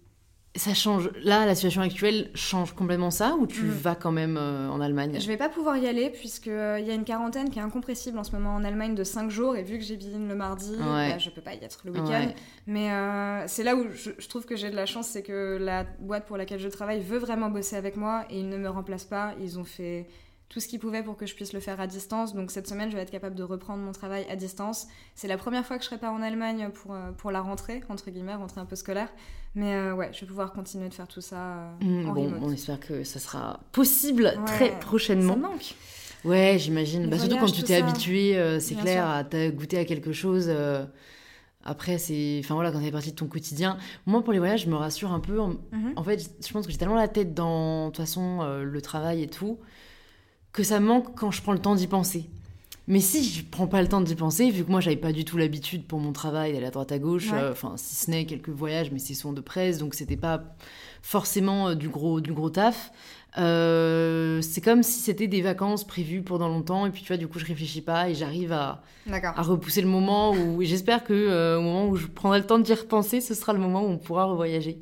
ça 0.56 0.72
change. 0.72 1.10
Là, 1.22 1.46
la 1.46 1.54
situation 1.54 1.82
actuelle 1.82 2.30
change 2.34 2.74
complètement 2.74 3.10
ça 3.10 3.36
ou 3.40 3.46
tu 3.46 3.62
mm. 3.62 3.70
vas 3.70 3.94
quand 3.96 4.12
même 4.12 4.36
euh, 4.36 4.68
en 4.68 4.80
Allemagne? 4.80 5.18
Je 5.20 5.26
vais 5.26 5.36
pas 5.36 5.48
pouvoir 5.48 5.76
y 5.76 5.88
aller 5.88 6.10
puisqu'il 6.10 6.52
euh, 6.52 6.78
y 6.78 6.90
a 6.90 6.94
une 6.94 7.04
quarantaine 7.04 7.50
qui 7.50 7.58
est 7.58 7.62
incompressible 7.62 8.18
en 8.18 8.24
ce 8.24 8.32
moment 8.32 8.54
en 8.54 8.62
Allemagne 8.62 8.94
de 8.94 9.02
5 9.02 9.30
jours 9.30 9.56
et 9.56 9.64
vu 9.64 9.78
que 9.78 9.84
j'ai 9.84 9.96
bidine 9.96 10.28
le 10.28 10.34
mardi, 10.34 10.76
bah, 10.78 11.18
je 11.18 11.30
peux 11.30 11.40
pas 11.40 11.54
y 11.54 11.64
être 11.64 11.80
le 11.84 11.92
week-end. 11.92 12.28
Mais 12.66 12.92
euh, 12.92 13.44
c'est 13.48 13.64
là 13.64 13.74
où 13.74 13.86
je, 13.92 14.10
je 14.16 14.28
trouve 14.28 14.46
que 14.46 14.54
j'ai 14.54 14.70
de 14.70 14.76
la 14.76 14.86
chance, 14.86 15.08
c'est 15.08 15.22
que 15.22 15.58
la 15.60 15.84
boîte 15.98 16.26
pour 16.26 16.36
laquelle 16.36 16.60
je 16.60 16.68
travaille 16.68 17.00
veut 17.00 17.18
vraiment 17.18 17.50
bosser 17.50 17.76
avec 17.76 17.96
moi 17.96 18.24
et 18.30 18.38
ils 18.38 18.48
ne 18.48 18.56
me 18.56 18.68
remplacent 18.68 19.04
pas. 19.04 19.34
Ils 19.40 19.58
ont 19.58 19.64
fait 19.64 20.06
tout 20.48 20.60
ce 20.60 20.68
qu'ils 20.68 20.78
pouvaient 20.78 21.02
pour 21.02 21.16
que 21.16 21.26
je 21.26 21.34
puisse 21.34 21.52
le 21.52 21.60
faire 21.60 21.80
à 21.80 21.86
distance. 21.86 22.34
Donc 22.34 22.50
cette 22.50 22.68
semaine, 22.68 22.90
je 22.90 22.96
vais 22.96 23.02
être 23.02 23.10
capable 23.10 23.34
de 23.34 23.42
reprendre 23.42 23.82
mon 23.82 23.92
travail 23.92 24.26
à 24.30 24.36
distance. 24.36 24.86
C'est 25.14 25.28
la 25.28 25.36
première 25.36 25.66
fois 25.66 25.76
que 25.76 25.82
je 25.82 25.88
serai 25.88 25.98
pas 25.98 26.10
en 26.10 26.22
Allemagne 26.22 26.70
pour, 26.72 26.94
euh, 26.94 27.10
pour 27.12 27.30
la 27.30 27.40
rentrée, 27.40 27.82
entre 27.88 28.10
guillemets, 28.10 28.34
rentrée 28.34 28.60
un 28.60 28.66
peu 28.66 28.76
scolaire. 28.76 29.08
Mais 29.54 29.74
euh, 29.74 29.94
ouais, 29.94 30.10
je 30.12 30.20
vais 30.20 30.26
pouvoir 30.26 30.52
continuer 30.52 30.88
de 30.88 30.94
faire 30.94 31.08
tout 31.08 31.20
ça 31.20 31.36
euh, 31.36 31.84
mmh, 31.84 32.12
bon, 32.12 32.32
On 32.42 32.52
espère 32.52 32.78
que 32.78 33.04
ça 33.04 33.18
sera 33.18 33.60
possible 33.72 34.34
très 34.46 34.78
prochainement. 34.78 35.34
Ça 35.34 35.40
manque. 35.40 35.74
Ouais, 36.24 36.56
j'imagine. 36.58 37.08
Bah, 37.08 37.18
surtout 37.18 37.36
quand 37.36 37.50
tu 37.50 37.62
t'es 37.62 37.76
habitué, 37.76 38.58
c'est 38.60 38.76
clair, 38.76 39.06
à 39.06 39.24
goûter 39.50 39.78
à 39.78 39.84
quelque 39.84 40.12
chose. 40.12 40.50
Après, 41.66 41.98
c'est. 41.98 42.40
Enfin 42.44 42.54
voilà, 42.54 42.70
quand 42.70 42.78
ça 42.78 42.84
fait 42.84 42.90
partie 42.90 43.10
de 43.10 43.16
ton 43.16 43.26
quotidien. 43.26 43.78
Moi, 44.06 44.22
pour 44.22 44.32
les 44.32 44.38
voyages, 44.38 44.64
je 44.64 44.70
me 44.70 44.76
rassure 44.76 45.12
un 45.12 45.20
peu. 45.20 45.40
En, 45.40 45.54
en 45.96 46.02
fait, 46.04 46.30
je 46.46 46.52
pense 46.52 46.66
que 46.66 46.72
j'ai 46.72 46.78
tellement 46.78 46.94
la 46.94 47.08
tête 47.08 47.34
dans, 47.34 47.86
de 47.86 47.90
toute 47.90 47.96
façon, 47.96 48.42
le 48.62 48.80
travail 48.82 49.22
et 49.22 49.28
tout, 49.28 49.58
que 50.54 50.62
ça 50.62 50.80
manque 50.80 51.14
quand 51.16 51.30
je 51.30 51.42
prends 51.42 51.52
le 51.52 51.58
temps 51.58 51.74
d'y 51.74 51.88
penser. 51.88 52.24
Mais 52.86 53.00
si 53.00 53.24
je 53.24 53.42
prends 53.44 53.66
pas 53.66 53.82
le 53.82 53.88
temps 53.88 54.00
d'y 54.00 54.14
penser, 54.14 54.50
vu 54.50 54.64
que 54.64 54.70
moi 54.70 54.80
j'avais 54.80 54.96
pas 54.96 55.12
du 55.12 55.24
tout 55.24 55.36
l'habitude 55.36 55.84
pour 55.84 55.98
mon 55.98 56.12
travail 56.12 56.52
d'aller 56.52 56.66
à 56.66 56.70
droite 56.70 56.92
à 56.92 56.98
gauche, 56.98 57.30
euh, 57.32 57.50
enfin 57.50 57.74
si 57.76 57.96
ce 57.96 58.10
n'est 58.10 58.24
quelques 58.24 58.50
voyages, 58.50 58.90
mais 58.92 58.98
c'est 58.98 59.14
souvent 59.14 59.32
de 59.32 59.40
presse, 59.40 59.78
donc 59.78 59.94
c'était 59.94 60.16
pas 60.16 60.42
forcément 61.02 61.68
euh, 61.68 61.74
du 61.74 61.88
gros 61.88 62.20
du 62.20 62.32
gros 62.32 62.50
taf. 62.50 62.92
Euh, 63.36 64.40
c'est 64.42 64.60
comme 64.60 64.84
si 64.84 65.00
c'était 65.00 65.26
des 65.26 65.42
vacances 65.42 65.84
prévues 65.84 66.22
pendant 66.22 66.46
longtemps 66.46 66.86
et 66.86 66.90
puis 66.90 67.02
tu 67.02 67.08
vois 67.08 67.16
du 67.16 67.26
coup 67.26 67.40
je 67.40 67.44
réfléchis 67.44 67.80
pas 67.80 68.08
et 68.08 68.14
j'arrive 68.14 68.52
à, 68.52 68.82
à 69.36 69.42
repousser 69.42 69.80
le 69.80 69.88
moment 69.88 70.30
où 70.30 70.62
j'espère 70.62 71.02
que 71.02 71.12
euh, 71.12 71.58
au 71.58 71.62
moment 71.62 71.88
où 71.88 71.96
je 71.96 72.06
prendrai 72.06 72.38
le 72.38 72.46
temps 72.46 72.60
d'y 72.60 72.72
repenser 72.72 73.20
ce 73.20 73.34
sera 73.34 73.52
le 73.52 73.58
moment 73.58 73.82
où 73.82 73.88
on 73.88 73.98
pourra 73.98 74.26
revoyager. 74.26 74.78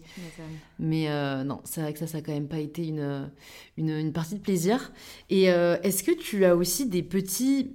Mais 0.79 1.09
euh, 1.09 1.45
non 1.45 1.63
c'est 1.65 1.81
vrai 1.81 1.95
que 1.95 1.99
ça 1.99 2.07
ça 2.07 2.19
a 2.19 2.21
quand 2.21 2.33
même 2.33 2.49
pas 2.49 2.59
été 2.59 2.87
une, 2.87 3.31
une, 3.79 3.89
une 3.89 4.13
partie 4.13 4.35
de 4.35 4.41
plaisir. 4.41 4.93
Et 5.31 5.45
est-ce 5.45 6.03
que 6.03 6.13
tu 6.13 6.45
as 6.45 6.55
aussi 6.55 6.87
des 6.87 7.03
petits 7.03 7.75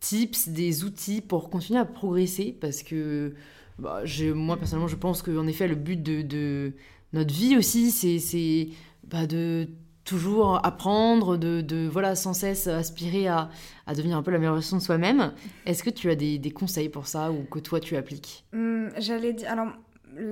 tips 0.00 0.48
des 0.48 0.84
outils 0.84 1.20
pour 1.20 1.50
continuer 1.50 1.80
à 1.80 1.84
progresser? 1.84 2.56
Parce 2.58 2.82
que 2.82 3.34
bah, 3.78 4.02
moi 4.34 4.56
personnellement 4.56 4.88
je 4.88 4.96
pense 4.96 5.20
qu'en 5.20 5.46
effet 5.46 5.68
le 5.68 5.74
but 5.74 6.02
de 6.02 6.72
notre 7.12 7.34
vie 7.34 7.56
aussi, 7.56 7.90
c'est 7.90 8.68
bah, 9.04 9.26
de 9.26 9.68
toujours 10.08 10.64
apprendre, 10.64 11.36
de, 11.36 11.88
voilà, 11.88 12.14
sans 12.14 12.32
cesse 12.32 12.66
aspirer 12.66 13.28
à, 13.28 13.50
à, 13.86 13.94
devenir 13.94 14.16
un 14.16 14.22
peu 14.22 14.30
la 14.30 14.38
meilleure 14.38 14.54
version 14.54 14.78
de 14.78 14.82
soi-même. 14.82 15.32
Est-ce 15.66 15.82
que 15.82 15.90
tu 15.90 16.10
as 16.10 16.14
des, 16.14 16.50
conseils 16.50 16.88
pour 16.88 17.06
ça 17.06 17.30
ou 17.30 17.44
que 17.44 17.58
toi 17.58 17.78
tu 17.78 17.96
appliques? 17.96 18.44
Hum, 18.54 18.90
J'allais 18.98 19.34
dire, 19.34 19.50
alors 19.50 19.68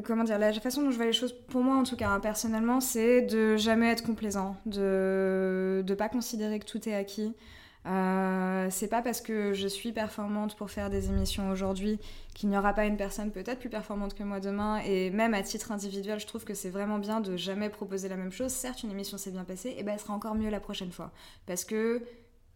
comment 0.04 0.24
dire, 0.24 0.38
la 0.38 0.52
façon 0.54 0.82
dont 0.82 0.90
je 0.90 0.96
vois 0.96 1.04
les 1.04 1.12
choses, 1.12 1.34
pour 1.48 1.62
moi 1.62 1.76
en 1.76 1.84
tout 1.84 1.96
cas, 1.96 2.08
hein, 2.08 2.20
personnellement, 2.20 2.80
c'est 2.80 3.22
de 3.22 3.56
jamais 3.56 3.90
être 3.90 4.02
complaisant, 4.02 4.56
de 4.66 5.84
ne 5.86 5.94
pas 5.94 6.08
considérer 6.08 6.58
que 6.58 6.64
tout 6.64 6.88
est 6.88 6.94
acquis. 6.94 7.34
Euh, 7.86 8.66
c'est 8.70 8.88
pas 8.88 9.00
parce 9.00 9.20
que 9.20 9.52
je 9.52 9.68
suis 9.68 9.92
performante 9.92 10.56
pour 10.56 10.70
faire 10.70 10.90
des 10.90 11.08
émissions 11.08 11.50
aujourd'hui 11.50 12.00
qu'il 12.34 12.48
n'y 12.48 12.58
aura 12.58 12.72
pas 12.72 12.84
une 12.84 12.96
personne 12.96 13.30
peut-être 13.30 13.60
plus 13.60 13.68
performante 13.68 14.14
que 14.14 14.24
moi 14.24 14.40
demain. 14.40 14.78
Et 14.84 15.10
même 15.10 15.34
à 15.34 15.42
titre 15.42 15.70
individuel, 15.72 16.18
je 16.18 16.26
trouve 16.26 16.44
que 16.44 16.54
c'est 16.54 16.70
vraiment 16.70 16.98
bien 16.98 17.20
de 17.20 17.36
jamais 17.36 17.68
proposer 17.68 18.08
la 18.08 18.16
même 18.16 18.32
chose. 18.32 18.50
Certes, 18.50 18.82
une 18.82 18.90
émission 18.90 19.18
s'est 19.18 19.30
bien 19.30 19.44
passée, 19.44 19.74
et 19.78 19.82
ben 19.82 19.92
elle 19.92 20.00
sera 20.00 20.14
encore 20.14 20.34
mieux 20.34 20.50
la 20.50 20.60
prochaine 20.60 20.90
fois. 20.90 21.12
Parce 21.46 21.64
que 21.64 22.02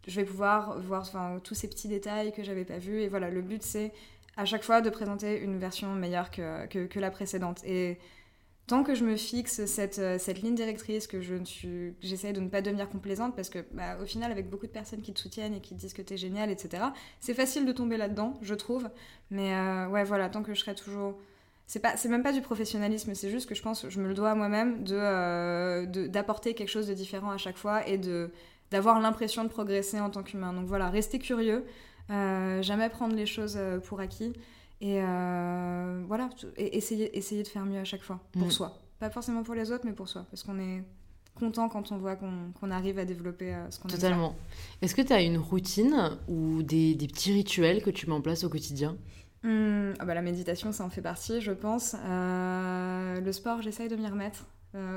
je 0.07 0.17
vais 0.17 0.25
pouvoir 0.27 0.81
voir 0.81 1.09
tous 1.45 1.55
ces 1.55 1.69
petits 1.69 1.89
détails 1.89 2.33
que 2.33 2.43
j'avais 2.43 2.65
pas 2.65 2.79
vus. 2.79 3.01
Et 3.01 3.09
voilà, 3.09 3.31
le 3.31 3.43
but 3.43 3.63
c'est 3.63 3.93
à 4.37 4.45
chaque 4.45 4.65
fois 4.65 4.81
de 4.81 4.91
présenter 4.91 5.41
une 5.41 5.59
version 5.59 5.95
meilleure 5.95 6.31
que, 6.31 6.67
que, 6.67 6.87
que 6.87 6.99
la 6.99 7.11
précédente. 7.11 7.63
Et 7.65 7.99
tant 8.71 8.85
que 8.85 8.95
je 8.95 9.05
me 9.05 9.17
fixe 9.17 9.65
cette, 9.67 9.99
euh, 9.99 10.17
cette 10.17 10.43
ligne 10.43 10.55
directrice, 10.55 11.09
que 11.09 11.21
je 11.21 11.35
j'essaye 12.01 12.33
de 12.33 12.39
ne 12.39 12.49
pas 12.49 12.63
devenir 12.63 12.89
complaisante, 12.89 13.35
parce 13.35 13.51
que 13.51 13.59
bah, 13.73 13.97
au 14.01 14.07
final, 14.07 14.31
avec 14.31 14.49
beaucoup 14.49 14.69
de 14.69 14.71
personnes 14.71 15.03
qui 15.03 15.13
te 15.13 15.19
soutiennent 15.19 15.55
et 15.55 15.61
qui 15.61 15.75
te 15.75 15.81
disent 15.81 15.93
que 15.93 16.03
t'es 16.03 16.17
génial, 16.17 16.51
etc., 16.51 16.85
c'est 17.19 17.35
facile 17.35 17.67
de 17.67 17.73
tomber 17.73 17.97
là-dedans, 17.97 18.39
je 18.43 18.55
trouve. 18.55 18.89
Mais 19.33 19.53
euh, 19.55 19.89
ouais, 19.89 20.05
voilà, 20.05 20.29
tant 20.29 20.45
que 20.45 20.55
je 20.55 20.61
serai 20.61 20.77
toujours. 20.77 21.19
C'est, 21.67 22.05
même 22.05 22.23
pas 22.23 22.33
du 22.33 22.43
professionnalisme, 22.43 23.13
c'est 23.15 23.31
juste 23.31 23.49
que 23.49 23.57
je 23.57 23.63
pense, 23.63 23.89
je 23.89 24.01
me 24.01 24.07
le 24.07 24.15
dois 24.15 24.31
à 24.31 24.35
moi-même, 24.37 24.85
de, 24.85 24.97
euh, 24.97 25.87
d'apporter 25.87 26.55
quelque 26.55 26.69
chose 26.69 26.87
de 26.87 26.95
différent 26.95 27.31
à 27.33 27.39
chaque 27.39 27.57
fois 27.57 27.89
et 27.89 27.99
d'avoir 28.71 29.01
l'impression 29.01 29.43
de 29.43 29.49
progresser 29.49 29.99
en 29.99 30.11
tant 30.11 30.23
qu'humain. 30.23 30.53
Donc 30.53 30.67
voilà, 30.67 30.91
rester 30.91 31.19
curieux, 31.19 31.65
jamais 32.09 32.89
prendre 32.89 33.15
les 33.17 33.27
choses 33.27 33.59
pour 33.85 34.01
acquis. 34.01 34.33
Et 34.81 35.01
euh, 35.03 36.03
voilà, 36.07 36.31
et 36.57 36.77
essayer, 36.77 37.17
essayer 37.17 37.43
de 37.43 37.49
faire 37.49 37.67
mieux 37.67 37.79
à 37.79 37.85
chaque 37.85 38.03
fois, 38.03 38.21
pour 38.33 38.47
mm. 38.47 38.51
soi. 38.51 38.79
Pas 38.99 39.11
forcément 39.11 39.43
pour 39.43 39.55
les 39.55 39.73
autres, 39.73 39.85
mais 39.85 39.93
pour 39.93 40.09
soi. 40.09 40.27
Parce 40.31 40.43
qu'on 40.43 40.59
est 40.59 40.83
content 41.35 41.69
quand 41.69 41.93
on 41.93 41.99
voit 41.99 42.17
qu'on 42.17 42.71
arrive 42.71 42.99
à 42.99 43.05
développer 43.05 43.55
euh, 43.55 43.71
ce 43.71 43.79
qu'on 43.79 43.89
a 43.89 43.93
Totalement. 43.93 44.35
Est-ce 44.81 44.95
que 44.95 45.03
tu 45.03 45.13
as 45.13 45.23
une 45.23 45.39
routine 45.39 46.19
ou 46.29 46.63
des, 46.63 46.95
des, 46.95 47.07
petits 47.07 47.33
rituels 47.33 47.83
que 47.83 47.91
tu 47.91 48.07
mets 48.07 48.15
en 48.15 48.21
place 48.23 48.45
au 48.45 48.49
quotidien? 48.49 48.97
Mmh, 49.43 49.93
ah 49.99 50.05
bah 50.05 50.15
La 50.15 50.23
méditation, 50.23 50.73
ça 50.73 50.85
en 50.85 50.91
fait 50.91 51.03
partie, 51.03 51.41
je 51.41 51.53
pense. 51.53 51.95
Euh, 52.03 53.21
le 53.21 53.33
sport, 53.33 53.61
j'essaye 53.63 53.89
de 53.89 53.97
m'y 53.97 54.07
remettre. 54.07 54.47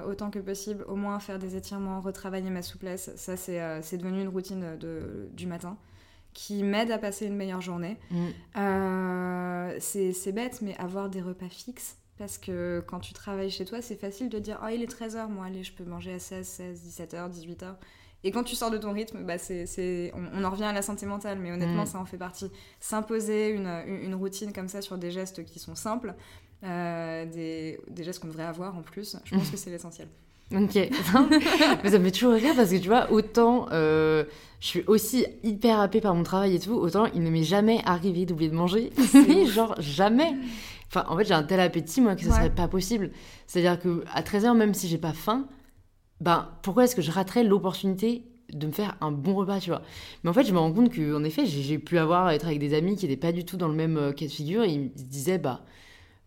autant 0.07 0.31
que 0.31 0.39
possible, 0.39 0.86
au 0.88 0.95
moins 0.95 1.19
faire 1.19 1.39
des 1.39 1.57
étirements, 1.57 1.99
retravailler 1.99 2.49
ma 2.49 2.61
souplesse, 2.61 3.11
ça 3.15 3.36
c'est 3.36 3.97
devenu 3.97 4.21
une 4.21 4.29
routine 4.29 4.77
de, 4.79 5.29
du 5.34 5.45
matin 5.45 5.77
qui 6.34 6.63
m'aide 6.63 6.91
à 6.91 6.97
passer 6.97 7.25
une 7.25 7.36
meilleure 7.36 7.61
journée. 7.61 7.97
Mm. 8.11 8.27
Euh, 8.57 9.77
c'est 9.79 10.31
bête, 10.31 10.61
mais 10.61 10.75
avoir 10.77 11.09
des 11.09 11.21
repas 11.21 11.49
fixes, 11.49 11.97
parce 12.17 12.38
que 12.38 12.84
quand 12.88 12.99
tu 12.99 13.13
travailles 13.13 13.51
chez 13.51 13.65
toi, 13.65 13.81
c'est 13.81 13.95
facile 13.95 14.29
de 14.29 14.39
dire 14.39 14.59
Oh, 14.63 14.67
il 14.71 14.81
est 14.81 14.91
13h, 14.91 15.27
moi, 15.27 15.45
allez, 15.45 15.63
je 15.63 15.73
peux 15.73 15.84
manger 15.84 16.13
à 16.13 16.19
16, 16.19 16.45
16, 16.45 16.99
17h, 16.99 17.31
18h. 17.31 17.75
Et 18.25 18.31
quand 18.31 18.43
tu 18.43 18.55
sors 18.55 18.71
de 18.71 18.77
ton 18.77 18.93
rythme, 18.93 19.25
bah 19.25 19.38
c'est, 19.38 20.11
on, 20.15 20.39
on, 20.39 20.43
en 20.45 20.49
revient 20.49 20.63
à 20.63 20.71
la 20.71 20.81
santé 20.81 21.05
mentale, 21.05 21.39
mais 21.39 21.51
honnêtement, 21.51 21.84
mm. 21.84 21.88
ça 21.88 21.99
en 21.99 22.05
fait 22.05 22.17
partie. 22.17 22.49
S'imposer 22.79 23.49
une, 23.49 23.67
une, 23.67 24.15
routine 24.15 24.53
comme 24.53 24.69
ça 24.69 24.81
sur 24.81 24.97
des 24.97 25.11
gestes 25.11 25.43
qui 25.43 25.59
sont 25.59 25.75
simples, 25.75 26.15
euh, 26.63 27.25
des, 27.25 27.79
des, 27.89 28.03
gestes 28.05 28.21
qu'on 28.21 28.29
devrait 28.29 28.45
avoir 28.45 28.77
en 28.77 28.81
plus, 28.81 29.17
je 29.25 29.36
pense 29.36 29.49
mm. 29.49 29.51
que 29.51 29.57
c'est 29.57 29.69
l'essentiel. 29.71 30.07
Ok. 30.51 30.75
mais 31.83 31.89
ça 31.89 31.99
me 31.99 32.05
fait 32.05 32.11
toujours 32.11 32.33
rire 32.33 32.53
parce 32.55 32.69
que 32.69 32.77
tu 32.77 32.87
vois, 32.87 33.11
autant 33.11 33.67
euh, 33.71 34.23
je 34.59 34.67
suis 34.67 34.83
aussi 34.87 35.25
hyper 35.43 35.79
happée 35.79 35.99
par 35.99 36.13
mon 36.15 36.23
travail 36.23 36.55
et 36.55 36.59
tout, 36.59 36.73
autant 36.73 37.05
il 37.13 37.23
ne 37.23 37.29
m'est 37.29 37.43
jamais 37.43 37.81
arrivé 37.85 38.25
d'oublier 38.25 38.49
de 38.49 38.55
manger. 38.55 38.91
genre 39.47 39.75
jamais. 39.79 40.33
Enfin, 40.87 41.05
en 41.09 41.17
fait, 41.17 41.25
j'ai 41.25 41.33
un 41.33 41.43
tel 41.43 41.59
appétit, 41.59 42.01
moi, 42.01 42.15
que 42.15 42.21
ce 42.21 42.29
serait 42.29 42.53
pas 42.53 42.67
possible. 42.67 43.11
C'est-à-dire 43.47 43.79
que 43.79 44.03
à 44.13 44.21
13h, 44.21 44.55
même 44.55 44.75
si 44.75 44.87
j'ai 44.87 44.99
pas 44.99 45.13
faim, 45.13 45.47
ben, 46.21 46.49
pourquoi 46.61 46.83
est-ce 46.83 46.95
que 46.95 47.01
je 47.01 47.09
raterais 47.09 47.43
l'opportunité 47.43 48.23
de 48.53 48.67
me 48.67 48.71
faire 48.71 48.95
un 49.01 49.11
bon 49.11 49.33
repas, 49.33 49.59
tu 49.59 49.71
vois? 49.71 49.81
Mais 50.23 50.29
en 50.29 50.33
fait, 50.33 50.43
je 50.43 50.53
me 50.53 50.59
rends 50.59 50.71
compte 50.71 50.91
que, 50.91 51.15
en 51.15 51.23
effet, 51.23 51.47
j'ai 51.47 51.79
pu 51.79 51.97
avoir 51.97 52.29
être 52.29 52.45
avec 52.45 52.59
des 52.59 52.75
amis 52.75 52.95
qui 52.95 53.07
n'étaient 53.07 53.19
pas 53.19 53.31
du 53.31 53.43
tout 53.43 53.57
dans 53.57 53.67
le 53.67 53.73
même 53.73 53.97
euh, 53.97 54.11
cas 54.11 54.27
de 54.27 54.31
figure. 54.31 54.63
Et 54.63 54.69
ils 54.69 54.81
me 54.81 54.89
disaient, 54.95 55.39
bah, 55.39 55.65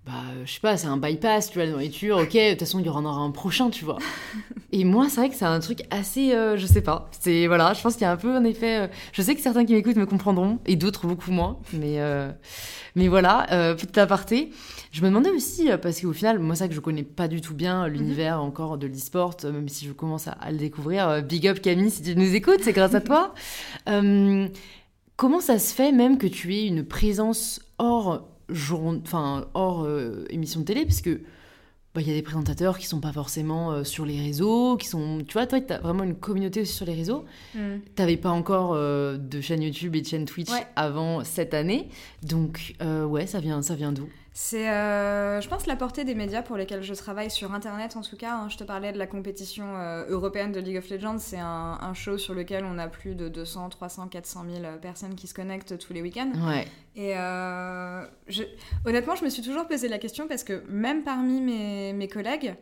bah, 0.06 0.12
je 0.44 0.52
sais 0.52 0.60
pas, 0.60 0.76
c'est 0.76 0.86
un 0.86 0.98
bypass, 0.98 1.50
tu 1.50 1.58
vois, 1.58 1.64
la 1.64 1.72
nourriture, 1.72 2.18
ok, 2.18 2.32
de 2.32 2.50
toute 2.50 2.60
façon, 2.60 2.78
il 2.78 2.86
y 2.86 2.88
en 2.88 3.04
aura 3.04 3.20
un 3.20 3.32
prochain, 3.32 3.70
tu 3.70 3.84
vois. 3.84 3.98
Et 4.72 4.84
moi, 4.84 5.08
c'est 5.08 5.16
vrai 5.16 5.30
que 5.30 5.34
c'est 5.34 5.44
un 5.44 5.58
truc 5.58 5.80
assez, 5.90 6.32
euh, 6.32 6.56
je 6.56 6.64
sais 6.64 6.80
pas, 6.80 7.10
c'est, 7.18 7.48
voilà, 7.48 7.72
je 7.72 7.82
pense 7.82 7.94
qu'il 7.94 8.02
y 8.02 8.04
a 8.04 8.12
un 8.12 8.16
peu, 8.16 8.36
en 8.36 8.44
effet, 8.44 8.82
euh, 8.82 8.86
je 9.12 9.20
sais 9.20 9.34
que 9.34 9.40
certains 9.40 9.64
qui 9.64 9.72
m'écoutent 9.72 9.96
me 9.96 10.06
comprendront, 10.06 10.60
et 10.64 10.76
d'autres 10.76 11.08
beaucoup 11.08 11.32
moins, 11.32 11.58
mais, 11.72 12.00
euh, 12.00 12.30
mais 12.94 13.08
voilà, 13.08 13.46
petit 13.76 13.98
aparté. 13.98 14.50
Je 14.92 15.02
me 15.02 15.08
demandais 15.08 15.30
aussi, 15.30 15.70
parce 15.82 16.00
qu'au 16.00 16.12
final, 16.12 16.38
moi, 16.38 16.54
ça 16.54 16.68
que 16.68 16.74
je 16.74 16.80
connais 16.80 17.02
pas 17.02 17.26
du 17.26 17.40
tout 17.40 17.54
bien 17.54 17.88
l'univers 17.88 18.38
mhm. 18.38 18.44
encore 18.44 18.78
de 18.78 18.86
l'e-sport, 18.86 19.36
même 19.44 19.68
si 19.68 19.86
je 19.86 19.92
commence 19.92 20.28
à, 20.28 20.36
le 20.52 20.56
découvrir, 20.56 21.20
big 21.20 21.48
up 21.48 21.60
Camille, 21.60 21.90
si 21.90 22.02
tu 22.02 22.14
nous 22.14 22.32
écoutes, 22.32 22.60
c'est 22.62 22.72
grâce 22.72 22.94
à 22.94 23.00
toi. 23.00 23.34
comment 25.16 25.40
ça 25.40 25.58
se 25.58 25.74
fait 25.74 25.90
même 25.90 26.16
que 26.16 26.28
tu 26.28 26.54
aies 26.54 26.66
une 26.66 26.84
présence 26.84 27.60
hors 27.78 28.35
enfin, 28.50 29.46
hors 29.54 29.84
euh, 29.84 30.24
émission 30.30 30.60
de 30.60 30.64
télé, 30.64 30.84
parce 30.84 31.00
que 31.00 31.20
bah, 31.94 32.00
il 32.02 32.08
y 32.08 32.10
a 32.10 32.14
des 32.14 32.22
présentateurs 32.22 32.78
qui 32.78 32.86
sont 32.86 33.00
pas 33.00 33.12
forcément 33.12 33.72
euh, 33.72 33.84
sur 33.84 34.04
les 34.04 34.20
réseaux, 34.20 34.76
qui 34.76 34.86
sont, 34.86 35.22
tu 35.26 35.32
vois, 35.32 35.46
toi, 35.46 35.60
tu 35.60 35.72
as 35.72 35.78
vraiment 35.78 36.04
une 36.04 36.14
communauté 36.14 36.60
aussi 36.60 36.72
sur 36.72 36.86
les 36.86 36.94
réseaux. 36.94 37.24
Mm. 37.54 37.58
Tu 37.94 38.02
n'avais 38.02 38.16
pas 38.16 38.30
encore 38.30 38.72
euh, 38.74 39.16
de 39.16 39.40
chaîne 39.40 39.62
YouTube 39.62 39.96
et 39.96 40.02
de 40.02 40.06
chaîne 40.06 40.24
Twitch 40.24 40.50
avant 40.76 41.24
cette 41.24 41.54
année, 41.54 41.88
donc 42.22 42.74
ouais, 42.80 43.26
ça 43.26 43.40
vient, 43.40 43.62
ça 43.62 43.74
vient 43.74 43.92
d'où? 43.92 44.08
C'est, 44.38 44.68
euh, 44.68 45.40
je 45.40 45.48
pense, 45.48 45.64
la 45.64 45.76
portée 45.76 46.04
des 46.04 46.14
médias 46.14 46.42
pour 46.42 46.58
lesquels 46.58 46.82
je 46.82 46.92
travaille 46.92 47.30
sur 47.30 47.54
Internet, 47.54 47.96
en 47.96 48.02
tout 48.02 48.18
cas. 48.18 48.34
Hein. 48.34 48.50
je 48.50 48.58
te 48.58 48.64
parlais 48.64 48.92
de 48.92 48.98
la 48.98 49.06
compétition 49.06 49.78
euh, 49.78 50.04
européenne 50.10 50.52
de 50.52 50.60
League 50.60 50.76
of 50.76 50.90
Legends. 50.90 51.16
C'est 51.16 51.38
un, 51.38 51.94
show 51.94 52.18
sur 52.18 52.34
lequel 52.34 52.66
on 52.66 52.76
a 52.76 52.86
plus 52.86 53.14
de 53.14 53.28
200, 53.28 53.70
300, 53.70 54.08
400 54.08 54.44
000 54.60 54.76
personnes 54.82 55.14
qui 55.14 55.26
se 55.26 55.32
connectent 55.32 55.78
tous 55.78 55.94
les 55.94 56.02
week-ends. 56.02 56.32
Ouais. 56.46 56.66
Et 56.96 57.16
euh, 57.16 58.04
honnêtement, 58.84 59.14
je 59.14 59.24
me 59.24 59.30
suis 59.30 59.40
toujours 59.40 59.66
posé 59.66 59.88
la 59.88 59.96
question 59.96 60.28
parce 60.28 60.44
que 60.44 60.62
même 60.68 61.02
parmi 61.02 61.40
mes, 61.40 61.94
mes 61.94 62.08
collègues, 62.08 62.56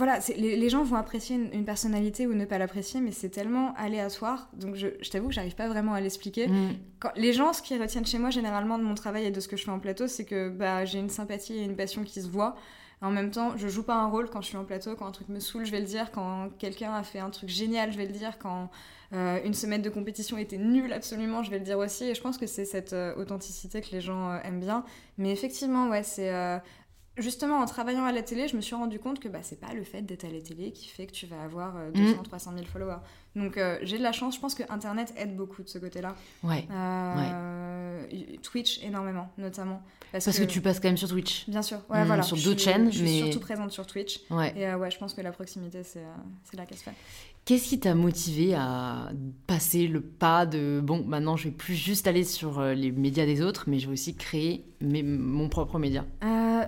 voilà, 0.00 0.18
les, 0.34 0.56
les, 0.56 0.68
gens 0.70 0.82
vont 0.82 0.96
apprécier 0.96 1.36
une, 1.36 1.66
personnalité 1.66 2.26
ou 2.26 2.32
ne 2.32 2.46
pas 2.46 2.56
l'apprécier, 2.56 3.02
mais 3.02 3.12
c'est 3.12 3.28
tellement 3.28 3.74
aléatoire. 3.74 4.48
Donc 4.54 4.74
je, 4.74 4.86
je 5.02 5.10
t'avoue 5.10 5.28
que 5.28 5.34
j'arrive 5.34 5.54
pas 5.54 5.68
vraiment 5.68 5.92
à 5.92 6.00
l'expliquer. 6.00 6.48
Mm. 6.48 6.70
Les 7.16 7.34
gens, 7.34 7.52
ce 7.52 7.60
qu'ils 7.60 7.78
retiennent 7.78 8.06
chez 8.06 8.18
moi 8.18 8.30
généralement 8.30 8.78
de 8.78 8.82
mon 8.82 8.94
travail 8.94 9.26
et 9.26 9.30
de 9.30 9.38
ce 9.40 9.46
que 9.46 9.58
je 9.58 9.64
fais 9.64 9.70
en 9.70 9.78
plateau, 9.78 10.06
c'est 10.06 10.24
que 10.24 10.48
bah, 10.48 10.86
j'ai 10.86 11.00
une 11.00 11.10
sympathie 11.10 11.52
et 11.52 11.64
une 11.64 11.76
passion 11.76 12.02
qui 12.02 12.22
se 12.22 12.28
voient. 12.28 12.56
En 13.02 13.10
même 13.10 13.30
temps, 13.30 13.58
je 13.58 13.68
joue 13.68 13.82
pas 13.82 13.96
un 13.96 14.06
rôle 14.06 14.30
quand 14.30 14.40
je 14.40 14.46
suis 14.46 14.56
en 14.56 14.64
plateau. 14.64 14.94
Quand 14.94 15.06
un 15.06 15.12
truc 15.12 15.28
me 15.28 15.38
saoule, 15.38 15.66
je 15.66 15.70
vais 15.70 15.80
le 15.80 15.86
dire. 15.86 16.10
Quand 16.12 16.48
quelqu'un 16.58 16.94
a 16.94 17.02
fait 17.02 17.18
un 17.18 17.30
truc 17.30 17.50
génial, 17.50 17.92
je 17.92 17.98
vais 17.98 18.06
le 18.06 18.12
dire. 18.12 18.38
Quand 18.38 18.70
euh, 19.12 19.38
une 19.44 19.54
semaine 19.54 19.82
de 19.82 19.90
compétition 19.90 20.38
était 20.38 20.58
nulle 20.58 20.92
absolument, 20.92 21.42
je 21.42 21.50
vais 21.50 21.58
le 21.58 21.64
dire 21.64 21.78
aussi. 21.78 22.04
Et 22.04 22.14
je 22.14 22.20
pense 22.20 22.38
que 22.38 22.46
c'est 22.46 22.66
cette 22.66 22.92
euh, 22.92 23.14
authenticité 23.16 23.80
que 23.80 23.90
les 23.92 24.00
gens 24.00 24.30
euh, 24.30 24.38
aiment 24.44 24.60
bien. 24.60 24.84
Mais 25.18 25.32
effectivement, 25.32 25.88
ouais, 25.88 26.02
c'est 26.02 26.30
justement, 27.16 27.58
en 27.58 27.66
travaillant 27.66 28.04
à 28.04 28.12
la 28.12 28.22
télé, 28.22 28.48
je 28.48 28.56
me 28.56 28.60
suis 28.60 28.74
rendu 28.74 28.98
compte 28.98 29.20
que 29.20 29.28
bah, 29.28 29.40
c'est 29.42 29.60
pas 29.60 29.72
le 29.74 29.84
fait 29.84 30.02
d'être 30.02 30.24
à 30.24 30.30
la 30.30 30.40
télé 30.40 30.72
qui 30.72 30.88
fait 30.88 31.06
que 31.06 31.12
tu 31.12 31.26
vas 31.26 31.42
avoir 31.42 31.74
200, 31.92 32.22
300 32.22 32.52
000 32.54 32.66
followers. 32.66 33.00
Donc 33.36 33.56
euh, 33.56 33.78
j'ai 33.82 33.98
de 33.98 34.02
la 34.02 34.12
chance, 34.12 34.34
je 34.34 34.40
pense 34.40 34.54
que 34.54 34.64
Internet 34.70 35.12
aide 35.16 35.36
beaucoup 35.36 35.62
de 35.62 35.68
ce 35.68 35.78
côté-là. 35.78 36.16
Ouais. 36.42 36.66
Euh, 36.70 38.02
Twitch 38.42 38.82
énormément, 38.82 39.30
notamment. 39.38 39.82
Parce, 40.10 40.24
que, 40.36 40.42
tu 40.42 40.60
passes 40.60 40.80
quand 40.80 40.88
même 40.88 40.96
sur 40.96 41.08
Twitch. 41.08 41.48
Bien 41.48 41.62
sûr, 41.62 41.78
ouais, 41.88 42.02
mmh, 42.02 42.06
voilà. 42.06 42.22
Sur 42.22 42.36
d'autres 42.36 42.60
chaînes. 42.60 42.90
Je 42.90 43.04
suis 43.04 43.18
surtout 43.18 43.38
présente 43.38 43.70
sur 43.70 43.86
Twitch. 43.86 44.20
Ouais. 44.30 44.52
Et 44.56 44.66
euh, 44.66 44.76
ouais, 44.76 44.90
je 44.90 44.98
pense 44.98 45.14
que 45.14 45.20
la 45.20 45.30
proximité, 45.30 45.84
c'est 45.84 46.02
là 46.56 46.66
qu'elle 46.66 46.78
se 46.78 46.82
fait. 46.82 46.94
Qu'est-ce 47.44 47.68
qui 47.68 47.80
t'a 47.80 47.94
motivé 47.94 48.54
à 48.54 49.10
passer 49.46 49.88
le 49.88 50.00
pas 50.00 50.46
de 50.46 50.80
bon, 50.82 51.04
maintenant 51.04 51.36
je 51.36 51.48
vais 51.48 51.54
plus 51.54 51.74
juste 51.74 52.06
aller 52.06 52.22
sur 52.22 52.62
les 52.62 52.92
médias 52.92 53.26
des 53.26 53.42
autres, 53.42 53.64
mais 53.66 53.78
je 53.78 53.86
vais 53.86 53.94
aussi 53.94 54.14
créer 54.14 54.64
mes, 54.80 55.02
mon 55.02 55.48
propre 55.48 55.78
média? 55.78 56.04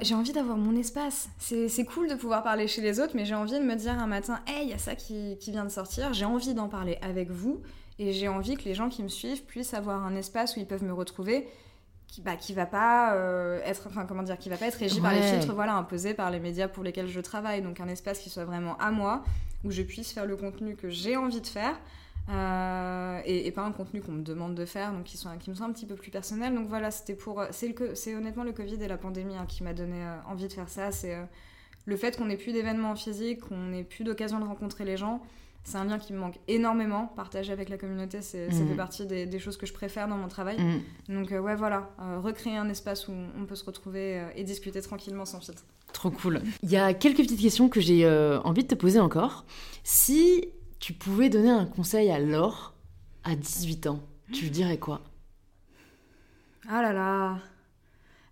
J'ai 0.01 0.15
envie 0.15 0.33
d'avoir 0.33 0.57
mon 0.57 0.75
espace. 0.77 1.29
C'est 1.39 1.85
cool 1.85 2.09
de 2.09 2.15
pouvoir 2.15 2.43
parler 2.43 2.67
chez 2.67 2.81
les 2.81 3.01
autres, 3.01 3.13
mais 3.15 3.25
j'ai 3.25 3.35
envie 3.35 3.59
de 3.59 3.65
me 3.65 3.77
dire 3.77 3.93
un 3.93 4.07
matin, 4.07 4.41
hey, 4.47 4.65
il 4.65 4.71
y 4.71 4.73
a 4.73 4.79
ça 4.79 4.95
qui, 4.95 5.37
qui 5.39 5.51
vient 5.51 5.65
de 5.65 5.71
sortir, 5.71 6.13
j'ai 6.15 6.25
envie 6.25 6.55
d'en 6.55 6.69
parler 6.69 6.99
avec 7.03 7.31
vous 7.31 7.63
et 7.99 8.13
j'ai 8.13 8.29
envie 8.29 8.57
que 8.57 8.65
les 8.65 8.75
gens 8.75 8.89
qui 8.89 9.03
me 9.03 9.09
suivent 9.09 9.45
puissent 9.45 9.75
avoir 9.75 10.05
un 10.05 10.17
espace 10.17 10.57
où 10.57 10.61
ils 10.61 10.67
peuvent 10.67 10.85
me 10.85 10.95
retrouver 10.95 11.47
qui 12.09 12.21
bah, 12.21 12.37
qui 12.37 12.53
va 12.53 12.67
pas 12.67 13.15
euh, 13.15 13.61
être 13.65 13.87
enfin 13.87 14.05
comment 14.05 14.23
dire 14.23 14.37
qui 14.37 14.51
va 14.51 14.57
pas 14.57 14.67
être 14.67 14.75
régi 14.75 15.01
par 15.01 15.15
les 15.15 15.23
filtres 15.23 15.55
voilà 15.55 15.75
imposés 15.77 16.13
par 16.13 16.31
les 16.31 16.41
médias 16.41 16.69
pour 16.69 16.85
lesquels 16.85 17.09
je 17.09 17.21
travaille. 17.21 17.63
Donc 17.63 17.81
un 17.81 17.89
espace 17.89 18.19
qui 18.19 18.29
soit 18.29 18.45
vraiment 18.45 18.77
à 18.79 18.91
moi 18.91 19.23
où 19.65 19.71
je 19.71 19.83
puisse 19.83 20.13
faire 20.13 20.27
le 20.27 20.37
contenu 20.37 20.77
que 20.77 20.89
j'ai 20.89 21.17
envie 21.17 21.41
de 21.41 21.47
faire 21.47 21.79
euh, 22.31 23.21
et, 23.25 23.51
pas 23.51 23.63
un 23.63 23.73
contenu 23.73 24.01
qu'on 24.01 24.13
me 24.13 24.23
demande 24.23 24.55
de 24.55 24.65
faire 24.65 24.93
donc 24.93 25.05
qui 25.05 25.17
me 25.51 25.55
sont 25.55 25.65
un 25.65 25.73
petit 25.73 25.87
peu 25.87 25.97
plus 25.97 26.11
personnel. 26.11 26.55
Donc 26.55 26.69
voilà 26.69 26.91
c'était 26.91 27.15
pour 27.15 27.45
c'est 27.51 27.75
c'est 27.97 28.15
honnêtement 28.15 28.45
le 28.45 28.53
covid 28.53 28.83
et 28.83 28.89
la 28.89 28.99
pandémie 28.99 29.37
hein, 29.37 29.47
qui 29.47 29.63
m'a 29.63 29.75
donné 29.75 30.03
euh, 30.03 30.17
envie 30.29 30.49
de 30.49 30.53
faire 30.53 30.69
ça. 30.69 30.93
C'est 30.93 31.17
le 31.85 31.97
fait 31.97 32.17
qu'on 32.17 32.27
n'ait 32.27 32.37
plus 32.37 32.53
d'événements 32.53 32.95
physiques, 32.95 33.41
qu'on 33.41 33.59
n'ait 33.69 33.85
plus 33.85 34.05
d'occasion 34.05 34.39
de 34.39 34.45
rencontrer 34.45 34.85
les 34.85 34.97
gens, 34.97 35.21
c'est 35.65 35.77
un 35.77 35.85
lien 35.85 35.99
qui 35.99 36.13
me 36.13 36.19
manque 36.19 36.39
énormément. 36.49 37.07
Partager 37.07 37.53
avec 37.53 37.69
la 37.69 37.79
communauté, 37.79 38.21
c'est, 38.21 38.51
ça 38.51 38.61
Mhm. 38.61 38.69
fait 38.71 38.75
partie 38.77 39.07
des, 39.07 39.27
des 39.27 39.39
choses 39.39 39.57
que 39.57 39.67
je 39.67 39.73
préfère 39.73 40.09
dans 40.09 40.17
mon 40.17 40.29
travail. 40.29 40.59
Mm, 40.61 41.15
Donc 41.15 41.33
euh, 41.33 41.39
ouais, 41.39 41.55
voilà, 41.55 41.91
euh, 42.01 42.19
recréer 42.21 42.57
un 42.57 42.69
espace 42.69 43.07
où 43.09 43.13
on 43.39 43.45
peut 43.47 43.55
se 43.55 43.65
retrouver 43.65 44.19
euh, 44.19 44.29
et 44.35 44.45
discuter 44.45 44.81
tranquillement 44.83 45.25
sans 45.25 45.41
filtre. 45.41 45.63
trop 45.93 46.11
cool. 46.11 46.43
Il 46.63 46.71
y 46.71 46.77
a 46.77 46.95
quelques 46.95 47.19
petites 47.19 47.41
questions 47.41 47.69
que 47.69 47.81
j'ai 47.81 48.07
envie 48.45 48.63
de 48.63 48.69
te 48.69 48.75
poser 48.75 48.99
encore. 49.01 49.45
Si 49.85 50.49
tu 50.81 50.93
pouvais 50.95 51.29
donner 51.29 51.51
un 51.51 51.67
conseil 51.67 52.11
à 52.11 52.19
Laure 52.19 52.75
à 53.25 53.37
18 53.37 53.87
ans, 53.87 54.01
tu 54.33 54.43
lui 54.45 54.51
dirais 54.51 54.79
quoi? 54.79 55.01
Ah 56.69 56.81
là 56.83 56.93
là. 56.93 57.39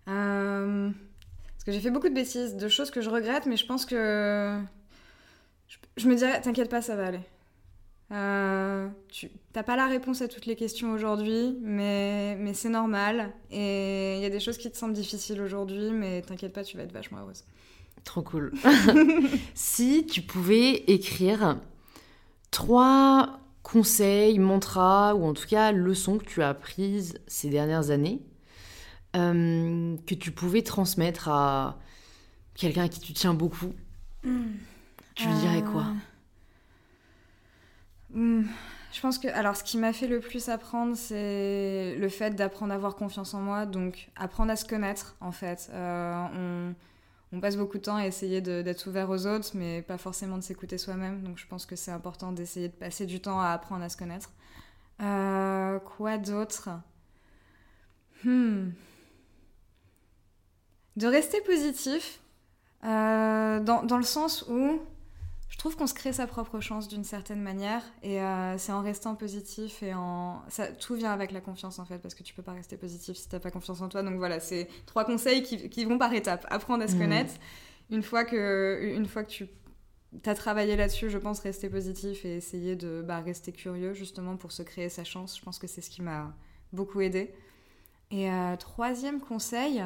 Parce 0.05 1.63
que 1.65 1.71
j'ai 1.71 1.79
fait 1.79 1.91
beaucoup 1.91 2.09
de 2.09 2.13
bêtises, 2.15 2.55
de 2.55 2.67
choses 2.67 2.91
que 2.91 3.01
je 3.01 3.09
regrette, 3.09 3.45
mais 3.45 3.55
je 3.57 3.65
pense 3.65 3.85
que. 3.85 4.59
Je, 5.71 5.77
je 6.03 6.09
me 6.09 6.15
dirais, 6.15 6.41
t'inquiète 6.41 6.69
pas, 6.69 6.81
ça 6.81 6.95
va 6.95 7.07
aller. 7.07 7.21
Euh, 8.11 8.89
tu 9.07 9.29
t'as 9.53 9.63
pas 9.63 9.77
la 9.77 9.87
réponse 9.87 10.21
à 10.21 10.27
toutes 10.27 10.45
les 10.45 10.57
questions 10.57 10.91
aujourd'hui, 10.91 11.57
mais, 11.61 12.35
mais 12.35 12.53
c'est 12.53 12.69
normal. 12.69 13.31
Et 13.51 14.17
il 14.17 14.21
y 14.21 14.25
a 14.25 14.29
des 14.29 14.41
choses 14.41 14.57
qui 14.57 14.69
te 14.69 14.77
semblent 14.77 14.93
difficiles 14.93 15.41
aujourd'hui, 15.41 15.91
mais 15.91 16.21
t'inquiète 16.21 16.51
pas, 16.51 16.63
tu 16.63 16.75
vas 16.75 16.83
être 16.83 16.91
vachement 16.91 17.19
heureuse. 17.19 17.45
Trop 18.03 18.21
cool. 18.21 18.51
si 19.53 20.05
tu 20.05 20.21
pouvais 20.21 20.83
écrire 20.87 21.57
trois 22.49 23.39
conseils, 23.63 24.39
mantras, 24.39 25.13
ou 25.13 25.23
en 25.23 25.33
tout 25.33 25.47
cas 25.47 25.71
leçons 25.71 26.17
que 26.17 26.25
tu 26.25 26.41
as 26.41 26.49
apprises 26.49 27.17
ces 27.27 27.49
dernières 27.49 27.91
années, 27.91 28.21
euh, 29.15 29.95
que 30.05 30.15
tu 30.15 30.31
pouvais 30.31 30.63
transmettre 30.63 31.29
à 31.29 31.79
quelqu'un 32.55 32.83
à 32.83 32.89
qui 32.89 32.99
tu 32.99 33.13
tiens 33.13 33.33
beaucoup, 33.33 33.73
tu 35.21 35.27
lui 35.27 35.35
dirais 35.35 35.61
quoi? 35.61 35.85
Hmm, 38.13 38.43
Je 38.91 38.99
pense 39.01 39.19
que, 39.19 39.27
alors, 39.27 39.55
ce 39.55 39.63
qui 39.63 39.77
m'a 39.77 39.93
fait 39.93 40.07
le 40.07 40.19
plus 40.19 40.49
apprendre, 40.49 40.95
c'est 40.95 41.95
le 41.97 42.09
fait 42.09 42.31
d'apprendre 42.31 42.73
à 42.73 42.75
avoir 42.75 42.95
confiance 42.95 43.33
en 43.33 43.39
moi, 43.41 43.65
donc 43.65 44.09
apprendre 44.15 44.51
à 44.51 44.55
se 44.55 44.65
connaître, 44.65 45.15
en 45.21 45.31
fait. 45.31 45.69
Euh, 45.73 46.71
on, 47.31 47.39
passe 47.39 47.55
beaucoup 47.55 47.77
de 47.77 47.83
temps 47.83 47.95
à 47.95 48.05
essayer 48.05 48.41
d'être 48.41 48.87
ouvert 48.87 49.09
aux 49.09 49.27
autres, 49.27 49.51
mais 49.53 49.81
pas 49.83 49.97
forcément 49.97 50.37
de 50.37 50.43
s'écouter 50.43 50.77
soi-même, 50.77 51.21
donc 51.23 51.37
je 51.37 51.47
pense 51.47 51.65
que 51.65 51.75
c'est 51.75 51.91
important 51.91 52.31
d'essayer 52.31 52.67
de 52.67 52.73
passer 52.73 53.05
du 53.05 53.21
temps 53.21 53.39
à 53.39 53.49
apprendre 53.49 53.83
à 53.83 53.89
se 53.89 53.97
connaître. 53.97 54.31
Euh, 55.01 55.79
quoi 55.79 56.17
d'autre? 56.17 56.69
Hmm. 58.23 58.71
De 60.97 61.07
rester 61.07 61.39
positif, 61.41 62.19
euh, 62.83 63.59
dans, 63.59 63.83
dans 63.83 63.97
le 63.97 64.03
sens 64.03 64.45
où 64.49 64.81
je 65.51 65.57
trouve 65.57 65.75
qu'on 65.75 65.85
se 65.85 65.93
crée 65.93 66.13
sa 66.13 66.25
propre 66.27 66.59
chance 66.61 66.87
d'une 66.87 67.03
certaine 67.03 67.41
manière 67.41 67.83
et 68.01 68.19
euh, 68.21 68.57
c'est 68.57 68.71
en 68.71 68.81
restant 68.81 69.15
positif 69.15 69.83
et 69.83 69.93
en 69.93 70.41
ça 70.47 70.67
tout 70.67 70.95
vient 70.95 71.11
avec 71.11 71.31
la 71.31 71.41
confiance 71.41 71.77
en 71.77 71.85
fait 71.85 71.99
parce 71.99 72.15
que 72.15 72.23
tu 72.23 72.33
peux 72.33 72.41
pas 72.41 72.53
rester 72.53 72.77
positif 72.77 73.15
si 73.17 73.27
t'as 73.29 73.39
pas 73.39 73.51
confiance 73.51 73.81
en 73.81 73.89
toi. 73.89 74.01
Donc 74.01 74.15
voilà 74.15 74.39
c'est 74.39 74.67
trois 74.85 75.03
conseils 75.05 75.43
qui, 75.43 75.69
qui 75.69 75.85
vont 75.85 75.97
par 75.99 76.13
étapes. 76.13 76.47
Apprendre 76.49 76.83
à 76.83 76.87
se 76.87 76.93
Mhm. 76.93 76.99
connaître. 77.01 77.33
Une 77.91 78.01
fois 78.01 78.23
que 78.23 78.93
une 78.95 79.05
fois 79.05 79.23
que 79.25 79.29
tu 79.31 79.47
as 80.25 80.35
travaillé 80.35 80.75
là-dessus 80.77 81.09
je 81.09 81.17
pense 81.17 81.39
rester 81.41 81.69
positif 81.69 82.23
et 82.25 82.37
essayer 82.37 82.75
de 82.77 83.01
bah, 83.01 83.19
rester 83.19 83.51
curieux 83.51 83.93
justement 83.93 84.37
pour 84.37 84.51
se 84.53 84.63
créer 84.63 84.87
sa 84.89 85.03
chance 85.03 85.37
je 85.37 85.43
pense 85.43 85.59
que 85.59 85.67
c'est 85.67 85.81
ce 85.81 85.89
qui 85.89 86.01
m'a 86.01 86.33
beaucoup 86.71 87.01
aidé. 87.01 87.33
Et 88.09 88.31
euh, 88.31 88.55
troisième 88.57 89.19
conseil 89.19 89.83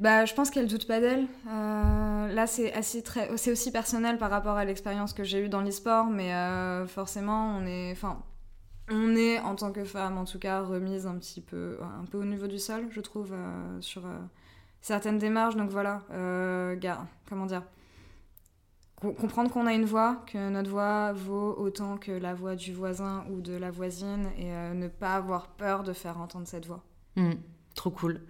bah, 0.00 0.24
je 0.24 0.34
pense 0.34 0.50
qu'elle 0.50 0.66
doute 0.68 0.86
pas 0.86 1.00
d'elle. 1.00 1.26
Euh, 1.48 2.32
là, 2.32 2.46
c'est 2.46 2.72
aussi 3.50 3.70
personnel 3.70 4.18
par 4.18 4.30
rapport 4.30 4.56
à 4.56 4.64
l'expérience 4.64 5.12
que 5.12 5.24
j'ai 5.24 5.44
eue 5.44 5.48
dans 5.48 5.60
l'e-sport, 5.60 6.06
mais 6.06 6.32
euh, 6.32 6.86
forcément, 6.86 7.56
on 7.56 7.66
est, 7.66 7.94
on 8.90 9.16
est 9.16 9.38
en 9.40 9.54
tant 9.54 9.72
que 9.72 9.84
femme, 9.84 10.18
en 10.18 10.24
tout 10.24 10.38
cas, 10.38 10.62
remise 10.62 11.06
un 11.06 11.16
petit 11.16 11.40
peu, 11.40 11.78
un 11.82 12.04
peu 12.04 12.18
au 12.18 12.24
niveau 12.24 12.46
du 12.46 12.58
sol, 12.58 12.86
je 12.90 13.00
trouve, 13.00 13.32
euh, 13.32 13.80
sur 13.80 14.02
certaines 14.80 15.18
démarches. 15.18 15.56
Donc 15.56 15.70
voilà, 15.70 16.02
gars, 16.76 17.06
comment 17.28 17.46
dire, 17.46 17.62
Co- 18.98 19.12
comprendre 19.12 19.50
qu'on 19.50 19.66
a 19.66 19.74
une 19.74 19.84
voix, 19.84 20.24
que 20.26 20.48
notre 20.48 20.70
voix 20.70 21.12
vaut 21.12 21.54
autant 21.58 21.98
que 21.98 22.12
la 22.12 22.32
voix 22.32 22.56
du 22.56 22.72
voisin 22.72 23.26
ou 23.30 23.42
de 23.42 23.54
la 23.54 23.70
voisine, 23.70 24.26
et 24.38 24.50
ne 24.74 24.88
pas 24.88 25.16
avoir 25.16 25.48
peur 25.48 25.82
de 25.82 25.92
faire 25.92 26.18
entendre 26.18 26.46
cette 26.46 26.64
voix. 26.64 26.82
Hmm, 27.14 27.32
Trop 27.76 27.90
cool. 27.90 28.20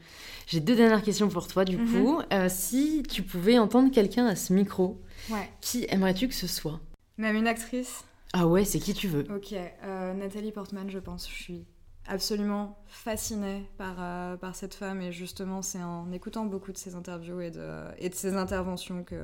J'ai 0.47 0.61
deux 0.61 0.77
dernières 0.77 1.03
questions 1.03 1.29
pour 1.29 1.49
toi 1.49 1.65
du 1.65 1.79
Mhm. 1.79 1.87
coup. 1.91 2.21
Euh, 2.33 2.49
si 2.51 3.03
tu 3.09 3.23
pouvais 3.23 3.59
entendre 3.59 3.91
quelqu'un 3.91 4.27
à 4.27 4.37
ce 4.37 4.53
micro, 4.53 5.01
Ouais. 5.31 5.49
qui 5.63 5.87
aimerais-tu 5.89 6.29
que 6.29 6.35
ce 6.35 6.47
soit? 6.47 6.81
Même 7.17 7.37
une 7.37 7.47
actrice? 7.47 8.05
Ah 8.35 8.47
ouais, 8.47 8.65
c'est 8.67 8.79
qui 8.81 8.93
tu 8.93 9.09
veux? 9.09 9.25
Ok, 9.35 9.55
euh, 9.55 10.13
Nathalie 10.13 10.53
Portman, 10.53 10.91
je 10.91 10.99
pense. 10.99 11.29
Je 11.31 11.35
suis 11.35 11.65
absolument 12.07 12.77
fascinée 12.87 13.69
par, 13.79 13.97
euh, 13.99 14.37
par 14.37 14.55
cette 14.55 14.75
femme 14.75 15.01
et 15.01 15.11
justement, 15.13 15.63
c'est 15.63 15.83
en 15.83 16.13
écoutant 16.13 16.45
beaucoup 16.45 16.73
de 16.73 16.77
ses 16.77 16.95
interviews 16.95 17.41
et 17.41 17.51
de, 17.51 17.85
et 17.99 18.09
de 18.09 18.15
ses 18.15 18.35
interventions 18.37 19.03
que 19.05 19.17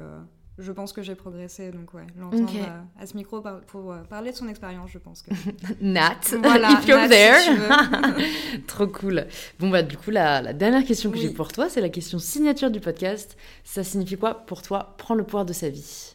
je 0.59 0.71
pense 0.73 0.93
que 0.93 1.03
j'ai 1.03 1.15
progressé. 1.15 1.71
Donc, 1.71 1.95
ouais, 1.95 2.07
l'entendre 2.17 2.45
Ok. 2.45 2.57
euh, 2.61 2.81
à 3.01 3.07
ce 3.07 3.17
micro 3.17 3.41
par- 3.41 3.61
pour 3.63 3.93
euh, 3.93 4.03
parler 4.03 4.33
de 4.33 4.37
son 4.37 4.49
expérience, 4.49 4.91
je 4.91 4.99
pense 4.99 5.23
que. 5.23 5.31
Nat, 5.81 6.21
Voilà, 6.43 6.73
if 6.73 6.87
you're 6.87 6.99
Nat, 6.99 7.09
there. 7.09 7.41
si. 7.41 8.63
Trop 8.67 8.87
cool. 8.87 9.27
Bon 9.59 9.71
bah 9.71 9.83
du 9.83 9.97
coup 9.97 10.11
la, 10.11 10.43
la 10.43 10.53
dernière 10.53 10.85
question 10.85 11.11
que 11.11 11.17
Oui. 11.17 11.23
j'ai 11.23 11.31
pour 11.31 11.53
toi, 11.53 11.69
c'est 11.71 11.81
la 11.81 11.89
question 11.89 12.19
signature 12.19 12.71
du 12.71 12.81
podcast. 12.81 13.37
Ça 13.65 13.83
signifie 13.83 14.17
quoi 14.19 14.35
pour 14.47 14.63
toi 14.63 14.95
prendre 14.99 15.19
le 15.19 15.25
pouvoir 15.25 15.45
de 15.45 15.53
sa 15.53 15.69
vie? 15.69 16.15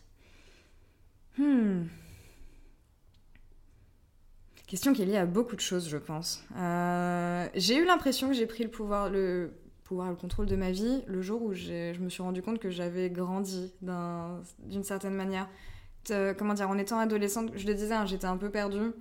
Hmm. 1.38 1.84
Question 4.68 4.92
qui 4.94 5.04
est 5.04 5.06
liée 5.06 5.18
à 5.18 5.26
beaucoup 5.26 5.56
de 5.56 5.62
choses, 5.62 5.88
je 5.88 5.98
pense. 5.98 6.44
Euh, 6.58 7.48
j'ai 7.56 7.78
eu 7.78 7.86
l'impression 7.86 8.28
que 8.28 8.34
j'ai 8.34 8.46
pris 8.46 8.64
le 8.64 8.70
pouvoir, 8.70 9.10
le 9.10 9.54
pouvoir, 9.88 10.10
le 10.10 10.16
contrôle 10.16 10.46
de 10.46 10.56
ma 10.56 10.72
vie 10.72 11.02
le 11.08 11.22
jour 11.22 11.42
où 11.42 11.54
je 11.54 11.98
me 12.00 12.10
suis 12.10 12.22
rendu 12.22 12.42
compte 12.42 12.60
que 12.60 12.70
j'avais 12.70 13.10
grandi 13.10 13.74
d'un- 13.82 14.42
d'une 14.60 14.84
certaine 14.84 15.14
manière. 15.16 15.48
Te- 16.04 16.34
comment 16.34 16.54
dire, 16.54 16.70
en 16.70 16.78
étant 16.78 17.00
adolescente, 17.00 17.52
je 17.56 17.66
le 17.68 17.74
disais, 17.74 17.94
hein, 17.94 18.06
j'étais 18.06 18.26
un 18.28 18.38
peu 18.38 18.50
perdue. 18.50 18.92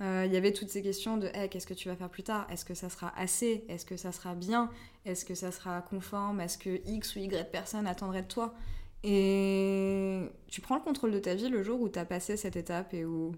Euh, 0.00 0.24
Il 0.26 0.32
y 0.32 0.36
avait 0.36 0.52
toutes 0.52 0.70
ces 0.70 0.82
questions 0.82 1.16
de 1.16 1.28
Eh, 1.34 1.48
qu'est-ce 1.48 1.66
que 1.66 1.74
tu 1.74 1.88
vas 1.88 1.96
faire 1.96 2.08
plus 2.10 2.22
tard? 2.24 2.46
Est-ce 2.50 2.64
que 2.64 2.74
ça 2.74 2.88
sera 2.88 3.12
assez? 3.16 3.64
Est-ce 3.68 3.86
que 3.86 3.96
ça 3.96 4.12
sera 4.12 4.34
bien? 4.34 4.68
Est-ce 5.06 5.24
que 5.24 5.34
ça 5.34 5.50
sera 5.52 5.80
conforme? 5.82 6.40
Est-ce 6.40 6.58
que 6.58 6.80
X 6.86 7.16
ou 7.16 7.20
Y 7.20 7.50
personne 7.50 7.86
attendrait 7.86 8.22
de 8.22 8.28
toi? 8.28 8.54
Et 9.02 10.20
tu 10.48 10.60
prends 10.60 10.76
le 10.76 10.80
contrôle 10.82 11.12
de 11.12 11.18
ta 11.18 11.34
vie 11.34 11.48
le 11.48 11.62
jour 11.62 11.80
où 11.80 11.88
tu 11.88 11.98
as 11.98 12.04
passé 12.04 12.36
cette 12.36 12.56
étape 12.56 12.92
et 12.94 13.04
où, 13.04 13.32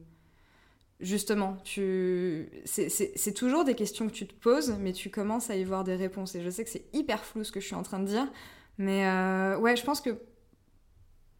justement, 1.00 1.56
tu... 1.64 2.48
c'est- 2.64 3.34
toujours 3.36 3.64
des 3.64 3.74
questions 3.74 4.06
que 4.06 4.12
tu 4.12 4.26
te 4.26 4.34
poses, 4.34 4.74
mais 4.80 4.92
tu 4.92 5.10
commences 5.10 5.50
à 5.50 5.56
y 5.56 5.64
voir 5.64 5.84
des 5.84 5.96
réponses. 5.96 6.34
Et 6.34 6.42
je 6.42 6.50
sais 6.50 6.64
que 6.64 6.70
c'est 6.70 6.86
hyper 6.92 7.24
flou 7.24 7.44
ce 7.44 7.52
que 7.52 7.60
je 7.60 7.66
suis 7.66 7.74
en 7.74 7.82
train 7.82 7.98
de 7.98 8.06
dire, 8.06 8.26
mais 8.78 9.06
euh, 9.06 9.58
ouais, 9.58 9.76
je 9.76 9.84
pense 9.84 10.00
que, 10.00 10.18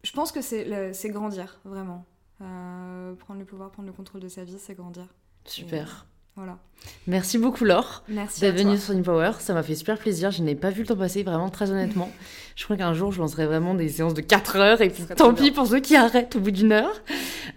je 0.03 0.11
pense 0.11 0.31
que 0.31 0.41
c'est 0.41 1.09
grandir, 1.09 1.59
vraiment. 1.65 2.05
Euh, 2.41 3.15
prendre 3.15 3.39
le 3.39 3.45
pouvoir, 3.45 3.71
prendre 3.71 3.87
le 3.87 3.93
contrôle 3.93 4.21
de 4.21 4.27
sa 4.27 4.43
vie, 4.43 4.59
c'est 4.59 4.75
grandir. 4.75 5.07
Super. 5.45 6.05
Voilà. 6.37 6.59
Merci 7.07 7.39
beaucoup 7.39 7.65
Laure 7.65 8.03
Merci 8.07 8.41
d'être 8.41 8.59
venue 8.59 8.77
sur 8.77 8.93
InPower. 8.93 9.31
Ça 9.39 9.55
m'a 9.55 9.63
fait 9.63 9.73
super 9.73 9.97
plaisir. 9.97 10.29
Je 10.29 10.43
n'ai 10.43 10.53
pas 10.53 10.69
vu 10.69 10.81
le 10.81 10.87
temps 10.87 10.95
passer, 10.95 11.23
vraiment 11.23 11.49
très 11.49 11.71
honnêtement. 11.71 12.11
Je 12.55 12.63
crois 12.63 12.77
qu'un 12.77 12.93
jour 12.93 13.11
je 13.11 13.19
lancerai 13.19 13.47
vraiment 13.47 13.73
des 13.73 13.89
séances 13.89 14.13
de 14.13 14.21
4 14.21 14.55
heures 14.57 14.81
et 14.81 14.89
puis 14.89 15.03
tant 15.15 15.33
pis 15.33 15.45
bien. 15.45 15.53
pour 15.53 15.65
ceux 15.65 15.79
qui 15.79 15.95
arrêtent 15.95 16.35
au 16.35 16.39
bout 16.39 16.51
d'une 16.51 16.71
heure. 16.71 17.01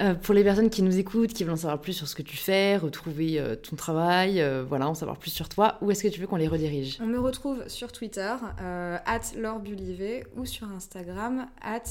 Euh, 0.01 0.15
pour 0.15 0.35
les 0.35 0.43
personnes 0.45 0.71
qui 0.71 0.83
nous 0.83 0.99
écoutent, 0.99 1.35
qui 1.35 1.45
veulent 1.45 1.53
en 1.53 1.57
savoir 1.57 1.79
plus 1.79 1.93
sur 1.93 2.09
ce 2.09 2.15
que 2.15 2.23
tu 2.23 2.39
fais, 2.39 2.79
retrouver 2.79 3.39
euh, 3.39 3.55
ton 3.55 3.77
travail, 3.77 4.41
euh, 4.41 4.65
voilà, 4.67 4.89
en 4.89 4.95
savoir 4.95 5.19
plus 5.19 5.31
sur 5.31 5.51
toi, 5.51 5.77
où 5.83 5.91
est-ce 5.91 6.03
que 6.03 6.09
tu 6.09 6.21
veux 6.21 6.27
qu'on 6.27 6.37
les 6.37 6.49
redirige? 6.49 6.99
On 7.03 7.07
me 7.07 7.19
retrouve 7.19 7.63
sur 7.67 7.93
Twitter, 7.93 8.35
at 9.05 9.21
ou 10.37 10.47
sur 10.47 10.69
Instagram, 10.71 11.47
at 11.61 11.83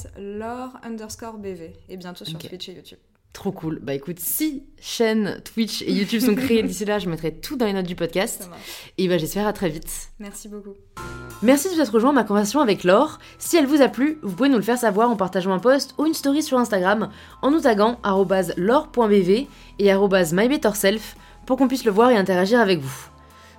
underscore 0.82 1.38
bv, 1.38 1.70
et 1.88 1.96
bientôt 1.96 2.24
sur. 2.24 2.38
Twitch 2.38 2.68
et 2.68 2.72
YouTube. 2.72 2.98
Trop 3.32 3.52
cool. 3.52 3.78
Bah 3.80 3.94
écoute, 3.94 4.18
si 4.18 4.64
chaînes 4.80 5.40
Twitch 5.44 5.82
et 5.82 5.92
YouTube 5.92 6.20
sont 6.20 6.34
créées 6.34 6.62
d'ici 6.64 6.84
là, 6.84 6.98
je 6.98 7.08
mettrai 7.08 7.32
tout 7.32 7.56
dans 7.56 7.66
les 7.66 7.72
notes 7.72 7.86
du 7.86 7.94
podcast. 7.94 8.50
Et 8.98 9.08
bah 9.08 9.18
j'espère 9.18 9.46
à 9.46 9.52
très 9.52 9.68
vite. 9.68 10.10
Merci 10.18 10.48
beaucoup. 10.48 10.74
Merci 11.42 11.68
de 11.70 11.74
vous 11.74 11.80
être 11.80 11.94
rejoint 11.94 12.10
à 12.10 12.14
ma 12.14 12.24
conversation 12.24 12.60
avec 12.60 12.84
Laure. 12.84 13.18
Si 13.38 13.56
elle 13.56 13.66
vous 13.66 13.82
a 13.82 13.88
plu, 13.88 14.18
vous 14.22 14.34
pouvez 14.34 14.48
nous 14.48 14.56
le 14.56 14.62
faire 14.62 14.78
savoir 14.78 15.10
en 15.10 15.16
partageant 15.16 15.52
un 15.52 15.58
post 15.58 15.94
ou 15.96 16.06
une 16.06 16.12
story 16.12 16.42
sur 16.42 16.58
Instagram 16.58 17.10
en 17.40 17.50
nous 17.50 17.60
taguant 17.60 17.98
laure.bv 18.56 19.46
et 19.78 19.92
mybetterself 20.32 21.16
pour 21.46 21.56
qu'on 21.56 21.68
puisse 21.68 21.84
le 21.84 21.92
voir 21.92 22.10
et 22.10 22.16
interagir 22.16 22.60
avec 22.60 22.80
vous. 22.80 23.08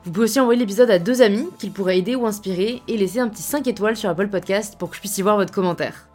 Vous 0.03 0.11
pouvez 0.11 0.25
aussi 0.25 0.39
envoyer 0.39 0.59
l'épisode 0.59 0.91
à 0.91 0.99
deux 0.99 1.21
amis 1.21 1.47
qu'il 1.59 1.71
pourrait 1.71 1.97
aider 1.97 2.15
ou 2.15 2.27
inspirer 2.27 2.81
et 2.87 2.97
laisser 2.97 3.19
un 3.19 3.29
petit 3.29 3.43
5 3.43 3.65
étoiles 3.67 3.97
sur 3.97 4.09
Apple 4.09 4.27
Podcast 4.27 4.75
pour 4.77 4.89
que 4.89 4.95
je 4.95 4.99
puisse 4.99 5.17
y 5.17 5.21
voir 5.21 5.37
votre 5.37 5.53
commentaire. 5.53 6.10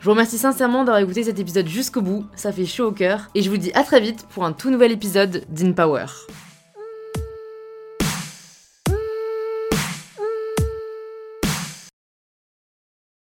Je 0.00 0.06
vous 0.06 0.12
remercie 0.12 0.38
sincèrement 0.38 0.84
d'avoir 0.84 1.02
écouté 1.02 1.24
cet 1.24 1.38
épisode 1.38 1.68
jusqu'au 1.68 2.00
bout, 2.00 2.24
ça 2.34 2.52
fait 2.52 2.64
chaud 2.64 2.86
au 2.86 2.92
cœur, 2.92 3.28
et 3.34 3.42
je 3.42 3.50
vous 3.50 3.58
dis 3.58 3.70
à 3.74 3.84
très 3.84 4.00
vite 4.00 4.26
pour 4.30 4.46
un 4.46 4.52
tout 4.52 4.70
nouvel 4.70 4.92
épisode 4.92 5.44
d'InPower. 5.50 6.06
Power. 6.06 6.49